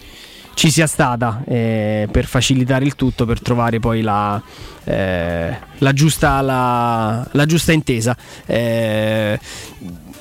ci 0.57 0.71
sia 0.71 0.88
stata 0.88 1.43
eh, 1.45 2.07
per 2.11 2.25
facilitare 2.25 2.84
il 2.84 2.95
tutto, 2.95 3.27
per 3.27 3.39
trovare 3.39 3.77
poi 3.77 4.01
la, 4.01 4.41
eh, 4.85 5.55
la 5.77 5.93
giusta, 5.93 6.41
la, 6.41 7.27
la 7.31 7.45
giusta 7.45 7.73
intesa. 7.73 8.17
Eh, 8.47 9.39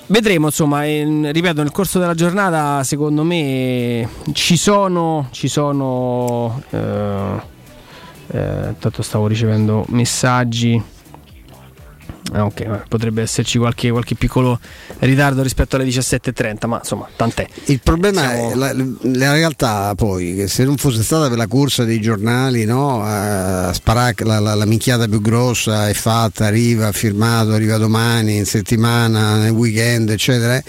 vedremo, 0.09 0.45
insomma, 0.49 0.85
in- 0.85 1.31
ripeto, 1.33 1.63
nel 1.63 1.73
corso 1.73 1.99
della 1.99 2.13
giornata 2.13 2.85
secondo 2.85 3.23
me 3.23 4.07
ci 4.33 4.59
sono... 4.59 5.29
Ci 5.31 5.49
sono 5.49 6.63
eh, 6.69 7.55
eh, 8.27 8.69
intanto 8.69 9.01
stavo 9.01 9.27
ricevendo 9.29 9.87
messaggi. 9.89 10.83
Ah, 12.33 12.45
ok, 12.45 12.89
potrebbe 12.89 13.23
esserci 13.23 13.57
qualche, 13.59 13.91
qualche 13.91 14.15
piccolo 14.17 14.59
ritardo 14.99 15.43
rispetto 15.43 15.77
alle 15.77 15.85
17.30, 15.87 16.67
ma 16.67 16.79
insomma, 16.79 17.09
tant'è. 17.15 17.47
Il 17.67 17.81
problema 17.81 18.33
è 18.35 18.55
la, 18.55 18.75
la 18.75 19.33
realtà 19.33 19.95
poi, 19.95 20.35
che 20.35 20.49
se 20.49 20.65
non 20.65 20.77
fosse 20.77 21.03
stata 21.03 21.29
per 21.29 21.39
la 21.39 21.47
corsa 21.47 21.85
dei 21.85 22.01
giornali, 22.01 22.65
no, 22.65 23.01
a 23.03 23.73
sparare 23.73 24.15
la, 24.25 24.41
la, 24.41 24.55
la 24.55 24.65
minchiata 24.67 25.07
più 25.07 25.21
grossa 25.21 25.89
è 25.89 25.93
fatta, 25.95 26.47
arriva, 26.47 26.91
firmato, 26.93 27.53
arriva 27.53 27.77
domani, 27.77 28.37
in 28.37 28.45
settimana, 28.45 29.37
nel 29.37 29.53
weekend, 29.53 30.11
eccetera, 30.11 30.57
e, 30.57 30.65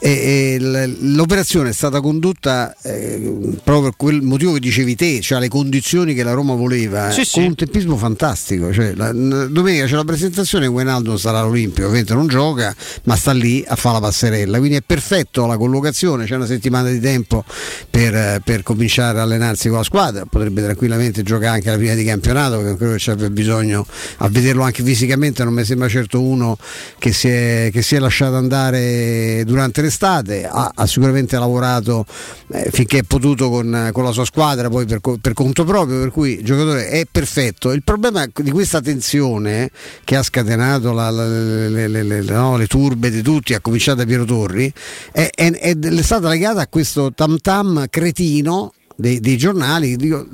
e 0.00 0.58
l- 0.60 1.14
l'operazione 1.16 1.70
è 1.70 1.72
stata 1.72 2.00
condotta 2.00 2.74
eh, 2.82 3.58
proprio 3.64 3.88
per 3.90 3.94
quel 3.96 4.22
motivo 4.22 4.52
che 4.52 4.60
dicevi 4.60 4.94
te, 4.94 5.20
cioè 5.20 5.40
le 5.40 5.48
condizioni 5.48 6.14
che 6.14 6.22
la 6.22 6.32
Roma 6.32 6.54
voleva, 6.54 7.10
Sì, 7.10 7.20
eh, 7.22 7.24
sì. 7.24 7.32
con 7.40 7.42
un 7.48 7.54
tempismo 7.56 7.96
fantastico. 7.96 8.72
Cioè, 8.72 8.92
domenica 8.92 9.86
c'è 9.86 9.96
la 9.96 10.04
presentazione, 10.04 10.66
Wijnaldum 10.68 10.90
Wijnaldum 10.92 11.16
sarà 11.16 11.40
all'Olimpio, 11.40 11.84
ovviamente 11.84 12.14
non 12.14 12.26
gioca, 12.26 12.74
ma 13.04 13.16
sta 13.16 13.32
lì 13.32 13.64
a 13.66 13.76
fare 13.76 13.94
la 13.94 14.00
passerella. 14.00 14.58
Quindi 14.58 14.76
è 14.76 14.82
perfetto 14.84 15.46
la 15.46 15.56
collocazione, 15.56 16.26
c'è 16.26 16.36
una 16.36 16.46
settimana 16.46 16.90
di 16.90 17.00
tempo 17.00 17.44
per, 17.88 18.40
per 18.44 18.62
cominciare 18.62 19.18
a 19.18 19.22
allenarsi 19.22 19.68
con 19.68 19.78
la 19.78 19.84
squadra, 19.84 20.24
potrebbe 20.26 20.62
tranquillamente 20.62 21.22
giocare 21.22 21.56
anche 21.56 21.70
la 21.70 21.76
prima 21.76 21.94
di 21.94 22.04
campionato, 22.04 22.58
che 22.58 22.76
credo 22.76 22.92
che 22.92 22.98
c'è 22.98 23.14
bisogno 23.30 23.86
a 24.18 24.28
vederlo 24.28 24.62
anche 24.62 24.82
fisicamente, 24.82 25.44
non 25.44 25.54
mi 25.54 25.64
sembra 25.64 25.88
certo 25.88 26.20
uno 26.20 26.56
che 26.98 27.12
si 27.12 27.28
è, 27.28 27.70
che 27.72 27.82
si 27.82 27.94
è 27.94 27.98
lasciato 27.98 28.36
andare 28.36 29.42
durante 29.46 29.82
l'estate, 29.82 30.46
ha, 30.46 30.72
ha 30.74 30.86
sicuramente 30.86 31.38
lavorato 31.38 32.04
eh, 32.52 32.70
finché 32.70 32.98
è 32.98 33.02
potuto 33.02 33.48
con, 33.48 33.90
con, 33.92 34.04
la 34.04 34.12
sua 34.12 34.24
squadra, 34.24 34.68
poi 34.68 34.84
per, 34.84 35.00
per, 35.20 35.32
conto 35.32 35.64
proprio, 35.64 36.00
per 36.00 36.10
cui 36.10 36.38
il 36.38 36.44
giocatore 36.44 36.88
è 36.88 37.06
perfetto. 37.10 37.72
Il 37.72 37.82
problema 37.82 38.26
di 38.34 38.50
questa 38.50 38.80
tensione 38.80 39.70
che 40.04 40.16
ha 40.16 40.22
scatenato 40.22 40.81
la, 40.90 41.10
la, 41.10 41.26
le, 41.26 41.88
le, 41.88 42.02
le, 42.02 42.20
no, 42.22 42.56
le, 42.56 42.66
turbe 42.66 43.10
di 43.10 43.22
tutti, 43.22 43.54
a 43.54 43.60
cominciare 43.60 43.98
da 43.98 44.04
Piero 44.04 44.24
Torri, 44.24 44.72
è, 45.12 45.30
è, 45.32 45.52
è 45.52 46.02
stata 46.02 46.28
legata 46.28 46.62
a 46.62 46.66
questo 46.66 47.12
tam 47.12 47.38
tam 47.38 47.86
cretino 47.88 48.72
dei, 49.02 49.18
dei 49.18 49.36
giornali, 49.36 49.96
dico, 49.96 50.26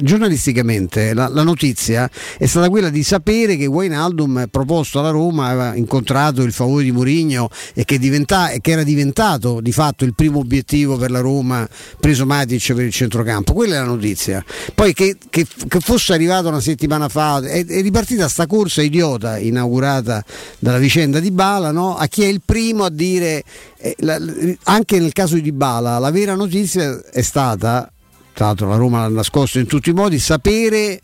giornalisticamente 0.00 1.12
la, 1.14 1.26
la, 1.26 1.42
notizia 1.42 2.08
è 2.38 2.46
stata 2.46 2.68
quella 2.68 2.88
di 2.88 3.02
sapere 3.02 3.56
che 3.56 3.66
Wijnaldum 3.66 4.46
proposto 4.50 5.00
alla 5.00 5.10
Roma 5.10 5.48
aveva 5.48 5.74
incontrato 5.74 6.42
il 6.42 6.52
favore 6.52 6.84
di 6.84 6.92
Mourinho 6.92 7.50
e 7.74 7.84
che, 7.84 7.98
diventa, 7.98 8.52
che, 8.60 8.70
era 8.70 8.84
diventato 8.84 9.60
di 9.60 9.72
fatto 9.72 10.04
il 10.04 10.14
primo 10.14 10.38
obiettivo 10.38 10.96
per 10.96 11.10
la 11.10 11.18
Roma 11.18 11.68
preso 11.98 12.24
Matic 12.24 12.72
per 12.72 12.84
il 12.84 12.92
centrocampo, 12.92 13.52
quella 13.52 13.74
è 13.74 13.78
la 13.78 13.84
notizia. 13.86 14.44
Poi 14.74 14.94
che, 14.94 15.16
che, 15.28 15.44
che 15.68 15.80
fosse 15.80 16.12
arrivato 16.12 16.48
una 16.48 16.60
settimana 16.60 17.08
fa, 17.08 17.40
è, 17.40 17.66
è 17.66 17.82
ripartita 17.82 18.28
sta 18.28 18.46
corsa 18.46 18.80
idiota 18.80 19.38
inaugurata 19.38 20.24
dalla 20.60 20.78
vicenda 20.78 21.18
di 21.18 21.32
Bala 21.32 21.72
no? 21.72 21.96
a 21.96 22.06
chi 22.06 22.22
è 22.22 22.26
il 22.26 22.42
primo 22.44 22.84
a 22.84 22.90
dire, 22.90 23.42
eh, 23.78 23.96
anche 24.62 25.00
nel 25.00 25.12
caso 25.12 25.34
di 25.34 25.42
Dybala, 25.42 25.98
la 25.98 26.10
vera 26.12 26.34
notizia 26.36 27.02
è 27.10 27.22
stata 27.22 27.90
tra 28.34 28.46
l'altro 28.46 28.68
la 28.68 28.76
Roma 28.76 29.00
l'ha 29.00 29.08
nascosto 29.08 29.58
in 29.58 29.66
tutti 29.66 29.90
i 29.90 29.92
modi, 29.92 30.18
sapere 30.18 31.00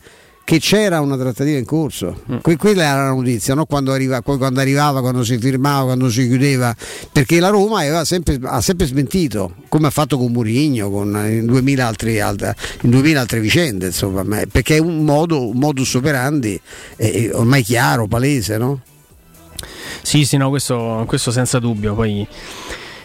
che 0.51 0.59
c'era 0.59 1.01
una 1.01 1.17
trattativa 1.17 1.59
in 1.59 1.65
corso. 1.65 2.23
Mm. 2.29 2.39
Que- 2.39 2.57
quella 2.57 2.83
era 2.83 3.05
la 3.05 3.11
notizia, 3.11 3.55
no? 3.55 3.67
quando, 3.67 3.93
arriva, 3.93 4.21
quando, 4.21 4.59
arrivava, 4.59 5.01
quando 5.01 5.23
si 5.23 5.39
firmava, 5.39 5.85
quando 5.85 6.11
si 6.11 6.27
chiudeva, 6.27 6.75
perché 7.13 7.39
la 7.39 7.51
Roma 7.51 8.05
sempre, 8.05 8.37
ha 8.43 8.61
sempre 8.61 8.87
smentito, 8.87 9.55
come 9.69 9.87
ha 9.87 9.91
fatto 9.91 10.19
con 10.19 10.33
Murigno, 10.33 10.91
con, 10.91 11.09
in, 11.29 11.47
2000 11.47 11.87
altri, 11.87 12.17
in 12.17 12.91
2000 12.91 13.21
altre 13.21 13.39
vicende, 13.39 13.87
insomma, 13.87 14.25
perché 14.51 14.77
è 14.77 14.81
un, 14.81 15.05
modo, 15.05 15.51
un 15.51 15.57
modus 15.57 15.95
operandi 15.95 16.61
eh, 16.97 17.31
ormai 17.33 17.63
chiaro, 17.63 18.09
palese. 18.09 18.59
No? 18.59 18.81
Sì, 20.03 20.25
sì, 20.25 20.37
no, 20.37 20.49
questo, 20.49 21.05
questo 21.07 21.31
senza 21.31 21.61
dubbio. 21.61 21.95
Poi 21.95 22.27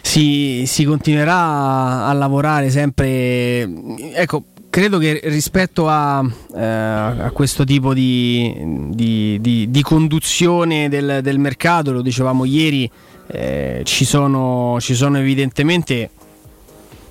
si, 0.05 0.65
si 0.67 0.83
continuerà 0.85 2.05
a 2.05 2.13
lavorare 2.13 2.69
sempre. 2.69 3.67
Ecco, 4.13 4.45
credo 4.69 4.99
che 4.99 5.19
rispetto 5.23 5.89
a, 5.89 6.23
eh, 6.55 6.63
a 6.63 7.31
questo 7.33 7.63
tipo 7.63 7.93
di, 7.93 8.53
di, 8.91 9.39
di, 9.41 9.71
di 9.71 9.81
conduzione 9.81 10.89
del, 10.89 11.19
del, 11.23 11.39
mercato, 11.39 11.91
lo 11.91 12.03
dicevamo 12.03 12.45
ieri, 12.45 12.89
eh, 13.27 13.81
ci, 13.83 14.05
sono, 14.05 14.77
ci, 14.79 14.93
sono, 14.93 15.17
evidentemente 15.17 16.11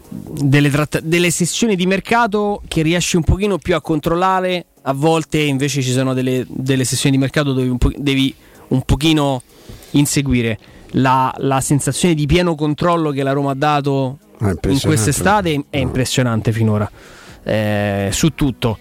delle, 0.09 0.71
tratta- 0.71 1.01
delle, 1.01 1.33
sessioni 1.33 1.75
di 1.75 1.87
mercato 1.87 2.63
che 2.69 2.83
riesci 2.83 3.17
un 3.17 3.25
pochino 3.25 3.59
più 3.59 3.75
a 3.75 3.81
controllare, 3.81 4.67
a 4.83 4.93
volte 4.93 5.41
invece 5.41 5.83
ci 5.83 5.91
sono 5.91 6.15
delle, 6.15 6.47
delle 6.49 6.85
sessioni 6.85 7.17
di 7.17 7.21
mercato 7.21 7.53
dove 7.53 7.69
un 7.69 7.79
po- 7.79 7.93
devi 7.97 8.33
un 8.69 8.83
pochino 8.83 9.43
inseguire 9.91 10.59
la, 10.95 11.33
la 11.39 11.61
sensazione 11.61 12.15
di 12.15 12.27
pieno 12.27 12.55
controllo 12.55 13.11
che 13.11 13.23
la 13.23 13.33
Roma 13.33 13.53
ha 13.53 13.55
dato 13.55 14.19
ah, 14.39 14.55
in 14.69 14.81
quest'estate 14.81 15.65
è 15.71 15.79
impressionante 15.79 16.53
finora 16.53 16.91
eh, 17.43 18.09
su 18.13 18.35
tutto. 18.35 18.79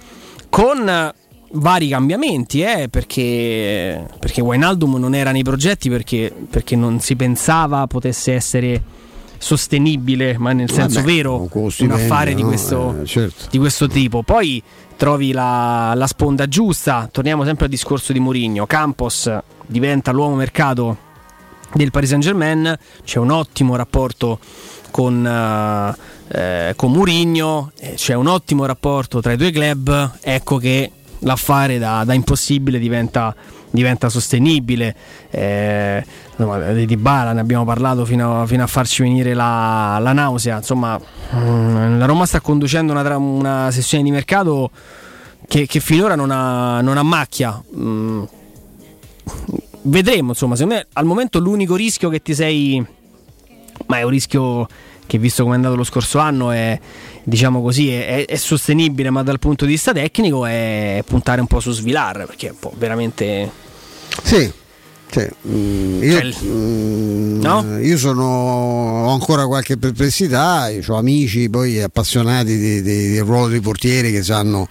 Con 0.50 1.12
vari 1.56 1.90
cambiamenti 1.90 2.62
eh, 2.62 2.88
perché, 2.90 4.08
perché 4.20 4.42
Wijnaldum 4.42 4.96
non 4.96 5.14
era 5.14 5.32
nei 5.32 5.44
progetti 5.44 5.90
perché, 5.90 6.34
perché 6.50 6.76
non 6.76 7.00
si 7.00 7.16
pensava 7.16 7.86
potesse 7.86 8.34
essere 8.34 8.82
sostenibile 9.38 10.38
ma 10.38 10.54
nel 10.54 10.72
senso 10.72 11.02
Vabbè, 11.02 11.14
vero 11.14 11.48
un, 11.52 11.70
un 11.80 11.92
affare 11.92 12.32
no? 12.32 12.38
di, 12.38 12.44
questo, 12.44 13.02
eh, 13.02 13.06
certo. 13.06 13.46
di, 13.50 13.58
questo, 13.58 13.88
tipo. 13.88 14.24
Poi 14.24 14.62
trovi 14.96 15.32
la, 15.32 15.94
la 15.96 16.08
sponda 16.08 16.48
giusta 16.48 17.10
torniamo 17.12 17.44
sempre 17.44 17.66
al 17.66 17.72
discorso 17.72 18.14
di 18.14 18.20
Mourinho. 18.20 18.66
Campos 18.66 19.32
diventa 19.66 20.12
l'uomo 20.12 20.36
mercato 20.36 21.12
del 21.74 21.92
Paris 21.92 22.10
Saint 22.10 22.24
Germain, 22.24 22.78
c'è 23.04 23.20
un 23.20 23.32
ottimo 23.32 23.76
rapporto 23.76 24.40
con, 24.92 25.26
uh, 25.26 26.36
eh, 26.36 26.74
con 26.76 26.92
Murigno, 26.92 27.72
eh, 27.80 27.94
c'è 27.96 28.14
un 28.14 28.28
ottimo 28.28 28.66
rapporto 28.66 29.22
tra 29.22 29.32
i 29.32 29.38
due 29.38 29.52
club, 29.52 30.18
ecco 30.22 30.58
che 30.58 30.92
l'affare 31.20 31.80
da, 31.80 32.04
da 32.06 32.14
impossibile 32.14 32.78
diventa, 32.80 33.36
diventa 33.72 34.10
sostenibile. 34.10 34.96
Eh, 35.30 36.06
di 36.86 36.98
Bala 36.98 37.34
ne 37.34 37.40
abbiamo 37.40 37.66
parlato 37.66 38.06
fino 38.06 38.42
a, 38.42 38.48
fino 38.48 38.64
a 38.64 38.68
farci 38.68 39.02
venire 39.02 39.34
la, 39.34 39.98
la 40.00 40.14
nausea. 40.14 40.58
Insomma, 40.58 41.00
mm, 41.36 41.98
la 41.98 42.06
Roma 42.06 42.26
sta 42.26 42.40
conducendo 42.42 42.92
una, 42.92 43.18
una 43.18 43.72
sessione 43.72 44.04
di 44.04 44.12
mercato 44.12 44.70
che, 45.48 45.66
che 45.66 45.80
finora 45.80 46.16
non 46.16 46.32
ha, 46.32 46.82
non 46.82 46.98
ha 46.98 47.04
macchia. 47.04 47.62
Mm, 47.76 48.24
vedremo, 49.84 50.30
insomma, 50.30 50.56
secondo 50.56 50.76
me 50.76 50.88
al 50.94 51.06
momento 51.06 51.40
l'unico 51.40 51.76
rischio 51.76 52.10
che 52.10 52.22
ti 52.22 52.34
sei 52.34 52.86
ma 53.88 53.98
è 53.98 54.04
un 54.04 54.10
rischio 54.10 54.68
che 55.06 55.18
visto 55.18 55.44
come 55.44 55.56
è 55.56 55.58
andato 55.58 55.76
lo 55.76 55.84
scorso 55.84 56.20
anno 56.20 56.52
è 56.52 56.80
diciamo 57.24 57.62
così 57.62 57.90
è, 57.90 58.26
è, 58.26 58.36
sostenibile 58.36 59.10
ma 59.10 59.24
dal 59.24 59.40
punto 59.40 59.66
di 59.66 59.72
vista 59.72 59.92
tecnico 59.92 60.46
è 60.46 61.04
puntare 61.06 61.42
un 61.42 61.48
po' 61.48 61.60
su 61.60 61.72
Svilar 61.72 62.26
perché 62.26 62.48
è 62.48 62.52
un 62.52 62.60
po' 62.60 62.74
veramente 62.78 63.52
sì 64.24 64.52
cioè, 65.14 65.30
mm, 65.48 66.02
io, 66.02 66.12
cioè, 66.12 66.34
mm, 66.44 67.42
no? 67.44 67.78
io 67.80 67.98
sono, 68.00 68.24
ho 68.26 69.10
ancora 69.10 69.46
qualche 69.46 69.78
perplessità, 69.78 70.72
ho 70.88 70.96
amici 70.96 71.52
poi 71.52 71.80
appassionati 71.80 72.58
di, 72.58 72.82
di, 72.82 73.12
del 73.12 73.22
ruolo 73.22 73.50
dei 73.50 73.60
portieri 73.60 74.12
che 74.12 74.24
sanno, 74.24 74.66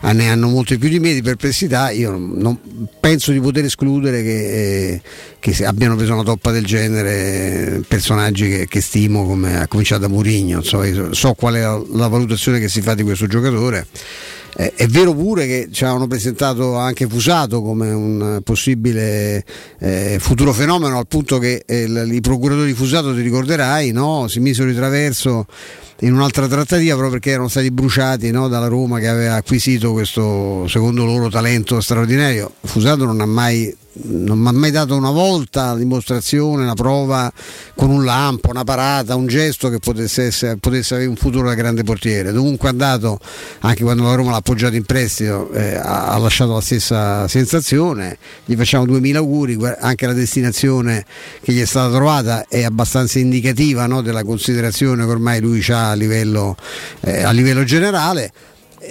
ne 0.00 0.30
hanno 0.30 0.48
molte 0.48 0.78
più 0.78 0.88
di 0.88 0.98
me 0.98 1.12
di 1.12 1.20
perplessità, 1.20 1.90
io 1.90 2.16
non, 2.16 2.58
penso 3.00 3.32
di 3.32 3.40
poter 3.40 3.66
escludere 3.66 4.22
che, 4.22 4.92
eh, 4.92 5.02
che, 5.38 5.66
abbiano 5.66 5.94
preso 5.94 6.14
una 6.14 6.22
toppa 6.22 6.52
del 6.52 6.64
genere 6.64 7.82
personaggi 7.86 8.48
che, 8.48 8.68
che 8.68 8.80
stimo 8.80 9.26
come 9.26 9.60
ha 9.60 9.68
cominciato 9.68 10.00
da 10.00 10.08
Murigno, 10.08 10.62
so, 10.62 11.12
so 11.12 11.34
qual 11.34 11.52
è 11.56 11.60
la, 11.60 11.82
la 11.92 12.08
valutazione 12.08 12.58
che 12.60 12.68
si 12.70 12.80
fa 12.80 12.94
di 12.94 13.02
questo 13.02 13.26
giocatore 13.26 13.86
eh, 14.56 14.74
è 14.74 14.86
vero 14.86 15.14
pure 15.14 15.46
che 15.46 15.68
ci 15.70 15.84
avevano 15.84 16.06
presentato 16.06 16.76
anche 16.76 17.06
Fusato 17.06 17.62
come 17.62 17.90
un 17.90 18.40
possibile 18.44 19.44
eh, 19.78 20.18
futuro 20.20 20.52
fenomeno, 20.52 20.98
al 20.98 21.06
punto 21.06 21.38
che 21.38 21.62
eh, 21.66 21.84
i 21.84 22.20
procuratori 22.20 22.66
di 22.68 22.74
Fusato, 22.74 23.14
ti 23.14 23.22
ricorderai, 23.22 23.92
no? 23.92 24.28
si 24.28 24.40
misero 24.40 24.68
di 24.68 24.74
traverso 24.74 25.46
in 26.02 26.12
un'altra 26.14 26.48
trattativa 26.48 26.94
proprio 26.94 27.18
perché 27.18 27.30
erano 27.30 27.48
stati 27.48 27.70
bruciati 27.70 28.30
no? 28.30 28.48
dalla 28.48 28.66
Roma 28.66 28.98
che 28.98 29.08
aveva 29.08 29.34
acquisito 29.34 29.92
questo 29.92 30.66
secondo 30.68 31.04
loro 31.04 31.28
talento 31.28 31.80
straordinario. 31.80 32.52
Fusato 32.62 33.04
non 33.04 33.20
ha 33.20 33.26
mai 33.26 33.74
non 33.94 34.38
mi 34.38 34.48
ha 34.48 34.52
mai 34.52 34.70
dato 34.70 34.96
una 34.96 35.10
volta 35.10 35.72
la 35.72 35.76
dimostrazione, 35.76 36.62
una 36.62 36.74
prova 36.74 37.30
con 37.74 37.90
un 37.90 38.04
lampo, 38.04 38.50
una 38.50 38.64
parata, 38.64 39.16
un 39.16 39.26
gesto 39.26 39.68
che 39.68 39.78
potesse, 39.78 40.24
essere, 40.24 40.56
potesse 40.56 40.94
avere 40.94 41.10
un 41.10 41.16
futuro 41.16 41.48
da 41.48 41.54
grande 41.54 41.82
portiere. 41.82 42.32
Dovunque 42.32 42.68
è 42.68 42.70
andato, 42.70 43.18
anche 43.60 43.82
quando 43.82 44.04
la 44.04 44.14
Roma 44.14 44.30
l'ha 44.30 44.38
appoggiato 44.38 44.76
in 44.76 44.84
prestito, 44.84 45.50
eh, 45.52 45.74
ha, 45.74 46.08
ha, 46.08 46.18
lasciato 46.18 46.54
la 46.54 46.60
stessa 46.60 47.28
sensazione. 47.28 48.16
Gli 48.44 48.54
facciamo 48.54 48.86
2000 48.86 49.18
auguri, 49.18 49.58
anche 49.78 50.06
la 50.06 50.14
destinazione 50.14 51.04
che 51.42 51.52
gli 51.52 51.60
è 51.60 51.66
stata 51.66 51.94
trovata 51.94 52.46
è 52.48 52.62
abbastanza 52.62 53.18
indicativa 53.18 53.86
no, 53.86 54.00
della 54.00 54.24
considerazione 54.24 55.04
che 55.04 55.10
ormai 55.10 55.40
lui 55.40 55.62
ha 55.68 55.91
a 55.92 55.96
livello, 55.96 56.56
eh, 57.00 57.22
a 57.22 57.30
livello 57.30 57.64
generale 57.64 58.32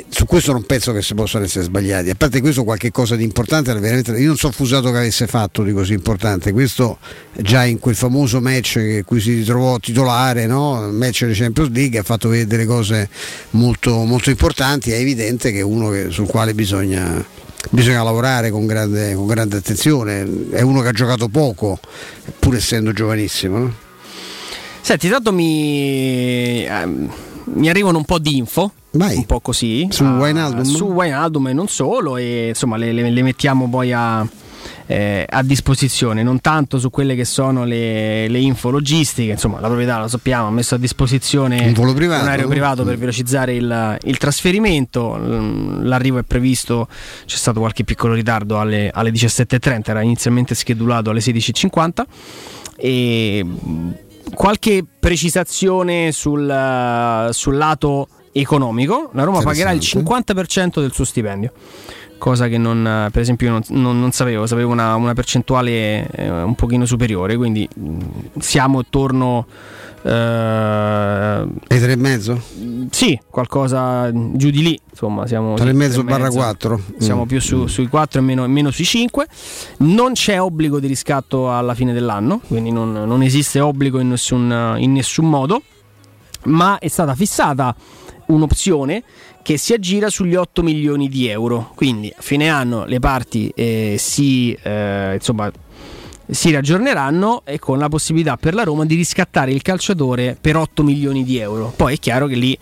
su 0.09 0.25
questo 0.25 0.53
non 0.53 0.63
penso 0.63 0.93
che 0.93 1.01
si 1.01 1.13
possano 1.13 1.43
essere 1.43 1.65
sbagliati. 1.65 2.09
A 2.09 2.15
parte 2.15 2.39
questo, 2.39 2.63
qualche 2.63 2.91
cosa 2.91 3.15
di 3.15 3.23
importante, 3.23 3.71
io 3.71 4.27
non 4.27 4.37
so 4.37 4.51
Fusato 4.51 4.89
che 4.91 4.97
avesse 4.97 5.27
fatto 5.27 5.63
di 5.63 5.73
così 5.73 5.93
importante. 5.93 6.53
Questo 6.53 6.97
già 7.33 7.65
in 7.65 7.79
quel 7.79 7.95
famoso 7.95 8.39
match 8.39 8.75
in 8.75 9.03
cui 9.05 9.19
si 9.19 9.35
ritrovò 9.35 9.77
titolare, 9.79 10.45
no? 10.45 10.85
il 10.87 10.93
match 10.93 11.25
di 11.25 11.33
Champions 11.33 11.71
League, 11.71 11.99
ha 11.99 12.03
fatto 12.03 12.29
vedere 12.29 12.47
delle 12.47 12.65
cose 12.65 13.09
molto, 13.51 14.03
molto 14.05 14.29
importanti. 14.29 14.91
È 14.91 14.97
evidente 14.97 15.51
che 15.51 15.59
è 15.59 15.63
uno 15.63 15.89
che, 15.89 16.09
sul 16.09 16.27
quale 16.27 16.53
bisogna, 16.53 17.23
bisogna 17.71 18.01
lavorare 18.01 18.49
con 18.49 18.65
grande, 18.65 19.13
con 19.13 19.27
grande, 19.27 19.57
attenzione. 19.57 20.49
È 20.51 20.61
uno 20.61 20.81
che 20.81 20.87
ha 20.87 20.93
giocato 20.93 21.27
poco, 21.27 21.79
pur 22.39 22.55
essendo 22.55 22.93
giovanissimo. 22.93 23.57
No? 23.57 23.89
Senti, 24.81 25.09
tanto 25.09 25.31
mi, 25.31 26.65
eh, 26.65 26.85
mi 27.45 27.69
arrivano 27.69 27.97
un 27.97 28.05
po' 28.05 28.19
di 28.19 28.37
info. 28.37 28.71
Vai. 28.93 29.17
un 29.17 29.25
po' 29.25 29.39
così. 29.39 29.87
Su 29.89 30.03
uh, 30.03 30.17
Wijnaldum? 30.17 30.63
su 30.63 30.85
Wijnaldum 30.85 31.47
e 31.47 31.53
non 31.53 31.69
solo 31.69 32.17
e 32.17 32.49
insomma 32.49 32.75
le, 32.75 32.91
le, 32.91 33.09
le 33.09 33.21
mettiamo 33.21 33.69
poi 33.69 33.93
a, 33.93 34.27
eh, 34.87 35.25
a 35.29 35.41
disposizione, 35.43 36.23
non 36.23 36.41
tanto 36.41 36.77
su 36.77 36.89
quelle 36.89 37.15
che 37.15 37.23
sono 37.23 37.63
le, 37.63 38.27
le 38.27 38.39
info 38.39 38.69
logistiche, 38.69 39.31
insomma 39.31 39.61
la 39.61 39.67
proprietà 39.67 39.99
lo 39.99 40.09
sappiamo, 40.09 40.47
ha 40.47 40.51
messo 40.51 40.75
a 40.75 40.77
disposizione 40.77 41.67
un, 41.67 41.73
volo 41.73 41.93
privato, 41.93 42.23
un 42.23 42.29
aereo 42.29 42.47
privato 42.49 42.83
per 42.83 42.97
velocizzare 42.97 43.55
il, 43.55 43.97
il, 44.03 44.17
trasferimento, 44.17 45.17
l'arrivo 45.81 46.17
è 46.17 46.23
previsto, 46.23 46.89
c'è 47.25 47.37
stato 47.37 47.59
qualche 47.59 47.85
piccolo 47.85 48.13
ritardo 48.13 48.59
alle, 48.59 48.91
alle 48.93 49.11
17.30, 49.11 49.81
era 49.85 50.01
inizialmente 50.01 50.53
schedulato 50.53 51.11
alle 51.11 51.21
16.50 51.21 52.03
e 52.75 53.45
qualche 54.33 54.85
precisazione 54.99 56.11
sul, 56.11 57.29
sul 57.31 57.57
lato 57.57 58.07
economico, 58.31 59.09
la 59.13 59.23
Roma 59.23 59.41
pagherà 59.41 59.71
il 59.71 59.79
50% 59.79 60.79
del 60.79 60.91
suo 60.93 61.03
stipendio 61.03 61.51
cosa 62.21 62.47
che 62.47 62.59
non, 62.59 63.09
per 63.11 63.19
esempio 63.19 63.49
non, 63.49 63.61
non, 63.69 63.99
non 63.99 64.11
sapevo, 64.11 64.45
sapevo 64.45 64.71
una, 64.71 64.93
una 64.93 65.13
percentuale 65.15 66.07
eh, 66.07 66.29
un 66.29 66.53
pochino 66.53 66.85
superiore, 66.85 67.35
quindi 67.35 67.67
mh, 67.73 67.97
siamo 68.37 68.77
attorno... 68.77 69.47
Eh, 70.03 71.47
e 71.67 71.79
tre 71.79 71.93
e 71.93 71.95
mezzo? 71.95 72.39
Sì, 72.91 73.19
qualcosa 73.27 74.11
giù 74.13 74.51
di 74.51 74.61
lì, 74.61 74.79
insomma 74.87 75.25
siamo... 75.25 75.55
Tre 75.55 75.71
e 75.71 75.73
mezzo 75.73 76.03
barra 76.03 76.29
4. 76.29 76.81
Siamo 76.99 77.23
mm. 77.23 77.27
più 77.27 77.41
su, 77.41 77.65
sui 77.65 77.87
4 77.87 78.19
e 78.19 78.23
meno, 78.23 78.47
meno, 78.47 78.69
sui 78.69 78.85
5. 78.85 79.25
Non 79.77 80.13
c'è 80.13 80.39
obbligo 80.39 80.79
di 80.79 80.85
riscatto 80.85 81.51
alla 81.51 81.73
fine 81.73 81.91
dell'anno, 81.91 82.39
quindi 82.47 82.71
non, 82.71 82.91
non 82.91 83.23
esiste 83.23 83.59
obbligo 83.59 83.99
in 83.99 84.09
nessun, 84.09 84.75
in 84.77 84.91
nessun 84.91 85.27
modo, 85.27 85.63
ma 86.43 86.77
è 86.77 86.87
stata 86.87 87.15
fissata 87.15 87.75
un'opzione 88.27 89.03
che 89.43 89.57
si 89.57 89.73
aggira 89.73 90.09
sugli 90.09 90.35
8 90.35 90.63
milioni 90.63 91.09
di 91.09 91.27
euro. 91.27 91.71
Quindi 91.75 92.13
a 92.15 92.21
fine 92.21 92.49
anno 92.49 92.85
le 92.85 92.99
parti 92.99 93.51
eh, 93.55 93.95
si, 93.97 94.57
eh, 94.61 95.15
insomma, 95.15 95.51
si 96.29 96.51
raggiorneranno 96.51 97.41
e 97.45 97.59
con 97.59 97.77
la 97.77 97.89
possibilità 97.89 98.37
per 98.37 98.53
la 98.53 98.63
Roma 98.63 98.85
di 98.85 98.95
riscattare 98.95 99.51
il 99.51 99.61
calciatore 99.61 100.37
per 100.39 100.55
8 100.55 100.83
milioni 100.83 101.23
di 101.23 101.37
euro. 101.37 101.73
Poi 101.75 101.95
è 101.95 101.97
chiaro 101.97 102.27
che 102.27 102.35
lì 102.35 102.57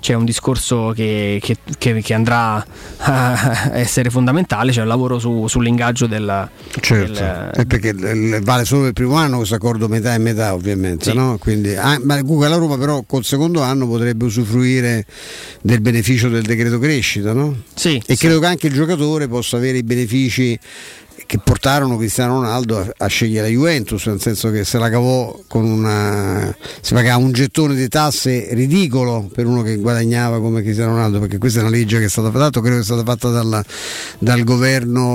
c'è 0.00 0.14
un 0.14 0.24
discorso 0.24 0.92
che, 0.94 1.38
che, 1.42 1.56
che, 1.78 2.00
che, 2.00 2.14
andrà 2.14 2.64
a 2.98 3.70
essere 3.74 4.10
fondamentale, 4.10 4.72
cioè 4.72 4.82
il 4.82 4.88
lavoro 4.88 5.18
su, 5.18 5.46
sull'ingaggio 5.46 6.06
del... 6.06 6.48
Certo, 6.80 7.12
del, 7.12 7.50
è 7.54 7.66
perché 7.66 7.92
vale 8.40 8.64
solo 8.64 8.86
il 8.86 8.92
primo 8.92 9.14
anno 9.14 9.36
questo 9.36 9.54
accordo 9.54 9.88
metà 9.88 10.14
e 10.14 10.18
metà 10.18 10.54
ovviamente, 10.54 11.10
sì. 11.10 11.16
no? 11.16 11.38
Quindi, 11.38 11.76
ah, 11.76 12.00
ma 12.02 12.18
comunque 12.20 12.48
la 12.48 12.56
Roma 12.56 12.78
però 12.78 13.02
col 13.06 13.24
secondo 13.24 13.60
anno 13.60 13.86
potrebbe 13.86 14.24
usufruire 14.24 15.04
del 15.60 15.80
beneficio 15.80 16.28
del 16.28 16.42
decreto 16.42 16.78
crescita, 16.78 17.32
no? 17.32 17.62
Sì, 17.74 17.96
e 17.96 18.14
sì. 18.14 18.16
credo 18.16 18.40
che 18.40 18.46
anche 18.46 18.66
il 18.66 18.72
giocatore 18.72 19.28
possa 19.28 19.56
avere 19.58 19.78
i 19.78 19.82
benefici 19.82 20.58
che 21.30 21.38
portarono 21.38 21.96
Cristiano 21.96 22.40
Ronaldo 22.40 22.80
a, 22.80 22.92
a, 22.96 23.06
scegliere 23.06 23.46
la 23.46 23.52
Juventus, 23.52 24.04
nel 24.06 24.20
senso 24.20 24.50
che 24.50 24.64
se 24.64 24.78
la 24.78 24.90
cavò 24.90 25.38
con 25.46 25.64
una. 25.64 26.52
si 26.80 26.92
pagava 26.92 27.22
un 27.22 27.30
gettone 27.30 27.76
di 27.76 27.86
tasse 27.86 28.48
ridicolo 28.50 29.30
per 29.32 29.46
uno 29.46 29.62
che 29.62 29.76
guadagnava 29.76 30.40
come 30.40 30.60
Cristiano 30.62 30.90
Ronaldo, 30.94 31.20
perché 31.20 31.38
questa 31.38 31.60
è 31.60 31.62
una 31.62 31.70
legge 31.70 32.00
che 32.00 32.06
è 32.06 32.08
stata 32.08 32.32
fatta, 32.32 32.58
credo 32.60 32.74
che 32.74 32.82
è 32.82 32.84
stata 32.84 33.04
fatta 33.04 33.28
dalla, 33.28 33.64
dal 34.18 34.42
governo 34.42 35.06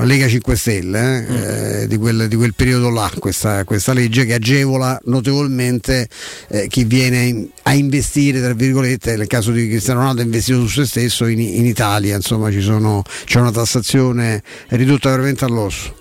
eh, 0.00 0.06
Lega 0.06 0.26
5 0.26 0.56
Stelle, 0.56 0.98
eh, 1.00 1.20
mm. 1.20 1.82
eh, 1.82 1.86
di, 1.86 1.98
quel, 1.98 2.26
di, 2.26 2.36
quel, 2.36 2.54
periodo 2.54 2.88
là, 2.88 3.12
questa, 3.18 3.64
questa, 3.64 3.92
legge 3.92 4.24
che 4.24 4.32
agevola 4.32 4.98
notevolmente 5.04 6.08
eh, 6.48 6.66
chi 6.68 6.84
viene 6.84 7.48
a 7.64 7.74
investire, 7.74 8.40
tra 8.40 8.54
virgolette, 8.54 9.16
nel 9.16 9.26
caso 9.26 9.50
di 9.50 9.68
Cristiano 9.68 10.00
Ronaldo 10.00 10.22
ha 10.22 10.24
investito 10.24 10.66
su 10.66 10.80
se 10.80 10.86
stesso 10.86 11.26
in, 11.26 11.40
in 11.40 11.66
Italia, 11.66 12.16
insomma 12.16 12.50
sono, 12.62 13.02
c'è 13.26 13.38
una 13.38 13.52
tassazione 13.52 14.12
situazione 14.14 14.42
ridotta 14.68 15.10
veramente 15.10 15.44
all'osso. 15.44 15.94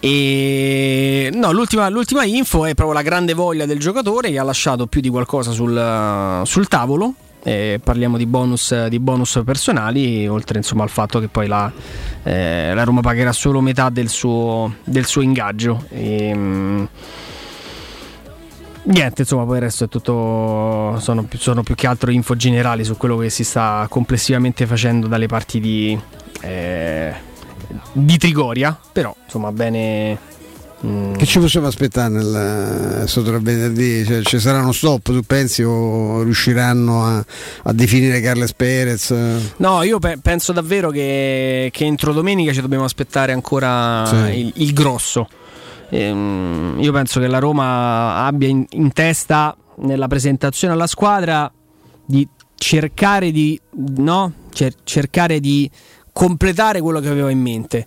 E 0.00 1.30
no, 1.32 1.52
l'ultima, 1.52 1.88
l'ultima, 1.88 2.24
info 2.24 2.64
è 2.64 2.74
proprio 2.74 2.96
la 2.96 3.02
grande 3.02 3.34
voglia 3.34 3.66
del 3.66 3.78
giocatore 3.78 4.30
che 4.30 4.38
ha 4.38 4.42
lasciato 4.42 4.86
più 4.86 5.00
di 5.00 5.08
qualcosa 5.08 5.52
sul, 5.52 6.42
sul 6.44 6.68
tavolo. 6.68 7.14
Eh, 7.42 7.80
parliamo 7.82 8.16
di 8.16 8.26
bonus, 8.26 8.86
di 8.86 8.98
bonus, 8.98 9.40
personali, 9.44 10.26
oltre 10.26 10.58
insomma, 10.58 10.82
al 10.82 10.90
fatto 10.90 11.20
che 11.20 11.28
poi 11.28 11.46
la, 11.46 11.70
eh, 12.24 12.74
la 12.74 12.82
Roma 12.82 13.00
pagherà 13.02 13.32
solo 13.32 13.60
metà 13.60 13.88
del 13.88 14.08
suo, 14.08 14.76
del 14.84 15.06
suo 15.06 15.22
ingaggio. 15.22 15.84
E, 15.90 16.34
mh, 16.34 16.88
Niente, 18.88 19.22
insomma, 19.22 19.44
poi 19.44 19.56
il 19.56 19.62
resto 19.62 19.84
è 19.84 19.88
tutto. 19.88 20.96
Sono, 21.00 21.26
sono, 21.36 21.62
più 21.64 21.74
che 21.74 21.88
altro 21.88 22.12
info 22.12 22.36
generali 22.36 22.84
su 22.84 22.96
quello 22.96 23.16
che 23.16 23.30
si 23.30 23.42
sta 23.42 23.84
complessivamente 23.90 24.64
facendo 24.64 25.08
dalle 25.08 25.26
parti 25.26 25.58
di, 25.58 25.98
eh, 26.40 27.14
di 27.92 28.18
Trigoria. 28.18 28.78
Però, 28.92 29.14
insomma, 29.24 29.52
bene. 29.52 30.34
Mm. 30.84 31.14
Che 31.14 31.24
ci 31.24 31.38
possiamo 31.38 31.66
aspettare 31.66 32.10
nel, 32.10 33.04
sotto 33.06 33.30
il 33.30 33.40
venerdì? 33.40 34.04
Cioè, 34.04 34.22
ci 34.22 34.38
sarà 34.38 34.60
uno 34.60 34.72
stop, 34.72 35.04
tu 35.04 35.22
pensi, 35.22 35.62
o 35.62 36.22
riusciranno 36.22 37.04
a, 37.04 37.24
a 37.64 37.72
definire 37.72 38.20
Carles 38.20 38.52
Perez? 38.52 39.14
No, 39.56 39.82
io 39.82 39.98
pe- 39.98 40.18
penso 40.20 40.52
davvero 40.52 40.90
che, 40.90 41.70
che, 41.72 41.84
entro 41.84 42.12
domenica 42.12 42.52
ci 42.52 42.60
dobbiamo 42.60 42.84
aspettare 42.84 43.32
ancora 43.32 44.04
sì. 44.06 44.38
il, 44.38 44.52
il 44.56 44.72
grosso. 44.74 45.28
Ehm, 45.88 46.76
io 46.78 46.92
penso 46.92 47.20
che 47.20 47.26
la 47.26 47.38
Roma 47.38 48.24
abbia 48.26 48.48
in, 48.48 48.64
in 48.70 48.92
testa 48.92 49.56
nella 49.78 50.08
presentazione 50.08 50.74
alla 50.74 50.86
squadra 50.86 51.50
di 52.04 52.26
cercare 52.54 53.30
di 53.30 53.58
no? 53.96 54.32
Cer- 54.52 54.78
cercare 54.84 55.40
di 55.40 55.70
completare 56.16 56.80
quello 56.80 57.00
che 57.00 57.08
aveva 57.08 57.30
in 57.30 57.40
mente. 57.40 57.84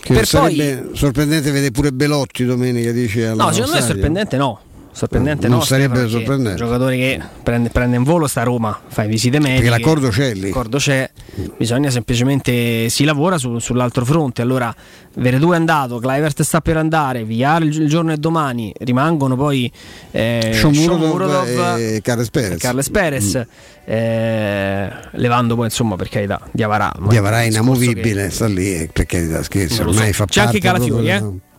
Che 0.00 0.14
per 0.14 0.24
sarebbe 0.24 0.76
poi... 0.76 0.96
sorprendente 0.96 1.50
vedere 1.50 1.72
pure 1.72 1.90
Belotti 1.92 2.44
domenica, 2.44 2.92
dice 2.92 3.34
No, 3.34 3.50
secondo 3.50 3.72
me 3.72 3.78
è 3.80 3.82
sorprendente 3.82 4.36
no 4.36 4.60
sorprendente 4.92 5.48
non 5.48 5.58
no, 5.58 5.64
sarebbe 5.64 6.06
sorprendente. 6.06 6.62
un 6.62 6.68
giocatore 6.68 6.96
che 6.96 7.20
prende, 7.42 7.70
prende, 7.70 7.96
in 7.96 8.02
volo 8.02 8.26
sta 8.26 8.42
a 8.42 8.44
Roma 8.44 8.78
fa 8.86 9.04
visite 9.04 9.40
mediche 9.40 9.62
perché 9.62 9.70
l'accordo 9.70 10.08
c'è 10.08 10.34
lì. 10.34 10.40
L'accordo 10.42 10.76
c'è. 10.76 11.10
Bisogna 11.56 11.90
semplicemente 11.90 12.88
si 12.90 13.04
lavora 13.04 13.38
su, 13.38 13.58
sull'altro 13.58 14.04
fronte. 14.04 14.42
Allora 14.42 14.74
Veredù 15.14 15.52
è 15.52 15.56
andato 15.56 15.98
Clivert 15.98 16.42
sta 16.42 16.60
per 16.60 16.76
andare 16.76 17.24
Viar 17.24 17.62
il, 17.62 17.88
giorno 17.88 18.12
è 18.12 18.16
domani. 18.16 18.72
Rimangono 18.78 19.34
poi 19.34 19.70
eh, 20.10 20.50
Shomurodov 20.52 21.78
e 21.78 22.00
Carles 22.02 22.30
Perez, 22.30 22.58
Carles 22.58 22.90
Perez. 22.90 23.36
Mm. 23.36 23.92
eh, 23.92 24.92
levando 25.12 25.56
poi 25.56 25.64
insomma 25.64 25.96
per 25.96 26.08
carità 26.08 26.40
Diavarà 26.52 26.92
Diavarà 27.08 27.42
è 27.42 27.46
inamovibile 27.46 28.26
che... 28.26 28.30
sta 28.30 28.46
lì 28.46 28.74
eh, 28.74 28.88
per 28.92 29.06
carità 29.06 29.42
scherzo 29.42 29.82
ormai 29.82 30.12
so. 30.12 30.12
fa 30.12 30.24
c'è 30.26 30.40
parte 30.40 30.40
anche 30.40 30.58
Calafiori 30.60 31.10
eh 31.10 31.50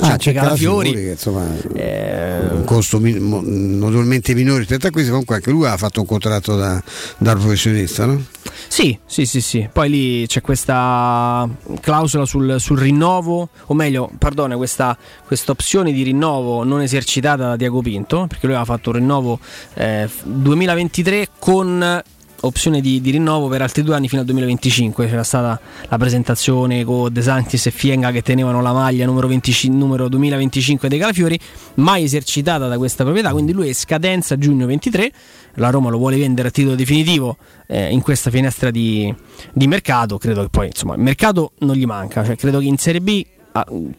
Ah, 0.00 0.16
c'è 0.16 0.32
Calafiori, 0.32 0.92
che 0.92 1.10
insomma 1.12 1.46
eh, 1.74 2.40
un 2.50 2.64
costo 2.64 2.98
min- 3.00 3.78
notevolmente 3.78 4.34
minore 4.34 4.58
rispetto 4.58 4.86
a 4.86 4.90
questo, 4.90 5.10
comunque 5.10 5.36
anche 5.36 5.50
lui 5.50 5.66
ha 5.66 5.76
fatto 5.76 6.00
un 6.00 6.06
contratto 6.06 6.56
da, 6.56 6.82
da 7.16 7.32
professionista, 7.32 8.04
no? 8.04 8.22
Sì, 8.68 8.98
sì, 9.06 9.24
sì, 9.24 9.40
sì. 9.40 9.68
Poi 9.72 9.88
lì 9.88 10.26
c'è 10.26 10.40
questa 10.40 11.48
clausola 11.80 12.26
sul, 12.26 12.56
sul 12.58 12.78
rinnovo, 12.78 13.48
o 13.66 13.74
meglio, 13.74 14.10
perdone, 14.18 14.54
questa 14.56 14.96
opzione 15.46 15.92
di 15.92 16.02
rinnovo 16.02 16.62
non 16.62 16.82
esercitata 16.82 17.48
da 17.48 17.56
Diago 17.56 17.80
Pinto, 17.80 18.26
perché 18.26 18.46
lui 18.46 18.54
aveva 18.54 18.70
fatto 18.70 18.90
un 18.90 18.96
rinnovo 18.96 19.38
eh, 19.74 20.08
2023 20.24 21.28
con 21.38 22.02
opzione 22.46 22.80
di, 22.80 23.00
di, 23.00 23.10
rinnovo 23.10 23.48
per 23.48 23.62
altri 23.62 23.82
due 23.82 23.94
anni 23.94 24.08
fino 24.08 24.20
al 24.20 24.26
2025. 24.26 25.06
C'era 25.06 25.22
stata 25.22 25.60
la 25.88 25.98
presentazione 25.98 26.84
con 26.84 27.12
De 27.12 27.22
Sanctis 27.22 27.66
e 27.66 27.70
Fienga 27.70 28.10
che 28.10 28.22
tenevano 28.22 28.60
la 28.62 28.72
maglia 28.72 29.06
numero, 29.06 29.28
20, 29.28 29.68
numero 29.70 30.08
2025 30.08 30.88
dei 30.88 30.98
Calafiori, 30.98 31.38
mai 31.74 32.04
esercitata 32.04 32.68
da 32.68 32.76
questa 32.78 33.02
proprietà. 33.02 33.30
Quindi 33.30 33.52
lui 33.52 33.68
è 33.68 33.72
scadenza 33.72 34.36
giugno 34.38 34.66
23. 34.66 35.12
La 35.54 35.70
Roma 35.70 35.90
lo 35.90 35.98
vuole 35.98 36.16
vendere 36.16 36.48
a 36.48 36.50
titolo 36.50 36.74
definitivo 36.74 37.36
eh, 37.66 37.90
in 37.90 38.00
questa 38.02 38.30
finestra 38.30 38.70
di, 38.70 39.14
di, 39.52 39.66
mercato. 39.66 40.18
Credo 40.18 40.42
che 40.42 40.48
poi 40.48 40.66
insomma 40.66 40.94
il 40.94 41.00
mercato 41.00 41.52
non 41.60 41.76
gli 41.76 41.86
manca. 41.86 42.24
Cioè, 42.24 42.36
credo 42.36 42.58
che 42.58 42.66
in 42.66 42.76
Serie 42.78 43.00
B 43.00 43.24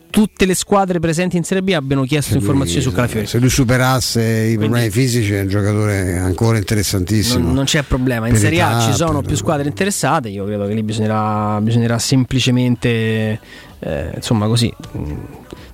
tutte 0.09 0.45
le 0.45 0.55
squadre 0.55 0.99
presenti 0.99 1.37
in 1.37 1.43
Serie 1.43 1.63
B 1.63 1.69
abbiano 1.73 2.03
chiesto 2.03 2.33
lui, 2.33 2.41
informazioni 2.41 2.81
su 2.81 2.91
Calafiori. 2.91 3.27
Se 3.27 3.39
lui 3.39 3.49
superasse 3.49 4.21
i 4.21 4.57
problemi 4.57 4.89
Quindi, 4.89 4.91
fisici 4.91 5.33
è 5.33 5.41
un 5.41 5.47
giocatore 5.47 6.17
ancora 6.17 6.57
interessantissimo. 6.57 7.43
Non, 7.43 7.53
non 7.53 7.65
c'è 7.65 7.83
problema, 7.83 8.27
in 8.27 8.35
Serie 8.35 8.61
A 8.61 8.79
ci 8.81 8.93
sono 8.93 9.21
più 9.21 9.35
squadre 9.35 9.67
interessate, 9.67 10.29
io 10.29 10.45
credo 10.45 10.67
che 10.67 10.73
lì 10.73 10.83
bisognerà, 10.83 11.59
bisognerà 11.61 11.97
semplicemente, 11.99 13.39
eh, 13.79 14.11
insomma 14.15 14.47
così, 14.47 14.73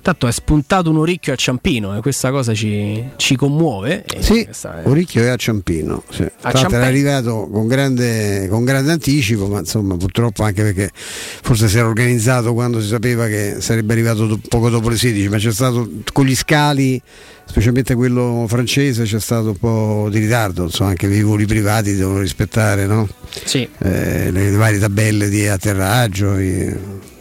Tanto 0.04 0.26
è 0.26 0.32
spuntato 0.32 0.90
un 0.90 0.98
orecchio 0.98 1.32
a 1.32 1.36
Ciampino 1.36 1.96
e 1.96 2.02
questa 2.02 2.30
cosa 2.30 2.52
ci, 2.52 3.02
ci 3.16 3.36
commuove. 3.36 4.04
Sì, 4.18 4.42
è... 4.42 4.82
orecchio 4.82 5.22
è 5.22 5.28
a 5.28 5.36
Ciampino. 5.36 6.02
Sì. 6.10 6.30
A 6.42 6.52
Ciamp- 6.52 6.74
era 6.74 6.84
arrivato 6.84 7.48
con 7.50 7.66
grande, 7.66 8.46
con 8.48 8.64
grande, 8.64 8.92
anticipo, 8.92 9.46
ma 9.46 9.60
insomma 9.60 9.96
purtroppo 9.96 10.42
anche 10.42 10.62
perché 10.62 10.90
forse 10.92 11.68
si 11.68 11.78
era 11.78 11.86
organizzato 11.86 12.52
quando 12.52 12.82
si 12.82 12.88
sapeva 12.88 13.28
che 13.28 13.56
sarebbe 13.60 13.94
arrivato 13.94 14.26
do- 14.26 14.40
poco 14.46 14.68
dopo 14.68 14.90
le 14.90 14.98
16, 14.98 15.30
ma 15.30 15.38
c'è 15.38 15.52
stato 15.52 15.88
con 16.12 16.26
gli 16.26 16.36
scali 16.36 17.00
specialmente 17.46 17.94
quello 17.94 18.44
francese 18.46 19.04
c'è 19.04 19.20
stato 19.20 19.48
un 19.48 19.56
po' 19.56 20.08
di 20.10 20.18
ritardo, 20.18 20.64
insomma 20.64 20.90
anche 20.90 21.06
i 21.06 21.22
voli 21.22 21.46
privati 21.46 21.94
devono 21.94 22.18
rispettare 22.18 22.84
no? 22.84 23.08
Sì. 23.42 23.66
Eh, 23.78 24.30
le 24.30 24.50
varie 24.50 24.78
tabelle 24.78 25.30
di 25.30 25.48
atterraggio. 25.48 26.38
i- 26.38 27.12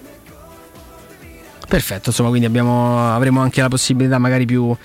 Perfetto, 1.74 2.10
insomma, 2.10 2.30
quindi 2.30 2.46
abbiamo, 2.46 3.12
avremo 3.16 3.42
anche 3.42 3.60
la 3.60 3.68
possibilità 3.68 4.20
magari 4.20 4.46
più, 4.46 4.78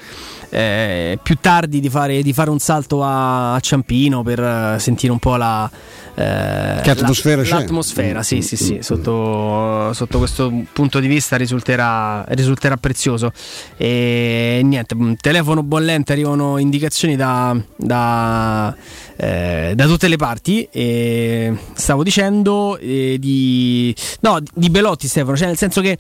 eh, 0.49 1.19
più 1.23 1.37
tardi 1.39 1.81
di 1.81 1.91
fare, 1.91 2.23
di 2.23 2.33
fare 2.33 2.49
un 2.49 2.59
salto 2.59 3.05
a, 3.05 3.53
a 3.53 3.61
Ciampino 3.61 4.23
per 4.23 4.41
eh, 4.41 4.77
sentire 4.79 5.13
un 5.13 5.19
po' 5.19 5.37
la... 5.37 5.71
eh, 6.15 6.81
Che 6.81 6.91
atmosfera 6.91 7.43
la-? 7.43 7.59
L'atmosfera, 7.59 8.23
sì, 8.23 8.41
sì, 8.41 8.57
sì, 8.57 8.79
sotto, 8.81 9.93
sotto 9.93 10.17
questo 10.17 10.51
punto 10.73 10.99
di 10.99 11.09
vista 11.09 11.37
risulterà, 11.37 12.25
risulterà 12.29 12.79
prezioso. 12.79 13.33
E 13.77 14.63
niente, 14.65 14.97
telefono 15.21 15.63
bollente, 15.63 16.13
arrivano 16.13 16.57
indicazioni 16.57 17.17
da, 17.17 17.55
da, 17.77 18.75
eh, 19.21 19.73
da 19.75 19.87
tutte 19.87 20.07
le 20.09 20.17
parti. 20.17 20.69
E 20.71 21.53
stavo 21.75 22.03
dicendo 22.03 22.79
eh, 22.79 23.17
di, 23.19 23.95
no, 24.21 24.39
di 24.55 24.71
Belotti, 24.71 25.09
Stefano, 25.09 25.37
cioè 25.37 25.49
nel 25.49 25.57
senso 25.57 25.81
che 25.81 25.99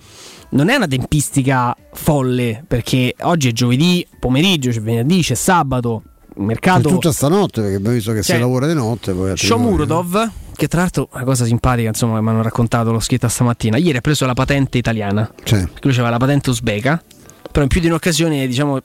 non 0.51 0.69
è 0.70 0.77
una 0.77 0.86
tempistica 0.86 1.77
folle 1.93 2.65
perché 2.66 3.15
oggi 3.23 3.49
è 3.49 3.53
giovedì 3.53 4.07
pomeriggio, 4.19 4.70
c'è 4.70 4.81
venerdì, 4.81 5.20
c'è 5.20 5.35
sabato, 5.35 6.03
il 6.36 6.43
mercato. 6.43 6.82
Per 6.82 6.93
tutta 6.93 7.12
stanotte, 7.12 7.61
perché 7.61 7.77
abbiamo 7.77 7.97
visto 7.97 8.12
che 8.12 8.23
Cioè, 8.23 8.36
si 8.36 8.40
lavora 8.40 8.66
di 8.66 8.74
notte. 8.74 9.12
Poi. 9.12 9.36
Shomurodov, 9.36 10.31
che 10.55 10.69
tra 10.69 10.81
l'altro 10.82 11.09
una 11.12 11.24
cosa 11.24 11.45
simpatica, 11.45 11.89
insomma, 11.89 12.16
che 12.16 12.23
mi 12.23 12.28
hanno 12.28 12.43
raccontato 12.43 12.93
l'ho 12.93 13.01
scritta 13.01 13.28
stamattina. 13.28 13.77
Ieri 13.77 13.99
ha 13.99 14.01
preso 14.01 14.27
la 14.27 14.35
patente 14.35 14.78
italiana, 14.78 15.31
Cioè, 15.43 15.66
lui 15.82 15.93
aveva 15.93 16.11
la 16.11 16.19
patente 16.19 16.51
uzbeka. 16.51 17.03
Però 17.51 17.62
in 17.62 17.69
più 17.69 17.81
di 17.81 17.87
un'occasione, 17.87 18.47
diciamo, 18.47 18.81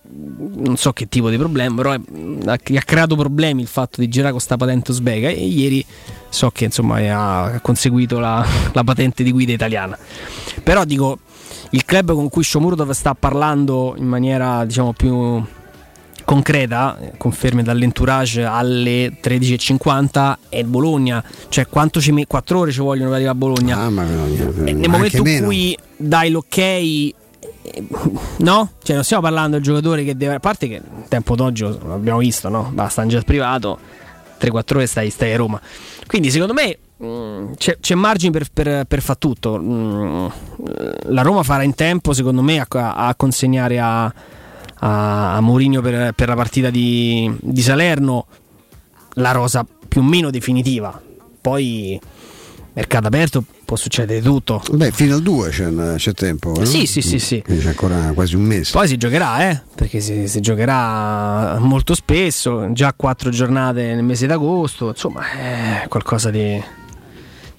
non 0.56 0.78
so 0.78 0.94
che 0.94 1.08
tipo 1.08 1.30
di 1.30 1.38
problema, 1.38 1.76
però 1.76 1.94
eh, 1.94 2.00
ha, 2.46 2.54
ha 2.54 2.82
creato 2.84 3.16
problemi 3.16 3.62
il 3.62 3.68
fatto 3.68 4.00
di 4.00 4.08
girare 4.08 4.32
con 4.32 4.38
questa 4.38 4.58
patente 4.58 4.92
uzbeka. 4.92 5.28
E 5.28 5.46
ieri 5.46 5.86
so 6.30 6.50
che 6.50 6.66
insomma 6.66 6.98
ha, 7.14 7.60
conseguito 7.62 8.20
la, 8.20 8.46
la 8.72 8.84
patente 8.84 9.24
di 9.24 9.32
guida 9.32 9.52
italiana. 9.52 9.98
Però 10.64 10.86
dico, 10.86 11.20
il 11.72 11.86
club 11.86 12.14
con 12.14 12.30
cui 12.30 12.44
Shomurodov 12.44 12.92
sta 12.92 13.14
parlando 13.16 13.96
in 13.98 14.06
maniera 14.06 14.64
diciamo 14.66 14.94
più 14.94 15.44
concreta, 16.24 16.98
eh, 17.00 17.14
conferme 17.18 17.64
dall'entourage 17.64 18.44
alle 18.44 19.20
13.50 19.22 20.36
è 20.50 20.58
il 20.58 20.66
Bologna, 20.66 21.24
cioè 21.50 21.68
quanto 21.68 22.02
ci 22.02 22.12
met- 22.12 22.28
4 22.28 22.60
ore 22.60 22.72
ci 22.72 22.80
vogliono 22.80 23.10
per 23.10 23.16
arrivare 23.16 23.36
a 23.36 23.40
Bologna. 23.40 23.78
Ah, 23.80 23.90
ma 23.90 24.06
E 24.66 24.74
nel 24.74 24.90
momento 24.90 25.28
in 25.28 25.44
cui 25.44 25.78
dai 25.96 26.30
l'ok, 26.32 26.58
eh, 26.58 27.14
no? 28.38 28.72
Cioè 28.82 28.96
non 28.96 29.04
stiamo 29.04 29.24
parlando 29.24 29.56
del 29.58 29.64
giocatore 29.64 30.04
che 30.04 30.16
deve, 30.16 30.36
a 30.36 30.40
parte 30.40 30.68
che 30.68 30.76
il 30.76 31.08
tempo 31.08 31.36
d'oggi 31.36 31.64
l'abbiamo 31.64 32.20
visto, 32.20 32.50
no? 32.50 32.70
Basta 32.74 33.02
un 33.02 33.08
jet 33.08 33.24
privato, 33.24 33.80
3-4 34.40 34.76
ore 34.76 34.86
stai, 34.86 35.10
stai 35.10 35.34
a 35.34 35.38
Roma. 35.38 35.60
Quindi 36.08 36.30
secondo 36.32 36.54
me 36.54 36.78
mh, 36.98 37.54
c'è, 37.56 37.78
c'è 37.80 37.96
margine 37.96 38.32
per, 38.32 38.48
per, 38.52 38.86
per 38.86 39.02
far 39.02 39.18
tutto. 39.18 39.58
Mm, 39.60 40.28
La 41.08 41.22
Roma 41.22 41.44
farà 41.44 41.64
in 41.64 41.76
tempo, 41.76 42.14
secondo 42.14 42.42
me, 42.42 42.60
a, 42.60 42.68
a 42.94 43.16
consegnare 43.16 43.80
a, 43.80 44.04
a, 44.06 45.36
a 45.36 45.42
Mourinho 45.42 45.82
per, 45.82 46.14
per 46.14 46.28
la 46.28 46.36
partita 46.36 46.70
di, 46.70 47.34
di 47.40 47.62
Salerno 47.62 48.26
la 49.18 49.32
rosa 49.32 49.66
più 49.88 50.02
o 50.02 50.04
meno 50.04 50.30
definitiva. 50.30 51.00
Poi 51.40 52.00
mercato 52.74 53.08
aperto 53.08 53.44
può 53.74 53.76
succedere 53.76 54.22
tutto. 54.22 54.62
Beh, 54.72 54.92
fino 54.92 55.16
al 55.16 55.22
2 55.22 55.50
c'è, 55.50 55.96
c'è 55.96 56.14
tempo. 56.14 56.54
no? 56.56 56.66
Sì, 56.66 56.86
sì, 56.86 57.02
sì, 57.02 57.20
sì. 57.20 57.42
Quindi 57.42 57.64
c'è 57.64 57.70
ancora 57.70 58.12
quasi 58.14 58.36
un 58.36 58.44
mese. 58.44 58.72
Poi 58.72 58.88
si 58.88 58.98
giocherà, 58.98 59.50
eh? 59.50 59.62
Perché 59.76 60.00
si, 60.00 60.28
si 60.28 60.40
giocherà 60.40 61.58
molto 61.60 61.96
spesso, 61.96 62.72
già 62.72 62.94
quattro 62.94 63.30
giornate 63.30 63.94
nel 63.96 64.04
mese 64.04 64.28
d'agosto, 64.28 64.90
insomma, 64.90 65.22
è 65.32 65.88
qualcosa 65.88 66.30
di, 66.30 66.62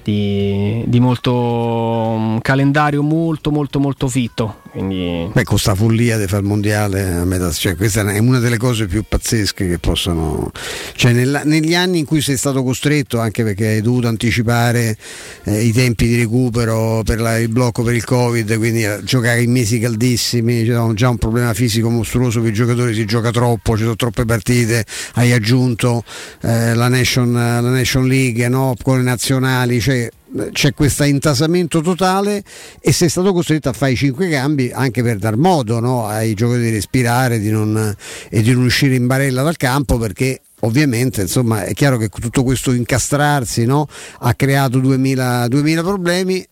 di, 0.03 0.85
di 0.87 1.01
molto 1.01 1.33
un 1.35 2.39
calendario 2.41 3.03
molto 3.03 3.51
molto 3.51 3.81
molto 3.81 4.09
fitto. 4.09 4.63
Quindi 4.75 5.31
Beh, 5.33 5.45
con 5.45 5.57
sta 5.57 5.77
follia 5.77 6.19
di 6.19 6.27
fare 6.27 6.43
il 6.43 6.49
mondiale 6.49 7.13
a 7.13 7.25
metà, 7.25 7.53
cioè, 7.53 7.77
questa 7.77 8.01
è 8.11 8.19
una 8.19 8.41
delle 8.41 8.57
cose 8.57 8.87
più 8.87 9.05
pazzesche 9.09 9.69
che 9.69 9.79
possono. 9.79 10.51
Cioè, 10.97 11.13
nella- 11.13 11.43
negli 11.45 11.77
anni 11.77 12.01
in 12.01 12.05
cui 12.05 12.21
sei 12.21 12.37
stato 12.37 12.65
costretto, 12.65 13.21
anche 13.21 13.45
perché 13.45 13.69
hai 13.69 13.81
dovuto 13.81 14.09
anticipare 14.09 14.97
eh, 15.45 15.63
i 15.63 15.71
tempi 15.73 16.09
di 16.09 16.17
recupero 16.17 17.03
per 17.05 17.21
la- 17.21 17.39
il 17.39 17.51
blocco 17.51 17.85
per 17.85 17.95
il 17.95 18.03
Covid, 18.05 18.57
quindi 18.57 18.83
eh, 18.83 18.99
giocare 19.05 19.43
in 19.43 19.53
mesi 19.53 19.79
caldissimi, 19.79 20.65
c'è 20.65 20.77
già 20.95 21.09
un 21.09 21.19
problema 21.19 21.55
fisico 21.55 21.89
mostruoso 21.89 22.41
per 22.41 22.51
i 22.51 22.53
giocatori, 22.53 22.95
si 22.95 23.05
gioca 23.05 23.31
troppo, 23.31 23.77
ci 23.77 23.83
sono 23.83 23.95
troppe 23.95 24.25
partite, 24.25 24.85
hai 25.15 25.31
aggiunto 25.31 26.03
eh, 26.43 26.75
la, 26.75 26.89
Nation, 26.89 27.33
la 27.33 27.61
Nation 27.61 28.09
League, 28.09 28.49
no? 28.49 28.75
con 28.83 28.97
le 28.97 29.05
nazionali, 29.05 29.81
cioè 29.81 30.11
c'è 30.51 30.75
questo 30.75 31.05
intasamento 31.05 31.81
totale 31.81 32.43
e 32.81 32.93
sei 32.93 33.09
stato 33.09 33.33
costretto 33.33 33.69
a 33.69 33.73
fare 33.73 33.93
i 33.93 33.97
cinque 33.97 34.29
cambi 34.29 34.71
anche 34.73 35.03
per 35.03 35.19
dar 35.19 35.37
modo 35.37 35.81
no, 35.81 36.07
ai 36.07 36.35
giocatori 36.35 36.65
di 36.65 36.71
respirare 36.71 37.39
di 37.39 37.51
non, 37.51 37.95
e 38.29 38.43
di 38.43 38.53
non 38.53 38.65
uscire 38.65 38.95
in 38.95 39.07
barella 39.07 39.43
dal 39.43 39.57
campo 39.57 39.99
perché 39.99 40.41
ovviamente 40.61 41.23
insomma 41.23 41.65
è 41.65 41.73
chiaro 41.73 41.97
che 41.97 42.09
tutto 42.09 42.43
questo 42.43 42.73
incastrarsi 42.73 43.65
no, 43.65 43.87
ha 44.21 44.35
creato 44.35 44.79
2000, 44.79 45.49
2000 45.49 45.83
problemi 45.83 46.47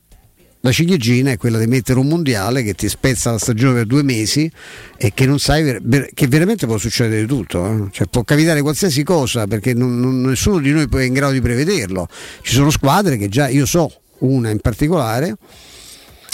la 0.64 0.70
ciliegina 0.72 1.32
è 1.32 1.36
quella 1.36 1.58
di 1.58 1.66
mettere 1.66 1.98
un 1.98 2.06
mondiale 2.06 2.62
che 2.62 2.74
ti 2.74 2.88
spezza 2.88 3.32
la 3.32 3.38
stagione 3.38 3.74
per 3.74 3.86
due 3.86 4.02
mesi 4.02 4.50
e 4.96 5.12
che 5.12 5.26
non 5.26 5.38
sai 5.40 5.78
che 6.14 6.26
veramente 6.28 6.66
può 6.66 6.78
succedere 6.78 7.22
di 7.22 7.26
tutto, 7.26 7.66
eh. 7.66 7.88
Cioè, 7.90 8.06
può 8.06 8.22
capitare 8.22 8.62
qualsiasi 8.62 9.02
cosa 9.02 9.46
perché 9.46 9.74
non- 9.74 9.98
non- 9.98 10.20
nessuno 10.20 10.58
di 10.60 10.70
noi 10.70 10.86
è 10.88 11.02
in 11.02 11.12
grado 11.12 11.32
di 11.32 11.40
prevederlo. 11.40 12.06
Ci 12.42 12.54
sono 12.54 12.70
squadre 12.70 13.16
che 13.16 13.28
già 13.28 13.48
io 13.48 13.66
so, 13.66 13.92
una 14.18 14.50
in 14.50 14.60
particolare, 14.60 15.36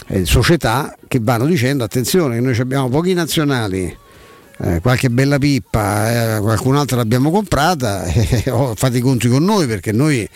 eh, 0.08 0.26
società 0.26 0.94
che 1.08 1.20
vanno 1.22 1.46
dicendo 1.46 1.82
attenzione 1.84 2.34
che 2.34 2.40
noi 2.42 2.58
abbiamo 2.58 2.88
pochi 2.90 3.14
nazionali. 3.14 3.96
Eh, 4.60 4.80
qualche 4.80 5.10
bella 5.10 5.38
pippa, 5.38 6.36
eh, 6.36 6.40
qualcun'altra 6.40 6.96
l'abbiamo 6.96 7.30
comprata, 7.30 8.04
eh, 8.10 8.50
oh, 8.50 8.74
fate 8.74 8.98
i 8.98 9.00
conti 9.00 9.28
con 9.28 9.44
noi 9.44 9.66
perché 9.66 9.92
noi 9.92 10.28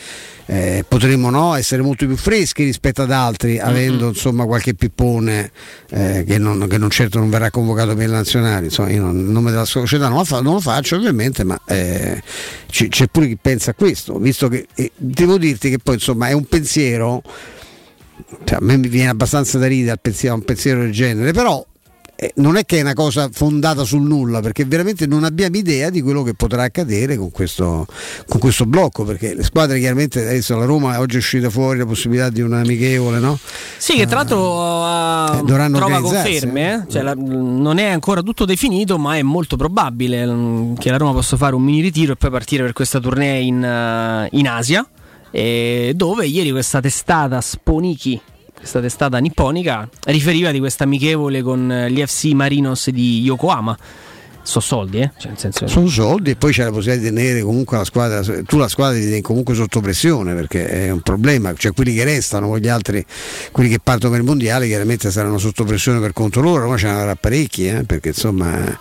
eh, 0.46 0.84
potremmo 0.86 1.30
no, 1.30 1.54
essere 1.54 1.82
molto 1.82 2.06
più 2.06 2.16
freschi 2.16 2.64
rispetto 2.64 3.02
ad 3.02 3.10
altri, 3.10 3.58
avendo 3.58 4.08
insomma 4.08 4.44
qualche 4.44 4.74
pippone 4.74 5.50
eh, 5.90 6.24
che, 6.26 6.38
non, 6.38 6.66
che 6.68 6.78
non 6.78 6.90
certo 6.90 7.18
non 7.18 7.30
verrà 7.30 7.50
convocato 7.50 7.94
per 7.94 8.08
le 8.08 8.14
nazionali. 8.14 8.66
Insomma, 8.66 8.90
io 8.90 9.02
non, 9.02 9.24
nome 9.24 9.50
della 9.50 9.64
società 9.64 10.08
non 10.08 10.18
lo, 10.18 10.24
fa- 10.24 10.40
non 10.40 10.54
lo 10.54 10.60
faccio 10.60 10.96
ovviamente, 10.96 11.42
ma 11.42 11.60
eh, 11.66 12.22
ci- 12.70 12.88
c'è 12.88 13.06
pure 13.08 13.26
chi 13.28 13.38
pensa 13.40 13.72
a 13.72 13.74
questo, 13.74 14.18
visto 14.18 14.48
che 14.48 14.66
devo 14.96 15.38
dirti 15.38 15.70
che 15.70 15.78
poi 15.78 15.94
insomma 15.94 16.28
è 16.28 16.32
un 16.32 16.44
pensiero. 16.44 17.22
Cioè, 18.44 18.58
a 18.58 18.62
me 18.62 18.76
mi 18.76 18.88
viene 18.88 19.10
abbastanza 19.10 19.58
da 19.58 19.66
ridere 19.66 19.98
un 20.30 20.42
pensiero 20.42 20.80
del 20.80 20.92
genere, 20.92 21.32
però 21.32 21.64
eh, 22.22 22.32
non 22.36 22.56
è 22.56 22.64
che 22.64 22.78
è 22.78 22.82
una 22.82 22.92
cosa 22.94 23.28
fondata 23.32 23.82
sul 23.82 24.02
nulla, 24.02 24.38
perché 24.38 24.64
veramente 24.64 25.06
non 25.08 25.24
abbiamo 25.24 25.56
idea 25.56 25.90
di 25.90 26.00
quello 26.02 26.22
che 26.22 26.34
potrà 26.34 26.62
accadere 26.62 27.16
con 27.16 27.32
questo, 27.32 27.84
con 28.28 28.38
questo 28.38 28.64
blocco, 28.64 29.02
perché 29.02 29.34
le 29.34 29.42
squadre 29.42 29.80
chiaramente 29.80 30.20
adesso 30.20 30.56
la 30.56 30.64
Roma 30.64 31.00
oggi 31.00 31.16
è 31.16 31.18
uscita 31.18 31.50
fuori 31.50 31.78
la 31.78 31.84
possibilità 31.86 32.28
di 32.30 32.40
un 32.40 32.52
amichevole, 32.52 33.18
no? 33.18 33.36
Sì, 33.76 33.96
che 33.96 34.06
tra 34.06 34.18
l'altro 34.18 35.40
Eh, 35.40 35.42
dovranno 35.42 35.78
trova 35.78 36.00
conferme, 36.00 36.74
eh. 36.74 36.92
Cioè, 36.92 37.02
la- 37.02 37.16
non 37.16 37.78
è 37.78 37.86
ancora 37.86 38.22
tutto 38.22 38.44
definito, 38.44 38.98
ma 38.98 39.16
è 39.16 39.22
molto 39.22 39.56
probabile 39.56 40.24
mm, 40.24 40.74
che 40.74 40.92
la 40.92 40.98
Roma 40.98 41.14
possa 41.14 41.36
fare 41.36 41.56
un 41.56 41.62
mini 41.62 41.80
ritiro 41.80 42.12
e 42.12 42.16
poi 42.16 42.30
partire 42.30 42.62
per 42.62 42.72
questa 42.72 43.00
tournée 43.00 43.40
in, 43.40 44.28
in 44.30 44.48
Asia, 44.48 44.86
eh, 45.32 45.92
dove 45.96 46.26
ieri 46.26 46.52
questa 46.52 46.80
testata 46.80 47.40
Sponichi, 47.40 48.20
questa 48.62 48.80
testata 48.80 49.18
nipponica, 49.18 49.88
riferiva 50.04 50.52
di 50.52 50.60
questa 50.60 50.84
amichevole 50.84 51.42
con 51.42 51.70
eh, 51.70 51.90
gli 51.90 52.00
FC 52.00 52.26
Marinos 52.26 52.90
di 52.90 53.20
Yokohama. 53.22 53.76
So 54.44 54.60
soldi, 54.60 54.98
eh? 55.00 55.10
Cioè, 55.18 55.32
senso, 55.36 55.66
Sono 55.66 55.88
soldi 55.88 56.30
e 56.30 56.36
poi 56.36 56.52
c'è 56.52 56.64
la 56.64 56.70
possibilità 56.70 57.08
di 57.08 57.14
tenere 57.14 57.42
comunque 57.42 57.76
la 57.76 57.84
squadra, 57.84 58.22
tu 58.44 58.58
la 58.58 58.68
squadra 58.68 58.98
ti 58.98 59.04
tieni 59.04 59.20
comunque 59.20 59.54
sotto 59.54 59.80
pressione 59.80 60.34
perché 60.34 60.68
è 60.68 60.90
un 60.90 61.00
problema, 61.00 61.54
cioè 61.54 61.72
quelli 61.72 61.94
che 61.94 62.04
restano, 62.04 62.48
con 62.48 62.58
gli 62.58 62.68
altri, 62.68 63.04
quelli 63.50 63.68
che 63.68 63.78
partono 63.80 64.10
per 64.10 64.20
il 64.20 64.26
mondiale 64.26 64.66
chiaramente 64.66 65.10
saranno 65.10 65.38
sotto 65.38 65.64
pressione 65.64 66.00
per 66.00 66.12
conto 66.12 66.40
loro, 66.40 66.68
ma 66.68 66.76
ce 66.76 66.86
ne 66.86 66.92
avrà 66.92 67.14
parecchi, 67.16 67.66
eh, 67.66 67.84
perché 67.84 68.08
insomma 68.08 68.78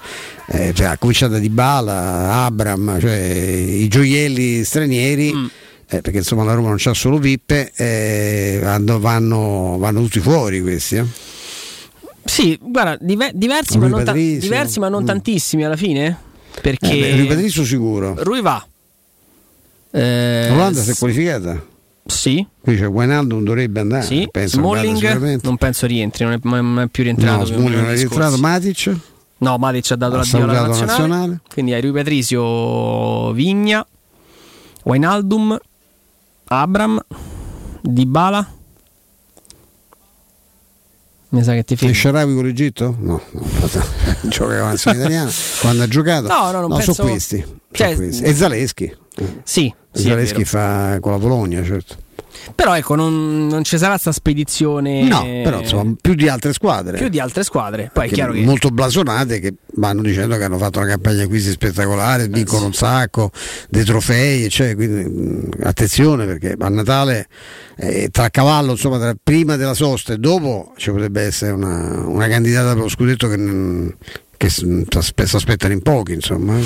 eh, 0.48 0.74
cioè, 0.74 0.88
a 0.88 0.98
cominciare 0.98 1.34
da 1.34 1.40
Dybala, 1.40 2.44
Abram, 2.44 3.00
cioè 3.00 3.18
i 3.18 3.88
gioielli 3.88 4.64
stranieri. 4.64 5.60
Eh, 5.94 6.02
perché 6.02 6.20
insomma 6.20 6.44
la 6.44 6.54
Roma 6.54 6.70
non 6.70 6.78
c'ha 6.80 6.94
solo 6.94 7.20
pippe, 7.20 7.72
eh, 7.76 8.60
vanno, 8.64 9.00
vanno- 9.00 9.76
vanno 9.78 10.02
tutti 10.02 10.20
fuori 10.22 10.62
questi. 10.62 10.96
eh. 10.96 11.06
Sì, 12.24 12.58
guarda, 12.62 12.98
dive- 13.02 13.32
diversi, 13.34 13.78
ma 13.78 13.88
non, 13.88 14.04
ta- 14.04 14.14
diversi 14.14 14.80
ma 14.80 14.88
non 14.90 15.04
Mm. 15.04 15.06
tantissimi 15.06 15.64
alla 15.66 15.76
fine. 15.76 16.18
Perché 16.62 16.92
Eh, 16.92 17.00
beh, 17.00 17.16
Rui 17.18 17.26
Patrizio 17.28 17.66
sicuro. 17.66 18.16
Rui 18.20 18.42
va. 18.42 18.66
Eh, 19.92 20.48
L'Olanda 20.50 20.82
si 20.82 20.92
è 20.92 20.96
qualificata? 20.96 21.62
Sì. 22.06 22.46
Qui 22.62 22.78
c'è 22.78 22.86
Wijnaldum 22.88 23.44
dovrebbe 23.44 23.80
andare. 23.80 24.04
Sì. 24.04 24.28
penso 24.32 24.58
Smalling 24.58 25.40
non 25.44 25.58
penso 25.58 25.86
rientri, 25.88 26.24
non 26.26 26.34
è, 26.34 26.40
non 26.42 26.80
è 26.80 26.88
più 26.88 27.04
rientrato. 27.04 27.38
No, 27.40 27.46
Smalling 27.46 27.76
non 27.82 27.90
è 27.90 27.96
rientrato. 27.96 28.38
Matic? 28.38 28.96
No, 29.40 29.58
Matic 29.58 29.92
ha 29.92 29.96
dato 29.96 30.12
Ha 30.14 30.16
alla 30.18 30.24
salutato 30.26 30.68
nazionale. 30.68 30.86
nazionale. 30.92 31.40
Quindi 31.52 31.74
hai 31.74 31.82
Rui 31.82 31.92
Patrizio, 31.92 33.32
Vigna, 33.34 33.86
Wijnaldum, 34.84 35.58
Abram, 36.54 37.00
Dybala. 37.82 38.46
Mi 41.30 41.44
sa 41.44 41.54
che 41.54 41.64
ti 41.64 41.74
E 41.76 41.78
fermi. 41.78 41.94
Sharawi 41.96 42.34
con 42.36 42.44
l'Egitto? 42.44 42.94
No, 43.00 43.22
no 43.32 43.42
gioca 44.28 44.48
con 44.48 44.58
la 44.58 44.64
nazionale 44.66 45.00
italiana 45.06 45.32
quando 45.62 45.84
ha 45.84 45.88
giocato. 45.88 46.28
No, 46.28 46.52
no, 46.52 46.60
non 46.60 46.70
penso- 46.76 46.92
sono 46.94 47.10
questi. 47.10 47.46
Cioè, 47.72 47.96
questi. 47.96 48.24
E 48.24 48.34
Zaleschi. 48.36 48.98
Sì, 49.44 49.74
sì, 49.94 50.02
Zaleschi 50.04 50.44
fa 50.44 50.98
con 51.00 51.14
la 51.14 51.18
Polonia, 51.20 51.64
certo. 51.64 51.96
Però 52.56 52.76
ecco, 52.76 52.96
non, 52.96 53.48
non 53.48 53.64
ci 53.64 53.78
sarà 53.78 53.98
sta 53.98 54.12
spedizione 54.12 55.04
No, 55.04 55.22
però 55.44 55.60
insomma, 55.60 55.94
più 56.00 56.14
di 56.16 56.28
altre 56.28 56.54
squadre. 56.54 56.98
più 56.98 57.08
di 57.10 57.20
altre 57.20 57.44
squadre. 57.44 57.90
Poi 57.94 58.08
è 58.10 58.12
chiaro 58.12 58.34
che 58.34 58.42
molto 58.42 58.70
blasonate 58.70 59.40
che 59.40 59.54
vanno 59.76 60.02
dicendo 60.02 60.38
che 60.38 60.44
hanno 60.44 60.58
fatto 60.58 60.80
una 60.80 60.88
campagna 60.88 61.24
acquisti 61.24 61.52
spettacolare, 61.52 62.28
vincono 62.28 62.66
un 62.66 62.74
sacco 62.74 63.32
dei 63.70 63.84
trofei, 63.84 64.50
cioè, 64.50 64.76
quindi, 64.76 65.04
mh, 65.10 65.50
attenzione 65.64 66.26
perché 66.26 66.56
a 66.58 66.70
Natale 66.70 67.28
eh, 67.78 68.10
tra 68.12 68.30
cavallo, 68.30 68.72
insomma, 68.72 68.98
tra 68.98 69.16
prima 69.22 69.56
della 69.56 69.74
sosta 69.74 70.14
e 70.14 70.18
dopo 70.18 70.74
ci 70.78 70.92
potrebbe 70.92 71.22
essere 71.22 71.52
una, 71.52 72.04
una 72.06 72.28
candidata 72.28 72.74
per 72.74 72.84
lo 72.84 72.90
scudetto 72.90 73.28
che, 73.28 73.38
non- 73.38 73.96
che 74.38 74.50
si 74.50 74.86
aspettano 74.92 75.74
in 75.74 75.82
pochi, 75.82 76.14
insomma. 76.14 76.58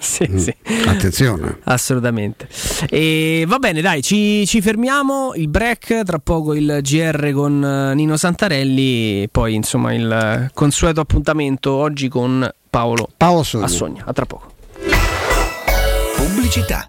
Sì, 0.10 0.26
Mm. 0.30 0.36
sì. 0.38 0.54
Attenzione. 0.86 1.58
Assolutamente. 1.64 2.48
E 2.88 3.44
va 3.46 3.58
bene, 3.58 3.82
dai, 3.82 4.00
ci, 4.02 4.46
ci 4.46 4.62
fermiamo. 4.62 5.32
Il 5.34 5.48
break, 5.48 6.04
tra 6.04 6.18
poco 6.18 6.54
il 6.54 6.78
GR 6.82 7.32
con 7.32 7.62
eh, 7.62 7.94
Nino 7.94 8.16
Santarelli. 8.16 9.28
Poi, 9.30 9.54
insomma, 9.54 9.92
il 9.92 10.50
consueto 10.54 11.00
appuntamento 11.02 11.72
oggi 11.72 12.08
con 12.08 12.50
Paolo, 12.70 13.08
Paolo 13.14 13.42
Sogna. 13.42 13.64
Assogna. 13.66 14.02
A 14.06 14.12
tra 14.14 14.24
poco. 14.24 14.52
Pubblicità. 16.16 16.88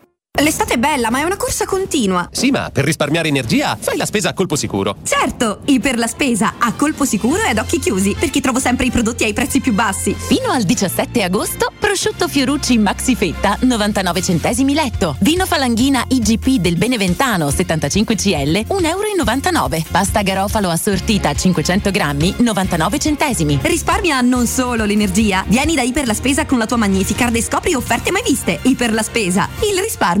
L'estate 0.41 0.73
è 0.73 0.77
bella, 0.77 1.11
ma 1.11 1.19
è 1.19 1.23
una 1.23 1.37
corsa 1.37 1.65
continua. 1.65 2.27
Sì, 2.31 2.49
ma 2.49 2.71
per 2.71 2.83
risparmiare 2.83 3.27
energia 3.27 3.77
fai 3.79 3.95
la 3.95 4.05
spesa 4.05 4.29
a 4.29 4.33
colpo 4.33 4.55
sicuro. 4.55 4.95
Certo, 5.03 5.59
i 5.65 5.79
per 5.79 5.99
la 5.99 6.07
spesa 6.07 6.55
a 6.57 6.73
colpo 6.73 7.05
sicuro 7.05 7.43
e 7.43 7.49
ad 7.49 7.59
occhi 7.59 7.79
chiusi, 7.79 8.15
perché 8.17 8.41
trovo 8.41 8.57
sempre 8.57 8.87
i 8.87 8.91
prodotti 8.91 9.23
ai 9.23 9.33
prezzi 9.33 9.59
più 9.59 9.71
bassi. 9.71 10.15
Fino 10.17 10.49
al 10.49 10.63
17 10.63 11.21
agosto, 11.21 11.71
prosciutto 11.77 12.27
Fiorucci 12.27 12.79
Maxi 12.79 13.13
Fetta 13.13 13.55
99 13.59 14.21
centesimi 14.23 14.73
letto. 14.73 15.15
Vino 15.19 15.45
Falanghina 15.45 16.03
IGP 16.07 16.59
del 16.59 16.77
Beneventano 16.77 17.51
75 17.51 18.15
CL 18.15 18.65
1,99 18.67 18.83
euro. 18.87 19.83
Pasta 19.91 20.23
garofalo 20.23 20.69
assortita 20.69 21.35
500 21.35 21.91
grammi 21.91 22.35
99 22.37 22.97
centesimi. 22.97 23.59
Risparmia 23.61 24.21
non 24.21 24.47
solo 24.47 24.85
l'energia. 24.85 25.43
Vieni 25.47 25.75
da 25.75 25.83
Iper 25.83 26.07
la 26.07 26.15
Spesa 26.15 26.47
con 26.47 26.57
la 26.57 26.65
tua 26.65 26.77
Magnificard 26.77 27.35
e 27.35 27.43
scopri 27.43 27.75
offerte 27.75 28.11
mai 28.11 28.23
viste. 28.25 28.57
Iper 28.63 28.91
la 28.91 29.03
Spesa, 29.03 29.47
il 29.71 29.79
risparmio 29.79 30.20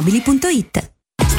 valentinoautomobili.it 0.01 0.90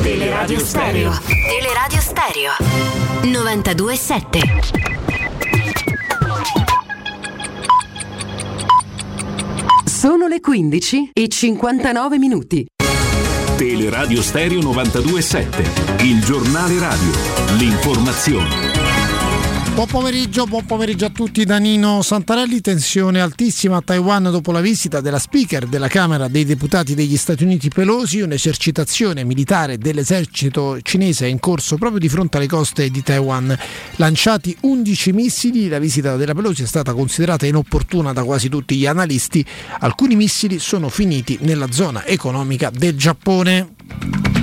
Teleradio 0.00 0.60
Stereo. 0.60 1.18
Teleradio 1.48 2.00
Stereo 2.00 2.52
927. 3.22 4.40
Sono 9.84 10.28
le 10.28 10.38
15 10.38 11.10
e 11.12 11.28
59 11.28 12.18
minuti. 12.18 12.64
Teleradio 13.56 14.22
Stereo 14.22 14.60
927, 14.60 16.04
il 16.04 16.24
giornale 16.24 16.78
radio, 16.78 17.10
l'informazione. 17.56 18.71
Buon 19.74 19.86
pomeriggio, 19.86 20.44
buon 20.44 20.66
pomeriggio 20.66 21.06
a 21.06 21.08
tutti 21.08 21.44
da 21.44 21.56
Nino 21.56 22.02
Santarelli. 22.02 22.60
Tensione 22.60 23.22
altissima 23.22 23.78
a 23.78 23.80
Taiwan 23.80 24.24
dopo 24.24 24.52
la 24.52 24.60
visita 24.60 25.00
della 25.00 25.18
speaker 25.18 25.66
della 25.66 25.88
Camera 25.88 26.28
dei 26.28 26.44
Deputati 26.44 26.94
degli 26.94 27.16
Stati 27.16 27.42
Uniti 27.42 27.70
Pelosi. 27.70 28.20
Un'esercitazione 28.20 29.24
militare 29.24 29.78
dell'esercito 29.78 30.78
cinese 30.82 31.26
in 31.26 31.40
corso 31.40 31.78
proprio 31.78 31.98
di 31.98 32.10
fronte 32.10 32.36
alle 32.36 32.48
coste 32.48 32.90
di 32.90 33.02
Taiwan. 33.02 33.58
Lanciati 33.96 34.54
11 34.60 35.12
missili, 35.12 35.68
la 35.68 35.78
visita 35.78 36.16
della 36.16 36.34
Pelosi 36.34 36.64
è 36.64 36.66
stata 36.66 36.92
considerata 36.92 37.46
inopportuna 37.46 38.12
da 38.12 38.24
quasi 38.24 38.50
tutti 38.50 38.76
gli 38.76 38.86
analisti. 38.86 39.44
Alcuni 39.80 40.16
missili 40.16 40.58
sono 40.58 40.90
finiti 40.90 41.38
nella 41.40 41.72
zona 41.72 42.04
economica 42.04 42.70
del 42.70 42.94
Giappone. 42.94 44.41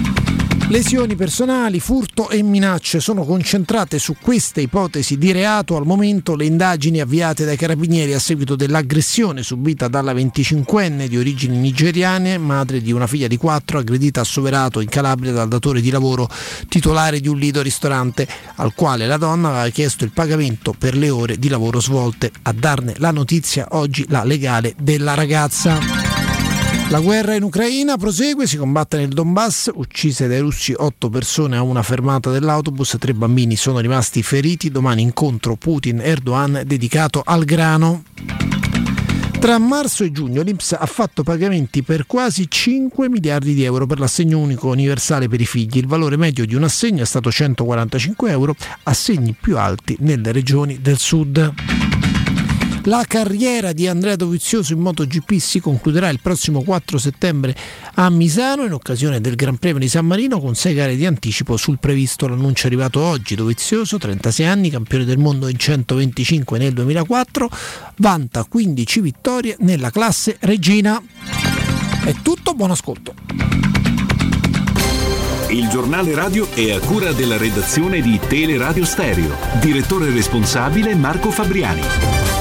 Lesioni 0.70 1.16
personali, 1.16 1.80
furto 1.80 2.30
e 2.30 2.44
minacce 2.44 3.00
sono 3.00 3.24
concentrate 3.26 3.98
su 3.98 4.16
queste 4.22 4.62
ipotesi 4.62 5.18
di 5.18 5.32
reato. 5.32 5.76
Al 5.76 5.84
momento 5.84 6.36
le 6.36 6.46
indagini 6.46 7.00
avviate 7.00 7.44
dai 7.44 7.58
carabinieri 7.58 8.14
a 8.14 8.20
seguito 8.20 8.56
dell'aggressione 8.56 9.42
subita 9.42 9.88
dalla 9.88 10.14
25enne 10.14 11.08
di 11.08 11.18
origini 11.18 11.58
nigeriane, 11.58 12.38
madre 12.38 12.82
di 12.82 12.92
una 12.92 13.08
figlia 13.08 13.26
di 13.26 13.36
4, 13.36 13.80
aggredita 13.80 14.22
a 14.22 14.24
Soverato 14.24 14.80
in 14.80 14.90
Calabria 14.90 15.32
dal 15.32 15.48
datore 15.48 15.82
di 15.82 15.90
lavoro 15.90 16.30
titolare 16.68 17.20
di 17.20 17.28
un 17.28 17.40
lido 17.40 17.64
ristorante 17.64 18.28
al 18.58 18.76
quale 18.76 19.08
la 19.08 19.18
donna 19.18 19.50
aveva 19.50 19.70
chiesto 19.70 20.04
il 20.04 20.12
pagamento 20.12 20.76
per 20.78 20.96
le 20.96 21.10
ore 21.10 21.40
di 21.40 21.50
lavoro 21.50 21.82
svolte. 21.82 22.32
A 22.44 22.54
darne 22.54 22.94
la 22.98 23.10
notizia 23.10 23.70
oggi 23.72 24.06
la 24.08 24.24
legale 24.24 24.76
della 24.78 25.16
ragazza. 25.16 26.09
La 26.90 27.02
guerra 27.02 27.36
in 27.36 27.44
Ucraina 27.44 27.98
prosegue, 27.98 28.48
si 28.48 28.58
combatte 28.58 28.98
nel 28.98 29.10
Donbass, 29.10 29.70
uccise 29.76 30.28
dai 30.28 30.40
russi 30.40 30.74
otto 30.76 31.08
persone 31.10 31.56
a 31.56 31.62
una 31.62 31.84
fermata 31.84 32.32
dell'autobus, 32.32 32.96
tre 32.98 33.14
bambini 33.14 33.56
sono 33.56 33.78
rimasti 33.78 34.24
feriti, 34.24 34.72
domani 34.72 35.04
incontro 35.04 35.56
Putin-Erdogan 35.56 36.64
dedicato 36.66 37.22
al 37.24 37.46
grano. 37.46 38.06
Tra 39.40 39.60
marzo 39.60 40.04
e 40.04 40.12
giugno 40.12 40.42
l'Inps 40.42 40.72
ha 40.72 40.86
fatto 40.88 41.22
pagamenti 41.22 41.84
per 41.84 42.08
quasi 42.08 42.50
5 42.50 43.08
miliardi 43.08 43.54
di 43.54 43.64
euro 43.64 43.86
per 43.86 44.00
l'assegno 44.00 44.40
unico 44.40 44.70
universale 44.70 45.28
per 45.28 45.40
i 45.40 45.46
figli. 45.46 45.78
Il 45.78 45.88
valore 45.88 46.18
medio 46.18 46.44
di 46.44 46.56
un 46.56 46.64
assegno 46.64 47.04
è 47.04 47.06
stato 47.06 47.30
145 47.32 48.32
euro, 48.32 48.56
assegni 48.84 49.36
più 49.40 49.60
alti 49.60 49.96
nelle 50.00 50.32
regioni 50.32 50.82
del 50.82 50.98
sud. 50.98 51.89
La 52.84 53.04
carriera 53.06 53.74
di 53.74 53.88
Andrea 53.88 54.16
Dovizioso 54.16 54.72
in 54.72 54.80
MotoGP 54.80 55.38
si 55.38 55.60
concluderà 55.60 56.08
il 56.08 56.22
prossimo 56.22 56.64
4 56.64 56.98
settembre 56.98 57.56
a 57.96 58.10
Misano 58.10 58.64
in 58.64 58.72
occasione 58.72 59.20
del 59.20 59.36
Gran 59.36 59.58
Premio 59.58 59.80
di 59.80 59.90
San 59.90 60.06
Marino 60.06 60.40
con 60.40 60.56
6 60.56 60.74
gare 60.74 60.96
di 60.96 61.06
anticipo 61.06 61.58
sul 61.58 61.78
previsto. 61.78 62.28
L'annuncio 62.28 62.64
è 62.64 62.68
arrivato 62.68 63.02
oggi. 63.02 63.36
Dovizioso, 63.36 63.98
36 63.98 64.46
anni, 64.46 64.70
campione 64.70 65.04
del 65.04 65.18
mondo 65.18 65.50
in 65.50 65.58
125 65.58 66.58
nel 66.58 66.74
2004, 66.74 67.50
vanta 67.98 68.46
15 68.46 69.02
vittorie 69.02 69.58
nella 69.60 69.92
classe 69.92 70.38
regina. 70.40 71.02
È 72.06 72.16
tutto, 72.24 72.54
buon 72.54 72.72
ascolto. 72.72 73.14
Il 75.50 75.68
giornale 75.68 76.16
radio 76.16 76.48
è 76.54 76.72
a 76.72 76.80
cura 76.80 77.12
della 77.12 77.38
redazione 77.38 78.02
di 78.02 78.20
Teleradio 78.26 78.86
Stereo. 78.86 79.36
Direttore 79.60 80.12
responsabile 80.12 80.96
Marco 80.96 81.30
Fabriani. 81.30 82.39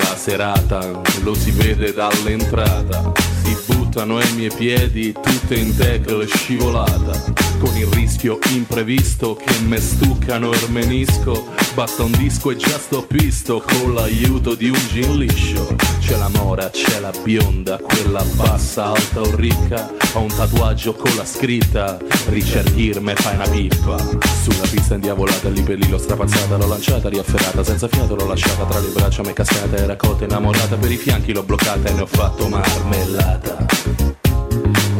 Serata, 0.00 1.02
lo 1.22 1.34
si 1.34 1.50
vede 1.50 1.92
dall'entrata. 1.92 3.12
Si 3.42 3.56
buttano 3.66 4.18
ai 4.18 4.32
miei 4.34 4.52
piedi 4.54 5.12
tutte 5.12 5.54
in 5.54 5.76
tackle 5.76 6.26
scivolata. 6.26 7.41
Con 7.62 7.76
il 7.76 7.86
rischio 7.86 8.40
imprevisto 8.48 9.36
che 9.36 9.56
me 9.60 9.78
stuccano 9.78 10.50
il 10.50 10.66
menisco. 10.70 11.46
Basta 11.74 12.02
un 12.02 12.10
disco 12.10 12.50
e 12.50 12.56
già 12.56 12.76
sto 12.76 13.06
pisto 13.06 13.62
con 13.64 13.94
l'aiuto 13.94 14.56
di 14.56 14.68
un 14.68 14.78
gin 14.88 15.16
liscio. 15.16 15.76
C'è 16.00 16.16
la 16.16 16.28
mora, 16.28 16.70
c'è 16.70 16.98
la 16.98 17.12
bionda, 17.22 17.78
quella 17.78 18.24
bassa, 18.34 18.86
alta 18.86 19.20
o 19.20 19.36
ricca. 19.36 19.92
Ho 20.14 20.22
un 20.22 20.34
tatuaggio 20.34 20.94
con 20.94 21.14
la 21.14 21.24
scritta, 21.24 21.98
Richard 22.30 22.74
Gere 22.74 22.98
me 22.98 23.14
fai 23.14 23.36
una 23.36 23.48
pippa. 23.48 23.96
Sulla 24.42 24.66
pista 24.68 24.94
indiavolata, 24.94 25.48
lì 25.48 25.62
per 25.62 25.78
lì 25.78 25.88
l'ho 25.88 25.98
strapazzata, 25.98 26.56
l'ho 26.56 26.66
lanciata, 26.66 27.08
riafferrata, 27.08 27.62
senza 27.62 27.86
fiato 27.86 28.16
l'ho 28.16 28.26
lasciata 28.26 28.64
tra 28.64 28.80
le 28.80 28.88
braccia, 28.88 29.22
mi 29.22 29.28
è 29.28 29.34
cascata, 29.34 29.76
era 29.76 29.94
cotta 29.94 30.24
innamorata, 30.24 30.74
per 30.74 30.90
i 30.90 30.96
fianchi 30.96 31.32
l'ho 31.32 31.44
bloccata 31.44 31.88
e 31.88 31.92
ne 31.92 32.00
ho 32.00 32.06
fatto 32.06 32.48
marmellata. 32.48 33.66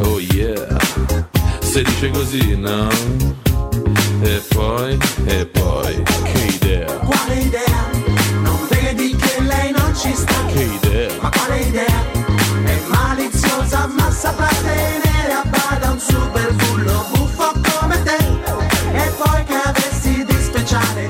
Oh 0.05 0.19
yeah, 0.19 0.79
se 1.73 1.83
dice 1.85 2.11
così, 2.11 2.55
no? 2.55 2.87
E 4.21 4.43
poi, 4.55 4.99
e 5.25 5.47
poi, 5.47 6.03
che 6.23 6.45
idea, 6.45 6.85
Quale 6.99 7.35
idea? 7.35 7.91
Non 8.43 8.59
vedi 8.69 9.17
che 9.17 9.41
lei 9.41 9.73
non 9.75 9.97
ci 9.97 10.13
sta? 10.13 10.35
che 10.53 10.65
idea. 10.65 11.11
Ma 11.23 11.31
quale 11.31 11.61
idea? 11.61 12.05
È 12.65 12.79
maliziosa 12.89 13.87
ma 13.87 14.11
saprà 14.11 14.49
tenere 14.63 15.33
a 15.33 15.45
bada 15.49 15.93
un 15.93 15.99
super 15.99 16.53
bullo 16.53 17.07
buffo 17.11 17.53
come 17.79 18.03
te 18.03 18.17
E 18.93 19.13
poi 19.17 19.45
che 19.45 19.55
avessi 19.55 20.25
di 20.27 20.37
speciale 20.43 21.09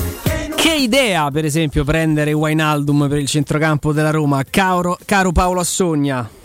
che 0.54 0.74
idea, 0.74 1.28
per 1.32 1.44
esempio, 1.44 1.82
prendere 1.82 2.32
Wijnaldum 2.32 3.08
per 3.08 3.18
il 3.18 3.26
centrocampo 3.26 3.92
della 3.92 4.10
Roma, 4.10 4.44
caro, 4.48 4.96
caro 5.04 5.32
Paolo 5.32 5.58
Assogna. 5.58 6.40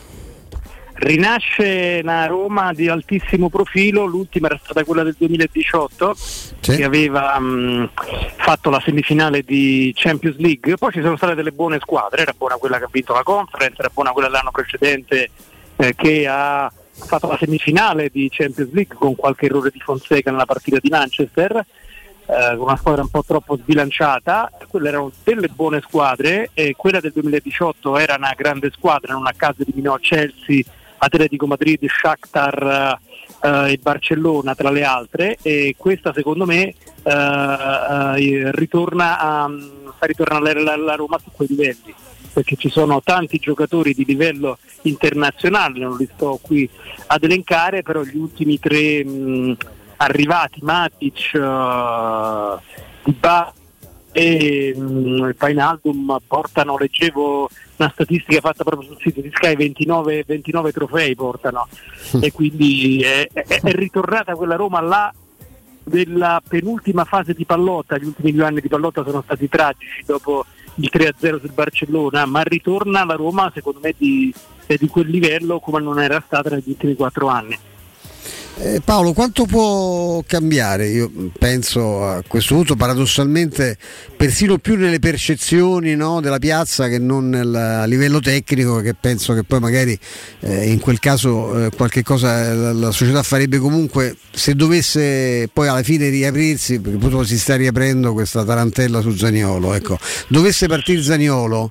Rinasce 0.99 1.99
una 2.01 2.25
Roma 2.25 2.73
di 2.73 2.87
altissimo 2.87 3.49
profilo, 3.49 4.05
l'ultima 4.05 4.47
era 4.47 4.59
stata 4.61 4.83
quella 4.83 5.03
del 5.03 5.15
2018 5.17 6.15
che 6.59 6.83
aveva 6.83 7.39
mh, 7.39 7.91
fatto 8.37 8.69
la 8.71 8.81
semifinale 8.83 9.41
di 9.43 9.93
Champions 9.95 10.37
League, 10.37 10.75
poi 10.75 10.91
ci 10.91 11.01
sono 11.01 11.15
state 11.15 11.35
delle 11.35 11.51
buone 11.51 11.77
squadre, 11.79 12.23
era 12.23 12.33
buona 12.35 12.55
quella 12.55 12.79
che 12.79 12.85
ha 12.85 12.89
vinto 12.91 13.13
la 13.13 13.21
conference, 13.23 13.75
era 13.77 13.91
buona 13.93 14.11
quella 14.11 14.27
dell'anno 14.27 14.51
precedente 14.51 15.29
eh, 15.75 15.95
che 15.95 16.25
ha 16.27 16.71
fatto 16.91 17.27
la 17.27 17.37
semifinale 17.37 18.09
di 18.11 18.27
Champions 18.33 18.71
League 18.73 18.95
con 18.97 19.15
qualche 19.15 19.45
errore 19.45 19.69
di 19.69 19.79
Fonseca 19.79 20.31
nella 20.31 20.45
partita 20.45 20.79
di 20.81 20.89
Manchester. 20.89 21.57
eh, 22.25 22.55
con 22.55 22.65
una 22.65 22.75
squadra 22.75 23.03
un 23.03 23.09
po' 23.09 23.23
troppo 23.23 23.55
sbilanciata, 23.55 24.51
quelle 24.67 24.89
erano 24.89 25.11
delle 25.23 25.47
buone 25.47 25.79
squadre 25.81 26.49
e 26.53 26.73
quella 26.75 26.99
del 26.99 27.11
2018 27.13 27.97
era 27.97 28.15
una 28.15 28.33
grande 28.35 28.71
squadra, 28.71 29.13
non 29.13 29.27
a 29.27 29.33
caso 29.37 29.61
eliminò 29.61 29.95
Chelsea, 29.97 30.63
Atletico 30.97 31.47
Madrid, 31.47 31.85
Shakhtar 31.87 32.99
eh, 33.41 33.71
e 33.73 33.77
Barcellona 33.77 34.55
tra 34.55 34.71
le 34.71 34.83
altre 34.83 35.37
e 35.41 35.75
questa 35.77 36.13
secondo 36.13 36.45
me 36.45 36.63
eh, 36.63 36.75
eh, 37.03 38.51
ritorna 38.51 39.19
a, 39.19 39.49
fa 39.97 40.05
ritornare 40.05 40.61
la, 40.61 40.75
la 40.75 40.95
Roma 40.95 41.19
su 41.19 41.29
quei 41.31 41.47
livelli 41.49 41.93
perché 42.33 42.55
ci 42.55 42.69
sono 42.69 43.01
tanti 43.03 43.39
giocatori 43.39 43.95
di 43.95 44.05
livello 44.05 44.59
internazionale, 44.83 45.79
non 45.79 45.97
li 45.97 46.07
sto 46.13 46.37
qui 46.39 46.69
ad 47.07 47.23
elencare, 47.23 47.81
però 47.81 48.03
gli 48.03 48.15
ultimi 48.15 48.59
tre 48.59 49.03
mh, 49.03 49.57
arrivati, 49.97 50.59
Matic, 50.61 51.31
uh, 51.33 52.59
Dybala 53.03 53.53
e 54.17 54.73
mh, 54.75 55.35
Painaldum 55.37 56.17
portano, 56.25 56.75
leggevo 56.75 57.47
una 57.75 57.91
statistica 57.93 58.39
fatta 58.39 58.63
proprio 58.63 58.87
sul 58.89 58.97
sito 58.99 59.21
di 59.21 59.29
Sky, 59.31 59.55
29, 59.55 60.23
29 60.25 60.71
trofei 60.71 61.13
portano. 61.13 61.67
E 62.19 62.31
quindi 62.31 62.99
è, 63.03 63.27
è- 63.31 63.45
è 63.61 63.71
ritornata 63.73 64.33
quella 64.33 64.55
Roma 64.55 64.81
là 64.81 65.13
della 65.83 66.41
penultima 66.45 67.05
fase 67.05 67.33
di 67.33 67.45
pallotta, 67.45 67.97
gli 67.99 68.05
ultimi 68.05 68.31
due 68.31 68.45
anni 68.45 68.59
di 68.59 68.67
pallotta 68.67 69.03
sono 69.03 69.21
stati 69.21 69.47
tragici 69.47 70.03
dopo 70.03 70.45
il 70.75 70.89
3-0 70.91 71.39
sul 71.39 71.51
Barcellona, 71.53 72.25
ma 72.25 72.41
ritorna 72.41 73.05
la 73.05 73.13
Roma 73.13 73.51
secondo 73.53 73.79
me 73.83 73.93
di, 73.95 74.33
di 74.65 74.87
quel 74.87 75.09
livello 75.09 75.59
come 75.59 75.79
non 75.79 75.99
era 76.01 76.21
stata 76.25 76.49
negli 76.49 76.63
ultimi 76.69 76.95
quattro 76.95 77.27
anni. 77.27 77.55
Eh, 78.59 78.81
Paolo, 78.83 79.13
quanto 79.13 79.45
può 79.45 80.23
cambiare? 80.25 80.87
Io 80.87 81.11
penso 81.37 82.07
a 82.07 82.23
questo 82.27 82.55
punto 82.55 82.75
paradossalmente 82.75 83.77
persino 84.15 84.57
più 84.57 84.75
nelle 84.75 84.97
percezioni 84.97 85.95
no, 85.95 86.21
della 86.21 86.39
piazza 86.39 86.87
che 86.87 86.97
non 86.97 87.29
nel, 87.29 87.53
a 87.53 87.85
livello 87.85 88.19
tecnico, 88.19 88.79
che 88.79 88.95
penso 88.95 89.35
che 89.35 89.43
poi 89.43 89.59
magari 89.59 89.97
eh, 90.39 90.71
in 90.71 90.79
quel 90.79 90.97
caso 90.97 91.65
eh, 91.65 91.69
qualche 91.69 92.01
cosa 92.01 92.51
la, 92.51 92.73
la 92.73 92.91
società 92.91 93.21
farebbe 93.21 93.59
comunque 93.59 94.17
se 94.31 94.55
dovesse 94.55 95.47
poi 95.53 95.67
alla 95.67 95.83
fine 95.83 96.09
riaprirsi, 96.09 96.79
perché 96.79 96.97
purtroppo 96.97 97.25
si 97.25 97.37
sta 97.37 97.55
riaprendo 97.55 98.13
questa 98.13 98.43
tarantella 98.43 99.01
su 99.01 99.15
Zaniolo, 99.15 99.75
ecco, 99.75 99.99
dovesse 100.29 100.65
partire 100.65 101.03
Zaniolo 101.03 101.69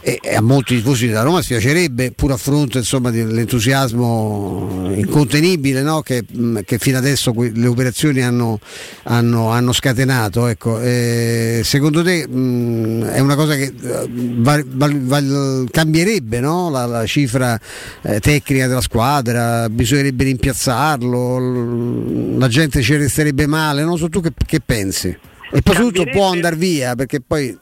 e 0.00 0.18
e 0.22 0.34
a 0.34 0.40
molti 0.40 0.76
tifosi 0.76 1.06
della 1.06 1.22
Roma 1.22 1.42
si 1.42 1.48
piacerebbe, 1.48 2.12
pur 2.12 2.32
a 2.32 2.36
fronte 2.36 2.78
insomma, 2.78 3.10
dell'entusiasmo 3.10 4.92
incontenibile 4.94 5.82
no? 5.82 6.02
che, 6.02 6.24
mh, 6.30 6.60
che 6.64 6.78
fino 6.78 6.98
adesso 6.98 7.34
le 7.36 7.66
operazioni 7.66 8.22
hanno, 8.22 8.60
hanno- 9.04 9.50
hanno 9.50 9.72
scatenato. 9.72 10.46
Ecco. 10.46 10.80
Eh, 10.80 11.62
secondo 11.64 12.02
te 12.02 12.26
mh, 12.28 13.04
è 13.06 13.20
una 13.20 13.34
cosa 13.34 13.54
che 13.56 13.72
eh, 13.80 14.08
va- 14.10 14.62
va- 14.66 14.90
va- 14.92 15.64
cambierebbe 15.70 16.40
no? 16.40 16.70
la, 16.70 16.86
la 16.86 17.06
cifra 17.06 17.58
eh, 18.02 18.20
tecnica 18.20 18.66
della 18.66 18.80
squadra? 18.80 19.68
Bisognerebbe 19.68 20.24
rimpiazzarlo? 20.24 22.36
La 22.38 22.48
gente 22.48 22.82
ci 22.82 22.96
resterebbe 22.96 23.46
male? 23.46 23.84
Non 23.84 23.98
so 23.98 24.08
tu 24.08 24.20
che, 24.20 24.32
che 24.46 24.60
pensi? 24.64 25.08
E 25.08 25.62
poi 25.62 25.74
soprattutto 25.74 26.04
può 26.10 26.30
andare 26.30 26.56
via 26.56 26.94
perché 26.94 27.20
poi... 27.20 27.56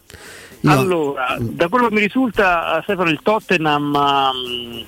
io- 0.61 0.71
Allora, 0.71 1.37
da 1.39 1.69
quello 1.69 1.89
che 1.89 1.95
mi 1.95 2.01
risulta, 2.01 2.81
Stefano, 2.83 3.11
il 3.11 3.21
Tottenham 3.23 3.97
mm, 4.35 4.81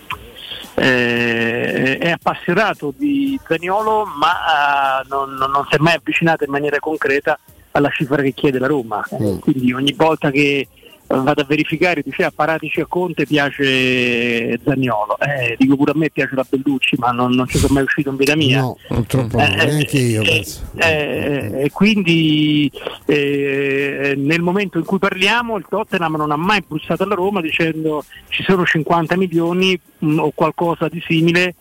eh, 0.75 1.99
è 1.99 2.11
appassionato 2.11 2.93
di 2.97 3.39
Zaniolo, 3.47 4.05
ma 4.19 5.01
eh, 5.03 5.07
non, 5.09 5.35
non- 5.35 5.67
si 5.69 5.77
è 5.77 5.79
mai 5.79 5.95
avvicinato 5.95 6.45
in 6.45 6.51
maniera 6.51 6.79
concreta 6.79 7.39
alla 7.73 7.91
cifra 7.91 8.23
che 8.23 8.33
chiede 8.33 8.59
la 8.59 8.67
Roma. 8.67 9.05
Eh, 9.11 9.39
Quindi 9.41 9.73
ogni 9.73 9.93
volta 9.93 10.31
che 10.31 10.41
eh, 10.41 10.69
vado 11.09 11.41
a 11.41 11.45
verificare 11.45 12.03
dice 12.05 12.23
a 12.25 12.31
Paratici 12.31 12.81
a 12.81 12.87
Conte 12.87 13.25
piace 13.27 14.59
Zaniolo. 14.63 15.19
Eh, 15.19 15.57
dico 15.59 15.77
pure 15.77 15.93
a 15.93 15.95
me 15.97 16.11
piace 16.11 16.35
la 16.35 16.45
Bellucci, 16.49 16.97
ma 16.99 17.11
non, 17.11 17.33
non 17.33 17.47
ci 17.49 17.59
sono 17.59 17.75
mai 17.75 17.83
uscito 17.83 18.11
in 18.11 18.17
vita 18.17 18.37
mia. 18.37 18.61
No, 18.61 18.77
purtroppo 18.87 19.39
no, 19.39 19.45
Eh, 19.45 19.49
neanche 19.67 19.99
io 19.99 20.23
eh, 20.23 20.25
penso. 20.27 20.63
eh, 20.77 21.51
e 21.65 21.71
quindi 21.71 22.71
eh, 23.07 24.15
nel 24.17 24.43
momento 24.43 24.79
in 24.79 24.85
cui 24.85 24.99
parliamo 24.99 25.57
il 25.57 25.67
Tottenham 25.69 26.17
non 26.17 26.31
ha 26.31 26.37
mai 26.37 26.63
bussato 26.67 27.03
alla 27.05 27.15
Roma 27.15 27.41
dicendo 27.41 28.05
ci 28.29 28.43
sono 28.43 28.65
50 28.65 29.17
milioni 29.17 29.79
mh, 29.99 30.19
o 30.19 30.31
qualcosa 30.35 30.89
di 30.89 31.03
simile 31.07 31.55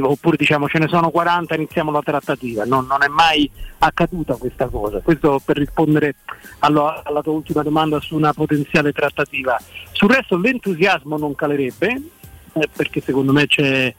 oppure 0.00 0.36
diciamo 0.36 0.68
ce 0.68 0.78
ne 0.78 0.88
sono 0.88 1.10
40 1.10 1.54
iniziamo 1.54 1.90
la 1.90 2.00
trattativa 2.02 2.64
non, 2.64 2.86
non 2.86 3.02
è 3.02 3.08
mai 3.08 3.50
accaduta 3.78 4.34
questa 4.34 4.66
cosa. 4.66 5.00
Questo 5.00 5.40
per 5.44 5.56
rispondere 5.56 6.16
allo- 6.60 7.02
alla 7.02 7.22
tua 7.22 7.32
ultima 7.32 7.62
domanda 7.62 8.00
su 8.00 8.14
una 8.16 8.32
potenziale 8.32 8.92
trattativa. 8.92 9.60
Sul 9.92 10.10
resto 10.10 10.36
l'entusiasmo 10.36 11.16
non 11.16 11.34
calerebbe 11.34 12.02
eh, 12.52 12.68
perché 12.74 13.00
secondo 13.00 13.32
me 13.32 13.46
c'è 13.46 13.94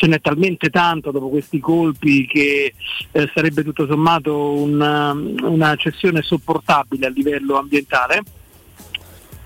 ce 0.00 0.06
n'è 0.06 0.18
talmente 0.22 0.70
tanto 0.70 1.10
dopo 1.10 1.28
questi 1.28 1.60
colpi 1.60 2.26
che 2.26 2.72
eh, 3.10 3.30
sarebbe 3.34 3.62
tutto 3.62 3.86
sommato 3.86 4.52
una, 4.54 5.12
una 5.12 5.76
cessione 5.76 6.22
sopportabile 6.22 7.04
a 7.04 7.10
livello 7.10 7.58
ambientale. 7.58 8.22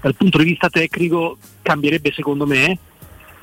Dal 0.01 0.15
punto 0.15 0.39
di 0.39 0.45
vista 0.45 0.69
tecnico 0.69 1.39
cambierebbe 1.61 2.13
secondo 2.15 2.47
me, 2.47 2.79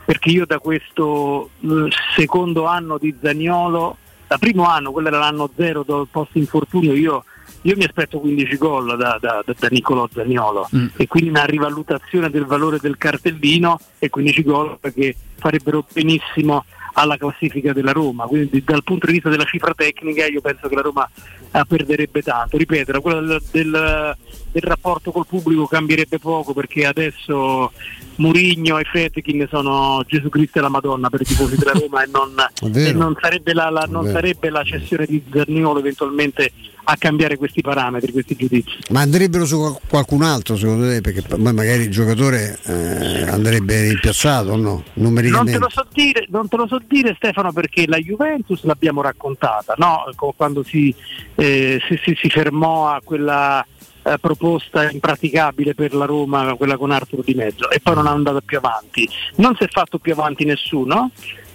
perché 0.06 0.30
io 0.30 0.46
da 0.46 0.60
questo 0.60 1.50
eh, 1.62 1.90
secondo 2.16 2.66
anno 2.66 2.98
di 2.98 3.16
Zaniolo, 3.22 3.98
da 4.28 4.38
primo 4.38 4.66
anno, 4.66 4.92
quello 4.92 5.10
era 5.10 5.20
l'anno 5.20 5.50
zero 5.56 5.84
del 5.84 6.08
post 6.10 6.36
infortunio, 6.36 6.94
io, 6.94 7.24
io 7.62 7.76
mi 7.76 7.84
aspetto 7.84 8.20
15 8.20 8.58
gol 8.58 8.98
da, 8.98 9.18
da, 9.20 9.42
da, 9.46 9.54
da 9.58 9.68
Nicolò 9.70 10.08
Zaniolo. 10.12 10.70
E 10.98 11.08
quindi 11.08 11.30
una 11.30 11.46
rivalutazione 11.46 12.30
del 12.30 12.46
valore 12.46 12.78
del 12.80 12.98
cartellino 12.98 13.80
e 14.00 14.10
15 14.10 14.44
gol 14.44 14.78
perché 14.80 15.16
farebbero 15.36 15.86
benissimo 15.92 16.66
alla 16.94 17.18
classifica 17.18 17.74
della 17.74 17.92
Roma, 17.92 18.26
quindi 18.26 18.64
dal 18.64 18.84
punto 18.84 19.06
di 19.06 19.14
vista 19.14 19.30
della 19.30 19.46
cifra 19.46 19.74
tecnica 19.74 20.26
io 20.26 20.42
penso 20.42 20.68
che 20.68 20.76
la 20.76 20.82
Roma 20.82 21.10
eh, 21.52 21.64
perderebbe 21.68 22.22
tanto, 22.22 22.58
ripeto, 22.58 23.00
quella 23.02 23.22
del, 23.22 23.42
del, 23.52 24.18
del 24.52 24.62
rapporto 24.62 25.12
col 25.12 25.26
pubblico 25.26 25.68
cambierebbe 25.68 26.20
poco 26.20 26.54
perché 26.54 26.86
adesso 26.86 27.72
Murigno 28.16 28.78
e 28.78 28.84
Fetkin 28.84 29.48
sono 29.50 30.04
Gesù 30.08 30.30
Cristo 30.30 30.60
e 30.60 30.62
la 30.62 30.70
Madonna 30.70 31.10
per 31.10 31.22
i 31.22 31.26
tifosi 31.26 31.56
della 31.58 31.72
Roma 31.72 32.04
e 32.04 32.10
non, 32.12 32.76
e 32.76 32.92
non, 32.94 33.16
sarebbe, 33.20 33.54
la, 33.54 33.70
la, 33.70 33.86
non 33.90 34.06
sarebbe 34.08 34.50
la 34.50 34.64
cessione 34.64 35.06
di 35.06 35.24
Zerniolo 35.32 35.80
eventualmente 35.80 36.52
a 36.84 36.96
cambiare 36.98 37.38
questi 37.38 37.62
parametri, 37.62 38.12
questi 38.12 38.36
giudizi. 38.36 38.78
Ma 38.90 39.02
andrebbero 39.02 39.46
su 39.46 39.78
qualcun 39.88 40.24
altro 40.24 40.58
secondo 40.58 40.88
te? 40.88 41.02
Perché 41.02 41.38
magari 41.38 41.84
il 41.84 41.92
giocatore 41.92 42.60
eh, 42.64 43.24
andrebbe 43.30 43.90
rimpiazzato 43.90 44.52
o 44.52 44.56
no? 44.56 44.84
Non 44.94 45.46
te, 45.46 45.58
lo 45.58 45.70
so 45.70 45.86
dire, 45.92 46.26
non 46.30 46.48
te 46.48 46.58
lo 46.58 46.68
so 46.68 46.80
dire 46.88 47.14
Stefano 47.16 47.52
perché 47.54 47.86
la 47.88 47.98
Juventus 47.98 48.64
l'abbiamo 48.64 49.02
raccontata, 49.02 49.76
no? 49.78 50.04
quando 50.36 50.64
si, 50.64 50.94
eh, 51.36 51.80
si, 51.88 52.00
si, 52.04 52.16
si 52.20 52.30
fermò 52.30 52.88
a 52.88 53.02
quella 53.04 53.66
eh, 54.04 54.18
proposta 54.20 54.90
impraticabile 54.90 55.76
per 55.76 55.94
la 55.94 56.06
Roma, 56.06 56.56
quella 56.56 56.78
con 56.78 56.92
Arthur 56.92 57.24
di 57.24 57.34
mezzo, 57.34 57.70
e 57.70 57.80
poi 57.80 57.96
non 57.96 58.08
è 58.08 58.10
andata 58.10 58.42
più 58.42 58.58
avanti. 58.58 59.08
Non 59.36 59.56
si 59.56 59.64
è 59.64 59.68
fatto 59.68 60.00
più 60.00 60.14
avanti 60.14 60.46
nessuno, 60.46 61.12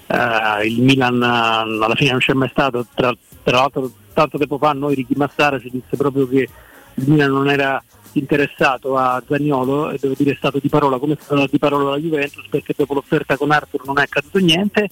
eh, 0.06 0.66
il 0.66 0.82
Milan 0.82 1.20
eh, 1.23 1.85
alla 1.85 1.94
fine 1.94 2.10
non 2.10 2.20
c'è 2.20 2.32
mai 2.32 2.48
stato, 2.51 2.86
tra, 2.94 3.14
tra 3.43 3.56
l'altro 3.59 3.90
tanto 4.12 4.39
tempo 4.39 4.56
fa 4.56 4.73
noi 4.73 4.94
Ricky 4.94 5.14
Massara 5.14 5.59
ci 5.59 5.70
disse 5.70 5.97
proprio 5.97 6.27
che 6.27 6.48
il 6.94 7.09
Milan 7.09 7.31
non 7.31 7.51
era 7.51 7.82
interessato 8.12 8.97
a 8.97 9.23
Zagnolo 9.27 9.90
e 9.90 9.98
devo 10.01 10.14
dire 10.16 10.32
è 10.32 10.36
stato 10.36 10.59
di 10.59 10.70
parola 10.70 10.98
come 10.98 11.14
è 11.14 11.18
stato 11.20 11.47
di 11.51 11.59
parola 11.59 11.90
la 11.90 11.98
Juventus 11.98 12.47
perché 12.48 12.73
dopo 12.74 12.94
l'offerta 12.94 13.36
con 13.36 13.51
Arthur 13.51 13.85
non 13.85 13.98
è 13.98 14.02
accaduto 14.02 14.39
niente 14.39 14.89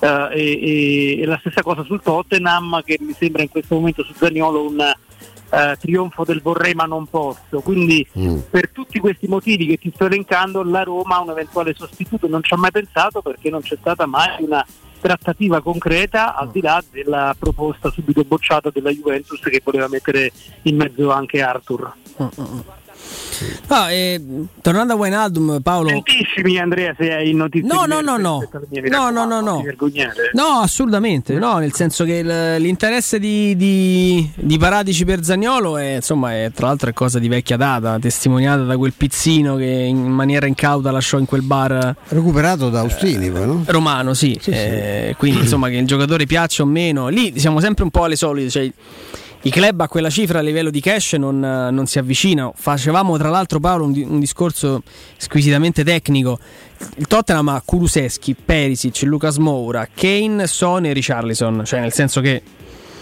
uh, 0.00 0.30
e, 0.32 0.60
e, 0.60 1.20
e, 1.20 1.24
la 1.24 1.38
stessa 1.40 1.62
cosa 1.62 1.82
sul 1.84 2.02
Tottenham 2.02 2.82
che 2.84 2.98
mi 3.00 3.14
sembra 3.18 3.40
in 3.40 3.48
questo 3.48 3.74
momento 3.74 4.04
su 4.04 4.12
Zagnolo 4.12 4.66
un 4.66 4.92
uh, 5.50 5.76
trionfo 5.78 6.24
del 6.24 6.40
vorrei 6.42 6.74
ma 6.74 6.84
non 6.84 7.06
posso 7.06 7.60
quindi 7.60 8.06
mm. 8.18 8.38
per 8.50 8.70
tutti 8.70 8.98
questi 8.98 9.26
motivi 9.26 9.66
che 9.66 9.78
ti 9.78 9.92
sto 9.94 10.06
elencando 10.06 10.62
la 10.62 10.82
Roma 10.82 11.16
a 11.16 11.20
un 11.20 11.30
eventuale 11.30 11.74
sostituto 11.74 12.28
non 12.28 12.42
ci 12.42 12.54
ha 12.54 12.56
mai 12.56 12.70
pensato 12.70 13.22
perché 13.22 13.50
non 13.50 13.60
c'è 13.60 13.76
stata 13.78 14.06
mai 14.06 14.42
una 14.42 14.64
trattativa 15.00 15.60
concreta 15.60 16.34
al 16.34 16.50
di 16.50 16.60
là 16.60 16.82
della 16.90 17.34
proposta 17.38 17.90
subito 17.90 18.24
bocciata 18.24 18.70
della 18.70 18.90
Juventus 18.90 19.40
che 19.40 19.60
voleva 19.62 19.88
mettere 19.88 20.32
in 20.62 20.76
mezzo 20.76 21.10
anche 21.10 21.40
Arthur. 21.40 21.92
Uh-uh. 23.40 23.76
No, 23.76 23.88
eh, 23.88 24.20
tornando 24.60 24.94
a 24.94 24.96
Wijnaldum, 24.96 25.60
Paolo. 25.62 25.88
Tantissimi 25.88 26.58
Andrea 26.58 26.94
se 26.98 27.12
hai 27.12 27.32
notizie. 27.32 27.68
No, 27.68 27.84
no, 27.86 28.00
no, 28.00 28.16
no. 28.16 28.48
No, 28.88 29.10
no, 29.10 29.24
no, 29.24 29.40
no. 29.40 29.64
No, 30.32 30.60
assolutamente. 30.60 31.34
No, 31.38 31.58
nel 31.58 31.72
senso 31.74 32.04
che 32.04 32.22
l'interesse 32.58 33.18
di, 33.18 33.56
di, 33.56 34.30
di, 34.34 34.58
Paratici 34.58 35.04
per 35.04 35.22
Zagnolo 35.22 35.76
è, 35.76 35.96
insomma, 35.96 36.32
è 36.32 36.50
tra 36.54 36.66
l'altro 36.66 36.90
è 36.90 36.92
cosa 36.92 37.18
di 37.18 37.28
vecchia 37.28 37.56
data, 37.56 37.98
testimoniata 37.98 38.62
da 38.62 38.76
quel 38.76 38.92
pizzino 38.96 39.56
che 39.56 39.64
in 39.64 40.10
maniera 40.10 40.46
incauta 40.46 40.90
lasciò 40.90 41.18
in 41.18 41.26
quel 41.26 41.42
bar. 41.42 41.94
Recuperato 42.08 42.70
da 42.70 42.80
Austini, 42.80 43.26
eh, 43.26 43.30
no? 43.30 43.62
Romano, 43.66 44.14
sì. 44.14 44.38
sì, 44.40 44.50
eh, 44.50 45.08
sì. 45.08 45.14
Quindi, 45.16 45.40
insomma, 45.40 45.68
che 45.68 45.76
il 45.76 45.86
giocatore 45.86 46.26
piaccia 46.26 46.62
o 46.62 46.66
meno. 46.66 47.08
Lì 47.08 47.38
siamo 47.38 47.60
sempre 47.60 47.84
un 47.84 47.90
po' 47.90 48.04
alle 48.04 48.16
solite. 48.16 48.50
Cioè, 48.50 48.70
i 49.42 49.50
club 49.50 49.80
a 49.80 49.88
quella 49.88 50.10
cifra 50.10 50.40
a 50.40 50.42
livello 50.42 50.70
di 50.70 50.80
cash 50.80 51.12
non, 51.14 51.38
non 51.38 51.86
si 51.86 51.98
avvicinano. 51.98 52.52
Facevamo 52.56 53.16
tra 53.16 53.28
l'altro 53.28 53.60
Paolo 53.60 53.84
un, 53.84 54.04
un, 54.08 54.18
discorso 54.18 54.82
squisitamente 55.16 55.84
tecnico. 55.84 56.38
Il 56.96 57.06
Tottenham 57.06 57.48
ha 57.48 57.62
Kuluseschi, 57.64 58.34
Perisic, 58.34 59.02
Lucas 59.02 59.36
Moura, 59.36 59.88
Kane, 59.94 60.46
Son 60.46 60.84
e 60.86 60.92
Richarlison, 60.92 61.62
cioè 61.64 61.80
nel 61.80 61.92
senso 61.92 62.20
che 62.20 62.42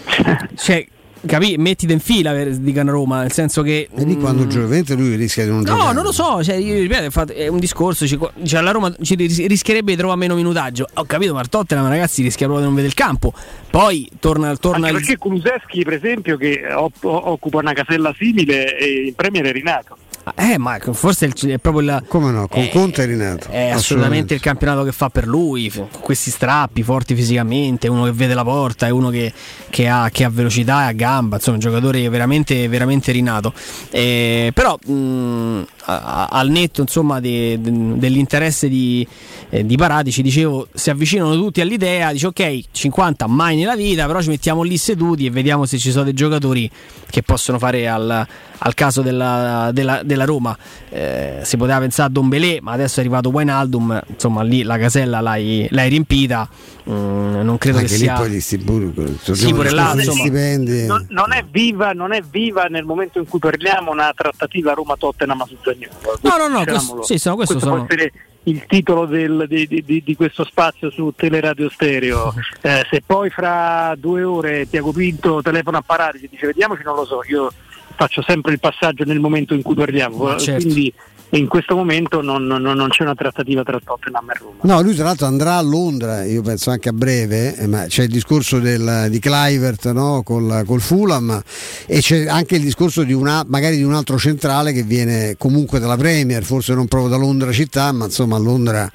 cioè, 0.55 0.85
Capì? 1.25 1.55
Mettite 1.57 1.93
in 1.93 1.99
fila 1.99 2.31
per, 2.31 2.55
dicono 2.55 2.91
Roma, 2.91 3.21
nel 3.21 3.31
senso 3.31 3.61
che. 3.61 3.89
E 3.93 4.03
lì 4.03 4.15
mm, 4.15 4.19
quando 4.19 4.47
giocamente 4.47 4.95
lui 4.95 5.15
rischia 5.15 5.43
di 5.43 5.49
non 5.49 5.59
no, 5.59 5.65
giocare. 5.65 5.85
No, 5.85 5.91
non 5.91 6.03
lo 6.03 6.11
so. 6.11 6.43
Cioè, 6.43 6.55
io 6.55 6.75
ripeto, 6.79 7.33
è 7.33 7.47
un 7.47 7.59
discorso. 7.59 8.05
Cioè, 8.05 8.61
la 8.61 8.71
Roma 8.71 8.93
rischierebbe 8.97 9.91
di 9.91 9.97
trovare 9.97 10.19
meno 10.19 10.35
minutaggio. 10.35 10.87
Ho 10.93 11.05
capito, 11.05 11.33
ma 11.33 11.43
Tottenham, 11.43 11.87
ragazzi, 11.87 12.21
rischia 12.21 12.45
proprio 12.47 12.67
di 12.67 12.73
non 12.73 12.75
vedere 12.75 12.93
il 12.93 13.05
campo. 13.05 13.33
Poi 13.69 14.09
torna, 14.19 14.55
torna 14.55 14.87
Anche 14.87 14.99
perché 14.99 15.17
Kuluseschi, 15.17 15.83
per 15.83 15.93
esempio, 15.93 16.37
che 16.37 16.61
occupa 16.73 17.57
una 17.57 17.73
casella 17.73 18.13
simile, 18.17 18.75
in 19.05 19.13
Premier 19.13 19.45
è 19.45 19.51
rinato. 19.51 19.97
Eh, 20.35 20.57
ma 20.57 20.77
forse 20.79 21.27
è 21.27 21.57
proprio 21.57 21.81
il. 21.81 22.03
Come 22.07 22.31
no? 22.31 22.47
Con 22.47 22.61
eh, 22.61 22.69
Conte 22.69 23.03
è 23.03 23.05
rinato. 23.05 23.49
È 23.49 23.69
assolutamente 23.69 24.33
il 24.33 24.39
campionato 24.39 24.83
che 24.83 24.91
fa 24.91 25.09
per 25.09 25.27
lui. 25.27 25.69
Con 25.69 25.87
questi 26.01 26.29
strappi 26.29 26.83
forti 26.83 27.15
fisicamente. 27.15 27.87
Uno 27.87 28.05
che 28.05 28.11
vede 28.11 28.33
la 28.33 28.43
porta, 28.43 28.87
è 28.87 28.89
uno 28.89 29.09
che, 29.09 29.31
che, 29.69 29.87
ha, 29.87 30.09
che 30.11 30.23
ha, 30.23 30.29
velocità 30.29 30.83
e 30.83 30.87
ha 30.87 30.91
gamba. 30.93 31.35
Insomma, 31.35 31.57
un 31.57 31.61
giocatore 31.61 32.09
veramente, 32.09 32.67
veramente 32.67 33.11
rinato. 33.11 33.53
Eh, 33.89 34.51
però, 34.53 34.77
mh, 34.85 35.65
al 35.87 36.49
netto 36.49 36.81
insomma, 36.81 37.21
de, 37.21 37.59
de, 37.61 37.97
dell'interesse 37.97 38.67
di, 38.67 39.07
eh, 39.49 39.65
di 39.65 39.77
Paratici, 39.77 40.21
dicevo, 40.21 40.67
si 40.73 40.89
avvicinano 40.89 41.33
tutti 41.35 41.61
all'idea. 41.61 42.11
Dice, 42.11 42.27
ok, 42.27 42.63
50 42.71 43.27
mai 43.27 43.55
nella 43.55 43.75
vita, 43.75 44.05
però 44.05 44.21
ci 44.21 44.29
mettiamo 44.29 44.63
lì 44.63 44.77
seduti 44.77 45.25
e 45.25 45.29
vediamo 45.29 45.65
se 45.65 45.77
ci 45.77 45.91
sono 45.91 46.03
dei 46.03 46.13
giocatori 46.13 46.69
che 47.09 47.23
possono 47.23 47.57
fare 47.57 47.87
al, 47.87 48.27
al 48.57 48.73
caso 48.73 49.01
della, 49.01 49.69
della, 49.73 50.01
della 50.03 50.25
Roma. 50.25 50.57
Eh, 50.89 51.39
si 51.43 51.55
poteva 51.55 51.79
pensare 51.79 52.09
a 52.09 52.11
Don 52.11 52.27
Belé, 52.27 52.59
ma 52.61 52.73
adesso 52.73 52.97
è 52.97 52.99
arrivato 52.99 53.29
Wijnaldum, 53.29 54.01
insomma 54.07 54.41
lì 54.43 54.63
la 54.63 54.77
casella 54.77 55.21
l'hai, 55.21 55.67
l'hai 55.71 55.89
riempita. 55.89 56.49
Mm, 56.89 57.41
non 57.41 57.57
credo 57.57 57.77
Anche 57.77 57.89
che 57.89 57.97
sia. 57.97 58.13
Poi 58.15 58.29
gli 58.29 58.39
stipendi, 58.39 59.17
sì, 59.21 59.53
pure 59.53 59.71
là, 59.71 59.93
insomma. 59.93 60.23
Non, 60.25 61.05
non, 61.09 61.33
è 61.33 61.43
viva, 61.49 61.91
non 61.91 62.13
è 62.13 62.21
viva 62.21 62.63
nel 62.63 62.85
momento 62.85 63.19
in 63.19 63.27
cui 63.27 63.39
parliamo 63.39 63.91
una 63.91 64.11
trattativa 64.15 64.73
Roma-Tottenham 64.73 65.45
su 65.45 65.57
Zagnolo. 65.61 65.76
No, 66.21 66.37
no, 66.37 66.47
no, 66.47 66.63
questo, 66.63 67.03
sì, 67.03 67.17
sono, 67.17 67.35
questo, 67.35 67.53
questo 67.55 67.59
sono... 67.59 67.85
può 67.85 67.85
essere 67.85 68.11
il 68.43 68.65
titolo 68.65 69.05
del, 69.05 69.45
di, 69.47 69.67
di, 69.67 70.01
di, 70.03 70.15
questo 70.15 70.43
spazio 70.45 70.89
su 70.89 71.13
Teleradio 71.15 71.69
Stereo. 71.69 72.33
Eh, 72.61 72.85
se 72.89 73.01
poi 73.05 73.29
fra 73.29 73.93
due 73.97 74.23
ore 74.23 74.67
Tiago 74.67 74.91
Pinto 74.91 75.41
telefona 75.41 75.77
a 75.77 75.81
Parati 75.81 76.25
e 76.25 76.27
dice 76.29 76.47
vediamoci, 76.47 76.81
non 76.83 76.95
lo 76.95 77.05
so, 77.05 77.21
io 77.27 77.51
faccio 77.95 78.21
sempre 78.21 78.53
il 78.53 78.59
passaggio 78.59 79.03
nel 79.05 79.19
momento 79.19 79.53
in 79.53 79.61
cui 79.61 79.75
parliamo, 79.75 80.37
certo. 80.37 80.63
quindi 80.63 80.93
in 81.31 81.47
questo 81.47 81.75
momto 81.75 82.21
non, 82.21 82.45
non, 82.45 82.61
non, 82.61 82.87
c'è 82.89 83.03
una 83.03 83.15
trattativa 83.15 83.63
tra 83.63 83.79
Tottenham 83.83 84.29
e 84.29 84.33
Roma. 84.39 84.55
No, 84.61 84.81
lui 84.81 84.95
tra 84.95 85.03
l'altro 85.03 85.25
andrà 85.25 85.57
a 85.57 85.61
Londra, 85.61 86.23
io 86.23 86.41
penso 86.41 86.69
anche 86.69 86.89
a 86.89 86.93
breve, 86.93 87.55
eh, 87.57 87.67
ma 87.67 87.85
c'è 87.87 88.03
il 88.03 88.09
discorso 88.09 88.59
del, 88.59 89.07
di 89.09 89.19
Clivert 89.19 89.91
no? 89.91 90.21
col, 90.23 90.63
col, 90.65 90.79
Fulham 90.79 91.41
e 91.85 91.99
c'è 91.99 92.27
anche 92.27 92.55
il 92.55 92.61
discorso 92.61 93.03
di 93.03 93.11
una, 93.11 93.43
magari 93.45 93.75
di 93.75 93.83
un 93.83 93.93
altro 93.93 94.17
centrale 94.17 94.71
che 94.71 94.83
viene 94.83 95.35
comunque 95.37 95.79
dalla 95.79 95.97
Premier, 95.97 96.43
forse 96.43 96.73
non 96.73 96.87
proprio 96.87 97.11
da 97.11 97.17
Londra 97.17 97.51
città, 97.51 97.91
ma 97.91 98.05
insomma 98.05 98.37
Londra 98.37 98.89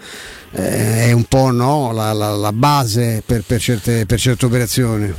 eh, 0.53 1.09
è 1.09 1.13
un 1.13 1.25
po' 1.25 1.51
no? 1.51 1.93
la, 1.93 2.15
la, 2.15 2.31
la, 2.31 2.53
base 2.53 3.23
per, 3.25 3.43
per, 3.47 3.61
certe, 3.61 4.07
per 4.07 4.19
certe 4.19 4.47
operazioni. 4.47 5.13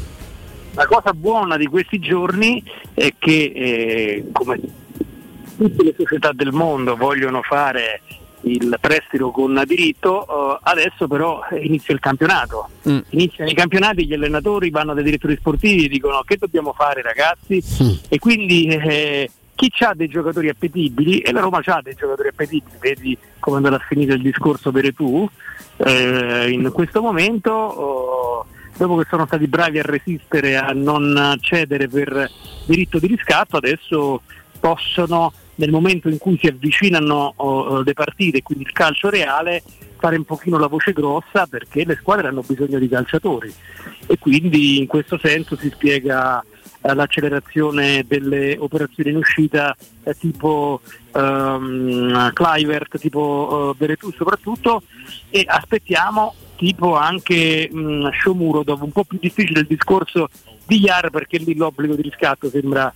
La 0.74 0.88
cosa 0.88 1.14
buona 1.14 1.58
di 1.58 1.68
questi 1.68 2.00
giorni 2.00 2.64
è 2.96 3.14
che, 3.20 3.52
eh, 3.56 4.26
come 4.32 4.60
tutte 5.56 5.84
le 5.84 5.96
società 5.98 6.32
del 6.34 6.52
mondo 6.52 6.96
vogliono 6.96 7.42
fare 7.42 8.02
il 8.44 8.78
prestito 8.80 9.32
con 9.32 9.62
diritto, 9.66 10.26
uh, 10.28 10.58
adesso 10.62 11.08
però 11.08 11.42
inizia 11.62 11.94
il 11.94 12.00
campionato. 12.00 12.70
Mm. 12.90 13.00
Iniziano 13.10 13.50
i 13.50 13.54
campionati, 13.54 14.06
gli 14.06 14.14
allenatori 14.14 14.70
vanno 14.70 14.94
dai 14.94 15.04
direttori 15.04 15.36
sportivi 15.38 15.86
e 15.86 15.90
dicono 15.90 16.22
che 16.24 16.38
dobbiamo 16.38 16.74
fare 16.74 17.02
ragazzi 17.02 17.64
mm. 17.84 17.92
e 18.10 18.20
quindi 18.20 18.66
eh, 18.68 19.30
chi 19.56 19.72
ha 19.80 19.94
dei 19.96 20.08
giocatori 20.08 20.50
appetibili 20.50 21.20
e 21.20 21.32
la 21.32 21.40
Roma 21.40 21.62
ha 21.64 21.82
dei 21.82 21.96
giocatori 21.96 22.30
appetibili, 22.30 22.76
vedi 22.80 23.18
come 23.40 23.58
andrà 23.58 23.76
a 23.76 23.86
finire 23.88 24.16
il 24.16 24.22
discorso 24.22 24.72
per 24.72 24.94
tu, 24.94 25.30
eh, 25.78 26.50
in 26.52 26.70
questo 26.74 27.02
momento 27.02 27.52
oh, 27.52 28.46
dopo 28.76 28.98
che 28.98 29.06
sono 29.10 29.26
stati 29.26 29.48
bravi 29.48 29.80
a 29.80 29.84
resistere 29.84 30.58
a 30.58 30.72
non 30.74 31.38
cedere 31.40 31.88
per 31.88 32.30
diritto 32.66 33.00
di 33.00 33.08
riscatto, 33.08 33.58
adesso 33.58 34.22
possono 34.60 35.32
nel 35.56 35.70
momento 35.70 36.10
in 36.10 36.18
cui 36.18 36.38
si 36.40 36.48
avvicinano 36.48 37.34
oh, 37.36 37.82
le 37.82 37.94
partite, 37.94 38.42
quindi 38.42 38.66
il 38.66 38.72
calcio 38.72 39.10
reale, 39.10 39.62
fare 39.98 40.18
un 40.18 40.24
pochino 40.24 40.58
la 40.58 40.68
voce 40.68 40.94
grossa 40.94 41.46
perché 41.48 41.86
le 41.86 41.96
squadre 41.96 42.28
hanno 42.28 42.44
bisogno 42.46 42.80
di 42.80 42.90
calciatori. 42.90 43.54
E 44.08 44.18
quindi 44.18 44.80
in 44.80 44.88
questo 44.88 45.18
senso 45.18 45.56
si 45.56 45.70
spiega 45.70 46.44
eh, 46.82 46.94
l'accelerazione 46.94 48.04
delle 48.06 48.58
operazioni 48.60 49.12
in 49.12 49.18
uscita 49.18 49.74
eh, 50.04 50.14
tipo 50.18 50.82
um, 51.14 52.32
Clivert, 52.34 52.98
tipo 52.98 53.72
uh, 53.72 53.78
Beretù 53.78 54.12
soprattutto. 54.12 54.84
E 55.30 55.46
aspettiamo 55.48 56.34
tipo 56.58 56.96
anche 56.96 57.70
um, 57.72 58.12
Shomuro 58.12 58.64
dove 58.64 58.84
un 58.84 58.92
po' 58.92 59.06
più 59.06 59.18
difficile 59.22 59.62
il 59.62 59.68
discorso 59.68 60.28
di 60.66 60.82
Iar 60.82 61.10
perché 61.10 61.38
lì 61.38 61.56
l'obbligo 61.56 61.96
di 61.96 62.02
riscatto 62.02 62.50
sembra 62.50 62.94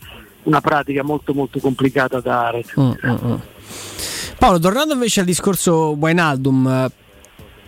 una 0.47 0.61
pratica 0.61 1.03
molto 1.03 1.33
molto 1.33 1.59
complicata 1.59 2.19
da 2.19 2.51
mm, 2.53 2.81
mm, 2.81 3.09
mm. 3.25 3.35
Paolo, 4.39 4.59
tornando 4.59 4.93
invece 4.93 5.19
al 5.19 5.25
discorso 5.25 5.95
Wijnaldum, 5.99 6.89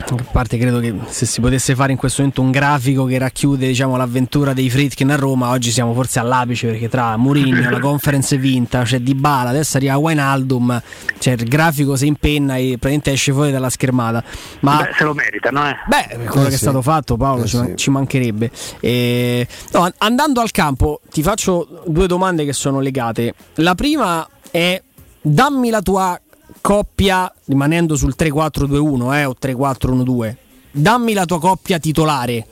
A 0.01 0.15
parte 0.31 0.57
credo 0.57 0.79
che 0.79 0.93
se 1.07 1.25
si 1.27 1.39
potesse 1.39 1.75
fare 1.75 1.91
in 1.91 1.97
questo 1.97 2.21
momento 2.21 2.41
un 2.41 2.49
grafico 2.51 3.05
che 3.05 3.17
racchiude 3.19 3.67
diciamo, 3.67 3.95
l'avventura 3.95 4.53
dei 4.53 4.69
Fritkin 4.69 5.11
a 5.11 5.15
Roma, 5.15 5.49
oggi 5.49 5.69
siamo 5.71 5.93
forse 5.93 6.17
all'apice 6.19 6.67
perché 6.67 6.89
tra 6.89 7.15
Mourinho, 7.15 7.69
la 7.69 7.77
conference 7.81 8.37
vinta, 8.37 8.81
c'è 8.83 8.99
Di 9.01 9.13
Bala, 9.13 9.49
adesso 9.49 9.77
arriva 9.77 9.97
Wijnaldum, 9.97 10.81
cioè 11.19 11.33
il 11.33 11.47
grafico 11.47 11.95
si 11.95 12.07
impenna 12.07 12.55
e 12.55 12.63
praticamente 12.79 13.11
esce 13.11 13.33
fuori 13.33 13.51
dalla 13.51 13.69
schermata. 13.69 14.23
Ma 14.61 14.77
Beh, 14.81 14.89
se 14.97 15.03
lo 15.03 15.13
meritano, 15.13 15.69
eh. 15.69 15.75
Beh, 15.87 16.25
quello 16.25 16.41
Eh 16.41 16.47
che 16.47 16.47
è 16.47 16.51
sì. 16.51 16.57
stato 16.57 16.81
fatto, 16.81 17.15
Paolo, 17.15 17.43
Eh 17.43 17.47
ci, 17.47 17.57
man- 17.57 17.67
sì. 17.67 17.75
ci 17.75 17.89
mancherebbe. 17.91 18.51
E- 18.79 19.47
no, 19.73 19.81
an- 19.81 19.93
andando 19.99 20.41
al 20.41 20.49
campo, 20.49 21.01
ti 21.11 21.21
faccio 21.21 21.83
due 21.85 22.07
domande 22.07 22.45
che 22.45 22.53
sono 22.53 22.79
legate. 22.79 23.33
La 23.55 23.75
prima 23.75 24.27
è: 24.49 24.81
dammi 25.21 25.69
la 25.69 25.81
tua 25.81 26.19
coppia, 26.61 27.31
rimanendo 27.45 27.95
sul 27.95 28.15
3-4-2-1 28.17 29.13
eh, 29.15 29.25
o 29.25 29.35
3-4-1-2, 29.39 30.35
dammi 30.71 31.13
la 31.13 31.25
tua 31.25 31.39
coppia 31.39 31.79
titolare, 31.79 32.45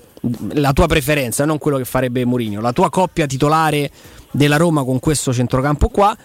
la 0.53 0.73
tua 0.73 0.88
preferenza, 0.88 1.45
non 1.45 1.57
quello 1.57 1.77
che 1.77 1.85
farebbe 1.85 2.25
Mourinho, 2.25 2.61
la 2.61 2.73
tua 2.73 2.89
coppia 2.89 3.25
titolare 3.25 3.91
della 4.31 4.57
Roma 4.57 4.84
con 4.84 4.99
questo 4.99 5.34
centrocampo 5.34 5.89
qua. 5.89 6.15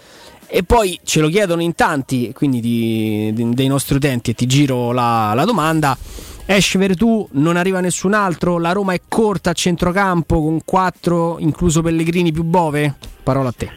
E 0.54 0.64
poi 0.64 1.00
ce 1.02 1.20
lo 1.20 1.28
chiedono 1.28 1.62
in 1.62 1.74
tanti, 1.74 2.30
quindi 2.34 2.60
di- 2.60 3.30
di- 3.32 3.54
dei 3.54 3.68
nostri 3.68 3.96
utenti, 3.96 4.32
e 4.32 4.34
ti 4.34 4.44
giro 4.44 4.92
la, 4.92 5.32
la 5.34 5.44
domanda. 5.46 5.96
Esce 6.44 6.78
Veretù, 6.78 7.26
non 7.32 7.56
arriva 7.56 7.80
nessun 7.80 8.12
altro, 8.12 8.58
la 8.58 8.72
Roma 8.72 8.92
è 8.92 9.00
corta 9.08 9.50
a 9.50 9.54
centrocampo 9.54 10.42
con 10.42 10.60
4, 10.62 11.36
incluso 11.38 11.80
Pellegrini 11.80 12.32
più 12.32 12.42
Bove? 12.42 12.96
Parola 13.22 13.48
a 13.48 13.54
te. 13.56 13.70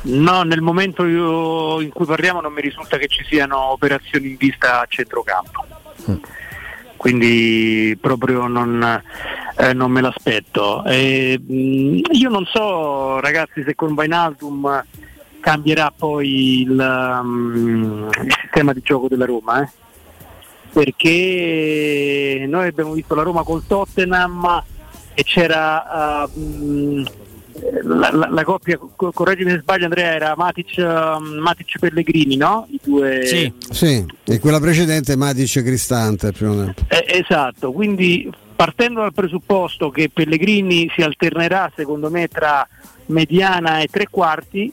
No, 0.00 0.42
nel 0.42 0.60
momento 0.60 1.04
in 1.04 1.90
cui 1.92 2.06
parliamo 2.06 2.40
non 2.40 2.52
mi 2.52 2.60
risulta 2.60 2.96
che 2.98 3.08
ci 3.08 3.24
siano 3.24 3.72
operazioni 3.72 4.28
in 4.30 4.36
vista 4.36 4.80
a 4.80 4.86
centrocampo. 4.88 5.64
Quindi 6.96 7.96
proprio 8.00 8.46
non, 8.46 9.02
eh, 9.56 9.72
non 9.72 9.90
me 9.90 10.00
l'aspetto. 10.00 10.84
E, 10.84 11.38
mh, 11.38 12.00
io 12.12 12.28
non 12.28 12.44
so, 12.46 13.20
ragazzi, 13.20 13.62
se 13.64 13.74
con 13.74 13.94
Vainaldum 13.94 14.84
cambierà 15.40 15.92
poi 15.96 16.62
il, 16.62 17.20
mm, 17.24 18.08
il 18.24 18.36
sistema 18.40 18.72
di 18.72 18.80
gioco 18.82 19.08
della 19.08 19.26
Roma, 19.26 19.62
eh? 19.62 19.68
perché 20.72 22.44
noi 22.48 22.66
abbiamo 22.66 22.92
visto 22.92 23.14
la 23.14 23.22
Roma 23.22 23.42
col 23.42 23.64
Tottenham 23.66 24.62
e 25.14 25.22
c'era 25.22 26.26
uh, 26.32 26.38
mh, 26.38 27.04
la, 27.82 28.10
la- 28.12 28.28
la 28.30 28.44
coppia, 28.44 28.78
co- 28.78 29.12
correggimi 29.12 29.50
se 29.50 29.60
sbaglio 29.60 29.84
Andrea, 29.84 30.14
era 30.14 30.34
Matic, 30.36 30.74
um, 30.78 31.38
Matic 31.40 31.78
Pellegrini, 31.78 32.36
no? 32.36 32.66
I 32.70 32.80
due... 32.82 33.26
Sì, 33.70 34.04
e 34.24 34.38
quella 34.38 34.60
precedente 34.60 35.16
Matic 35.16 35.62
Cristante. 35.62 36.32
Più 36.32 36.48
o 36.48 36.52
meno. 36.54 36.74
Eh, 36.88 37.04
esatto, 37.06 37.72
quindi 37.72 38.30
partendo 38.54 39.00
dal 39.00 39.12
presupposto 39.14 39.90
che 39.90 40.10
Pellegrini 40.12 40.90
si 40.94 41.02
alternerà 41.02 41.70
secondo 41.76 42.10
me 42.10 42.26
tra 42.28 42.66
mediana 43.06 43.80
e 43.80 43.86
tre 43.86 44.06
quarti, 44.10 44.72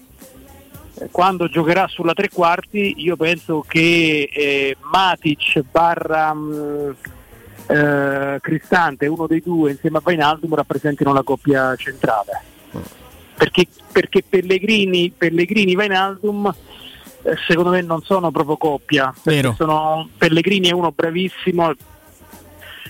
eh, 0.97 1.07
quando 1.11 1.47
giocherà 1.47 1.87
sulla 1.87 2.13
tre 2.13 2.29
quarti 2.29 2.95
io 2.97 3.15
penso 3.15 3.63
che 3.67 4.29
eh, 4.33 4.75
Matic 4.91 5.61
barra 5.69 6.33
mh, 6.33 6.95
eh, 7.67 8.37
Cristante, 8.41 9.07
uno 9.07 9.27
dei 9.27 9.41
due 9.41 9.71
insieme 9.71 9.97
a 9.97 10.01
Vainaldum 10.03 10.55
rappresentino 10.55 11.13
la 11.13 11.23
coppia 11.23 11.75
centrale. 11.75 12.41
Perché, 13.37 13.67
perché 13.91 14.23
Pellegrini, 14.27 15.11
Pellegrini 15.15 15.75
Vainaldum 15.75 16.53
eh, 17.23 17.35
secondo 17.47 17.71
me 17.71 17.81
non 17.81 18.01
sono 18.03 18.31
proprio 18.31 18.55
coppia. 18.55 19.13
sono- 19.55 20.07
Pellegrini 20.17 20.69
è 20.69 20.73
uno 20.73 20.91
bravissimo, 20.91 21.73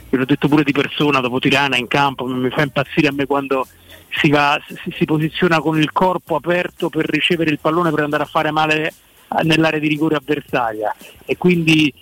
l'ho 0.09 0.26
detto 0.26 0.47
pure 0.47 0.63
di 0.63 0.72
persona 0.72 1.19
dopo 1.19 1.39
Tirana 1.39 1.77
in 1.77 1.88
campo, 1.88 2.26
mi 2.26 2.49
fa 2.49 2.63
impazzire 2.63 3.07
a 3.07 3.11
me 3.11 3.26
quando 3.26 3.65
si, 4.09 4.30
va, 4.30 4.61
si, 4.67 4.93
si 4.95 5.05
posiziona 5.05 5.59
con 5.59 5.80
il 5.80 5.91
corpo 5.91 6.35
aperto 6.35 6.89
per 6.89 7.05
ricevere 7.05 7.49
il 7.49 7.59
pallone 7.59 7.91
per 7.91 8.03
andare 8.03 8.23
a 8.23 8.27
fare 8.27 8.51
male 8.51 8.93
nell'area 9.43 9.80
di 9.80 9.88
rigore 9.88 10.15
avversaria. 10.15 10.93
E 11.26 11.38
quindi 11.38 11.93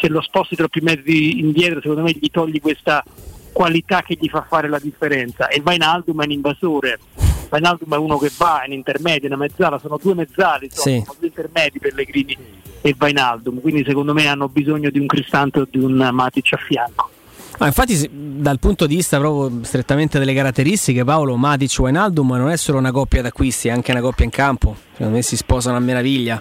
se 0.00 0.08
lo 0.08 0.20
sposti 0.20 0.56
troppi 0.56 0.80
mezzi 0.80 1.38
indietro 1.38 1.80
secondo 1.80 2.02
me 2.02 2.10
gli 2.12 2.28
togli 2.30 2.60
questa 2.60 3.04
qualità 3.52 4.02
che 4.02 4.16
gli 4.20 4.28
fa 4.28 4.44
fare 4.48 4.68
la 4.68 4.78
differenza. 4.78 5.48
E 5.48 5.60
Vainaldum 5.60 6.20
è 6.22 6.24
un 6.24 6.30
invasore 6.32 6.98
Vainaldum 7.48 7.94
è 7.94 7.96
uno 7.96 8.18
che 8.18 8.30
va 8.36 8.62
in 8.66 8.72
intermedio, 8.72 9.28
una 9.28 9.36
mezzala, 9.36 9.78
sono 9.78 9.98
due 10.00 10.14
mezzali, 10.14 10.68
sono, 10.70 10.96
Sì. 10.96 11.02
sono 11.04 11.16
due 11.18 11.28
intermedi 11.28 11.78
Pellegrini 11.78 12.36
e 12.80 12.94
Vainaldum, 12.96 13.60
quindi 13.60 13.84
secondo 13.86 14.12
me 14.12 14.26
hanno 14.26 14.48
bisogno 14.48 14.90
di 14.90 14.98
un 14.98 15.06
Cristante 15.06 15.60
o 15.60 15.66
di 15.70 15.78
un 15.78 16.08
Matic 16.12 16.52
a 16.52 16.56
fianco. 16.56 17.10
Ah, 17.60 17.66
infatti, 17.66 18.08
dal 18.12 18.60
punto 18.60 18.86
di 18.86 18.94
vista 18.94 19.18
proprio 19.18 19.64
strettamente 19.64 20.20
delle 20.20 20.32
caratteristiche, 20.32 21.02
Paolo 21.02 21.34
Matic 21.36 21.76
e 21.76 21.82
Wijnaldum 21.82 22.34
non 22.36 22.50
è 22.50 22.56
solo 22.56 22.78
una 22.78 22.92
coppia 22.92 23.20
d'acquisti, 23.20 23.66
è 23.66 23.72
anche 23.72 23.90
una 23.90 24.00
coppia 24.00 24.24
in 24.24 24.30
campo. 24.30 24.76
Secondo 24.92 25.14
me 25.16 25.22
si 25.22 25.36
sposano 25.36 25.76
a 25.76 25.80
meraviglia. 25.80 26.40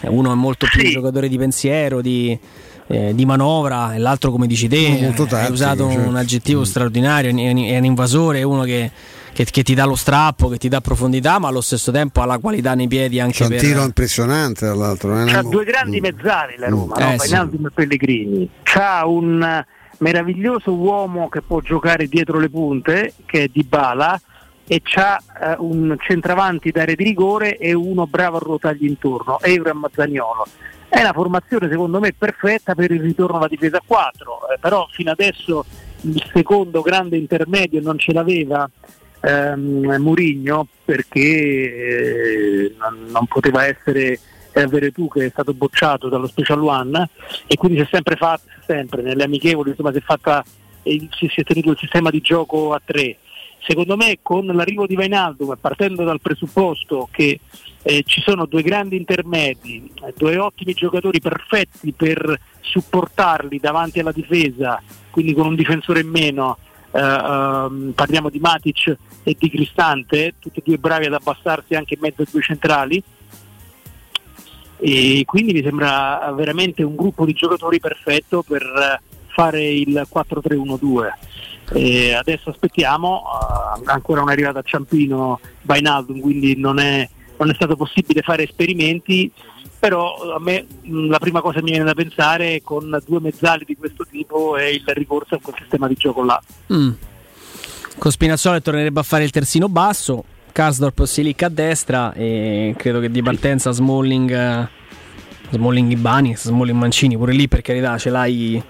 Eh, 0.00 0.08
Uno 0.08 0.32
è 0.32 0.34
molto 0.34 0.66
più 0.70 0.82
un 0.82 0.90
giocatore 0.90 1.28
di 1.28 1.36
pensiero, 1.36 2.00
di, 2.00 2.38
eh, 2.86 3.14
di 3.14 3.26
manovra, 3.26 3.94
e 3.94 3.98
l'altro, 3.98 4.30
come 4.30 4.46
dici 4.46 4.66
te, 4.66 4.86
hai 4.86 5.12
tattico, 5.14 5.52
usato 5.52 5.90
certo. 5.90 6.08
un 6.08 6.16
aggettivo 6.16 6.64
straordinario. 6.64 7.28
È 7.28 7.32
un, 7.50 7.58
è 7.58 7.76
un 7.76 7.84
invasore, 7.84 8.38
è 8.38 8.42
uno 8.42 8.62
che, 8.62 8.90
che- 9.34 9.44
che 9.44 9.62
ti 9.62 9.74
dà 9.74 9.84
lo 9.84 9.96
strappo, 9.96 10.48
che 10.48 10.56
ti 10.56 10.68
dà 10.68 10.80
profondità, 10.80 11.38
ma 11.38 11.48
allo 11.48 11.60
stesso 11.60 11.90
tempo 11.92 12.22
ha 12.22 12.24
la 12.24 12.38
qualità 12.38 12.74
nei 12.74 12.88
piedi 12.88 13.20
anche 13.20 13.34
C'è 13.38 13.44
un 13.44 13.50
per. 13.50 13.60
tiro 13.60 13.82
impressionante 13.84 14.64
dall'altro. 14.66 15.20
eh, 15.20 15.26
C'ha 15.26 15.42
no? 15.42 15.48
due 15.50 15.64
grandi 15.64 16.00
mezzali 16.00 16.54
la 16.56 16.68
Roma, 16.68 16.94
Mm. 16.96 17.00
no? 17.02 17.12
Eh, 17.12 17.18
sì. 17.18 17.20
Wijnaldum 17.20 17.66
e 17.66 17.70
Pellegrini. 17.74 18.48
C'ha 18.62 19.06
un 19.06 19.64
meraviglioso 19.98 20.72
uomo 20.72 21.28
che 21.28 21.42
può 21.42 21.60
giocare 21.60 22.06
dietro 22.08 22.38
le 22.38 22.48
punte, 22.48 23.14
che 23.26 23.44
è 23.44 23.48
Dybala, 23.52 24.20
e 24.66 24.80
c'ha 24.82 25.18
eh, 25.40 25.56
un 25.58 25.94
centravanti 26.00 26.70
d'area 26.70 26.94
di 26.94 27.04
rigore 27.04 27.58
e 27.58 27.74
uno 27.74 28.06
bravo 28.06 28.36
a 28.36 28.40
ruotargli 28.40 28.86
intorno, 28.86 29.38
Euram 29.42 29.86
Zaniolo. 29.92 30.46
È 30.88 31.00
una 31.00 31.12
formazione 31.12 31.68
secondo 31.68 31.98
me 32.00 32.12
perfetta 32.16 32.74
per 32.74 32.90
il 32.92 33.00
ritorno 33.02 33.36
alla 33.38 33.48
difesa 33.48 33.78
a 33.78 33.82
4, 33.84 34.48
eh, 34.54 34.58
però 34.60 34.86
fino 34.90 35.10
adesso 35.10 35.64
il 36.02 36.22
secondo 36.32 36.82
grande 36.82 37.16
intermedio 37.16 37.80
non 37.82 37.98
ce 37.98 38.12
l'aveva 38.12 38.68
ehm, 39.24 39.96
Murigno 40.00 40.66
perché 40.84 41.20
eh, 41.20 42.74
non, 42.78 43.10
non 43.10 43.26
poteva 43.26 43.66
essere 43.66 44.18
eh, 44.52 44.66
Veretù 44.66 45.08
che 45.08 45.26
è 45.26 45.30
stato 45.30 45.54
bocciato 45.54 46.08
dallo 46.08 46.26
Special 46.26 46.62
One 46.62 47.08
e 47.46 47.56
quindi 47.56 47.78
si 47.78 47.84
è 47.84 47.88
sempre 47.90 48.16
fatto, 48.16 48.44
sempre 48.66 49.02
nelle 49.02 49.24
amichevoli 49.24 49.70
insomma 49.70 49.92
si 49.92 49.98
è 49.98 50.02
fatta 50.02 50.44
eh, 50.82 51.08
si 51.10 51.30
è 51.34 51.42
tenuto 51.42 51.70
il 51.70 51.78
sistema 51.78 52.10
di 52.10 52.20
gioco 52.20 52.72
a 52.72 52.80
tre. 52.84 53.18
Secondo 53.66 53.96
me 53.96 54.18
con 54.20 54.44
l'arrivo 54.44 54.86
di 54.86 54.94
Vainaldum 54.94 55.52
e 55.52 55.56
partendo 55.56 56.04
dal 56.04 56.20
presupposto 56.20 57.08
che 57.10 57.40
eh, 57.82 58.02
ci 58.04 58.20
sono 58.20 58.44
due 58.44 58.62
grandi 58.62 58.96
intermedi, 58.96 59.90
due 60.16 60.36
ottimi 60.36 60.74
giocatori 60.74 61.18
perfetti 61.18 61.92
per 61.92 62.38
supportarli 62.60 63.58
davanti 63.58 64.00
alla 64.00 64.12
difesa, 64.12 64.82
quindi 65.10 65.32
con 65.32 65.46
un 65.46 65.54
difensore 65.54 66.00
in 66.00 66.08
meno, 66.08 66.58
ehm, 66.94 67.92
parliamo 67.94 68.30
di 68.30 68.38
Matic 68.38 68.96
e 69.22 69.36
di 69.38 69.50
Cristante, 69.50 70.34
tutti 70.38 70.60
e 70.60 70.62
due 70.64 70.78
bravi 70.78 71.06
ad 71.06 71.14
abbassarsi 71.14 71.74
anche 71.74 71.94
in 71.94 72.00
mezzo 72.00 72.22
ai 72.22 72.28
due 72.30 72.42
centrali. 72.42 73.02
E 74.78 75.22
quindi 75.24 75.52
mi 75.52 75.62
sembra 75.62 76.32
veramente 76.36 76.82
un 76.82 76.94
gruppo 76.94 77.24
di 77.24 77.32
giocatori 77.32 77.80
perfetto 77.80 78.42
per 78.42 78.62
eh, 78.62 79.00
fare 79.28 79.64
il 79.64 80.06
4-3-1-2. 80.12 81.12
E 81.72 82.12
adesso 82.12 82.50
aspettiamo, 82.50 83.22
eh, 83.22 83.82
ancora 83.86 84.22
arrivato 84.22 84.58
a 84.58 84.62
Ciampino 84.62 85.40
Bainaldum, 85.62 86.20
quindi 86.20 86.56
non 86.56 86.78
è, 86.78 87.08
non 87.38 87.50
è 87.50 87.54
stato 87.54 87.76
possibile 87.76 88.22
fare 88.22 88.44
esperimenti, 88.44 89.30
però 89.84 90.34
a 90.34 90.40
me 90.40 90.64
mh, 90.80 91.08
la 91.08 91.18
prima 91.18 91.42
cosa 91.42 91.58
che 91.58 91.64
mi 91.64 91.72
viene 91.72 91.84
da 91.84 91.92
pensare 91.92 92.62
con 92.64 92.98
due 93.04 93.20
mezzali 93.20 93.66
di 93.66 93.76
questo 93.76 94.06
tipo 94.10 94.56
è 94.56 94.64
il 94.64 94.82
ricorso 94.86 95.34
a 95.34 95.38
quel 95.42 95.56
sistema 95.58 95.86
di 95.86 95.94
gioco 95.94 96.24
là. 96.24 96.42
Mm. 96.72 96.90
Con 97.98 98.10
Spinazzola 98.10 98.60
tornerebbe 98.60 99.00
a 99.00 99.02
fare 99.02 99.24
il 99.24 99.30
terzino 99.30 99.68
basso, 99.68 100.24
Karsdorp 100.52 101.04
Silic 101.04 101.42
a 101.42 101.50
destra 101.50 102.14
e 102.14 102.74
credo 102.78 102.98
che 102.98 103.10
di 103.10 103.22
partenza 103.22 103.72
Smalling, 103.72 104.30
eh, 104.30 104.68
Smalling 105.50 105.90
Ibani, 105.90 106.34
Smalling 106.34 106.78
Mancini 106.78 107.18
pure 107.18 107.34
lì 107.34 107.46
per 107.46 107.60
carità 107.60 107.98
ce 107.98 108.08
l'hai 108.08 108.62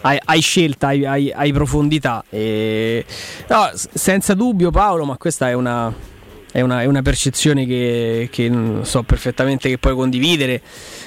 hai, 0.00 0.18
hai 0.24 0.40
scelta, 0.40 0.88
hai, 0.88 1.06
hai- 1.06 1.30
hai 1.30 1.52
profondità 1.52 2.24
e, 2.28 3.04
no, 3.48 3.70
senza 3.74 4.34
dubbio 4.34 4.72
Paolo 4.72 5.04
ma 5.04 5.16
questa 5.16 5.48
è 5.48 5.52
una 5.52 6.10
è 6.52 6.60
una, 6.60 6.82
è 6.82 6.84
una 6.84 7.00
percezione 7.00 7.64
che, 7.64 8.28
che, 8.30 8.52
so 8.82 9.02
perfettamente 9.02 9.70
che 9.70 9.78
puoi 9.78 9.94
condividere. 9.94 10.60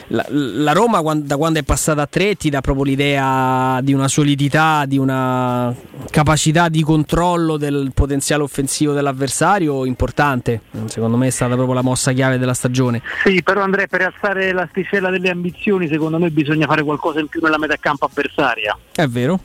La, 0.08 0.26
la 0.30 0.72
Roma 0.72 1.02
quando, 1.02 1.28
da 1.28 1.38
quando 1.38 1.60
è 1.60 1.64
passata 1.64 2.02
a 2.02 2.08
tre 2.08 2.36
ti 2.36 2.50
dà 2.50 2.62
proprio 2.62 2.84
l'idea 2.84 3.80
di 3.82 3.94
una 3.94 4.08
solidità, 4.08 4.86
di 4.86 4.98
una 4.98 5.74
capacità 6.10 6.68
di 6.68 6.82
controllo 6.82 7.58
del 7.58 7.92
potenziale 7.94 8.42
offensivo 8.42 8.94
dell'avversario 8.94 9.86
importante. 9.86 10.62
Secondo 10.86 11.16
me 11.16 11.28
è 11.28 11.32
stata 11.32 11.54
proprio 11.54 11.76
la 11.76 11.84
mossa 11.84 12.12
chiave 12.12 12.40
della 12.40 12.56
stagione. 12.56 13.04
Sì, 13.24 13.44
però 13.44 13.62
Andrea, 13.62 13.86
per 13.86 14.02
alzare 14.02 14.52
l'asticella 14.52 15.12
delle 15.12 15.30
ambizioni, 15.30 15.88
secondo 15.88 16.18
me 16.18 16.32
bisogna 16.32 16.66
fare 16.66 16.84
qualcosa 16.84 17.20
in 17.20 17.28
più 17.28 17.40
nella 17.42 17.60
metà 17.60 17.76
campo 17.80 18.06
avversaria. 18.06 18.76
È 18.92 19.06
vero 19.06 19.40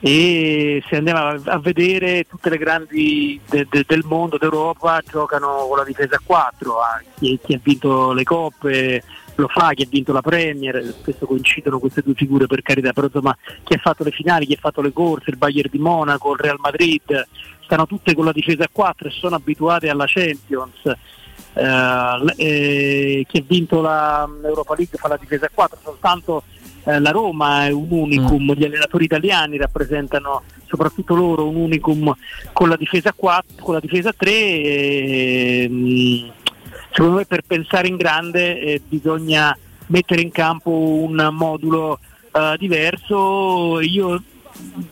e 0.00 0.82
se 0.88 0.96
andiamo 0.96 1.38
a 1.44 1.58
vedere 1.58 2.24
tutte 2.24 2.48
le 2.48 2.56
grandi 2.56 3.38
de, 3.48 3.66
de, 3.68 3.84
del 3.86 4.02
mondo, 4.06 4.38
d'Europa, 4.38 5.02
giocano 5.06 5.66
con 5.68 5.76
la 5.76 5.84
difesa 5.84 6.16
a 6.16 6.22
4, 6.24 6.74
chi, 7.18 7.38
chi, 7.42 7.54
ha 7.54 7.60
vinto 7.62 8.12
le 8.12 8.24
coppe 8.24 9.02
lo 9.34 9.48
fa, 9.48 9.72
chi 9.72 9.82
ha 9.82 9.88
vinto 9.88 10.12
la 10.12 10.22
Premier, 10.22 10.94
spesso 10.98 11.26
coincidono 11.26 11.78
queste 11.78 12.02
due 12.02 12.14
figure 12.14 12.46
per 12.46 12.62
carità, 12.62 12.92
però 12.92 13.06
insomma 13.06 13.36
chi 13.62 13.74
ha 13.74 13.78
fatto 13.78 14.04
le 14.04 14.10
finali, 14.10 14.46
chi 14.46 14.54
ha 14.54 14.60
fatto 14.60 14.80
le 14.80 14.92
corse, 14.92 15.30
il 15.30 15.36
Bayern 15.36 15.68
di 15.70 15.78
Monaco, 15.78 16.32
il 16.32 16.40
Real 16.40 16.58
Madrid, 16.60 17.26
stanno 17.64 17.86
tutte 17.86 18.14
con 18.14 18.24
la 18.24 18.32
difesa 18.32 18.64
a 18.64 18.68
4 18.70 19.08
e 19.08 19.10
sono 19.10 19.36
abituate 19.36 19.88
alla 19.88 20.06
Champions. 20.06 20.82
Uh, 21.52 22.30
eh, 22.36 23.24
chi 23.28 23.38
ha 23.38 23.44
vinto 23.44 23.80
l'Europa 23.80 24.74
League 24.76 24.96
fa 24.96 25.08
la 25.08 25.16
difesa 25.16 25.46
a 25.46 25.50
4, 25.52 25.78
soltanto 25.82 26.42
eh, 26.84 26.98
la 26.98 27.10
Roma 27.10 27.66
è 27.66 27.70
un 27.70 27.86
unicum, 27.90 28.52
mm. 28.52 28.54
gli 28.54 28.64
allenatori 28.64 29.04
italiani 29.04 29.56
rappresentano 29.56 30.42
soprattutto 30.66 31.14
loro 31.14 31.48
un 31.48 31.56
unicum 31.56 32.14
con 32.52 32.68
la 32.68 32.76
difesa 32.76 33.12
4, 33.12 33.62
con 33.62 33.74
la 33.74 33.80
difesa 33.80 34.12
3. 34.12 34.30
E, 34.30 35.66
mm, 35.68 36.28
secondo 36.92 37.16
me 37.18 37.24
per 37.26 37.42
pensare 37.46 37.88
in 37.88 37.96
grande 37.96 38.60
eh, 38.60 38.82
bisogna 38.86 39.56
mettere 39.86 40.22
in 40.22 40.30
campo 40.30 40.70
un 40.70 41.28
modulo 41.32 41.98
eh, 42.32 42.56
diverso. 42.58 43.80
Io 43.80 44.22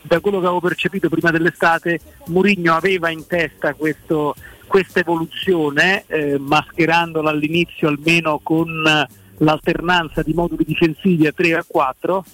da 0.02 0.20
quello 0.20 0.40
che 0.40 0.47
avevo 0.47 0.60
percepito 0.60 1.09
prima 1.09 1.31
dell'estate, 1.31 2.01
Mourinho 2.27 2.74
aveva 2.74 3.10
in 3.10 3.27
testa 3.27 3.74
questo, 3.74 4.35
questa 4.66 5.01
evoluzione, 5.01 6.05
eh, 6.06 6.39
mascherandola 6.39 7.31
all'inizio 7.31 7.89
almeno 7.89 8.40
con 8.43 9.06
l'alternanza 9.39 10.23
di 10.23 10.33
moduli 10.33 10.65
difensivi 10.65 11.27
a 11.27 11.33
3 11.33 11.49
e 11.49 11.55
a 11.55 11.65
4 11.67 12.25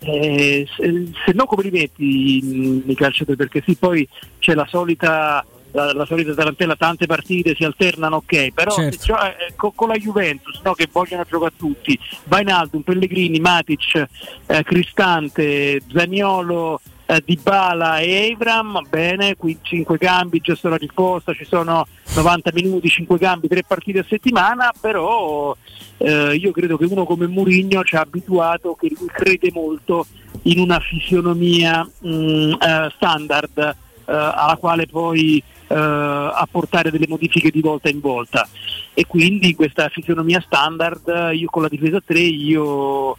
eh, 0.00 0.66
se, 0.76 1.10
se, 1.24 1.32
no 1.34 1.44
come 1.44 1.64
li 1.64 1.70
metti 1.70 2.84
i 2.90 2.94
calciatori 2.94 3.36
perché 3.36 3.62
sì 3.64 3.76
poi 3.76 4.06
c'è 4.38 4.54
la 4.54 4.66
solita 4.68 5.44
la, 5.72 5.92
la, 5.92 6.04
solita 6.04 6.34
tarantella, 6.34 6.76
tante 6.76 7.06
partite 7.06 7.54
si 7.54 7.64
alternano, 7.64 8.16
ok, 8.16 8.50
però 8.52 8.72
certo. 8.72 9.14
eh, 9.14 9.52
con, 9.54 9.72
con, 9.74 9.88
la 9.88 9.94
Juventus 9.94 10.60
no, 10.64 10.72
che 10.72 10.88
vogliono 10.90 11.24
giocare 11.28 11.52
tutti, 11.56 11.98
Vainaldum, 12.24 12.82
Pellegrini, 12.82 13.38
Matic, 13.38 14.06
eh, 14.46 14.62
Cristante, 14.64 15.80
Zaniolo, 15.92 16.80
eh, 17.10 17.22
Dybala 17.24 17.98
e 17.98 18.30
Abram, 18.32 18.86
bene, 18.88 19.34
qui 19.36 19.58
5 19.60 19.98
cambi, 19.98 20.40
giusto 20.40 20.68
la 20.68 20.76
risposta, 20.76 21.34
ci 21.34 21.44
sono 21.44 21.84
90 22.14 22.50
minuti, 22.54 22.88
5 22.88 23.18
cambi, 23.18 23.48
3 23.48 23.64
partite 23.66 23.98
a 23.98 24.04
settimana, 24.08 24.70
però 24.80 25.54
eh, 25.98 26.36
io 26.36 26.52
credo 26.52 26.76
che 26.76 26.84
uno 26.84 27.04
come 27.04 27.26
Mourinho 27.26 27.82
ci 27.82 27.96
ha 27.96 28.00
abituato, 28.00 28.74
che 28.74 28.92
lui 28.96 29.08
crede 29.08 29.50
molto 29.52 30.06
in 30.42 30.60
una 30.60 30.78
fisionomia 30.78 31.82
mh, 31.82 32.08
mm, 32.08 32.52
eh, 32.52 32.92
standard 32.94 33.58
eh, 33.58 33.74
alla 34.04 34.56
quale 34.56 34.86
poi 34.86 35.42
eh, 35.66 35.74
apportare 35.74 36.92
delle 36.92 37.08
modifiche 37.08 37.50
di 37.50 37.60
volta 37.60 37.88
in 37.88 37.98
volta. 37.98 38.48
E 38.94 39.06
quindi 39.06 39.54
questa 39.56 39.88
fisionomia 39.88 40.40
standard 40.40 41.32
io 41.32 41.48
con 41.48 41.62
la 41.62 41.68
difesa 41.68 42.00
3 42.04 42.18
io 42.20 43.16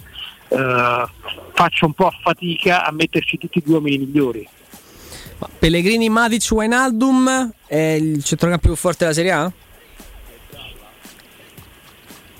eh, 0.51 1.05
faccio 1.53 1.85
un 1.85 1.93
po' 1.93 2.07
a 2.07 2.13
fatica 2.21 2.85
a 2.85 2.91
metterci 2.91 3.37
tutti 3.37 3.59
i 3.59 3.61
due 3.63 3.75
uomini 3.75 3.97
migliori. 3.99 4.47
Pellegrini, 5.57 6.09
Matic, 6.09 6.47
Wijnaldum 6.51 7.51
è 7.65 7.75
il 7.75 8.23
centrocampo 8.23 8.67
più 8.67 8.75
forte 8.75 8.97
della 8.99 9.13
Serie 9.13 9.31
A? 9.31 9.51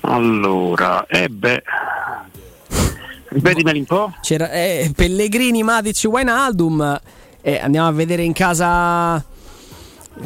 Allora, 0.02 1.06
eh 1.06 1.28
beh, 1.28 1.62
ripetimeli 3.28 3.78
un 3.78 3.84
po'. 3.86 4.14
C'era 4.20 4.50
eh, 4.50 4.92
Pellegrini, 4.94 5.62
Matic, 5.62 6.04
Wijnaldum. 6.04 7.00
Eh, 7.40 7.58
andiamo 7.58 7.88
a 7.88 7.92
vedere 7.92 8.22
in 8.22 8.32
casa 8.32 9.24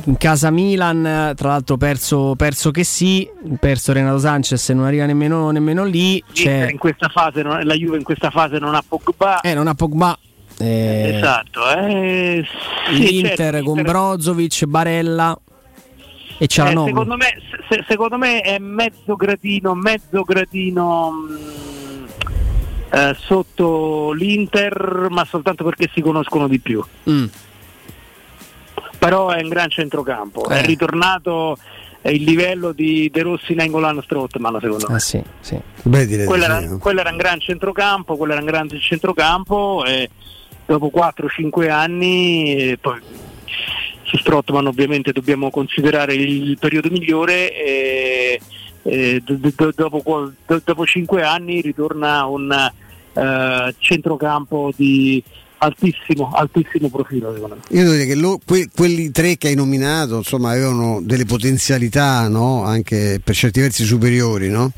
in 0.05 0.17
casa 0.17 0.51
Milan, 0.51 1.33
tra 1.35 1.49
l'altro 1.49 1.77
perso, 1.77 2.35
perso 2.37 2.71
che 2.71 2.85
sì, 2.85 3.29
perso 3.59 3.93
Renato 3.93 4.19
Sanchez 4.19 4.69
e 4.69 4.75
non 4.75 4.85
arriva 4.85 5.07
nemmeno, 5.07 5.51
nemmeno 5.51 5.85
lì. 5.85 6.23
In 6.45 6.79
questa 6.79 7.09
fase, 7.09 7.43
la 7.43 7.75
Juve 7.75 7.97
in 7.97 8.03
questa 8.03 8.31
fase 8.31 8.59
non 8.59 8.75
ha 8.75 8.83
Pogba. 8.87 9.41
Eh, 9.41 9.55
non 9.55 9.67
ha 9.67 9.75
Pogba. 9.75 10.19
Eh, 10.59 11.17
esatto, 11.17 11.69
eh, 11.77 12.45
sì, 12.89 12.99
l'Inter 12.99 13.37
certo, 13.37 13.65
con. 13.65 13.83
Brozovic, 13.83 14.65
Barella 14.65 15.39
e 16.39 16.47
c'è 16.47 16.65
eh, 16.65 16.69
secondo, 16.69 17.17
me, 17.17 17.27
se, 17.69 17.85
secondo 17.87 18.17
me 18.17 18.41
è 18.41 18.59
mezzo 18.59 19.17
gradino, 19.17 19.75
mezzo 19.75 20.23
gradino 20.23 21.11
mh, 21.11 21.33
mm, 21.33 22.05
eh, 22.91 23.17
sotto 23.19 24.13
l'Inter, 24.13 25.09
ma 25.11 25.27
soltanto 25.27 25.63
perché 25.65 25.91
si 25.93 26.01
conoscono 26.01 26.49
di 26.49 26.59
più. 26.59 26.83
Mm 27.11 27.27
però 29.09 29.29
è 29.29 29.41
un 29.41 29.49
gran 29.49 29.71
centrocampo, 29.71 30.49
eh. 30.49 30.59
è 30.61 30.65
ritornato 30.65 31.57
il 32.03 32.25
livello 32.25 32.73
di 32.73 33.09
De 33.13 33.23
Rossi 33.23 33.55
Nangolan 33.55 34.03
Strottman 34.03 34.59
secondo 34.61 34.87
me. 34.89 34.97
Ah, 34.97 34.99
sì, 34.99 35.23
sì. 35.41 35.61
Beh, 35.83 36.25
quello, 36.25 36.45
era, 36.45 36.61
sì. 36.61 36.79
quello, 36.79 37.01
era, 37.01 37.11
un 37.11 37.17
gran 37.17 37.39
centrocampo, 37.39 38.17
quello 38.17 38.33
era 38.33 38.41
un 38.41 38.49
grande 38.49 38.81
centrocampo 38.81 39.85
e 39.85 40.11
dopo 40.67 40.91
4-5 40.93 41.71
anni 41.71 42.77
poi 42.81 43.01
su 44.03 44.17
Strottman 44.17 44.67
ovviamente 44.67 45.13
dobbiamo 45.13 45.51
considerare 45.51 46.15
il 46.15 46.59
periodo 46.59 46.91
migliore 46.91 47.53
e, 47.53 48.41
e 48.83 49.23
do, 49.25 49.39
do, 49.55 49.73
dopo, 49.73 50.33
do, 50.45 50.61
dopo 50.65 50.85
5 50.85 51.23
anni 51.23 51.61
ritorna 51.61 52.25
un 52.27 52.73
uh, 53.13 53.75
centrocampo 53.79 54.73
di 54.75 55.23
altissimo, 55.59 56.31
altissimo 56.33 56.89
profilo 56.89 57.33
secondo 57.33 57.57
me. 57.57 57.61
Io 57.77 57.83
devo 57.83 57.95
dire 57.95 58.07
che 58.07 58.15
lo, 58.15 58.39
que, 58.45 58.69
quelli 58.75 59.11
tre 59.11 59.37
che 59.37 59.49
hai 59.49 59.55
nominato 59.55 60.19
insomma, 60.19 60.51
avevano 60.51 61.01
delle 61.03 61.25
potenzialità 61.25 62.29
no? 62.29 62.65
anche 62.65 63.21
per 63.23 63.35
certi 63.35 63.61
versi 63.61 63.85
superiori. 63.85 64.49
No? 64.49 64.73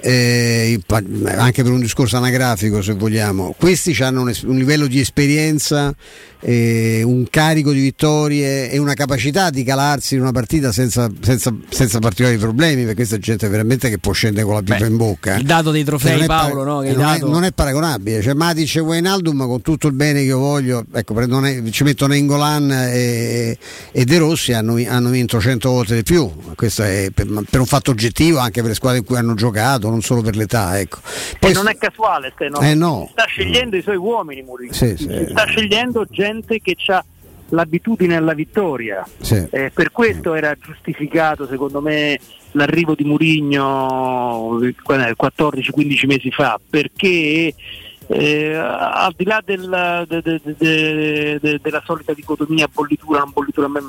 Eh, 0.00 0.80
anche 1.26 1.62
per 1.62 1.72
un 1.72 1.80
discorso 1.80 2.16
anagrafico 2.16 2.82
se 2.82 2.92
vogliamo, 2.94 3.54
questi 3.58 3.96
hanno 4.02 4.22
un, 4.22 4.32
un 4.44 4.56
livello 4.56 4.86
di 4.86 5.00
esperienza, 5.00 5.94
eh, 6.40 7.02
un 7.04 7.26
carico 7.28 7.72
di 7.72 7.80
vittorie 7.80 8.70
e 8.70 8.78
una 8.78 8.94
capacità 8.94 9.50
di 9.50 9.64
calarsi 9.64 10.14
in 10.14 10.20
una 10.20 10.30
partita 10.30 10.70
senza, 10.70 11.10
senza, 11.20 11.52
senza 11.68 11.98
particolari 11.98 12.38
problemi, 12.38 12.82
perché 12.82 12.96
questa 12.96 13.18
gente 13.18 13.48
veramente 13.48 13.88
che 13.88 13.98
può 13.98 14.12
scendere 14.12 14.44
con 14.44 14.54
la 14.54 14.62
pipa 14.62 14.78
Beh, 14.78 14.86
in 14.86 14.96
bocca. 14.96 15.36
Il 15.36 15.44
dato 15.44 15.70
dei 15.70 15.84
trofei 15.84 16.26
Paolo, 16.26 16.62
no? 16.62 16.82
non, 16.82 16.96
dato... 16.96 17.26
è, 17.26 17.28
non, 17.28 17.44
è, 17.44 17.52
paragonabile, 17.52 18.22
cioè 18.22 18.34
Matic 18.34 18.76
e 18.76 18.80
Wijnaldum 18.80 19.46
con 19.46 19.62
tutto 19.62 19.88
il 19.88 19.94
bene 19.94 20.20
che 20.20 20.26
io 20.26 20.38
voglio, 20.38 20.84
ecco, 20.92 21.14
ne, 21.14 21.70
ci 21.70 21.82
metto 21.82 22.06
Nengolan 22.06 22.70
e, 22.70 23.58
e 23.90 24.04
De 24.04 24.18
Rossi 24.18 24.52
hanno, 24.52 24.76
hanno, 24.86 25.10
vinto 25.10 25.40
100 25.40 25.70
volte 25.70 25.94
di 25.96 26.02
più, 26.02 26.30
questo 26.54 26.82
è 26.82 27.08
per, 27.12 27.26
per 27.48 27.60
un 27.60 27.66
fatto 27.66 27.90
oggettivo 27.90 28.38
anche 28.38 28.60
per 28.60 28.70
le 28.70 28.76
squadre 28.76 28.98
in 28.98 29.04
cui 29.04 29.16
hanno 29.16 29.34
giocato 29.34 29.87
non 29.90 30.02
solo 30.02 30.22
per 30.22 30.36
l'età. 30.36 30.78
Ecco. 30.78 30.98
Poi, 31.38 31.50
e 31.50 31.54
non 31.54 31.68
è 31.68 31.76
casuale, 31.76 32.32
no? 32.50 32.60
Eh 32.60 32.74
no. 32.74 33.08
sta 33.10 33.24
scegliendo 33.26 33.76
i 33.76 33.82
suoi 33.82 33.96
uomini 33.96 34.42
Mourinho, 34.42 34.72
sì, 34.72 34.96
sì. 34.96 35.26
sta 35.28 35.44
scegliendo 35.46 36.04
gente 36.10 36.60
che 36.60 36.76
ha 36.86 37.04
l'abitudine 37.50 38.16
alla 38.16 38.34
vittoria. 38.34 39.06
Sì. 39.20 39.46
Eh, 39.50 39.70
per 39.72 39.90
questo 39.92 40.34
era 40.34 40.54
giustificato, 40.60 41.46
secondo 41.46 41.80
me, 41.80 42.18
l'arrivo 42.52 42.94
di 42.94 43.04
Mourinho 43.04 44.58
14-15 44.58 46.06
mesi 46.06 46.30
fa, 46.30 46.58
perché 46.68 47.54
eh, 48.10 48.54
al 48.54 49.12
di 49.14 49.24
là 49.24 49.42
del, 49.44 50.06
de, 50.08 50.22
de, 50.22 51.38
de, 51.40 51.60
della 51.60 51.82
solita 51.84 52.14
dicotomia 52.14 52.66
bollitura 52.72 53.18
non 53.18 53.30
bollitura 53.32 53.66
a 53.66 53.68
me, 53.68 53.80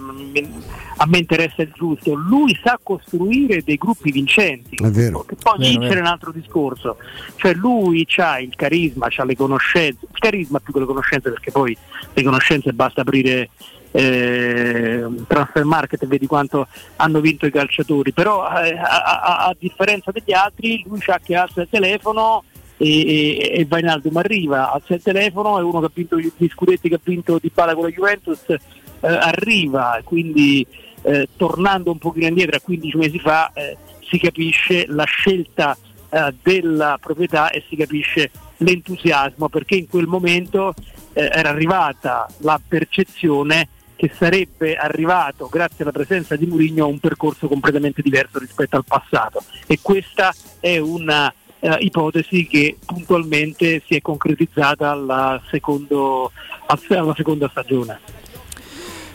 a 0.98 1.06
me, 1.06 1.18
interessa 1.18 1.62
il 1.62 1.72
giusto. 1.74 2.14
Lui 2.14 2.58
sa 2.62 2.78
costruire 2.82 3.64
dei 3.64 3.78
gruppi 3.78 4.12
vincenti 4.12 4.76
è 4.76 4.90
vero. 4.90 5.26
poi 5.42 5.58
vincere 5.60 6.00
è 6.00 6.02
un 6.02 6.08
altro 6.08 6.32
discorso. 6.32 6.98
Cioè 7.38 7.54
lui 7.54 8.06
ha 8.18 8.40
il 8.40 8.56
carisma 8.56 9.08
ha 9.10 9.24
le 9.24 9.36
conoscenze 9.36 10.00
il 10.12 10.20
carisma 10.20 10.60
più 10.60 10.74
che 10.74 10.80
le 10.80 10.86
conoscenze 10.86 11.30
perché 11.30 11.52
poi 11.52 11.76
le 12.14 12.24
conoscenze 12.24 12.74
basta 12.74 13.02
aprire 13.02 13.50
eh, 13.92 15.06
transfer 15.28 15.64
market 15.64 16.04
e 16.04 16.08
vedi 16.08 16.28
quanto 16.28 16.68
hanno 16.98 17.22
vinto 17.22 17.46
i 17.46 17.52
calciatori. 17.52 18.12
Però 18.12 18.46
eh, 18.62 18.78
a, 18.78 19.04
a, 19.04 19.38
a, 19.46 19.56
differenza 19.58 20.12
degli 20.12 20.34
altri 20.34 20.84
lui 20.86 21.00
sa 21.00 21.20
che 21.24 21.36
alza 21.36 21.62
il 21.62 21.68
telefono 21.70 22.44
e, 22.80 22.88
e, 22.88 23.52
e 23.60 23.66
Vainaldum 23.66 24.16
arriva, 24.18 24.72
alza 24.72 24.94
il 24.94 25.02
telefono, 25.02 25.60
è 25.60 25.62
uno 25.62 25.82
che 25.82 25.86
ha 25.86 25.92
vinto 25.94 26.18
gli 26.18 26.50
scudetti 26.50 26.88
che 26.88 26.96
ha 26.96 27.02
vinto 27.04 27.38
di 27.40 27.50
palla 27.50 27.74
con 27.76 27.84
la 27.84 27.90
Juventus, 27.90 28.44
eh, 28.48 28.58
arriva, 29.02 30.00
quindi 30.04 30.66
eh, 31.02 31.28
tornando 31.36 31.92
un 31.92 31.98
pochino 31.98 32.28
indietro 32.28 32.56
a 32.56 32.62
15 32.62 32.98
mesi 32.98 33.20
fa 33.20 33.52
eh, 33.54 33.78
si 34.10 34.18
capisce 34.18 34.86
la 34.88 35.04
scelta 35.04 35.78
eh, 36.10 36.34
della 36.42 36.98
proprietà 37.00 37.50
e 37.50 37.64
si 37.68 37.76
capisce 37.76 38.32
l'entusiasmo 38.58 39.48
perché 39.50 39.76
in 39.76 39.88
quel 39.88 40.08
momento 40.08 40.74
eh, 41.14 41.30
era 41.32 41.50
arrivata 41.50 42.28
la 42.40 42.60
percezione 42.66 43.70
che 43.96 44.10
sarebbe 44.18 44.76
arrivato 44.76 45.48
grazie 45.48 45.84
alla 45.84 45.92
presenza 45.92 46.38
di 46.38 46.46
Mourinho 46.46 46.86
a 46.86 46.88
un 46.88 47.00
percorso 47.00 47.50
completamente 47.50 48.02
diverso 48.02 48.40
rispetto 48.40 48.78
al 48.78 48.86
passato. 48.86 49.44
E 49.68 49.80
questa 49.82 50.34
è 50.62 50.78
una 50.78 51.34
eh, 51.60 51.78
ipotesi 51.82 52.48
che 52.48 52.78
puntualmente 52.86 53.82
si 53.86 53.96
è 53.96 54.02
concretizzata 54.02 54.92
alla, 54.92 55.42
secondo, 55.50 56.32
alla 56.66 57.14
seconda 57.16 57.48
stagione. 57.50 58.00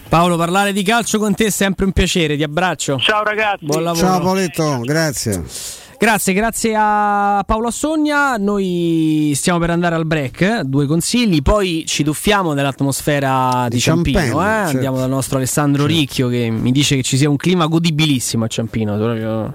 Paolo, 0.08 0.36
parlare 0.36 0.73
di 0.73 0.82
calcio 0.82 1.18
con 1.18 1.34
te 1.34 1.47
è 1.47 1.50
sempre 1.50 1.84
un 1.84 1.92
piacere, 1.92 2.36
ti 2.36 2.42
abbraccio. 2.42 2.98
Ciao 2.98 3.24
ragazzi. 3.24 3.64
Buon 3.64 3.82
lavoro. 3.82 4.06
Ciao 4.06 4.20
Pauletto, 4.20 4.81
grazie. 4.81 5.42
Grazie, 5.98 6.34
grazie 6.34 6.74
a 6.76 7.42
Paolo 7.47 7.68
Assogna. 7.68 8.36
Noi 8.36 9.32
stiamo 9.34 9.58
per 9.58 9.70
andare 9.70 9.94
al 9.94 10.06
break. 10.06 10.60
Due 10.60 10.86
consigli, 10.86 11.40
poi 11.40 11.84
ci 11.86 12.05
tuffiamo 12.05 12.52
nell'atmosfera 12.52 13.66
di, 13.68 13.76
Di 13.76 13.81
Ciampino. 13.81 14.18
Ciampino, 14.18 14.42
eh? 14.42 14.44
certo. 14.44 14.70
Andiamo 14.74 14.98
dal 14.98 15.08
nostro 15.08 15.39
Alessandro 15.39 15.86
Ricchio 15.86 16.28
che 16.28 16.50
mi 16.50 16.73
dice 16.73 16.97
che 16.97 17.02
ci 17.02 17.16
sia 17.16 17.31
un 17.31 17.36
clima 17.36 17.66
godibilissimo 17.66 18.44
a 18.44 18.48
Ciampino. 18.48 18.97
proprio, 18.97 19.55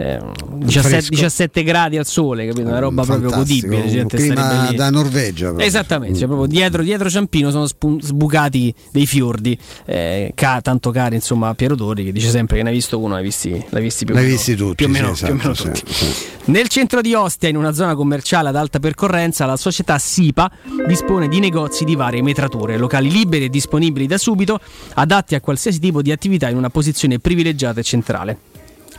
eh, 0.00 0.18
17, 0.60 0.88
Fresco. 0.88 1.10
17 1.14 1.62
gradi 1.62 1.98
al 1.98 2.06
sole, 2.06 2.46
capito? 2.46 2.66
Una 2.68 2.78
roba 2.78 3.02
proprio 3.04 3.28
Fantastico, 3.28 3.66
godibile. 3.68 3.82
un 3.86 3.92
gente 3.94 4.16
clima 4.16 4.68
lì. 4.70 4.76
da 4.76 4.88
Norvegia. 4.90 5.46
proprio. 5.48 5.66
Esattamente, 5.66 6.18
cioè 6.18 6.26
proprio 6.26 6.46
dietro, 6.46 6.82
dietro 6.82 7.10
Ciampino 7.10 7.50
sono 7.50 7.66
spun- 7.66 8.00
sbucati 8.00 8.74
dei 8.92 9.06
fiordi, 9.06 9.58
eh, 9.84 10.32
ca- 10.34 10.60
tanto 10.62 10.90
cari 10.90 11.16
insomma 11.16 11.48
a 11.48 11.54
Piero 11.54 11.74
Torri 11.74 12.04
che 12.04 12.12
dice 12.12 12.30
sempre 12.30 12.56
che 12.56 12.62
ne 12.62 12.70
hai 12.70 12.74
visto 12.74 12.98
uno, 12.98 13.14
l'hai 13.14 13.22
visti, 13.22 13.50
l'hai 13.68 13.82
visti 13.82 14.04
più 14.06 14.14
L'hai 14.14 14.24
meno, 14.24 14.36
visti 14.36 14.54
tutti, 14.56 14.74
più 14.76 14.86
o 14.86 14.88
meno, 14.88 15.14
sì, 15.14 15.24
più 15.24 15.34
o 15.34 15.36
meno 15.36 15.50
esatto, 15.52 15.70
tutti. 15.72 15.92
sì, 15.92 16.04
sì. 16.04 16.24
Nel 16.44 16.68
centro 16.68 17.00
di 17.02 17.12
Ostia, 17.14 17.48
in 17.50 17.56
una 17.56 17.72
zona 17.72 17.94
commerciale 17.94 18.48
ad 18.48 18.56
alta 18.56 18.78
percorrenza, 18.78 19.44
la 19.44 19.56
società 19.58 19.98
SIPA 19.98 20.50
dispone 20.86 21.28
di 21.28 21.38
negozi 21.40 21.84
di 21.84 21.94
varie 21.94 22.22
metrature, 22.22 22.76
locali 22.78 23.10
liberi 23.10 23.44
e 23.44 23.48
disponibili 23.50 24.06
da 24.06 24.16
subito, 24.18 24.58
adatti 24.94 25.34
a 25.34 25.40
qualsiasi 25.40 25.78
tipo 25.78 26.00
di 26.00 26.10
attività 26.10 26.48
in 26.48 26.56
una 26.56 26.70
posizione 26.70 27.18
privilegiata 27.18 27.80
e 27.80 27.82
centrale. 27.82 28.38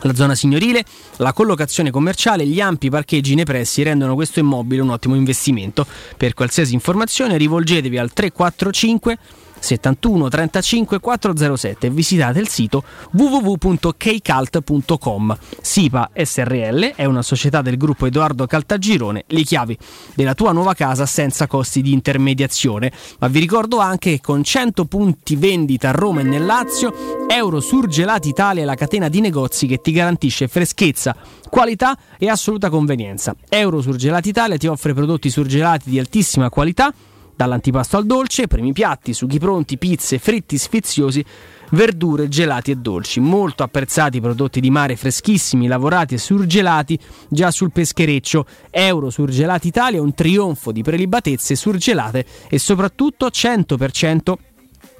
La 0.04 0.16
zona 0.16 0.34
signorile, 0.34 0.84
la 1.18 1.32
collocazione 1.32 1.92
commerciale 1.92 2.46
gli 2.46 2.60
ampi 2.60 2.90
parcheggi 2.90 3.36
nei 3.36 3.46
pressi 3.46 3.84
rendono 3.84 4.16
questo 4.16 4.40
immobile 4.40 4.82
un 4.82 4.90
ottimo 4.90 5.16
investimento. 5.16 5.86
Per 6.18 6.34
qualsiasi 6.34 6.74
informazione 6.74 7.38
rivolgetevi 7.38 7.98
al 7.98 8.12
345 8.12 9.18
71 9.62 10.28
35 10.28 11.00
407 11.00 11.88
e 11.88 11.90
visitate 11.90 12.40
il 12.40 12.50
sito 12.50 12.84
www.kcalt.com. 13.12 15.38
SIPA 15.62 16.10
SRL 16.14 16.96
è 16.96 17.06
una 17.06 17.22
società 17.22 17.62
del 17.62 17.78
gruppo 17.78 18.06
Edoardo 18.06 18.46
Caltagirone, 18.46 19.24
le 19.28 19.44
chiavi 19.44 19.78
della 20.14 20.34
tua 20.34 20.52
nuova 20.52 20.74
casa 20.74 21.06
senza 21.06 21.48
costi 21.48 21.82
di 21.82 21.94
intermediazione. 21.94 22.92
Ma 23.20 23.28
vi 23.28 23.40
ricordo 23.40 23.80
anche 23.80 24.12
che 24.12 24.20
con 24.20 24.44
100 24.44 24.86
punti 24.86 25.36
vendita 25.36 25.90
a 25.90 25.92
Roma 25.92 26.22
e 26.22 26.24
nel 26.24 26.46
Lazio, 26.46 26.94
Euro 27.28 27.60
Surgelati 27.60 28.30
Italia 28.30 28.64
è 28.64 28.66
la 28.66 28.76
catena 28.76 29.08
di 29.08 29.22
negozi 29.22 29.68
che 29.68 29.80
ti 29.80 29.92
garantisce 29.92 30.48
freschezza, 30.48 31.16
qualità 31.50 31.98
e 32.18 32.28
assoluta 32.28 32.70
convenienza. 32.70 33.36
Euro 33.48 33.82
Surgelati 33.82 34.30
Italia 34.30 34.58
ti 34.58 34.68
offre 34.68 34.94
prodotti 34.94 35.30
surgelati 35.30 35.90
di 35.90 36.00
altissima 36.00 36.50
qualità 36.50 36.94
dall'antipasto 37.42 37.98
al 37.98 38.06
dolce, 38.06 38.46
primi 38.46 38.72
piatti, 38.72 39.14
sughi 39.14 39.40
pronti, 39.40 39.80
pizze, 39.80 40.20
fritti 40.20 40.60
sfiziosi, 40.60 41.26
verdure, 41.72 42.28
gelati 42.28 42.70
e 42.70 42.76
dolci. 42.76 43.20
Molto 43.20 43.64
apprezzati 43.64 44.22
prodotti 44.22 44.60
di 44.60 44.70
mare 44.70 44.96
freschissimi, 44.96 45.66
lavorati 45.66 46.14
e 46.14 46.20
surgelati 46.20 47.00
già 47.30 47.50
sul 47.50 47.72
peschereccio. 47.72 48.46
Euro 48.70 49.10
Surgelati 49.10 49.70
Italia 49.70 49.98
è 49.98 50.02
un 50.02 50.14
trionfo 50.14 50.72
di 50.72 50.84
prelibatezze 50.84 51.56
surgelate 51.56 52.26
e 52.48 52.60
soprattutto 52.60 53.28
100% 53.28 54.34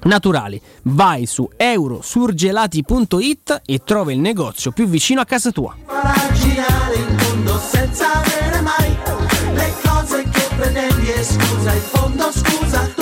naturali. 0.02 0.60
Vai 0.82 1.26
su 1.26 1.48
eurosurgelati.it 1.56 3.62
e 3.64 3.82
trova 3.84 4.12
il 4.12 4.18
negozio 4.18 4.72
più 4.72 4.86
vicino 4.86 5.20
a 5.20 5.24
casa 5.24 5.52
tua. 5.52 5.76
Farà 5.86 6.32
girare 6.32 6.96
il 6.96 7.14
mondo 7.14 7.56
senza 7.58 8.14
avere 8.14 8.60
mai 8.62 8.96
le 9.54 9.72
cose 9.84 10.24
che 10.24 10.48
pretendi 10.56 10.91
e 11.22 11.24
scusa 11.24 11.72
in 11.72 11.82
fondo 11.82 12.32
scusa 12.32 13.01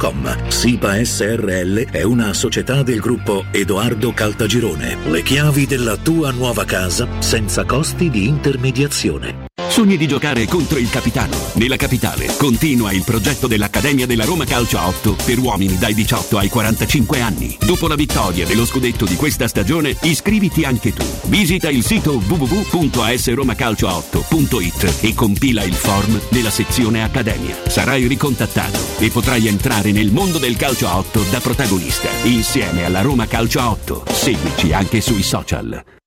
www.kcalt.com. 0.01 0.49
SIPA 0.49 1.03
SRL 1.03 1.91
è 1.91 2.01
una 2.01 2.33
società 2.33 2.81
del 2.81 2.99
gruppo 2.99 3.45
Edoardo 3.51 4.11
Caltagirone. 4.11 4.97
Le 5.05 5.21
chiavi 5.21 5.67
della 5.67 5.97
tua 5.97 6.31
nuova 6.31 6.65
casa 6.65 7.07
senza 7.19 7.63
costi 7.65 8.09
di 8.09 8.27
intermediazione. 8.27 9.49
Sogni 9.71 9.95
di 9.95 10.07
giocare 10.07 10.45
contro 10.47 10.79
il 10.79 10.89
capitano. 10.89 11.37
Nella 11.53 11.77
capitale 11.77 12.25
continua 12.37 12.91
il 12.91 13.05
progetto 13.05 13.47
dell'Accademia 13.47 14.05
della 14.05 14.25
Roma 14.25 14.43
Calcio 14.43 14.77
a 14.77 14.85
8 14.87 15.15
per 15.23 15.39
uomini 15.39 15.77
dai 15.77 15.93
18 15.93 16.37
ai 16.37 16.49
45 16.49 17.21
anni. 17.21 17.57
Dopo 17.65 17.87
la 17.87 17.95
vittoria 17.95 18.45
dello 18.45 18.65
scudetto 18.65 19.05
di 19.05 19.15
questa 19.15 19.47
stagione, 19.47 19.95
iscriviti 20.01 20.65
anche 20.65 20.91
tu. 20.91 21.05
Visita 21.27 21.69
il 21.69 21.85
sito 21.85 22.21
www.asromacalcio8.it 22.27 25.05
e 25.05 25.13
compila 25.13 25.63
il 25.63 25.73
form 25.73 26.19
nella 26.31 26.49
sezione 26.49 27.01
Accademia. 27.01 27.55
Sarai 27.67 28.07
ricontattato 28.07 28.77
e 28.99 29.09
potrai 29.09 29.47
entrare 29.47 29.90
nel 29.91 30.11
mondo 30.11 30.37
del 30.37 30.55
calcio 30.55 30.87
a 30.87 30.97
8 30.97 31.23
da 31.31 31.39
protagonista, 31.39 32.09
insieme 32.23 32.85
alla 32.85 33.01
Roma 33.01 33.27
Calcio 33.27 33.59
a 33.59 33.71
8. 33.71 34.03
Seguici 34.11 34.73
anche 34.73 35.01
sui 35.01 35.23
social. 35.23 36.00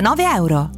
299 0.00 0.36
euro. 0.36 0.77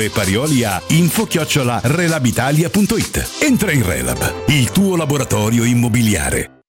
e 0.03 0.09
Parioli 0.09 0.63
a 0.63 0.81
info-relabitalia.it. 0.87 3.29
Entra 3.41 3.71
in 3.71 3.85
Relab, 3.85 4.45
il 4.47 4.71
tuo 4.71 4.95
laboratorio 4.95 5.63
immobiliare. 5.63 6.63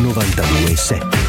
92.7 0.00 1.25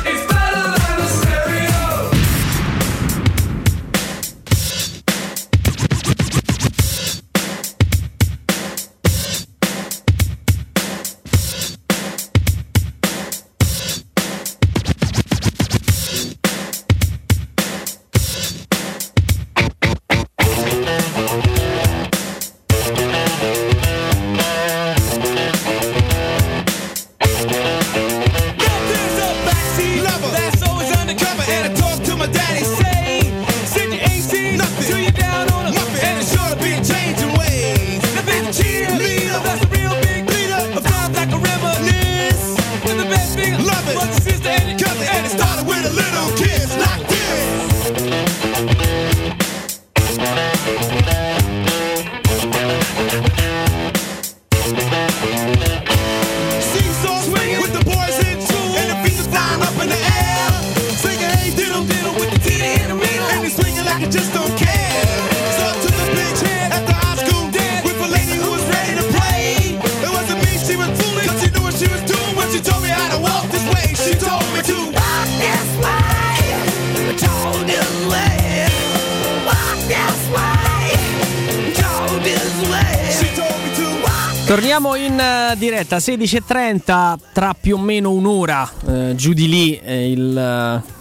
diretta 85.87 85.97
16.30 85.97 87.15
tra 87.31 87.55
più 87.59 87.77
o 87.77 87.79
meno 87.79 88.11
un'ora 88.11 88.69
eh, 88.87 89.13
giù 89.15 89.31
di 89.31 89.47
lì 89.47 89.79
eh, 89.79 90.11
il 90.11 90.37
eh, 90.37 90.95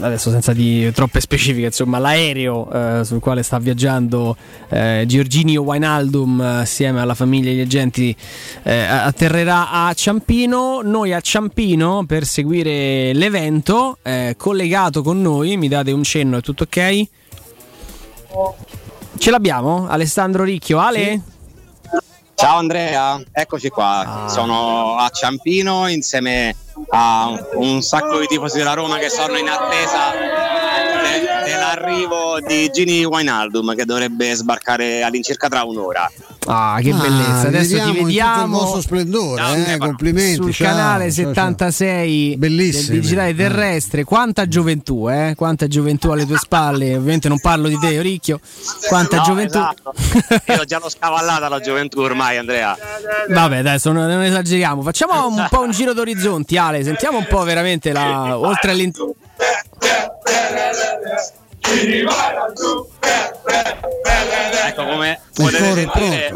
adesso 0.00 0.30
senza 0.30 0.52
di 0.52 0.92
troppe 0.92 1.20
specifiche 1.20 1.66
insomma 1.66 1.98
l'aereo 1.98 2.70
eh, 2.70 3.04
sul 3.04 3.20
quale 3.20 3.42
sta 3.42 3.58
viaggiando 3.58 4.36
eh, 4.68 5.04
Giorginio 5.06 5.62
Wainaldum 5.62 6.40
eh, 6.40 6.60
assieme 6.60 7.00
alla 7.00 7.14
famiglia 7.14 7.48
e 7.48 7.52
agli 7.54 7.60
agenti 7.60 8.14
eh, 8.62 8.84
atterrerà 8.84 9.70
a 9.70 9.94
Ciampino 9.94 10.82
noi 10.82 11.14
a 11.14 11.20
Ciampino 11.20 12.04
per 12.06 12.24
seguire 12.24 13.14
l'evento 13.14 13.96
collegato 14.36 15.02
con 15.02 15.22
noi 15.22 15.56
mi 15.56 15.68
date 15.68 15.90
un 15.90 16.02
cenno 16.02 16.36
è 16.36 16.40
tutto 16.42 16.64
ok? 16.64 17.08
ce 19.16 19.30
l'abbiamo? 19.30 19.86
Alessandro 19.88 20.44
Ricchio 20.44 20.78
Ale? 20.78 21.20
Ciao 22.42 22.56
Andrea, 22.56 23.22
eccoci 23.30 23.68
qua. 23.68 24.24
Sono 24.28 24.96
a 24.96 25.08
Ciampino 25.10 25.86
insieme 25.86 26.56
a 26.90 27.40
un 27.54 27.80
sacco 27.82 28.18
di 28.18 28.26
tifosi 28.26 28.58
della 28.58 28.72
Roma 28.72 28.98
che 28.98 29.10
sono 29.10 29.38
in 29.38 29.48
attesa 29.48 30.10
dell'arrivo 31.74 32.38
di 32.46 32.70
Gini 32.70 33.04
Wijnaldum 33.04 33.74
che 33.74 33.84
dovrebbe 33.84 34.34
sbarcare 34.34 35.02
all'incirca 35.02 35.48
tra 35.48 35.62
un'ora. 35.64 36.10
Ah, 36.46 36.78
che 36.82 36.92
bellezza! 36.92 37.48
Adesso 37.48 37.68
ti 37.68 37.74
vediamo 37.76 37.88
in 37.90 37.94
tutto 37.94 38.00
il 38.00 38.04
vediamo 38.06 38.58
vostro 38.58 38.80
splendore, 38.80 39.64
eh, 39.72 39.78
complimenti. 39.78 40.34
sul 40.34 40.52
ciao, 40.52 40.66
canale 40.68 41.04
ciao, 41.12 41.24
ciao. 41.24 41.34
76 41.34 42.36
Bellissimi. 42.36 42.86
del 42.88 43.00
digitale 43.00 43.34
terrestre. 43.34 44.04
Quanta 44.04 44.48
gioventù, 44.48 45.08
eh? 45.08 45.34
Quanta 45.36 45.66
gioventù 45.68 46.10
alle 46.10 46.26
tue 46.26 46.38
spalle. 46.38 46.96
Ovviamente 46.96 47.28
non 47.28 47.38
parlo 47.40 47.68
di 47.68 47.78
te, 47.78 48.00
Ricchio. 48.02 48.40
Quanta 48.88 49.18
No, 49.18 49.22
gioventù. 49.22 49.58
esatto. 49.58 49.92
Io 50.52 50.64
già 50.64 50.78
l'ho 50.78 50.88
scavallata 50.88 51.48
la 51.48 51.60
gioventù 51.60 52.00
ormai, 52.00 52.36
Andrea. 52.38 52.76
Vabbè, 53.28 53.62
dai, 53.62 53.78
non, 53.84 53.94
non 53.94 54.22
esageriamo. 54.22 54.82
Facciamo 54.82 55.26
un 55.28 55.46
po' 55.48 55.60
un 55.60 55.70
giro 55.70 55.92
d'orizzonti, 55.92 56.56
Ale. 56.56 56.82
Sentiamo 56.82 57.18
un 57.18 57.26
po' 57.28 57.42
veramente 57.44 57.92
la. 57.92 58.36
Oltre 58.36 58.72
all'in- 58.72 58.90
Ecco 64.66 64.84
come 64.84 65.20
potete 65.34 65.74
sentire 65.74 66.34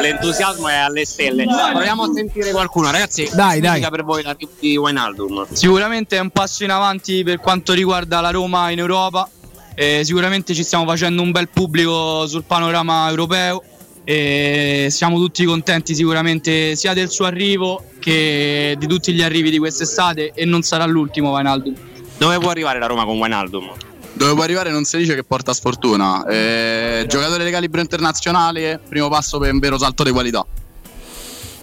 l'entusiasmo 0.00 0.68
è 0.68 0.74
alle 0.74 1.04
stelle. 1.04 1.44
Proviamo 1.44 2.04
a 2.04 2.12
sentire 2.12 2.50
qualcuno, 2.50 2.90
ragazzi. 2.90 3.28
Dai, 3.32 3.60
dai. 3.60 3.86
per 3.90 4.04
voi 4.04 4.22
l'arrivo 4.22 4.50
di 4.58 4.76
Wijnaldum? 4.76 5.46
Sicuramente 5.52 6.16
è 6.16 6.20
un 6.20 6.30
passo 6.30 6.64
in 6.64 6.70
avanti 6.70 7.22
per 7.22 7.38
quanto 7.38 7.72
riguarda 7.72 8.20
la 8.20 8.30
Roma 8.30 8.70
in 8.70 8.78
Europa. 8.78 9.28
Eh, 9.74 10.02
sicuramente 10.04 10.52
ci 10.54 10.62
stiamo 10.62 10.84
facendo 10.84 11.22
un 11.22 11.30
bel 11.30 11.48
pubblico 11.48 12.26
sul 12.26 12.44
panorama 12.44 13.08
europeo 13.08 13.62
e 14.04 14.88
siamo 14.90 15.16
tutti 15.16 15.44
contenti 15.44 15.94
sicuramente 15.94 16.74
sia 16.74 16.92
del 16.92 17.08
suo 17.08 17.24
arrivo 17.24 17.84
che 17.98 18.74
di 18.78 18.86
tutti 18.86 19.12
gli 19.12 19.22
arrivi 19.22 19.50
di 19.50 19.58
quest'estate 19.58 20.32
e 20.34 20.44
non 20.44 20.62
sarà 20.62 20.84
l'ultimo 20.84 21.30
Wijnaldum. 21.30 21.89
Dove 22.20 22.38
può 22.38 22.50
arrivare 22.50 22.78
la 22.78 22.84
Roma 22.84 23.06
con 23.06 23.16
Wijnaldum? 23.16 23.72
Dove 24.12 24.34
può 24.34 24.42
arrivare 24.42 24.70
non 24.70 24.84
si 24.84 24.98
dice 24.98 25.14
che 25.14 25.24
porta 25.24 25.54
sfortuna. 25.54 26.26
Eh, 26.26 27.06
giocatore 27.08 27.46
di 27.46 27.50
calibro 27.50 27.80
internazionale, 27.80 28.78
primo 28.86 29.08
passo 29.08 29.38
per 29.38 29.50
un 29.50 29.58
vero 29.58 29.78
salto 29.78 30.02
di 30.02 30.10
qualità. 30.10 30.44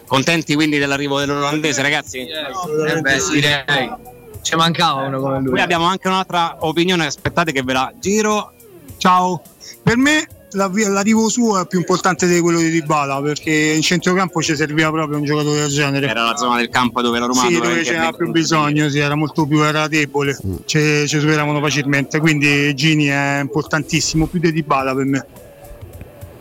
Contenti 0.08 0.56
quindi 0.56 0.80
dell'arrivo 0.80 1.20
dell'olandese, 1.20 1.84
ragazzi? 1.84 2.26
Eh 2.26 3.02
beh, 3.02 3.20
sì, 3.20 3.34
direi. 3.34 3.94
Ci 4.42 4.56
mancava 4.56 5.04
uno 5.04 5.20
come 5.20 5.42
lui. 5.42 5.52
Poi 5.52 5.62
abbiamo 5.62 5.86
anche 5.86 6.08
un'altra 6.08 6.56
opinione, 6.62 7.06
aspettate 7.06 7.52
che 7.52 7.62
ve 7.62 7.74
la 7.74 7.94
giro. 8.00 8.54
Ciao, 8.98 9.40
per 9.84 9.98
me 9.98 10.28
l'arrivo 10.52 11.30
suo 11.30 11.60
è 11.60 11.68
più 11.68 11.80
importante 11.80 12.28
di 12.28 12.40
quello 12.40 12.60
di 12.60 12.70
Dybala 12.70 13.22
perché 13.22 13.52
in 13.52 13.82
centrocampo 13.82 14.42
ci 14.42 14.56
serviva 14.56 14.90
proprio 14.92 15.18
un 15.18 15.26
giocatore 15.26 15.60
del 15.62 15.70
genere. 15.70 16.08
Era 16.08 16.24
la 16.24 16.38
zona 16.38 16.58
del 16.58 16.70
campo 16.70 17.02
dove 17.02 17.20
la 17.20 17.26
Roma 17.26 17.48
Sì, 17.48 17.54
dove 17.60 17.82
c'era 17.82 18.12
più 18.12 18.32
bisogno, 18.32 18.90
sì, 18.90 19.00
era 19.00 19.16
molto 19.16 19.46
più 19.46 19.62
era 19.64 19.88
debole, 19.88 20.38
ci, 20.66 21.08
ci 21.08 21.20
superavano 21.20 21.60
facilmente, 21.60 22.20
quindi 22.20 22.74
Gini 22.76 23.06
è 23.06 23.40
importantissimo, 23.42 24.28
più 24.28 24.40
di 24.40 24.52
Dybala 24.52 24.96
per 24.96 25.06
me. 25.06 25.26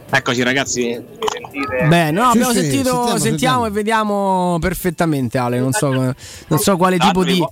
Eccoci 0.09 0.43
ragazzi? 0.45 1.03
Beh, 1.89 2.11
no, 2.13 2.31
Sì, 2.31 2.39
abbiamo 2.39 2.53
sì, 2.53 2.61
sentito, 2.61 2.85
sentiamo, 2.85 3.07
sentiamo, 3.07 3.19
sentiamo. 3.19 3.67
e 3.67 3.71
vediamo 3.71 4.59
perfettamente 4.61 5.39
Ale, 5.39 5.59
non 5.59 5.73
so, 5.73 5.91
non 5.91 6.59
so 6.59 6.77
quale 6.77 6.99
tipo 6.99 7.25
di... 7.25 7.45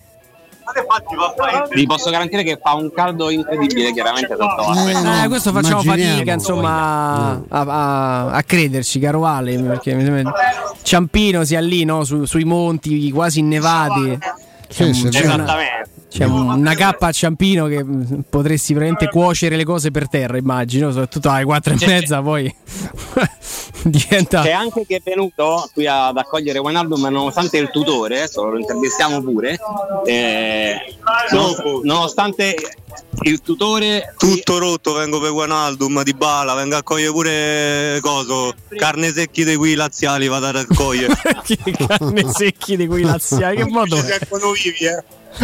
Vi 1.73 1.87
posso 1.87 2.11
garantire 2.11 2.43
che 2.43 2.59
fa 2.63 2.75
un 2.75 2.91
caldo 2.93 3.31
incredibile, 3.31 3.93
chiaramente 3.93 4.29
sotto 4.29 4.45
acqua. 4.45 5.25
Eh, 5.25 5.29
questo 5.29 5.53
facciamo 5.53 5.83
immaginiamo. 5.83 6.13
fatica, 6.17 6.33
insomma, 6.33 7.43
a, 7.49 7.61
a- 7.61 8.27
a 8.31 8.43
crederci, 8.43 8.99
caro 8.99 9.25
Ale, 9.27 9.59
perché 9.59 9.95
mi 9.95 10.05
sembra 10.05 10.33
Ciampino 10.83 11.45
sia 11.45 11.61
lì, 11.61 11.85
no, 11.85 12.05
su- 12.05 12.25
sui 12.25 12.45
monti 12.45 13.11
quasi 13.11 13.39
innevati. 13.41 14.19
Sì, 14.69 14.83
una, 14.83 15.09
Esattamente. 15.09 15.91
C'è 16.17 16.25
un- 16.27 16.49
una 16.49 16.75
cappa 16.77 17.09
a 17.09 17.13
Ciampino 17.13 17.67
che 17.67 17.83
mh, 17.83 18.25
potresti 18.31 18.73
veramente 18.73 19.09
cuocere 19.09 19.57
le 19.57 19.65
cose 19.65 19.91
per 19.91 20.09
terra, 20.09 20.37
immagino, 20.37 20.91
soprattutto 20.93 21.29
alle 21.29 21.43
quattro 21.45 21.75
e 21.75 21.77
C'è- 21.77 21.87
mezza, 21.89 22.23
poi 22.23 22.55
diventa... 23.83 24.43
C'è 24.43 24.53
anche 24.53 24.85
chi 24.87 24.95
è 24.95 25.03
venuto 25.05 25.69
qui 25.73 25.87
ad 25.89 26.17
accogliere 26.17 26.61
Wijnaldum 26.61 27.01
nonostante 27.09 27.59
il 27.59 27.69
tutore, 27.71 28.19
adesso 28.19 28.45
lo 28.45 28.59
intervistiamo 28.59 29.21
pure, 29.23 29.59
eh, 30.07 30.77
non- 31.33 31.81
nonostante 31.83 32.55
il 33.23 33.41
tutore 33.41 34.15
Tutto 34.17 34.59
rotto, 34.59 34.93
vengo 34.93 35.21
per 35.21 35.31
Guanaldum 35.31 36.03
di 36.03 36.13
Bala, 36.15 36.55
vengo 36.55 36.77
a 36.77 36.83
cogliere 36.83 37.11
pure 37.11 37.99
coso, 38.01 38.55
carne 38.77 39.13
secchi 39.13 39.45
dei 39.45 39.57
qui 39.57 39.75
laziali 39.75 40.29
vado 40.29 40.47
a 40.47 40.51
raccogliere. 40.53 41.15
carne 41.87 42.31
secchi 42.33 42.77
di 42.77 42.87
quei 42.87 43.03
laziali, 43.03 43.57
che 43.57 43.65
modo... 43.67 43.97
vivi, 43.97 44.85
eh. 44.85 45.05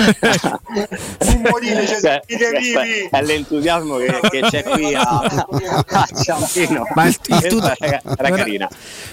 Cioè, 2.00 2.22
è, 2.24 3.08
è 3.10 3.22
l'entusiasmo 3.22 3.96
che, 3.96 4.20
che 4.30 4.40
c'è 4.42 4.62
qui 4.62 4.94
a, 4.94 5.02
a 5.02 6.08
Ciampino. 6.22 6.86
Ma 6.94 7.06
il- 7.06 7.18
il 7.26 7.46
tut- 7.48 7.76
Questa 7.76 7.84
era, 7.84 8.00
era 8.16 8.30
carina. 8.30 8.68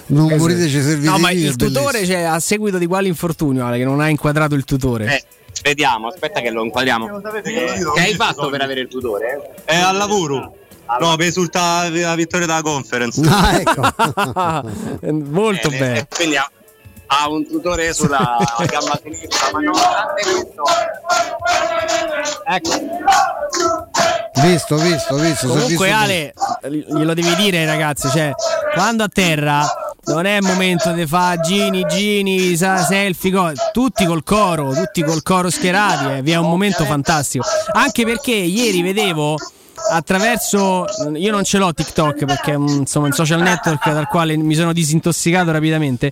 Non 0.07 0.35
morite, 0.37 0.67
ci 0.67 0.81
servite 0.81 1.09
No, 1.09 1.17
ma 1.17 1.31
il 1.31 1.53
è 1.53 1.55
tutore, 1.55 2.05
cioè, 2.05 2.21
a 2.21 2.39
seguito 2.39 2.77
di 2.77 2.85
quale 2.85 3.07
infortunio, 3.07 3.65
Ale, 3.65 3.79
che 3.79 3.85
non 3.85 3.99
ha 4.01 4.07
inquadrato 4.09 4.53
il 4.55 4.65
tutore? 4.65 5.15
Eh, 5.15 5.23
vediamo, 5.67 6.07
aspetta 6.07 6.39
che 6.39 6.49
lo 6.49 6.63
inquadriamo. 6.63 7.21
Che 7.21 7.99
hai 7.99 8.13
fatto 8.15 8.49
per 8.49 8.61
avere 8.61 8.81
il 8.81 8.87
tutore? 8.87 9.55
È 9.65 9.75
al 9.75 9.97
lavoro. 9.97 10.55
No, 10.99 11.15
per 11.17 11.25
risultare 11.25 11.99
la 11.99 12.15
vittoria 12.15 12.47
della 12.47 12.61
conference. 12.61 13.21
Ah, 13.27 13.59
ecco. 13.59 15.11
Molto 15.11 15.69
bene. 15.69 15.99
E 15.99 16.07
quindi 16.07 16.37
ha, 17.07 17.29
un 17.29 17.47
tutore 17.47 17.93
sulla 17.93 18.37
gamba 18.67 18.99
sinistra, 19.01 19.49
ma 19.51 19.59
nonostante 19.59 20.21
questo. 20.23 20.63
Ecco. 22.49 22.69
Visto, 24.41 24.75
visto, 24.77 25.15
visto. 25.15 25.47
Comunque 25.47 25.87
servizio- 25.87 25.95
Ale, 25.95 26.33
glielo 26.69 27.13
devi 27.13 27.35
dire 27.35 27.65
ragazzi, 27.65 28.09
cioè, 28.09 28.31
quando 28.73 29.03
a 29.03 29.09
terra 29.11 29.65
non 30.05 30.25
è 30.25 30.37
il 30.37 30.43
momento 30.43 30.91
di 30.91 31.05
fare 31.05 31.39
Gini, 31.41 31.85
Gini, 31.87 32.55
selfie, 32.55 33.31
co- 33.31 33.51
tutti 33.71 34.05
col 34.05 34.23
coro, 34.23 34.73
tutti 34.73 35.03
col 35.03 35.23
coro 35.23 35.49
schierati, 35.49 36.17
eh, 36.17 36.21
vi 36.21 36.31
è 36.31 36.37
un 36.37 36.49
momento 36.49 36.85
fantastico. 36.85 37.45
Anche 37.73 38.05
perché 38.05 38.31
ieri 38.33 38.81
vedevo 38.81 39.35
attraverso 39.89 40.85
io 41.15 41.31
non 41.31 41.43
ce 41.43 41.59
l'ho 41.59 41.71
TikTok 41.73 42.25
perché 42.25 42.51
è 42.51 42.55
un, 42.55 42.67
insomma, 42.67 43.05
un 43.05 43.13
social 43.13 43.41
network 43.41 43.89
dal 43.91 44.07
quale 44.07 44.35
mi 44.35 44.55
sono 44.55 44.73
disintossicato 44.73 45.51
rapidamente 45.51 46.11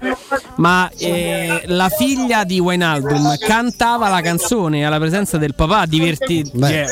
ma 0.57 0.89
eh, 0.97 1.63
la 1.65 1.89
figlia 1.89 2.43
di 2.43 2.59
Wijnaldum 2.59 3.37
cantava 3.37 4.09
la 4.09 4.21
canzone 4.21 4.85
alla 4.85 4.99
presenza 4.99 5.37
del 5.37 5.53
papà 5.53 5.85
divertito 5.85 6.51
Beh, 6.53 6.85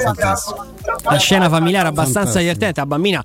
la 1.03 1.17
scena 1.17 1.49
familiare 1.49 1.87
abbastanza 1.87 2.39
divertente 2.39 2.79
la 2.79 2.85
bambina 2.85 3.23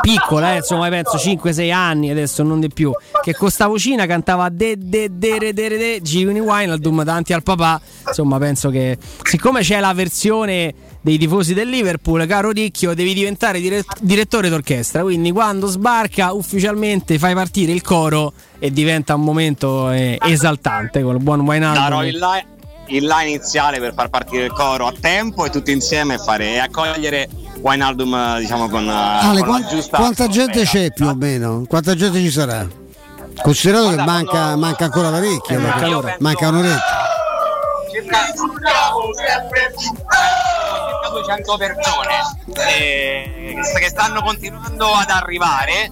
piccola, 0.00 0.52
eh, 0.52 0.56
insomma, 0.58 0.88
penso 0.88 1.16
5-6 1.16 1.72
anni 1.72 2.10
adesso, 2.10 2.42
non 2.42 2.60
di 2.60 2.68
più. 2.68 2.92
Che 3.22 3.34
con 3.34 3.50
sta 3.50 3.66
vocina 3.66 4.06
cantava 4.06 4.48
de 4.50 4.76
de 4.78 5.08
de 5.12 5.38
re 5.38 5.52
de 5.52 5.68
re 5.68 5.78
de 5.78 6.00
Gini 6.02 6.38
Wijnaldum 6.38 7.02
davanti 7.02 7.32
al 7.32 7.42
papà. 7.42 7.80
Insomma, 8.06 8.38
penso 8.38 8.70
che 8.70 8.98
siccome 9.22 9.60
c'è 9.60 9.80
la 9.80 9.92
versione 9.94 10.74
dei 11.08 11.16
tifosi 11.18 11.54
del 11.54 11.68
Liverpool, 11.70 12.26
caro 12.26 12.50
Ricchio, 12.50 12.92
devi 12.94 13.14
diventare 13.14 13.60
dire- 13.60 13.82
direttore 14.00 14.50
d'orchestra. 14.50 15.00
Quindi 15.02 15.32
quando 15.32 15.66
sbarca 15.66 16.32
ufficialmente 16.32 17.18
fai 17.18 17.32
partire 17.34 17.72
il 17.72 17.80
coro 17.80 18.32
e 18.58 18.70
diventa 18.70 19.14
un 19.14 19.22
momento 19.22 19.90
eh, 19.90 20.18
esaltante 20.20 21.02
con 21.02 21.16
il 21.16 21.22
buon 21.22 21.40
Wijnaldum. 21.40 21.82
Darò 21.82 22.04
il 22.04 22.18
là, 22.18 22.42
il 22.88 23.04
là 23.06 23.22
iniziale 23.22 23.78
per 23.80 23.94
far 23.94 24.10
partire 24.10 24.44
il 24.44 24.52
coro 24.52 24.86
a 24.86 24.92
tempo 25.00 25.46
e 25.46 25.50
tutti 25.50 25.72
insieme 25.72 26.18
fare 26.18 26.52
e 26.54 26.58
accogliere 26.58 27.28
Wijnaldum 27.60 28.38
diciamo 28.40 28.68
con, 28.68 28.84
eh, 28.86 28.90
Ale, 28.92 29.38
con 29.40 29.48
quan- 29.48 29.62
la 29.62 29.66
giusta 29.68 29.96
quanta 29.96 30.28
gente 30.28 30.62
c'è 30.64 30.92
più 30.92 31.06
o 31.06 31.14
meno? 31.14 31.64
Quanta 31.66 31.94
gente 31.94 32.18
ci 32.20 32.30
sarà? 32.30 32.66
Considerato 33.42 33.90
che 33.96 34.02
manca, 34.02 34.56
manca 34.56 34.84
ancora 34.84 35.08
parecchio, 35.10 35.56
Eh, 35.56 35.58
manca, 35.58 36.16
manca 36.18 36.48
un'oretta. 36.48 37.06
Circa, 38.02 38.26
circa 38.26 38.88
200 41.10 41.56
persone 41.56 42.36
eh, 42.54 43.60
che 43.78 43.88
stanno 43.88 44.22
continuando 44.22 44.92
ad 44.92 45.10
arrivare. 45.10 45.90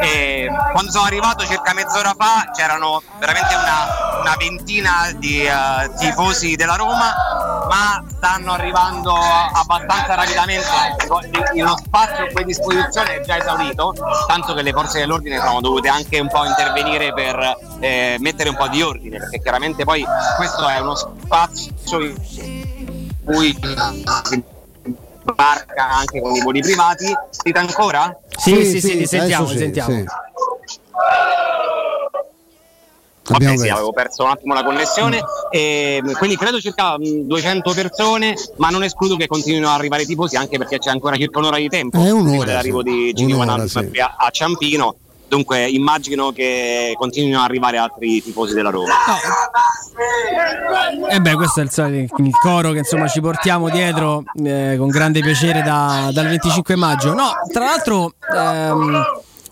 Eh, 0.00 0.48
quando 0.72 0.90
sono 0.90 1.04
arrivato 1.04 1.44
circa 1.44 1.72
mezz'ora 1.74 2.14
fa 2.16 2.50
c'erano 2.54 3.02
veramente 3.18 3.54
una, 3.54 4.20
una 4.20 4.36
ventina 4.38 5.10
di 5.16 5.44
eh, 5.44 5.90
tifosi 5.98 6.56
della 6.56 6.76
Roma, 6.76 7.14
ma 7.68 8.04
stanno 8.16 8.52
arrivando 8.52 9.14
abbastanza 9.14 10.14
rapidamente. 10.14 10.66
Lo 11.54 11.76
spazio 11.76 12.26
qui 12.32 12.42
a 12.42 12.44
disposizione 12.44 13.16
è 13.16 13.20
già 13.20 13.38
esaurito, 13.38 13.94
tanto 14.26 14.54
che 14.54 14.62
le 14.62 14.72
forze 14.72 14.98
dell'ordine 14.98 15.38
sono 15.38 15.60
dovute 15.60 15.88
anche 15.88 16.18
un 16.18 16.28
po' 16.28 16.44
intervenire 16.44 17.12
per 17.12 17.56
eh, 17.80 18.16
mettere 18.20 18.48
un 18.48 18.56
po' 18.56 18.68
di 18.68 18.82
ordine, 18.82 19.18
perché 19.18 19.40
chiaramente 19.40 19.84
poi 19.84 20.04
questo 20.36 20.68
è 20.68 20.78
uno 20.80 20.94
spazio 20.94 21.47
in 21.54 23.08
cui 23.24 23.56
si 24.24 24.44
barca 25.34 25.90
anche 25.90 26.20
con 26.20 26.34
i 26.34 26.42
voli 26.42 26.60
privati. 26.60 27.12
Dite 27.42 27.58
ancora? 27.58 28.16
Sì, 28.36 28.64
sì, 28.64 28.80
sì, 28.80 28.96
li 28.96 29.06
sentiamo, 29.06 29.44
adesso 29.44 29.58
li 29.58 29.58
sentiamo. 29.64 29.90
sì. 29.98 30.04
Abbiamo 33.30 33.56
sì, 33.56 33.60
perso. 33.60 33.74
avevo 33.74 33.92
perso 33.92 34.22
un 34.24 34.30
attimo 34.30 34.54
la 34.54 34.64
connessione. 34.64 35.20
E, 35.50 36.00
quindi 36.16 36.36
credo 36.36 36.60
circa 36.60 36.96
mh, 36.98 37.26
200 37.26 37.74
persone, 37.74 38.34
ma 38.56 38.70
non 38.70 38.82
escludo 38.84 39.16
che 39.16 39.26
continuino 39.26 39.68
ad 39.68 39.74
arrivare 39.74 40.02
i 40.02 40.06
tifosi 40.06 40.36
anche 40.36 40.56
perché 40.56 40.78
c'è 40.78 40.88
ancora 40.90 41.16
circa 41.16 41.38
un'ora 41.38 41.58
di 41.58 41.68
tempo 41.68 42.02
Eh, 42.02 42.10
un'ora, 42.10 42.62
sì. 42.62 42.72
di 42.82 43.12
Gini 43.12 43.34
Wijnaldum 43.34 43.66
sì. 43.66 43.90
a 44.00 44.28
Ciampino. 44.30 44.96
Dunque 45.28 45.68
immagino 45.68 46.32
che 46.32 46.94
continuino 46.98 47.38
ad 47.38 47.44
arrivare 47.44 47.76
altri 47.76 48.22
tifosi 48.22 48.54
della 48.54 48.70
Roma. 48.70 48.94
E 51.10 51.16
Eh 51.16 51.20
beh, 51.20 51.34
questo 51.34 51.60
è 51.60 51.64
il, 51.64 52.08
il 52.18 52.30
coro 52.40 52.72
che 52.72 52.78
insomma 52.78 53.08
ci 53.08 53.20
portiamo 53.20 53.68
dietro 53.68 54.24
eh, 54.42 54.76
con 54.78 54.88
grande 54.88 55.20
piacere 55.20 55.62
da- 55.62 56.08
dal 56.12 56.26
25 56.28 56.76
maggio. 56.76 57.12
No, 57.12 57.30
tra 57.52 57.64
l'altro, 57.64 58.14
ehm, 58.34 59.04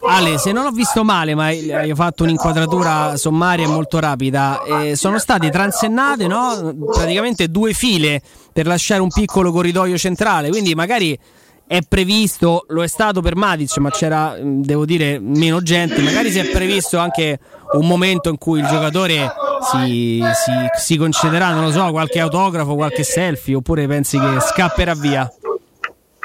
Ale, 0.08 0.38
se 0.38 0.52
non 0.52 0.66
ho 0.66 0.70
visto 0.70 1.02
male, 1.04 1.34
ma 1.34 1.46
hai 1.46 1.92
fatto 1.94 2.22
un'inquadratura 2.22 3.16
sommaria 3.16 3.68
molto 3.68 3.98
rapida, 3.98 4.62
eh, 4.62 4.96
sono 4.96 5.18
state 5.18 5.50
transennate 5.50 6.26
no? 6.26 6.74
praticamente 6.92 7.48
due 7.48 7.72
file 7.72 8.22
per 8.52 8.66
lasciare 8.66 9.00
un 9.00 9.08
piccolo 9.08 9.50
corridoio 9.50 9.96
centrale, 9.98 10.48
quindi 10.48 10.74
magari 10.74 11.18
è 11.66 11.80
previsto, 11.86 12.64
lo 12.68 12.82
è 12.82 12.86
stato 12.86 13.20
per 13.20 13.34
Matic, 13.34 13.76
ma 13.78 13.90
c'era, 13.90 14.36
mh, 14.40 14.62
devo 14.62 14.84
dire, 14.84 15.18
meno 15.18 15.60
gente. 15.60 16.00
Magari 16.00 16.30
si 16.30 16.38
è 16.38 16.50
previsto 16.50 16.98
anche 16.98 17.38
un 17.72 17.86
momento 17.86 18.28
in 18.28 18.38
cui 18.38 18.60
il 18.60 18.66
giocatore 18.66 19.32
si, 19.70 20.22
si, 20.34 20.52
si 20.76 20.96
concederà, 20.96 21.52
non 21.52 21.64
lo 21.64 21.72
so, 21.72 21.90
qualche 21.90 22.20
autografo, 22.20 22.74
qualche 22.74 23.02
selfie, 23.02 23.56
oppure 23.56 23.86
pensi 23.86 24.18
che 24.18 24.40
scapperà 24.40 24.94
via? 24.94 25.30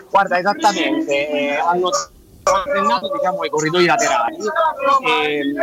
Guarda, 0.09 0.37
esattamente, 0.37 1.29
eh, 1.29 1.55
hanno 1.55 1.89
accennato 2.43 3.11
diciamo, 3.13 3.43
i 3.43 3.49
corridoi 3.49 3.85
laterali 3.85 4.37
e 5.05 5.53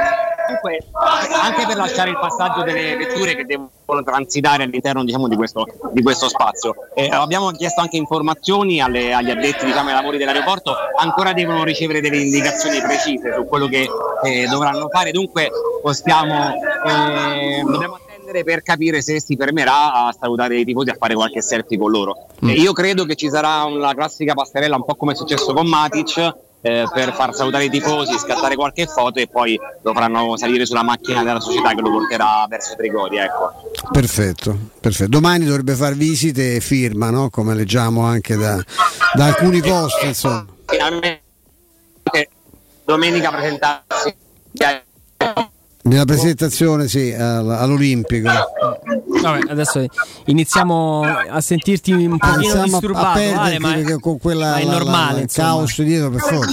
comunque 0.46 0.78
anche 0.92 1.66
per 1.66 1.76
lasciare 1.76 2.10
il 2.10 2.18
passaggio 2.18 2.62
delle 2.62 2.96
vetture 2.96 3.34
che 3.34 3.44
devono 3.44 3.70
transitare 4.04 4.64
all'interno 4.64 5.04
diciamo, 5.04 5.28
di, 5.28 5.36
questo, 5.36 5.66
di 5.92 6.02
questo 6.02 6.28
spazio. 6.28 6.74
Eh, 6.94 7.08
abbiamo 7.08 7.50
chiesto 7.50 7.80
anche 7.80 7.96
informazioni 7.96 8.80
alle- 8.80 9.12
agli 9.12 9.30
addetti 9.30 9.64
diciamo, 9.64 9.88
ai 9.88 9.94
lavori 9.94 10.18
dell'aeroporto, 10.18 10.74
ancora 10.98 11.32
devono 11.32 11.64
ricevere 11.64 12.00
delle 12.00 12.18
indicazioni 12.18 12.80
precise 12.80 13.34
su 13.34 13.44
quello 13.46 13.66
che 13.66 13.88
eh, 14.24 14.46
dovranno 14.46 14.88
fare, 14.88 15.10
dunque 15.10 15.50
possiamo, 15.82 16.52
eh, 16.86 17.62
dobbiamo 17.64 17.98
per 18.44 18.62
capire 18.62 19.00
se 19.00 19.20
si 19.20 19.36
fermerà 19.36 20.06
a 20.06 20.14
salutare 20.18 20.58
i 20.58 20.64
tifosi 20.64 20.90
e 20.90 20.92
a 20.92 20.96
fare 20.98 21.14
qualche 21.14 21.40
selfie 21.40 21.78
con 21.78 21.90
loro. 21.90 22.26
Mm. 22.44 22.50
E 22.50 22.52
io 22.52 22.72
credo 22.72 23.04
che 23.04 23.14
ci 23.14 23.30
sarà 23.30 23.64
una 23.64 23.94
classica 23.94 24.34
passerella, 24.34 24.76
un 24.76 24.84
po' 24.84 24.96
come 24.96 25.12
è 25.12 25.16
successo 25.16 25.54
con 25.54 25.66
Matic, 25.66 26.36
eh, 26.60 26.84
per 26.92 27.12
far 27.14 27.34
salutare 27.34 27.64
i 27.66 27.70
tifosi, 27.70 28.18
scattare 28.18 28.56
qualche 28.56 28.86
foto 28.86 29.18
e 29.20 29.28
poi 29.28 29.58
lo 29.82 29.92
faranno 29.92 30.36
salire 30.36 30.66
sulla 30.66 30.82
macchina 30.82 31.22
della 31.22 31.40
società 31.40 31.74
che 31.74 31.80
lo 31.80 31.90
porterà 31.90 32.46
verso 32.48 32.74
Trigori. 32.76 33.18
Ecco. 33.18 33.70
Perfetto, 33.92 34.58
perfetto. 34.80 35.10
Domani 35.10 35.44
dovrebbe 35.44 35.74
far 35.74 35.94
visite 35.94 36.56
e 36.56 36.60
firma, 36.60 37.10
no? 37.10 37.30
come 37.30 37.54
leggiamo 37.54 38.04
anche 38.04 38.36
da, 38.36 38.62
da 39.14 39.26
alcuni 39.26 39.60
posti. 39.60 40.06
Insomma. 40.06 40.44
Domenica 42.84 43.30
presentarsi. 43.30 44.16
Nella 45.88 46.04
presentazione 46.04 46.86
sì, 46.86 47.12
all- 47.14 47.48
all'Olimpico. 47.50 48.28
Vabbè, 49.22 49.50
adesso 49.50 49.84
iniziamo 50.26 51.02
a 51.02 51.40
sentirti 51.40 51.92
un 51.92 52.18
pochino 52.18 52.36
Iniziamo 52.42 52.60
a- 52.60 52.62
a 52.62 52.64
disturbato, 52.68 53.18
Ale, 53.18 53.58
ma, 53.58 53.72
perché 53.72 53.98
con 53.98 54.18
quella 54.18 54.50
ma 54.50 54.56
è 54.58 54.64
la- 54.64 54.70
la- 54.72 54.78
normale. 54.78 55.20
il 55.22 55.32
caos 55.32 55.80
dietro 55.82 56.10
per 56.10 56.20
forza. 56.20 56.52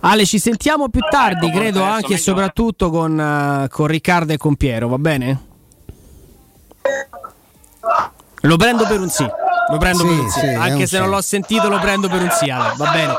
Ale, 0.00 0.24
ci 0.26 0.38
sentiamo 0.38 0.88
più 0.88 1.00
tardi, 1.10 1.50
credo 1.50 1.82
anche 1.82 2.14
e 2.14 2.18
soprattutto 2.18 2.88
con, 2.90 3.18
eh, 3.18 3.68
con 3.68 3.86
Riccardo 3.88 4.32
e 4.32 4.36
con 4.36 4.54
Piero, 4.54 4.86
va 4.86 4.98
bene? 4.98 5.40
Lo 8.42 8.56
prendo 8.56 8.86
per 8.86 9.00
un 9.00 9.08
sì. 9.10 9.26
Lo 9.70 9.76
prendo 9.78 9.98
Sì, 10.00 10.06
per 10.06 10.18
un 10.18 10.30
sì. 10.30 10.46
Anche 10.46 10.86
se 10.86 10.98
non 10.98 11.10
l'ho 11.10 11.20
sentito, 11.20 11.68
lo 11.68 11.78
prendo 11.78 12.08
per 12.08 12.22
un 12.22 12.30
sì, 12.30 12.48
Ale. 12.50 12.74
Va 12.76 12.90
bene. 12.90 13.16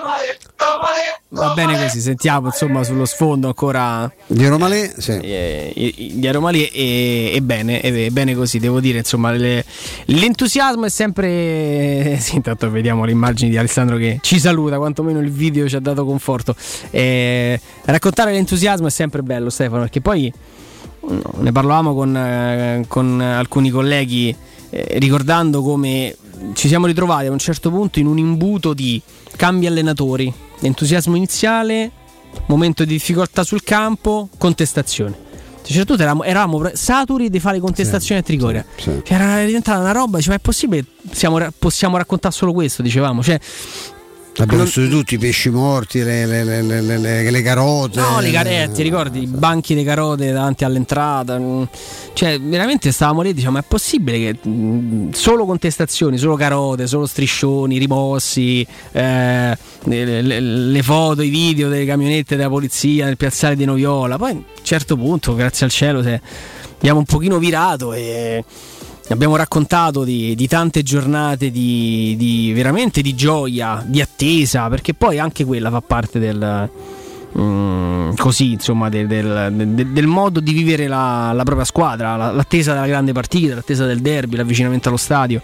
Va 1.32 1.54
bene 1.54 1.80
così, 1.80 2.02
sentiamo 2.02 2.48
insomma 2.48 2.84
sullo 2.84 3.06
sfondo 3.06 3.48
ancora 3.48 4.12
Di 4.26 4.48
Romalè, 4.48 4.94
sì. 4.98 5.12
eh, 5.20 5.72
gli 5.76 6.26
aromali 6.26 6.66
e, 6.66 7.32
e 7.36 7.42
bene, 7.42 7.82
e 7.82 8.10
bene 8.10 8.34
così, 8.34 8.58
devo 8.58 8.80
dire, 8.80 8.98
insomma, 8.98 9.30
le- 9.32 9.64
l'entusiasmo 10.06 10.86
è 10.86 10.90
sempre 10.90 12.18
sì, 12.20 12.36
intanto 12.38 12.70
vediamo 12.72 13.06
le 13.06 13.12
immagini 13.12 13.52
di 13.52 13.58
Alessandro 13.58 13.98
che 13.98 14.18
ci 14.22 14.40
saluta, 14.40 14.78
quantomeno 14.78 15.20
il 15.20 15.30
video 15.32 15.70
ci 15.70 15.76
ha 15.76 15.80
dato 15.80 16.04
conforto. 16.04 16.56
Eh, 16.90 17.60
raccontare 17.86 18.32
l'entusiasmo 18.32 18.88
è 18.88 18.92
sempre 18.92 19.22
bello, 19.22 19.52
Stefano, 19.52 19.82
perché 19.82 20.02
poi 20.02 20.34
ne 21.02 21.52
parlavamo 21.52 21.94
con, 21.94 22.18
eh, 22.18 22.86
con 22.88 23.22
alcuni 23.22 23.70
colleghi 23.70 24.36
eh, 24.72 24.96
ricordando 24.98 25.62
come 25.62 26.16
ci 26.54 26.68
siamo 26.68 26.86
ritrovati 26.86 27.28
a 27.28 27.32
un 27.32 27.40
certo 27.40 27.70
punto 27.70 28.00
in 28.00 28.08
un 28.08 28.18
imbuto 28.18 28.74
di 28.74 29.02
cambi 29.36 29.68
allenatori, 29.68 30.32
entusiasmo 30.62 31.16
iniziale, 31.16 31.92
momento 32.48 32.84
di 32.84 32.94
difficoltà 32.94 33.44
sul 33.44 33.64
campo, 33.64 34.30
contestazione. 34.38 35.28
Cioè, 35.62 35.74
certo 35.78 35.94
eravamo, 35.94 36.24
eravamo 36.24 36.70
saturi 36.74 37.30
di 37.30 37.40
fare 37.40 37.60
contestazioni 37.60 38.22
a 38.22 38.24
Trigoria. 38.24 38.66
Cioè, 38.76 39.02
era 39.06 39.46
diventata 39.46 39.80
una 39.80 39.92
roba, 39.92 40.18
dice, 40.18 40.30
ma 40.30 40.36
è 40.36 40.40
possibile? 40.40 40.86
Siamo 41.12 41.40
possiamo 41.58 41.98
raccontare 41.98 42.34
solo 42.34 42.54
questo, 42.54 42.82
dicevamo. 42.82 43.22
Cioè, 43.22 43.40
Abbiamo 44.42 44.64
Non- 44.64 44.90
tutti 44.90 45.16
i 45.16 45.18
pesci 45.18 45.50
morti, 45.50 46.02
le, 46.02 46.26
le- 46.26 46.44
le- 46.46 46.62
le- 46.62 46.82
le- 46.82 46.98
le- 46.98 47.30
le 47.30 47.42
carote. 47.42 48.00
No, 48.00 48.22
le 48.22 48.32
carette, 48.32 48.82
ricordi? 48.84 49.24
I 49.24 49.28
banchi 49.28 49.76
di 49.76 49.84
carote 49.84 50.32
davanti 50.32 50.64
all'entrata. 50.64 51.38
mm, 51.38 51.64
Cioè, 52.14 52.40
veramente 52.40 52.92
stavamo 52.94 53.22
lì 53.22 53.30
e 53.30 53.34
diciamo: 53.34 53.54
ma 53.54 53.60
è 53.60 53.66
possibile 53.68 54.18
che 54.18 54.40
mm, 54.48 55.12
solo 55.12 55.46
contestazioni, 55.46 56.18
solo 56.18 56.36
carote, 56.36 56.88
solo 56.88 57.06
striscioni, 57.06 57.78
rimossi, 57.78 58.66
eh, 58.94 59.58
le 59.84 60.82
foto, 60.84 61.22
i 61.22 61.30
video 61.30 61.68
delle 61.68 61.86
camionette 61.86 62.36
della 62.38 62.50
polizia 62.50 63.06
nel 63.06 63.18
piazzale 63.18 63.58
di 63.58 63.66
Noviola. 63.66 64.18
Poi 64.18 64.30
a 64.32 64.34
un 64.34 64.44
certo 64.62 64.96
punto, 64.96 65.36
grazie 65.36 65.66
al 65.66 65.72
cielo, 65.72 66.02
se 66.02 66.22
abbiamo 66.78 67.00
un 67.00 67.06
pochino 67.06 67.40
virato 67.40 67.92
e 67.94 68.44
abbiamo 69.14 69.36
raccontato 69.36 70.04
di, 70.04 70.36
di 70.36 70.48
tante 70.48 70.84
giornate 70.84 71.52
di, 71.52 72.16
di- 72.18 72.52
veramente 72.54 73.02
di 73.02 73.16
gioia, 73.16 73.84
di 73.86 74.02
attesa, 74.02 74.68
perché 74.70 74.94
poi 74.94 75.20
anche 75.20 75.46
quella 75.46 75.70
fa 75.70 75.82
parte 75.82 76.20
del, 76.20 76.70
mm, 77.38 78.14
così 78.18 78.52
insomma 78.54 78.90
del, 78.90 79.08
del- 79.08 79.68
del- 79.92 80.08
modo 80.08 80.40
di 80.40 80.52
vivere 80.54 80.88
la, 80.88 81.32
la 81.34 81.44
propria 81.44 81.66
squadra, 81.66 82.16
la- 82.16 82.32
l'attesa 82.32 82.74
della 82.74 82.88
grande 82.88 83.12
partita, 83.12 83.56
l'attesa 83.56 83.86
del 83.86 84.00
derby, 84.00 84.36
l'avvicinamento 84.36 84.90
allo 84.90 84.98
stadio. 84.98 85.42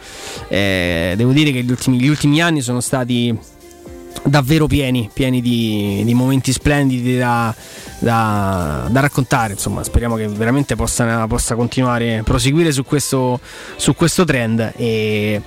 Eh, 0.47 1.13
devo 1.17 1.31
dire 1.31 1.51
che 1.51 1.63
gli 1.63 1.71
ultimi, 1.71 1.99
gli 1.99 2.07
ultimi 2.07 2.41
anni 2.41 2.61
sono 2.61 2.79
stati 2.81 3.35
davvero 4.23 4.67
pieni, 4.67 5.09
pieni 5.11 5.41
di, 5.41 6.01
di 6.03 6.13
momenti 6.13 6.51
splendidi 6.51 7.17
da, 7.17 7.53
da- 7.99 8.87
da 8.89 8.99
raccontare. 8.99 9.53
Insomma, 9.53 9.83
speriamo 9.83 10.15
che 10.15 10.27
veramente 10.27 10.75
possa, 10.75 11.27
possa 11.27 11.55
continuare 11.55 12.21
proseguire 12.23 12.71
su 12.71 12.83
questo, 12.83 13.39
su 13.75 13.93
questo 13.95 14.23
trend. 14.25 14.73
E 14.75 15.41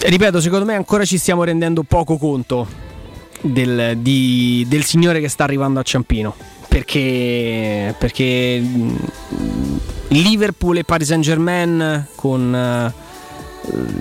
ripeto, 0.00 0.40
secondo 0.40 0.64
me 0.64 0.74
ancora 0.74 1.04
ci 1.04 1.18
stiamo 1.18 1.44
rendendo 1.44 1.82
poco 1.82 2.16
conto 2.16 2.66
del, 3.42 3.96
di- 3.98 4.64
del 4.68 4.84
signore 4.84 5.20
che 5.20 5.28
sta 5.28 5.44
arrivando 5.44 5.80
a 5.80 5.82
Ciampino. 5.82 6.34
Perché, 6.68 7.96
perché 7.98 8.60
mm, 8.60 8.94
Liverpool 10.08 10.76
e 10.78 10.84
Paris 10.84 11.08
Saint 11.08 11.24
Germain 11.24 12.06
con 12.14 12.92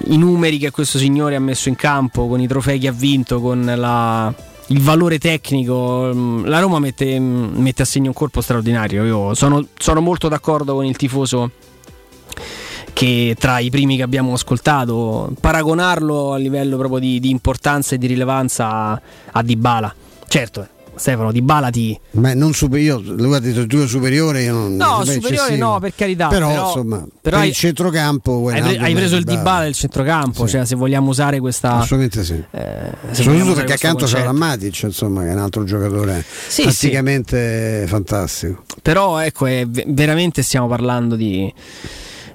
i 0.05 0.17
numeri 0.17 0.57
che 0.57 0.71
questo 0.71 0.97
signore 0.97 1.35
ha 1.35 1.39
messo 1.39 1.69
in 1.69 1.75
campo, 1.75 2.27
con 2.27 2.39
i 2.39 2.47
trofei 2.47 2.79
che 2.79 2.87
ha 2.87 2.93
vinto, 2.93 3.39
con 3.41 3.71
la- 3.75 4.33
il 4.67 4.81
valore 4.81 5.17
tecnico, 5.17 6.11
mm, 6.13 6.45
la 6.45 6.59
Roma 6.59 6.79
mette, 6.79 7.19
mm, 7.19 7.55
mette 7.57 7.81
a 7.81 7.85
segno 7.85 8.07
un 8.07 8.13
corpo 8.13 8.41
straordinario. 8.41 9.03
Io 9.05 9.33
sono, 9.33 9.65
sono 9.77 10.01
molto 10.01 10.27
d'accordo 10.27 10.75
con 10.75 10.85
il 10.85 10.95
tifoso 10.95 11.51
che 12.93 13.35
tra 13.39 13.59
i 13.59 13.69
primi 13.69 13.95
che 13.95 14.03
abbiamo 14.03 14.33
ascoltato, 14.33 15.31
paragonarlo 15.39 16.33
a 16.33 16.37
livello 16.37 16.77
proprio 16.77 16.99
di, 16.99 17.19
di 17.19 17.29
importanza 17.29 17.95
e 17.95 17.97
di 17.97 18.07
rilevanza 18.07 18.69
a, 18.69 19.01
a 19.31 19.41
Dybala. 19.41 19.93
Certo, 20.27 20.67
Stefano, 20.99 21.31
Dybala 21.31 21.69
ti... 21.69 21.97
Ma 22.11 22.33
non 22.33 22.53
superiore, 22.53 23.03
lui 23.05 23.33
ha 23.33 23.39
detto 23.39 23.65
due 23.65 23.87
superiore, 23.87 24.43
io 24.43 24.53
non 24.53 24.75
No, 24.75 25.01
è 25.01 25.05
superiore 25.05 25.55
no, 25.55 25.79
per 25.79 25.93
carità. 25.95 26.27
Però, 26.27 26.49
Però, 26.49 26.65
insomma, 26.67 26.97
però 26.97 27.35
per 27.37 27.45
hai- 27.45 27.47
il 27.49 27.55
centrocampo 27.55 28.49
hai, 28.49 28.61
pre- 28.61 28.77
hai 28.77 28.93
preso 28.93 29.15
il 29.15 29.23
Dybala 29.23 29.63
del 29.63 29.73
centrocampo, 29.73 30.45
Sì. 30.45 30.51
cioè 30.51 30.65
se 30.65 30.75
vogliamo 30.75 31.09
usare 31.09 31.39
questa... 31.39 31.77
Assolutamente 31.79 32.23
sì. 32.23 32.43
vogliamo 32.51 33.13
Soprattutto 33.13 33.53
perché 33.53 33.73
accanto 33.73 34.05
c'è 34.05 34.11
concetto. 34.23 34.33
Matic, 34.33 34.81
insomma, 34.83 35.21
che 35.23 35.29
è 35.29 35.33
un 35.33 35.39
altro 35.39 35.63
giocatore 35.63 36.23
Sì, 36.47 36.63
praticamente 36.63 37.85
fantastico. 37.87 38.63
Però 38.81 39.19
ecco, 39.19 39.45
è 39.45 39.65
ve- 39.67 39.85
veramente 39.87 40.41
stiamo 40.41 40.67
parlando 40.67 41.15
di, 41.15 41.51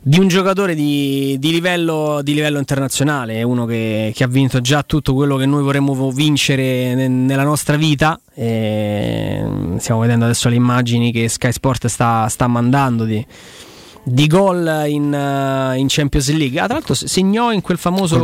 di 0.07 0.19
un 0.19 0.29
giocatore 0.29 0.75
di, 0.75 1.39
di 1.39 1.51
livello, 1.51 2.21
di 2.23 2.35
livello 2.35 2.59
internazionale, 2.59 3.43
uno 3.43 3.65
che, 3.65 4.13
che 4.15 4.23
ha 4.23 4.27
vinto 4.27 4.61
già 4.61 4.83
tutto 4.83 5.15
quello 5.15 5.37
che 5.37 5.47
noi 5.47 5.63
vorremmo 5.63 6.11
vincere 6.11 6.95
ne- 6.95 7.09
nella 7.09 7.43
nostra 7.43 7.77
vita. 7.77 8.21
E 8.35 9.43
stiamo 9.79 10.01
vedendo 10.01 10.27
adesso 10.27 10.51
le 10.51 10.57
immagini 10.57 11.11
che 11.11 11.29
Sky 11.29 11.53
Sport 11.53 11.87
sta, 11.87 12.29
sta 12.29 12.47
mandando 12.47 13.05
di, 13.05 13.25
di 14.03 14.27
gol 14.27 14.85
in, 14.89 15.15
eh, 15.15 15.79
in 15.79 15.87
Champions 15.89 16.31
League. 16.35 16.61
Ah, 16.61 16.65
tra 16.65 16.75
l'altro 16.75 16.93
segnò 16.93 17.51
in 17.51 17.63
quel 17.63 17.79
famoso. 17.79 18.17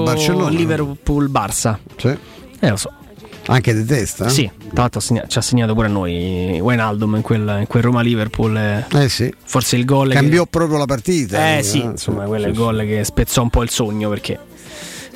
Liverpool-Barça. 0.50 1.78
Sì. 1.96 2.14
Eh, 2.60 2.68
lo 2.68 2.76
so. 2.76 2.92
Anche 3.52 3.74
di 3.74 3.84
testa? 3.84 4.28
Sì, 4.28 4.48
tra 4.72 4.82
l'altro 4.82 5.00
ci 5.00 5.38
ha 5.38 5.40
segnato 5.40 5.74
pure 5.74 5.88
a 5.88 5.90
noi 5.90 6.60
Wijnaldum 6.60 7.16
in 7.16 7.22
quel, 7.22 7.56
in 7.60 7.66
quel 7.66 7.82
Roma-Liverpool. 7.82 8.56
eh. 8.56 8.84
Eh 8.92 9.08
sì. 9.08 9.32
Forse 9.44 9.74
il 9.76 9.84
gol 9.84 10.10
Cambiò 10.12 10.44
che... 10.44 10.50
proprio 10.50 10.78
la 10.78 10.84
partita. 10.84 11.50
Eh 11.50 11.54
lui, 11.56 11.64
sì, 11.64 11.80
eh? 11.80 11.84
insomma, 11.86 12.22
Sì, 12.22 12.28
quello 12.28 12.44
è 12.44 12.48
il 12.48 12.54
sì, 12.54 12.60
gol 12.60 12.78
che 12.86 13.02
spezzò 13.04 13.42
un 13.42 13.50
po' 13.50 13.62
il 13.64 13.70
sogno 13.70 14.08
perché 14.08 14.38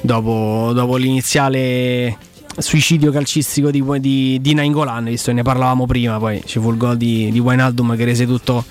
dopo, 0.01 0.73
dopo 0.75 0.97
l'iniziale 0.97 2.17
suicidio 2.57 3.13
calcistico 3.13 3.71
di, 3.71 3.85
di, 4.01 4.39
di 4.41 4.55
Nainggolan, 4.55 5.05
visto 5.05 5.31
che 5.31 5.37
ne 5.37 5.43
parlavamo 5.43 5.87
prima, 5.87 6.19
poi 6.19 6.43
ci 6.45 6.59
fu 6.59 6.71
il 6.73 6.77
gol 6.77 6.97
di, 6.97 7.31
di 7.31 7.39
Wijnaldum 7.39 7.97
che 7.97 8.05
rese 8.05 8.27
tutto 8.27 8.65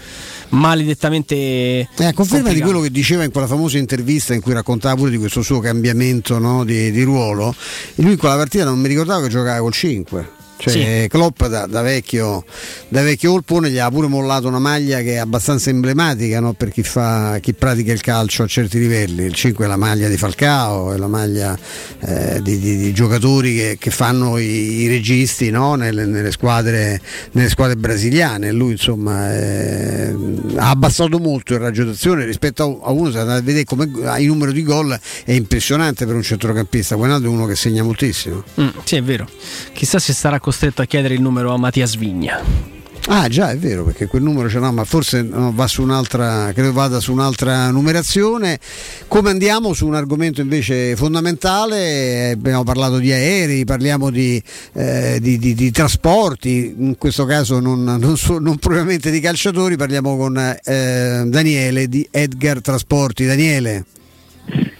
maledettamente 0.53 1.35
Eh, 1.35 2.05
a 2.05 2.13
conferma 2.13 2.51
di 2.53 2.61
quello 2.61 2.79
che 2.79 2.91
diceva 2.91 3.23
in 3.23 3.31
quella 3.31 3.47
famosa 3.47 3.77
intervista 3.77 4.33
in 4.33 4.41
cui 4.41 4.53
raccontava 4.53 4.95
pure 4.95 5.11
di 5.11 5.17
questo 5.17 5.41
suo 5.41 5.59
cambiamento 5.59 6.37
no, 6.37 6.63
di, 6.63 6.91
di 6.91 7.03
ruolo, 7.03 7.53
e 7.95 8.01
lui 8.01 8.13
in 8.13 8.17
quella 8.17 8.35
partita 8.35 8.63
non 8.63 8.79
mi 8.79 8.87
ricordavo 8.87 9.23
che 9.23 9.29
giocava 9.29 9.59
col 9.59 9.73
5. 9.73 10.41
Cioè, 10.57 11.07
Klopp 11.09 11.45
da, 11.45 11.65
da 11.65 11.81
vecchio, 11.81 12.45
da 12.87 13.01
vecchio 13.01 13.33
olpone 13.33 13.69
gli 13.69 13.77
ha 13.77 13.89
pure 13.89 14.07
mollato 14.07 14.47
una 14.47 14.59
maglia 14.59 15.01
che 15.01 15.13
è 15.13 15.17
abbastanza 15.17 15.69
emblematica 15.69 16.39
no, 16.39 16.53
per 16.53 16.69
chi, 16.69 16.83
fa, 16.83 17.37
chi 17.39 17.53
pratica 17.53 17.91
il 17.91 18.01
calcio 18.01 18.43
a 18.43 18.47
certi 18.47 18.79
livelli. 18.79 19.23
Il 19.23 19.33
5 19.33 19.65
è 19.65 19.67
la 19.67 19.75
maglia 19.75 20.07
di 20.07 20.17
Falcao, 20.17 20.93
è 20.93 20.97
la 20.97 21.07
maglia 21.07 21.57
eh, 21.99 22.41
di, 22.41 22.59
di- 22.59 22.77
di 22.77 22.93
giocatori 22.93 23.55
che, 23.55 23.77
che 23.79 23.91
fanno 23.91 24.37
i, 24.37 24.81
i 24.81 24.87
registi 24.87 25.49
no, 25.49 25.75
nelle, 25.75 26.05
nelle 26.05 26.31
squadre, 26.31 27.01
nelle 27.31 27.49
squadre 27.49 27.75
brasiliane. 27.75 28.51
Lui 28.51 28.71
insomma 28.71 29.33
eh, 29.33 30.15
ha 30.55 30.69
abbassato 30.69 31.19
molto 31.19 31.53
il 31.53 31.59
raggio 31.59 31.83
d'azione 31.83 32.25
rispetto 32.25 32.81
a, 32.83 32.91
uno, 32.91 33.11
se 33.11 33.19
andate 33.19 33.39
a 33.39 33.43
vedere 33.43 33.65
come 33.65 33.89
il 34.19 34.27
numero 34.27 34.51
di 34.51 34.63
gol 34.63 34.97
è 35.25 35.31
impressionante 35.31 36.05
per 36.05 36.15
un 36.15 36.23
centrocampista. 36.23 36.95
Guardate 36.95 37.25
è 37.25 37.27
uno 37.27 37.45
che 37.45 37.55
segna 37.55 37.83
moltissimo. 37.83 38.43
Mm, 38.59 38.67
sì, 38.83 38.95
è 38.95 39.03
vero. 39.03 39.27
Chissà 39.73 39.99
se 39.99 40.13
sarà 40.13 40.39
costretto 40.43 40.81
a 40.81 40.85
chiedere 40.85 41.13
il 41.13 41.21
numero 41.21 41.53
a 41.53 41.57
Mattias 41.57 41.95
Vigna. 41.95 42.41
Ah 43.07 43.29
già, 43.29 43.51
è 43.51 43.57
vero, 43.57 43.85
perché 43.85 44.07
quel 44.07 44.23
numero 44.23 44.49
ce 44.49 44.59
l'ho, 44.59 44.71
ma 44.73 44.83
forse 44.83 45.23
va 45.23 45.67
su 45.67 45.81
un'altra, 45.81 46.51
credo 46.53 46.73
vada 46.73 46.99
su 46.99 47.13
un'altra 47.13 47.69
numerazione. 47.69 48.59
Come 49.07 49.29
andiamo 49.29 49.73
su 49.73 49.87
un 49.87 49.95
argomento 49.95 50.41
invece 50.41 50.97
fondamentale? 50.97 52.31
Abbiamo 52.31 52.63
parlato 52.63 52.97
di 52.97 53.09
aerei, 53.11 53.63
parliamo 53.63 54.09
di, 54.09 54.41
eh, 54.73 55.19
di, 55.21 55.37
di, 55.37 55.53
di 55.53 55.71
trasporti, 55.71 56.75
in 56.77 56.97
questo 56.97 57.23
caso 57.23 57.61
non, 57.61 57.81
non, 57.83 58.17
so, 58.17 58.37
non, 58.37 58.57
propriamente 58.57 59.11
di 59.11 59.21
calciatori, 59.21 59.77
parliamo 59.77 60.17
con 60.17 60.37
eh, 60.37 61.23
Daniele 61.25 61.87
di 61.87 62.05
Edgar 62.11 62.59
Trasporti. 62.61 63.25
Daniele. 63.25 63.85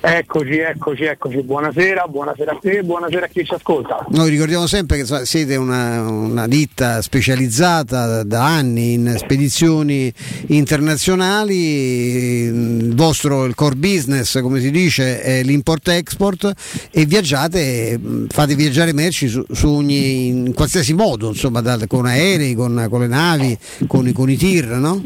Eccoci, 0.06 0.57
eccoci, 0.57 1.03
eccoci. 1.03 1.41
Buonasera, 1.43 2.07
buonasera 2.09 2.51
a 2.51 2.57
te, 2.59 2.83
buonasera 2.83 3.25
a 3.25 3.30
chi 3.30 3.45
ci 3.45 3.53
ascolta. 3.53 4.06
Noi 4.09 4.30
ricordiamo 4.30 4.67
sempre 4.67 5.01
che 5.01 5.25
siete 5.25 5.56
una, 5.56 6.01
una 6.01 6.45
ditta 6.45 7.01
specializzata 7.01 8.22
da 8.23 8.45
anni 8.45 8.95
in 8.95 9.15
spedizioni 9.17 10.14
internazionali, 10.48 11.56
il 11.56 12.93
vostro 12.95 13.45
il 13.45 13.56
core 13.56 13.75
business, 13.75 14.41
come 14.41 14.59
si 14.59 14.72
dice, 14.72 15.22
è 15.22 15.41
l'import-export 15.41 16.51
e 16.91 17.06
viaggiate, 17.06 17.98
fate 18.27 18.56
viaggiare 18.56 18.91
merci 18.91 19.30
su, 19.30 19.41
su 19.49 19.69
ogni, 19.69 20.27
in 20.27 20.53
qualsiasi 20.53 20.93
modo, 20.93 21.30
insomma, 21.30 21.61
da, 21.61 21.80
con 21.88 22.07
aerei, 22.07 22.56
con, 22.56 22.88
con, 22.90 22.99
le 22.99 23.07
navi, 23.07 23.57
con, 23.88 24.11
con 24.11 24.30
i 24.30 24.35
tir, 24.35 24.65
no? 24.65 25.01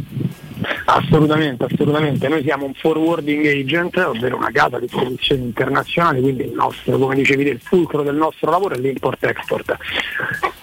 Assolutamente, 0.90 1.66
assolutamente. 1.66 2.30
Noi 2.30 2.44
siamo 2.44 2.66
un 2.66 2.74
forwarding 2.74 3.46
agent, 3.46 3.98
ovvero 3.98 4.38
una 4.38 4.52
casa 4.52 4.80
di 4.80 4.88
produzione 4.88 5.42
internazionale, 5.42 6.22
quindi 6.22 6.44
il 6.44 6.54
nostro, 6.54 6.98
come 6.98 7.14
dicevi 7.14 7.44
il 7.44 7.60
fulcro 7.60 8.04
del 8.04 8.16
nostro 8.16 8.50
lavoro 8.50 8.76
è 8.76 8.78
l'import-export. 8.78 9.78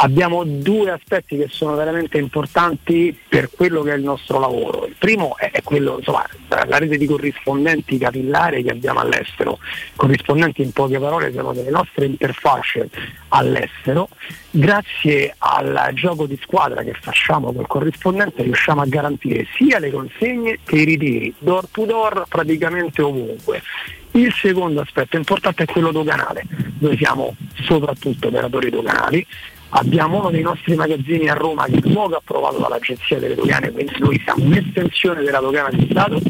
Abbiamo 0.04 0.44
due 0.44 0.90
aspetti 0.90 1.34
che 1.38 1.46
sono 1.48 1.76
veramente 1.76 2.18
importanti 2.18 3.18
per 3.26 3.48
quello 3.50 3.80
che 3.80 3.92
è 3.92 3.96
il 3.96 4.02
nostro 4.02 4.38
lavoro. 4.38 4.84
Il 4.84 4.96
primo 4.98 5.34
è 5.38 5.62
quello, 5.62 5.96
insomma, 5.96 6.26
la 6.48 6.76
rete 6.76 6.98
di 6.98 7.06
corrispondenti 7.06 7.96
capillari 7.96 8.62
che 8.62 8.70
abbiamo 8.70 9.00
all'estero. 9.00 9.58
Corrispondenti 9.96 10.60
in 10.60 10.72
poche 10.72 10.98
parole 10.98 11.32
sono 11.32 11.54
delle 11.54 11.70
nostre 11.70 12.04
interfacce 12.04 12.90
all'estero. 13.28 14.10
Grazie 14.50 15.34
al 15.38 15.92
gioco 15.94 16.26
di 16.26 16.38
squadra 16.42 16.82
che 16.82 16.92
facciamo 16.92 17.54
col 17.54 17.66
corrispondente 17.66 18.42
riusciamo 18.42 18.82
a 18.82 18.86
garantire 18.86 19.46
sia 19.56 19.78
le 19.78 19.90
consegne 19.90 20.58
che 20.64 20.76
i 20.76 20.84
ritiri, 20.84 21.34
door 21.38 21.66
to 21.70 21.86
door 21.86 22.26
praticamente 22.28 23.00
ovunque. 23.00 23.62
Il 24.10 24.32
secondo 24.32 24.80
aspetto 24.80 25.16
importante 25.16 25.64
è 25.64 25.66
quello 25.66 25.90
doganale. 25.90 26.44
Noi 26.78 26.96
siamo 26.96 27.34
soprattutto 27.64 28.28
operatori 28.28 28.70
doganali, 28.70 29.26
abbiamo 29.76 30.18
uno 30.18 30.30
dei 30.30 30.42
nostri 30.42 30.74
magazzini 30.74 31.28
a 31.28 31.34
Roma 31.34 31.66
che 31.66 31.78
è 31.78 31.88
luogo 31.88 32.16
approvato 32.16 32.58
dall'Agenzia 32.58 33.18
delle 33.18 33.34
Dogane, 33.34 33.72
quindi 33.72 33.92
noi 33.98 34.20
siamo 34.22 34.44
un'estensione 34.44 35.22
della 35.22 35.40
dogana 35.40 35.70
di 35.70 35.86
Stato, 35.90 36.20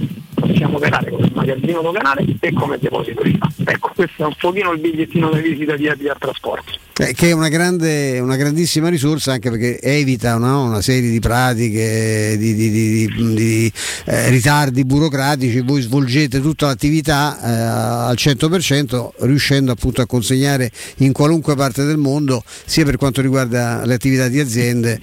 possiamo 0.47 0.76
operare 0.76 1.10
come 1.10 1.31
magazzino 1.32 1.81
doganale 1.81 2.24
e 2.40 2.52
come 2.52 2.78
deposito 2.78 3.23
di 3.23 3.39
Ecco, 3.66 3.92
questo 3.94 4.23
è 4.23 4.26
un 4.26 4.34
pochino 4.39 4.73
il 4.73 4.81
bigliettino 4.81 5.31
da 5.31 5.39
visita 5.39 5.74
di 5.76 5.89
Adriar 5.89 6.18
Trasporti. 6.18 6.78
Eh, 6.97 7.12
che 7.12 7.31
è 7.31 7.32
una, 7.32 7.48
grande, 7.48 8.20
una, 8.20 8.36
grandissima 8.36 8.89
risorsa 8.89 9.32
anche 9.32 9.50
perché 9.50 9.81
evita 9.81 10.36
no? 10.36 10.64
una 10.64 10.81
serie 10.81 11.10
di 11.10 11.18
pratiche, 11.18 12.36
di, 12.39 12.55
di, 12.55 12.70
di, 12.70 13.34
di 13.34 13.73
eh, 14.05 14.28
ritardi 14.28 14.84
burocratici, 14.84 15.60
voi 15.62 15.81
svolgete 15.81 16.40
tutta 16.40 16.66
l'attività 16.66 17.36
eh, 17.42 18.10
al 18.10 18.14
100% 18.16 19.08
riuscendo 19.20 19.73
appunto 19.73 20.02
a 20.02 20.06
consegnare 20.06 20.70
in 20.98 21.12
qualunque 21.12 21.56
parte 21.56 21.82
del 21.84 21.97
mondo 21.97 22.44
sia 22.64 22.84
per 22.84 22.97
quanto 22.97 23.20
riguarda 23.20 23.84
le 23.84 23.94
attività 23.94 24.28
di 24.28 24.39
aziende 24.39 25.00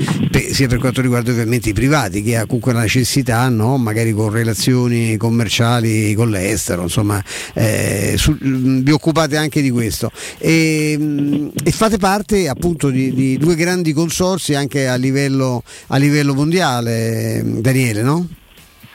sia 0.51 0.67
per 0.67 0.79
quanto 0.79 1.01
riguarda 1.01 1.31
ovviamente 1.31 1.69
i 1.69 1.73
privati 1.73 2.21
che 2.21 2.37
ha 2.37 2.45
comunque 2.45 2.71
la 2.71 2.81
necessità 2.81 3.49
no? 3.49 3.77
magari 3.77 4.13
con 4.13 4.31
relazioni 4.31 5.17
commerciali 5.31 6.13
con 6.13 6.29
l'estero 6.29 6.83
insomma 6.83 7.23
eh, 7.53 8.15
su, 8.17 8.35
vi 8.37 8.91
occupate 8.91 9.37
anche 9.37 9.61
di 9.61 9.69
questo 9.69 10.11
e, 10.37 11.49
e 11.63 11.71
fate 11.71 11.97
parte 11.97 12.49
appunto 12.49 12.89
di, 12.89 13.13
di, 13.13 13.37
due 13.37 13.55
grandi 13.55 13.93
consorsi 13.93 14.53
anche 14.53 14.87
a 14.87 14.95
livello, 14.95 15.63
a 15.87 15.97
livello 15.97 16.33
mondiale, 16.33 17.41
Daniele, 17.43 18.01
no? 18.01 18.27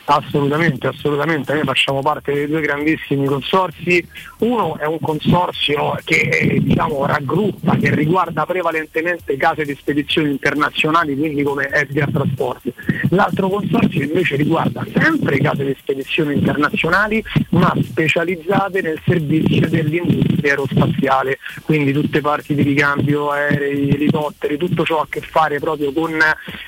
Assolutamente, 0.09 0.87
assolutamente, 0.87 1.53
noi 1.53 1.65
facciamo 1.65 2.01
parte 2.01 2.33
dei 2.33 2.47
due 2.47 2.61
grandissimi 2.61 3.27
consorsi, 3.27 4.07
uno 4.39 4.79
è 4.79 4.87
un 4.87 5.01
consorzio 5.01 5.99
che 6.05 6.61
diciamo, 6.63 7.07
raggruppa, 7.07 7.75
che 7.75 7.93
riguarda 7.93 8.47
prevalentemente 8.47 9.37
case 9.37 9.65
di 9.65 9.75
spedizioni 9.75 10.31
internazionali, 10.31 11.17
quindi 11.17 11.43
come 11.43 11.69
Edgar 11.71 12.09
Trasporti, 12.13 12.73
l'altro 13.11 13.49
consorzio 13.49 14.05
invece 14.05 14.37
riguarda 14.37 14.87
sempre 14.95 15.39
case 15.39 15.65
di 15.65 15.77
spedizioni 15.77 16.35
internazionali, 16.35 17.25
ma 17.51 17.75
specializzate 17.83 18.83
nel 18.83 19.01
servizio 19.05 19.69
dell'industria 19.69 20.53
aerospaziale, 20.53 21.39
quindi 21.63 21.93
tutte 21.93 22.21
parti 22.21 22.55
di 22.55 22.63
ricambio, 22.63 23.31
aerei, 23.31 23.89
elicotteri, 23.89 24.57
tutto 24.57 24.85
ciò 24.85 25.01
a 25.01 25.07
che 25.09 25.21
fare 25.21 25.59
proprio 25.59 25.93
con, 25.93 26.17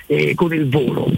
eh, 0.07 0.35
con 0.35 0.53
il 0.53 0.69
volo. 0.69 1.09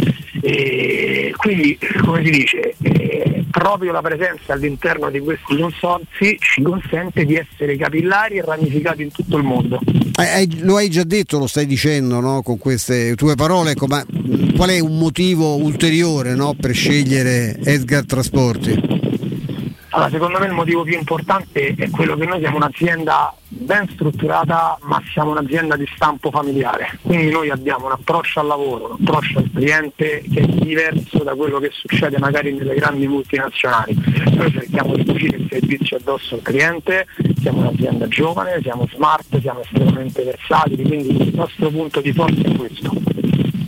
E 0.40 1.32
quindi 1.36 1.78
come 2.02 2.24
si 2.24 2.30
dice, 2.30 2.74
eh, 2.82 3.44
proprio 3.50 3.92
la 3.92 4.00
presenza 4.00 4.52
all'interno 4.52 5.10
di 5.10 5.18
questi 5.18 5.56
consorzi 5.56 6.36
ci 6.40 6.62
consente 6.62 7.24
di 7.24 7.34
essere 7.34 7.76
capillari 7.76 8.38
e 8.38 8.42
ramificati 8.42 9.02
in 9.02 9.10
tutto 9.10 9.36
il 9.36 9.44
mondo. 9.44 9.80
Eh, 10.18 10.48
lo 10.60 10.76
hai 10.76 10.88
già 10.88 11.04
detto, 11.04 11.38
lo 11.38 11.46
stai 11.46 11.66
dicendo 11.66 12.20
no? 12.20 12.42
con 12.42 12.58
queste 12.58 13.14
tue 13.16 13.34
parole, 13.34 13.72
ecco, 13.72 13.86
ma 13.86 14.04
qual 14.56 14.70
è 14.70 14.78
un 14.78 14.98
motivo 14.98 15.56
ulteriore 15.56 16.34
no? 16.34 16.54
per 16.58 16.74
scegliere 16.74 17.58
Edgar 17.62 18.04
Trasporti? 18.04 19.09
Allora, 19.92 20.10
secondo 20.10 20.38
me 20.38 20.46
il 20.46 20.52
motivo 20.52 20.82
più 20.84 20.96
importante 20.96 21.74
è 21.76 21.90
quello 21.90 22.16
che 22.16 22.24
noi 22.24 22.38
siamo 22.38 22.56
un'azienda 22.56 23.34
ben 23.48 23.88
strutturata, 23.88 24.78
ma 24.82 25.02
siamo 25.12 25.32
un'azienda 25.32 25.76
di 25.76 25.88
stampo 25.94 26.30
familiare. 26.30 26.98
Quindi 27.02 27.28
noi 27.30 27.50
abbiamo 27.50 27.86
un 27.86 27.92
approccio 27.92 28.38
al 28.38 28.46
lavoro, 28.46 28.96
un 28.96 28.96
approccio 29.00 29.38
al 29.38 29.50
cliente 29.52 30.22
che 30.32 30.40
è 30.40 30.46
diverso 30.46 31.24
da 31.24 31.34
quello 31.34 31.58
che 31.58 31.70
succede 31.72 32.18
magari 32.18 32.52
nelle 32.52 32.74
grandi 32.74 33.08
multinazionali. 33.08 33.96
Noi 34.36 34.52
cerchiamo 34.52 34.94
di 34.94 35.04
cucire 35.04 35.38
il 35.38 35.48
servizio 35.50 35.96
addosso 35.96 36.36
al 36.36 36.42
cliente, 36.42 37.06
siamo 37.40 37.60
un'azienda 37.60 38.06
giovane, 38.06 38.60
siamo 38.62 38.86
smart, 38.92 39.40
siamo 39.40 39.60
estremamente 39.62 40.22
versatili, 40.22 40.84
quindi 40.84 41.20
il 41.20 41.34
nostro 41.34 41.68
punto 41.68 42.00
di 42.00 42.12
forza 42.12 42.42
è 42.42 42.56
questo. 42.56 42.92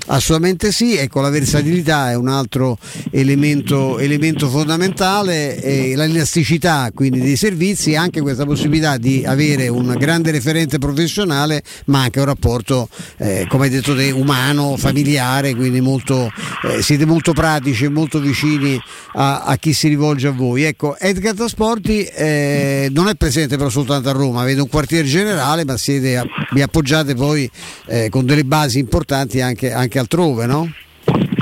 Assolutamente 0.06 0.72
sì, 0.72 0.96
ecco 0.96 1.20
la 1.20 1.30
versatilità 1.30 2.10
è 2.10 2.16
un 2.16 2.26
altro 2.26 2.76
elemento, 3.12 4.00
elemento 4.00 4.48
fondamentale, 4.48 5.62
e 5.62 5.94
l'elasticità 5.94 6.90
quindi 6.92 7.20
dei 7.20 7.36
servizi 7.36 7.92
e 7.92 7.96
anche 7.96 8.20
questa 8.20 8.44
possibilità 8.44 8.96
di 8.96 9.22
avere 9.24 9.68
un 9.68 9.94
grande 9.96 10.32
referente 10.32 10.78
professionale 10.78 11.62
ma 11.86 12.02
anche 12.02 12.18
un 12.18 12.24
rapporto, 12.24 12.88
eh, 13.18 13.46
come 13.48 13.64
hai 13.64 13.70
detto 13.70 13.94
te, 13.94 14.10
umano, 14.10 14.76
familiare, 14.76 15.54
quindi 15.54 15.80
molto, 15.80 16.30
eh, 16.64 16.82
siete 16.82 17.06
molto 17.06 17.32
pratici 17.32 17.84
e 17.84 17.88
molto 17.88 18.18
vicini 18.18 18.78
a, 19.14 19.42
a, 19.42 19.56
chi 19.56 19.72
si 19.72 19.86
rivolge 19.86 20.26
a 20.26 20.32
voi. 20.32 20.64
Ecco, 20.64 20.98
Edgar 20.98 21.34
Trasporti 21.34 22.02
eh, 22.02 22.88
non 22.90 23.06
è 23.06 23.14
presente 23.14 23.56
però 23.56 23.68
soltanto 23.68 24.08
a 24.08 24.12
Roma, 24.12 24.42
avete 24.42 24.60
un 24.60 24.68
quartiere 24.68 25.06
generale 25.06 25.64
ma 25.64 25.76
siete, 25.76 26.20
vi 26.52 26.60
appoggiate 26.60 27.14
poi 27.14 27.48
eh, 27.86 28.08
con 28.10 28.26
delle 28.26 28.44
basi 28.44 28.80
importanti 28.80 29.40
anche, 29.40 29.72
anche 29.72 29.91
altrove, 29.98 30.46
no? 30.46 30.68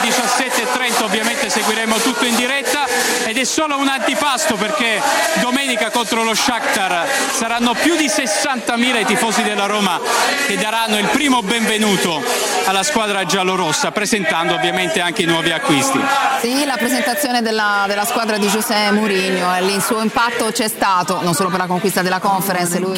è 3.40 3.44
solo 3.46 3.78
un 3.78 3.88
antipasto 3.88 4.56
perché 4.56 5.02
domenica 5.42 5.90
contro 5.92 6.24
lo 6.24 6.34
Shakhtar 6.34 7.08
saranno 7.32 7.74
più 7.74 7.96
di 7.96 8.06
60.000 8.06 9.00
i 9.00 9.06
tifosi 9.06 9.44
della 9.44 9.66
Roma 9.66 10.00
che 10.46 10.58
daranno 10.58 10.98
il 10.98 11.08
primo 11.08 11.42
benvenuto 11.42 12.22
alla 12.66 12.84
squadra 12.84 13.24
giallorossa, 13.24 13.92
presentando 13.92 14.54
ovviamente 14.54 15.00
anche 15.00 15.24
i 15.24 15.26
nuovi 15.26 15.52
acquisti. 15.52 16.00
Sì, 16.42 16.66
la 16.66 16.76
presentazione 16.78 17.42
della, 17.42 17.86
della 17.88 18.06
squadra 18.06 18.38
di 18.38 18.48
Giuseppe 18.48 18.92
Mourinho, 18.92 19.56
e 19.56 19.62
lì 19.62 19.74
il 19.74 19.82
suo 19.82 20.02
impatto 20.02 20.52
c'è 20.52 20.68
stato, 20.68 21.22
non 21.22 21.34
solo 21.34 21.50
per 21.50 21.60
la 21.60 21.66
conquista 21.66 22.02
della 22.02 22.20
conference, 22.20 22.78
lui... 22.80 22.94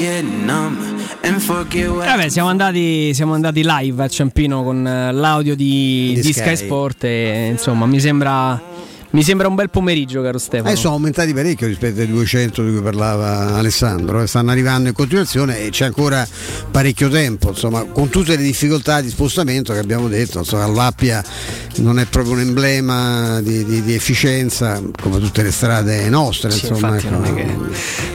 Vabbè, 2.05 2.29
siamo 2.29 2.49
andati, 2.49 3.13
siamo 3.13 3.33
andati 3.33 3.61
live 3.63 4.03
a 4.03 4.07
Ciampino 4.07 4.63
con 4.63 4.85
eh, 4.85 5.11
l'audio 5.11 5.55
di, 5.55 6.13
Di 6.15 6.21
di 6.21 6.33
Sky. 6.33 6.55
Sky 6.55 6.65
Sport 6.65 7.03
e 7.03 7.47
insomma 7.51 7.85
mi 7.85 7.99
sembra, 7.99 8.59
mi 9.11 9.23
sembra 9.23 9.47
un 9.47 9.55
bel 9.55 9.69
pomeriggio, 9.69 10.21
caro 10.21 10.37
Stefano. 10.37 10.69
Eh, 10.71 10.75
sono 10.75 10.93
aumentati 10.93 11.33
parecchio 11.33 11.67
rispetto 11.67 11.99
ai 12.01 12.07
200 12.07 12.63
di 12.63 12.71
cui 12.71 12.81
parlava 12.81 13.55
Alessandro, 13.55 14.21
eh, 14.21 14.27
stanno 14.27 14.51
arrivando 14.51 14.87
in 14.89 14.93
continuazione 14.95 15.59
e 15.59 15.69
c'è 15.69 15.85
ancora 15.85 16.25
parecchio 16.71 17.09
tempo, 17.09 17.49
insomma, 17.49 17.83
con 17.83 18.09
tutte 18.09 18.35
le 18.37 18.41
difficoltà 18.43 19.01
di 19.01 19.09
spostamento 19.09 19.73
che 19.73 19.79
abbiamo 19.79 20.07
detto, 20.07 20.39
insomma, 20.39 20.65
l'Appia 20.67 21.23
non 21.77 21.99
è 21.99 22.05
proprio 22.05 22.33
un 22.35 22.39
emblema 22.41 23.41
di, 23.41 23.65
di- 23.65 23.81
di 23.83 23.93
efficienza 23.93 24.81
come 25.01 25.19
tutte 25.19 25.43
le 25.43 25.51
strade 25.51 26.07
nostre, 26.09 26.51
Sì, 26.51 26.67
insomma, 26.67 26.97
ecco, 26.97 27.09
non 27.09 27.25
è 27.25 27.33
che 27.33 27.45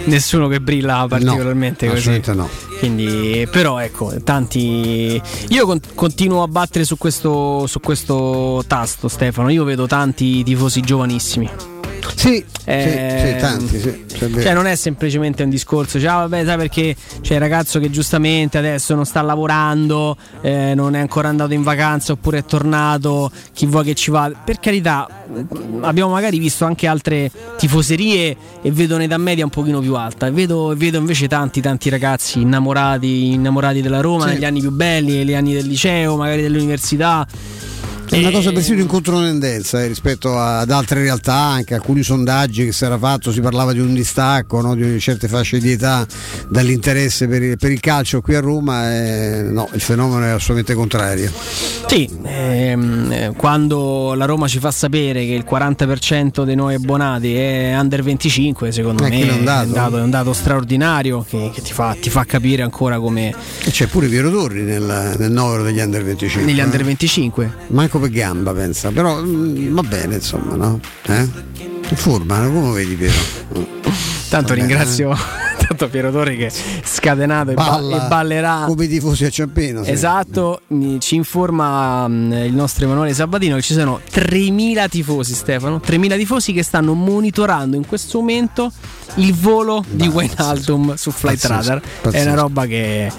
nessuno 0.04 0.48
che 0.48 0.60
brilla 0.60 1.04
particolarmente 1.08 1.86
così. 1.88 1.98
assolutamente 2.10 2.34
no. 2.34 2.48
Quindi, 2.78 3.48
però 3.50 3.78
ecco, 3.78 4.12
tanti. 4.22 5.20
Io 5.48 5.66
con- 5.66 5.80
continuo 5.94 6.42
a 6.42 6.48
battere 6.48 6.84
su 6.84 6.98
questo, 6.98 7.66
su 7.66 7.80
questo 7.80 8.62
tasto, 8.66 9.08
Stefano. 9.08 9.48
Io 9.50 9.64
vedo 9.64 9.86
tanti 9.86 10.42
tifosi 10.42 10.80
giovanissimi. 10.80 11.48
Sì, 12.14 12.44
Eh, 12.68 13.18
sì, 13.20 13.26
sì, 13.26 13.36
tanti, 13.40 13.80
sì. 13.80 14.04
Cioè, 14.42 14.52
non 14.54 14.66
è 14.66 14.74
semplicemente 14.74 15.42
un 15.42 15.50
discorso, 15.50 15.98
cioè, 16.00 16.08
vabbè, 16.10 16.44
sai 16.44 16.56
perché 16.56 16.96
c'è 17.20 17.34
il 17.34 17.40
ragazzo 17.40 17.78
che 17.78 17.90
giustamente 17.90 18.58
adesso 18.58 18.94
non 18.94 19.04
sta 19.04 19.20
lavorando, 19.22 20.16
eh, 20.40 20.72
non 20.74 20.96
è 20.96 21.00
ancora 21.00 21.28
andato 21.28 21.52
in 21.52 21.62
vacanza 21.62 22.12
oppure 22.12 22.38
è 22.38 22.44
tornato, 22.44 23.30
chi 23.52 23.66
vuoi 23.66 23.84
che 23.84 23.94
ci 23.94 24.10
va. 24.10 24.32
Per 24.44 24.58
carità, 24.58 25.06
abbiamo 25.82 26.10
magari 26.12 26.38
visto 26.38 26.64
anche 26.64 26.86
altre 26.86 27.30
tifoserie 27.58 28.36
e 28.62 28.70
vedo 28.72 28.94
un'età 28.96 29.16
media 29.18 29.44
un 29.44 29.50
pochino 29.50 29.80
più 29.80 29.94
alta. 29.94 30.30
Vedo, 30.30 30.72
vedo 30.76 30.98
invece 30.98 31.28
tanti, 31.28 31.60
tanti 31.60 31.88
ragazzi 31.90 32.40
innamorati, 32.40 33.32
innamorati 33.32 33.80
della 33.82 34.00
Roma 34.00 34.26
Sì. 34.26 34.32
negli 34.34 34.44
anni 34.44 34.60
più 34.60 34.70
belli, 34.72 35.12
negli 35.18 35.34
anni 35.34 35.52
del 35.52 35.66
liceo, 35.66 36.16
magari 36.16 36.42
dell'università. 36.42 37.26
È 38.08 38.18
una 38.18 38.30
cosa 38.30 38.52
persino 38.52 38.80
in 38.80 38.86
controtendenza 38.86 39.82
eh, 39.82 39.88
rispetto 39.88 40.38
ad 40.38 40.70
altre 40.70 41.00
realtà, 41.02 41.34
anche 41.34 41.74
alcuni 41.74 42.02
sondaggi 42.02 42.64
che 42.66 42.72
si 42.72 42.84
era 42.84 42.96
fatto, 42.98 43.32
si 43.32 43.40
parlava 43.40 43.72
di 43.72 43.80
un 43.80 43.92
distacco 43.94 44.60
no, 44.60 44.74
di 44.74 44.98
certe 45.00 45.28
fasce 45.28 45.58
di 45.58 45.72
età 45.72 46.06
dall'interesse 46.48 47.26
per 47.28 47.42
il, 47.42 47.56
per 47.58 47.70
il 47.72 47.80
calcio 47.80 48.20
qui 48.20 48.34
a 48.34 48.40
Roma, 48.40 48.94
eh, 48.94 49.42
no, 49.42 49.68
il 49.72 49.80
fenomeno 49.80 50.24
è 50.24 50.28
assolutamente 50.30 50.74
contrario. 50.74 51.30
Sì, 51.86 52.08
ehm, 52.24 53.12
eh, 53.12 53.32
quando 53.36 54.14
la 54.14 54.24
Roma 54.24 54.48
ci 54.48 54.58
fa 54.58 54.70
sapere 54.70 55.24
che 55.26 55.32
il 55.32 55.44
40% 55.48 56.44
dei 56.44 56.54
nuovi 56.54 56.74
abbonati 56.74 57.34
è 57.34 57.76
under 57.78 58.02
25, 58.02 58.72
secondo 58.72 59.04
Eh, 59.04 59.08
me 59.10 59.20
è 59.20 59.26
è 59.26 59.32
un 59.32 59.44
dato. 59.44 59.98
è 59.98 60.00
un 60.00 60.10
dato 60.10 60.32
straordinario 60.32 61.24
che, 61.28 61.50
che 61.52 61.60
ti, 61.62 61.72
fa, 61.72 61.96
ti 62.00 62.10
fa 62.10 62.24
capire 62.24 62.62
ancora 62.62 62.98
come 62.98 63.34
E 63.64 63.70
c'è 63.70 63.86
pure 63.86 64.08
Piero 64.08 64.30
Torri 64.30 64.62
nel, 64.62 65.14
nel 65.18 65.30
novero 65.30 65.62
degli 65.62 65.80
under 65.80 66.02
25. 66.04 66.44
negli 66.50 66.60
eh. 66.60 66.62
under 66.64 66.84
25. 66.84 67.54
Manco 67.68 67.95
per 67.98 68.10
gamba, 68.10 68.52
pensa, 68.52 68.90
però 68.90 69.20
mm, 69.22 69.74
va 69.74 69.82
bene, 69.82 70.14
insomma, 70.14 70.54
no? 70.56 70.80
Eh? 71.06 71.28
In 71.88 71.96
forma, 71.96 72.46
come 72.46 72.72
vedi 72.72 72.94
Piero? 72.94 73.14
Tanto 74.28 74.54
Va 74.54 74.54
bene, 74.54 74.54
ringrazio 74.54 75.16
tanto 75.66 75.88
Piero 75.88 76.10
Torri 76.10 76.36
che 76.36 76.50
scatenato 76.84 77.50
e, 77.50 77.54
ba- 77.54 77.64
Balla 77.70 78.04
e 78.04 78.08
ballerà. 78.08 78.64
come 78.66 78.84
i 78.84 78.88
tifosi 78.88 79.24
a 79.24 79.30
Ciampino. 79.30 79.84
sì. 79.84 79.90
Esatto, 79.90 80.60
mi- 80.68 81.00
ci 81.00 81.14
informa 81.14 82.06
mm, 82.08 82.32
il 82.32 82.54
nostro 82.54 82.84
Emanuele 82.84 83.14
Sabatino 83.14 83.56
che 83.56 83.62
ci 83.62 83.74
sono 83.74 84.00
3.000 84.10 84.88
tifosi 84.88 85.34
Stefano, 85.34 85.80
3.000 85.84 86.16
tifosi 86.16 86.52
che 86.52 86.62
stanno 86.62 86.94
monitorando 86.94 87.76
in 87.76 87.86
questo 87.86 88.18
momento 88.18 88.70
il 89.16 89.34
volo 89.34 89.84
di 89.88 90.08
Wijnaldum 90.08 90.94
su 90.94 91.10
Flight 91.10 91.40
Pazzesco, 91.46 91.68
Radar. 91.70 91.78
È 91.78 91.82
pazzesco. 92.02 92.28
una 92.30 92.40
roba 92.40 92.66
che 92.66 93.10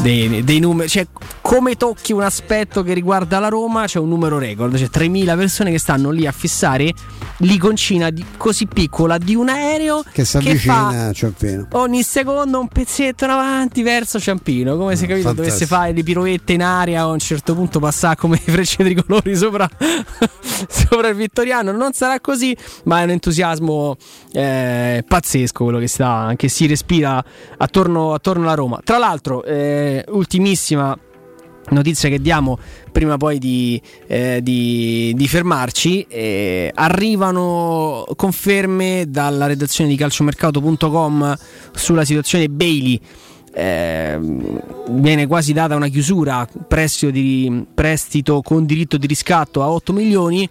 dei, 0.00 0.42
dei 0.42 0.58
numeri, 0.58 0.88
cioè 0.88 1.06
come 1.40 1.76
tocchi 1.76 2.12
un 2.12 2.22
aspetto 2.22 2.82
che 2.82 2.92
riguarda 2.94 3.38
la 3.38 3.48
Roma 3.48 3.84
c'è 3.86 3.98
un 3.98 4.08
numero 4.08 4.38
record, 4.38 4.76
cioè 4.76 4.88
3.000 4.92 5.36
persone 5.36 5.70
che 5.70 5.78
stanno 5.78 6.10
lì 6.10 6.26
a 6.26 6.32
fissare 6.32 6.92
l'iconcina 7.38 8.10
di- 8.10 8.24
così 8.36 8.66
piccola 8.66 9.18
di 9.18 9.34
un 9.34 9.48
aereo 9.48 10.02
Che 10.10 10.24
si 10.24 10.36
avvicina 10.36 11.08
a 11.08 11.12
Ciampino. 11.12 11.66
Ogni 11.84 12.02
secondo 12.02 12.58
un 12.58 12.68
pezzetto 12.68 13.24
in 13.24 13.30
avanti 13.30 13.82
verso 13.82 14.18
Ciampino, 14.18 14.76
come 14.76 14.96
se 14.96 15.06
capito 15.06 15.28
fantastico. 15.28 15.42
dovesse 15.42 15.66
fare 15.66 15.92
le 15.92 16.02
piroette 16.02 16.52
in 16.52 16.62
aria 16.62 17.02
a 17.02 17.06
un 17.06 17.18
certo 17.18 17.54
punto 17.54 17.78
passare 17.78 18.16
come 18.16 18.36
i 18.36 18.50
frecce 18.50 18.82
tricolori 18.82 19.36
sopra, 19.36 19.68
sopra 20.68 21.08
il 21.08 21.14
Vittoriano. 21.14 21.72
Non 21.72 21.92
sarà 21.92 22.20
così, 22.20 22.56
ma 22.84 23.00
è 23.00 23.04
un 23.04 23.10
entusiasmo 23.10 23.96
eh, 24.32 25.04
pazzesco 25.06 25.64
quello 25.64 25.78
che, 25.78 25.88
sta, 25.88 26.32
che 26.36 26.48
si 26.48 26.66
respira 26.66 27.22
attorno, 27.56 28.14
attorno 28.14 28.44
alla 28.44 28.54
Roma. 28.54 28.80
Tra 28.82 28.98
l'altro, 28.98 29.44
eh, 29.44 30.04
ultimissima 30.08 30.96
notizia 31.70 32.08
che 32.08 32.20
diamo 32.20 32.58
prima 32.92 33.16
poi 33.16 33.38
di, 33.38 33.80
eh, 34.06 34.40
di- 34.42 35.12
di 35.14 35.28
fermarci 35.28 36.06
eh, 36.08 36.70
arrivano 36.74 38.04
conferme 38.16 39.06
dalla 39.08 39.46
redazione 39.46 39.90
di 39.90 39.96
calciomercato.com 39.96 41.36
sulla 41.72 42.04
situazione 42.04 42.48
Bailey. 42.48 43.00
Eh, 43.56 44.18
viene 44.90 45.26
quasi 45.28 45.52
data 45.52 45.76
una 45.76 45.86
chiusura 45.86 46.46
prestito, 46.66 47.12
di, 47.12 47.64
prestito 47.72 48.42
con 48.42 48.66
diritto 48.66 48.96
di 48.96 49.06
riscatto 49.06 49.62
a 49.62 49.70
8 49.70 49.92
milioni 49.92 50.48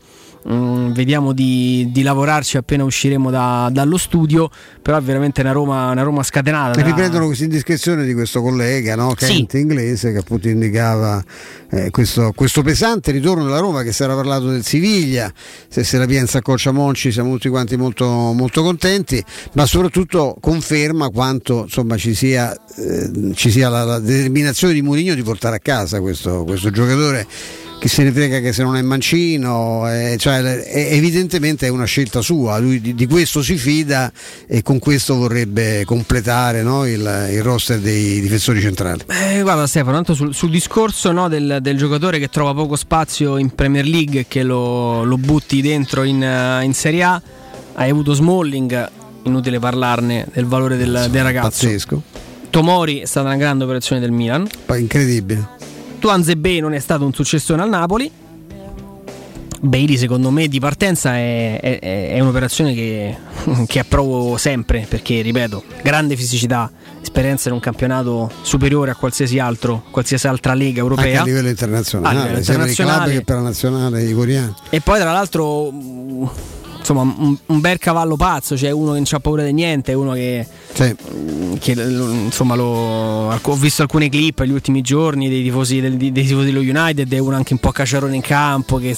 Mm, 0.49 0.91
vediamo 0.91 1.31
di, 1.31 1.89
di 1.91 2.01
lavorarci 2.01 2.57
appena 2.57 2.83
usciremo 2.83 3.31
da- 3.31 3.69
dallo 3.71 3.97
studio 3.97 4.49
però 4.81 4.97
è 4.97 5.01
veramente 5.01 5.39
una 5.39 5.53
Roma, 5.53 5.91
una 5.91 6.03
Roma 6.03 6.21
scatenata 6.21 6.77
E 6.77 6.83
riprendono 6.83 7.27
questa 7.27 7.45
indiscrezione 7.45 8.05
di 8.05 8.13
questo 8.13 8.41
collega, 8.41 8.95
no? 8.95 9.13
Sì. 9.17 9.27
Kent 9.27 9.53
inglese, 9.53 10.11
che 10.11 10.17
appunto 10.17 10.49
indicava 10.49 11.23
eh, 11.69 11.89
questo, 11.89 12.33
questo 12.35 12.61
pesante 12.61 13.11
ritorno 13.11 13.45
della 13.45 13.59
Roma, 13.59 13.81
che 13.81 13.93
si 13.93 14.03
era 14.03 14.13
parlato 14.13 14.49
del 14.49 14.65
Siviglia, 14.65 15.31
se 15.69 15.85
se 15.85 15.97
la 15.97 16.05
piensa 16.05 16.39
a 16.39 16.41
Coccia 16.41 16.71
Monci 16.71 17.13
siamo 17.13 17.31
tutti 17.31 17.47
quanti 17.47 17.77
molto, 17.77 18.05
molto 18.05 18.61
contenti, 18.61 19.23
ma 19.53 19.65
soprattutto 19.65 20.35
conferma 20.41 21.09
quanto 21.09 21.61
insomma, 21.63 21.95
ci 21.95 22.13
sia, 22.13 22.53
eh, 22.53 23.31
ci 23.35 23.49
sia 23.49 23.69
la, 23.69 23.85
la 23.85 23.99
determinazione 23.99 24.73
di 24.73 24.81
Mourinho 24.81 25.15
di 25.15 25.23
portare 25.23 25.55
a 25.55 25.59
casa 25.59 26.01
questo, 26.01 26.43
questo 26.43 26.69
giocatore 26.71 27.25
che 27.83 27.89
se 27.89 28.03
ne 28.03 28.13
frega 28.13 28.39
che 28.39 28.53
se 28.53 28.63
non 28.63 28.77
è 28.77 28.81
mancino, 28.81 29.91
eh, 29.91 30.15
cioè, 30.17 30.41
è- 30.41 30.93
evidentemente 30.93 31.65
è 31.65 31.69
una 31.69 31.83
scelta 31.83 32.21
sua, 32.21 32.57
lui 32.57 32.79
di, 32.79 32.95
di 32.95 33.05
questo 33.07 33.43
si 33.43 33.57
fida 33.57 34.09
e 34.47 34.61
con 34.61 34.79
questo 34.79 35.15
vorrebbe 35.15 35.83
completare 35.83 36.63
no, 36.63 36.87
il, 36.87 37.01
il 37.31 37.43
roster 37.43 37.79
dei 37.79 38.21
difensori 38.21 38.61
centrali. 38.61 39.01
Eh, 39.07 39.41
guarda 39.41 39.67
Stefano, 39.67 39.97
tanto 39.97 40.13
sul, 40.13 40.33
sul 40.33 40.49
discorso 40.49 41.11
no, 41.11 41.27
del, 41.27 41.57
del 41.59 41.75
giocatore 41.75 42.19
che 42.19 42.29
trova 42.29 42.53
poco 42.53 42.77
spazio 42.77 43.35
in 43.37 43.53
Premier 43.53 43.85
League 43.85 44.21
e 44.21 44.25
che 44.29 44.43
lo, 44.43 45.03
lo 45.03 45.17
butti 45.17 45.61
dentro 45.61 46.03
in, 46.03 46.23
eh, 46.23 46.63
in 46.63 46.73
Serie 46.73 47.03
A, 47.03 47.21
hai 47.73 47.89
avuto 47.89 48.13
Smalling, 48.13 48.91
inutile 49.23 49.59
parlarne 49.59 50.25
del 50.31 50.45
valore 50.45 50.77
del, 50.77 51.07
del 51.11 51.21
ragazzo. 51.21 51.49
Pazzesco. 51.49 52.01
Tomori 52.49 52.99
è 52.99 53.05
stata 53.05 53.27
una 53.27 53.35
grande 53.35 53.65
operazione 53.65 53.99
del 53.99 54.11
Milan. 54.11 54.47
Incredibile. 54.73 55.72
Tuanze 56.03 56.35
B 56.35 56.57
non 56.59 56.73
è 56.73 56.79
stato 56.79 57.05
un 57.05 57.13
successone 57.13 57.61
al 57.61 57.69
Napoli. 57.69 58.11
Bailey 59.61 59.95
secondo 59.95 60.31
me 60.31 60.49
di 60.49 60.59
partenza 60.59 61.15
è, 61.15 61.57
è- 61.61 61.79
è 62.09 62.19
un'operazione 62.19 62.73
che 62.73 63.15
che 63.67 63.79
approvo 63.79 64.35
sempre 64.35 64.85
perché, 64.89 65.21
ripeto, 65.21 65.63
grande 65.81 66.17
fisicità, 66.17 66.69
esperienza 67.01 67.47
in 67.47 67.53
un 67.55 67.61
campionato 67.61 68.29
superiore 68.41 68.91
a 68.91 68.95
qualsiasi 68.95 69.39
altro, 69.39 69.83
qualsiasi 69.91 70.27
altra 70.27 70.53
lega 70.53 70.79
europea. 70.81 71.19
Anche 71.19 71.19
a 71.19 71.23
livello 71.23 71.47
internazionale, 71.47 72.19
A 72.19 72.23
livello 72.23 72.43
sia 72.43 72.57
per 72.57 72.67
i 72.69 72.73
club 72.73 72.87
internazionale. 72.89 73.13
che 73.17 73.23
per 73.23 73.35
la 73.37 73.41
nazionale 73.41 74.03
igoriana. 74.03 74.55
E 74.71 74.81
poi 74.81 74.99
tra 74.99 75.11
l'altro 75.13 75.71
insomma 76.79 77.01
un, 77.03 77.37
un 77.45 77.59
bel 77.61 77.77
cavallo 77.77 78.17
pazzo, 78.17 78.57
cioè 78.57 78.71
uno 78.71 78.91
che 78.91 78.97
non 78.97 79.05
ha 79.09 79.19
paura 79.21 79.43
di 79.43 79.53
niente, 79.53 79.93
uno 79.93 80.11
che, 80.11 80.45
mh, 80.79 81.57
che, 81.59 81.75
l- 81.75 82.23
insomma 82.25 82.55
lo, 82.55 83.31
ho 83.39 83.55
visto 83.55 83.81
alcune 83.81 84.09
clip 84.09 84.39
negli 84.41 84.51
ultimi 84.51 84.81
giorni 84.81 85.29
dei 85.29 85.43
tifosi, 85.43 85.79
del- 85.81 85.95
dei 85.97 86.11
tifosi 86.11 86.45
dello 86.51 86.59
United, 86.59 87.11
è 87.13 87.17
uno 87.19 87.35
anche 87.35 87.53
un 87.53 87.59
po' 87.59 87.71
cacciarone 87.71 88.15
in 88.15 88.21
campo 88.21 88.77
che 88.77 88.95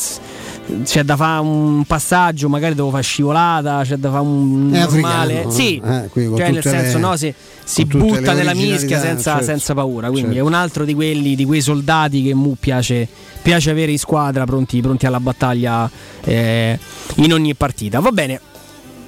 c'è 0.84 1.04
da 1.04 1.16
fare 1.16 1.42
un 1.42 1.84
passaggio, 1.86 2.50
magari 2.50 2.74
devo 2.76 2.90
fare 2.90 3.04
scivolata, 3.04 3.82
c'è 3.84 3.98
da 3.98 4.10
fare 4.10 4.24
un 4.24 4.72
È 4.74 4.80
normale. 4.80 5.44
africano, 5.45 5.52
Sì? 5.52 5.82
Eh, 5.84 6.10
cioè 6.38 6.52
nel 6.52 6.64
senso 6.64 6.95
le- 6.98 7.04
no, 7.04 7.16
si, 7.18 7.34
si 7.64 7.86
butta 7.86 8.34
nella 8.34 8.54
mischia 8.54 9.00
senza, 9.00 9.32
certo. 9.32 9.45
senza 9.45 9.74
paura, 9.74 10.08
quindi 10.08 10.34
Certo. 10.34 10.44
è 10.45 10.48
un 10.48 10.54
altro 10.54 10.86
di 10.86 10.94
quelli, 10.94 11.36
di 11.36 11.45
quei 11.45 11.62
soldati 11.62 12.24
che 12.24 12.34
mu 12.34 12.56
piace, 12.60 13.08
piace 13.42 13.70
avere 13.70 13.92
in 13.92 14.00
squadra 14.00 14.45
pronti, 14.45 14.82
pronti 14.82 15.06
alla 15.06 15.20
battaglia 15.20 15.90
eh, 16.24 16.80
in 17.16 17.34
ogni 17.34 17.54
partita. 17.54 18.00
Va 18.00 18.12
bene. 18.12 18.40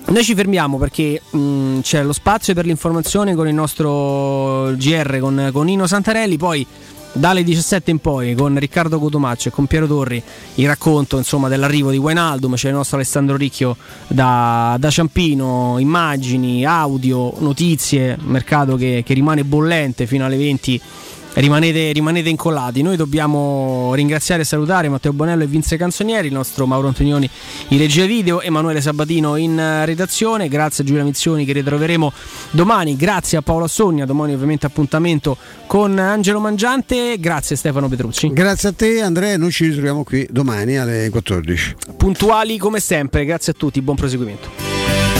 Noi 0.10 0.24
ci 0.24 0.36
fermiamo 0.36 0.77
perché 0.77 1.22
mh, 1.30 1.82
c'è 1.82 2.02
lo 2.02 2.14
spazio 2.14 2.53
per 2.53 2.66
l'informazione 2.66 3.36
con 3.36 3.45
il 3.48 3.53
nostro 3.53 4.74
GR 4.76 5.19
con, 5.19 5.50
con 5.52 5.66
Nino 5.66 5.86
Santarelli, 5.86 6.38
poi 6.38 6.66
dalle 7.11 7.44
17 7.44 7.92
in 7.92 8.00
poi 8.00 8.34
con 8.34 8.58
Riccardo 8.58 9.00
Cotomaccio 9.00 9.50
e 9.50 9.52
con 9.52 9.66
Piero 9.66 9.86
Torri 9.86 10.22
il 10.56 10.68
racconto 10.68 11.18
insomma, 11.18 11.50
dell'arrivo 11.50 11.92
di 11.92 11.98
Wijnaldum, 11.98 12.56
c'è 12.56 12.69
il 12.69 12.76
nostro 12.76 12.95
Alessandro 12.95 13.36
Ricchio 13.36 13.76
da, 14.08 14.77
da 14.80 14.90
Ciampino, 14.90 15.76
immagini, 15.77 16.64
audio, 16.64 17.34
notizie, 17.40 18.18
mercato 18.22 18.77
che, 18.77 19.03
che 19.06 19.14
rimane 19.14 19.44
bollente 19.44 20.08
fino 20.08 20.26
alle 20.26 20.38
20 20.38 20.82
Rimanete, 21.40 21.91
rimanete 21.91 22.30
incollati. 22.30 22.82
Noi 22.82 22.95
dobbiamo 22.95 23.91
ringraziare 23.93 24.41
e 24.41 24.45
salutare 24.45 24.90
Matteo 24.90 25.14
Bonello 25.14 25.43
e 25.43 25.45
Vince 25.45 25.77
Canzonieri, 25.77 26.27
il 26.27 26.33
nostro 26.33 26.66
Mauro 26.66 26.88
Antonioni 26.88 27.30
in 27.67 27.77
regia 27.77 28.06
video, 28.06 28.41
Emanuele 28.41 28.82
Sabatino 28.82 29.35
in 29.35 29.83
redazione. 29.85 30.48
Grazie 30.48 30.83
a 30.83 30.88
Giulia 30.88 31.03
Mizioni 31.03 31.45
che 31.45 31.53
ritroveremo 31.53 32.11
domani. 32.49 32.95
Grazie 32.95 33.38
a 33.38 33.43
Paolo 33.43 33.66
Assogna. 33.66 34.06
Domani, 34.06 34.33
ovviamente, 34.33 34.66
appuntamento 34.66 35.38
con 35.67 35.99
Angelo 35.99 36.40
Mangiante. 36.40 37.17
Grazie 37.19 37.56
Stefano 37.56 37.88
Petrucci. 37.88 38.33
Grazie 38.33 38.69
a 38.69 38.74
te 38.74 39.01
Andrea, 39.03 39.38
noi 39.38 39.51
ci 39.51 39.66
ritroviamo 39.66 40.03
qui 40.03 40.27
domani 40.32 40.77
alle 40.77 41.09
14. 41.11 41.75
Puntuali 41.98 42.57
come 42.57 42.80
sempre. 42.80 43.25
Grazie 43.25 43.51
a 43.51 43.56
tutti. 43.56 43.80
Buon 43.83 43.95
proseguimento. 43.95 45.17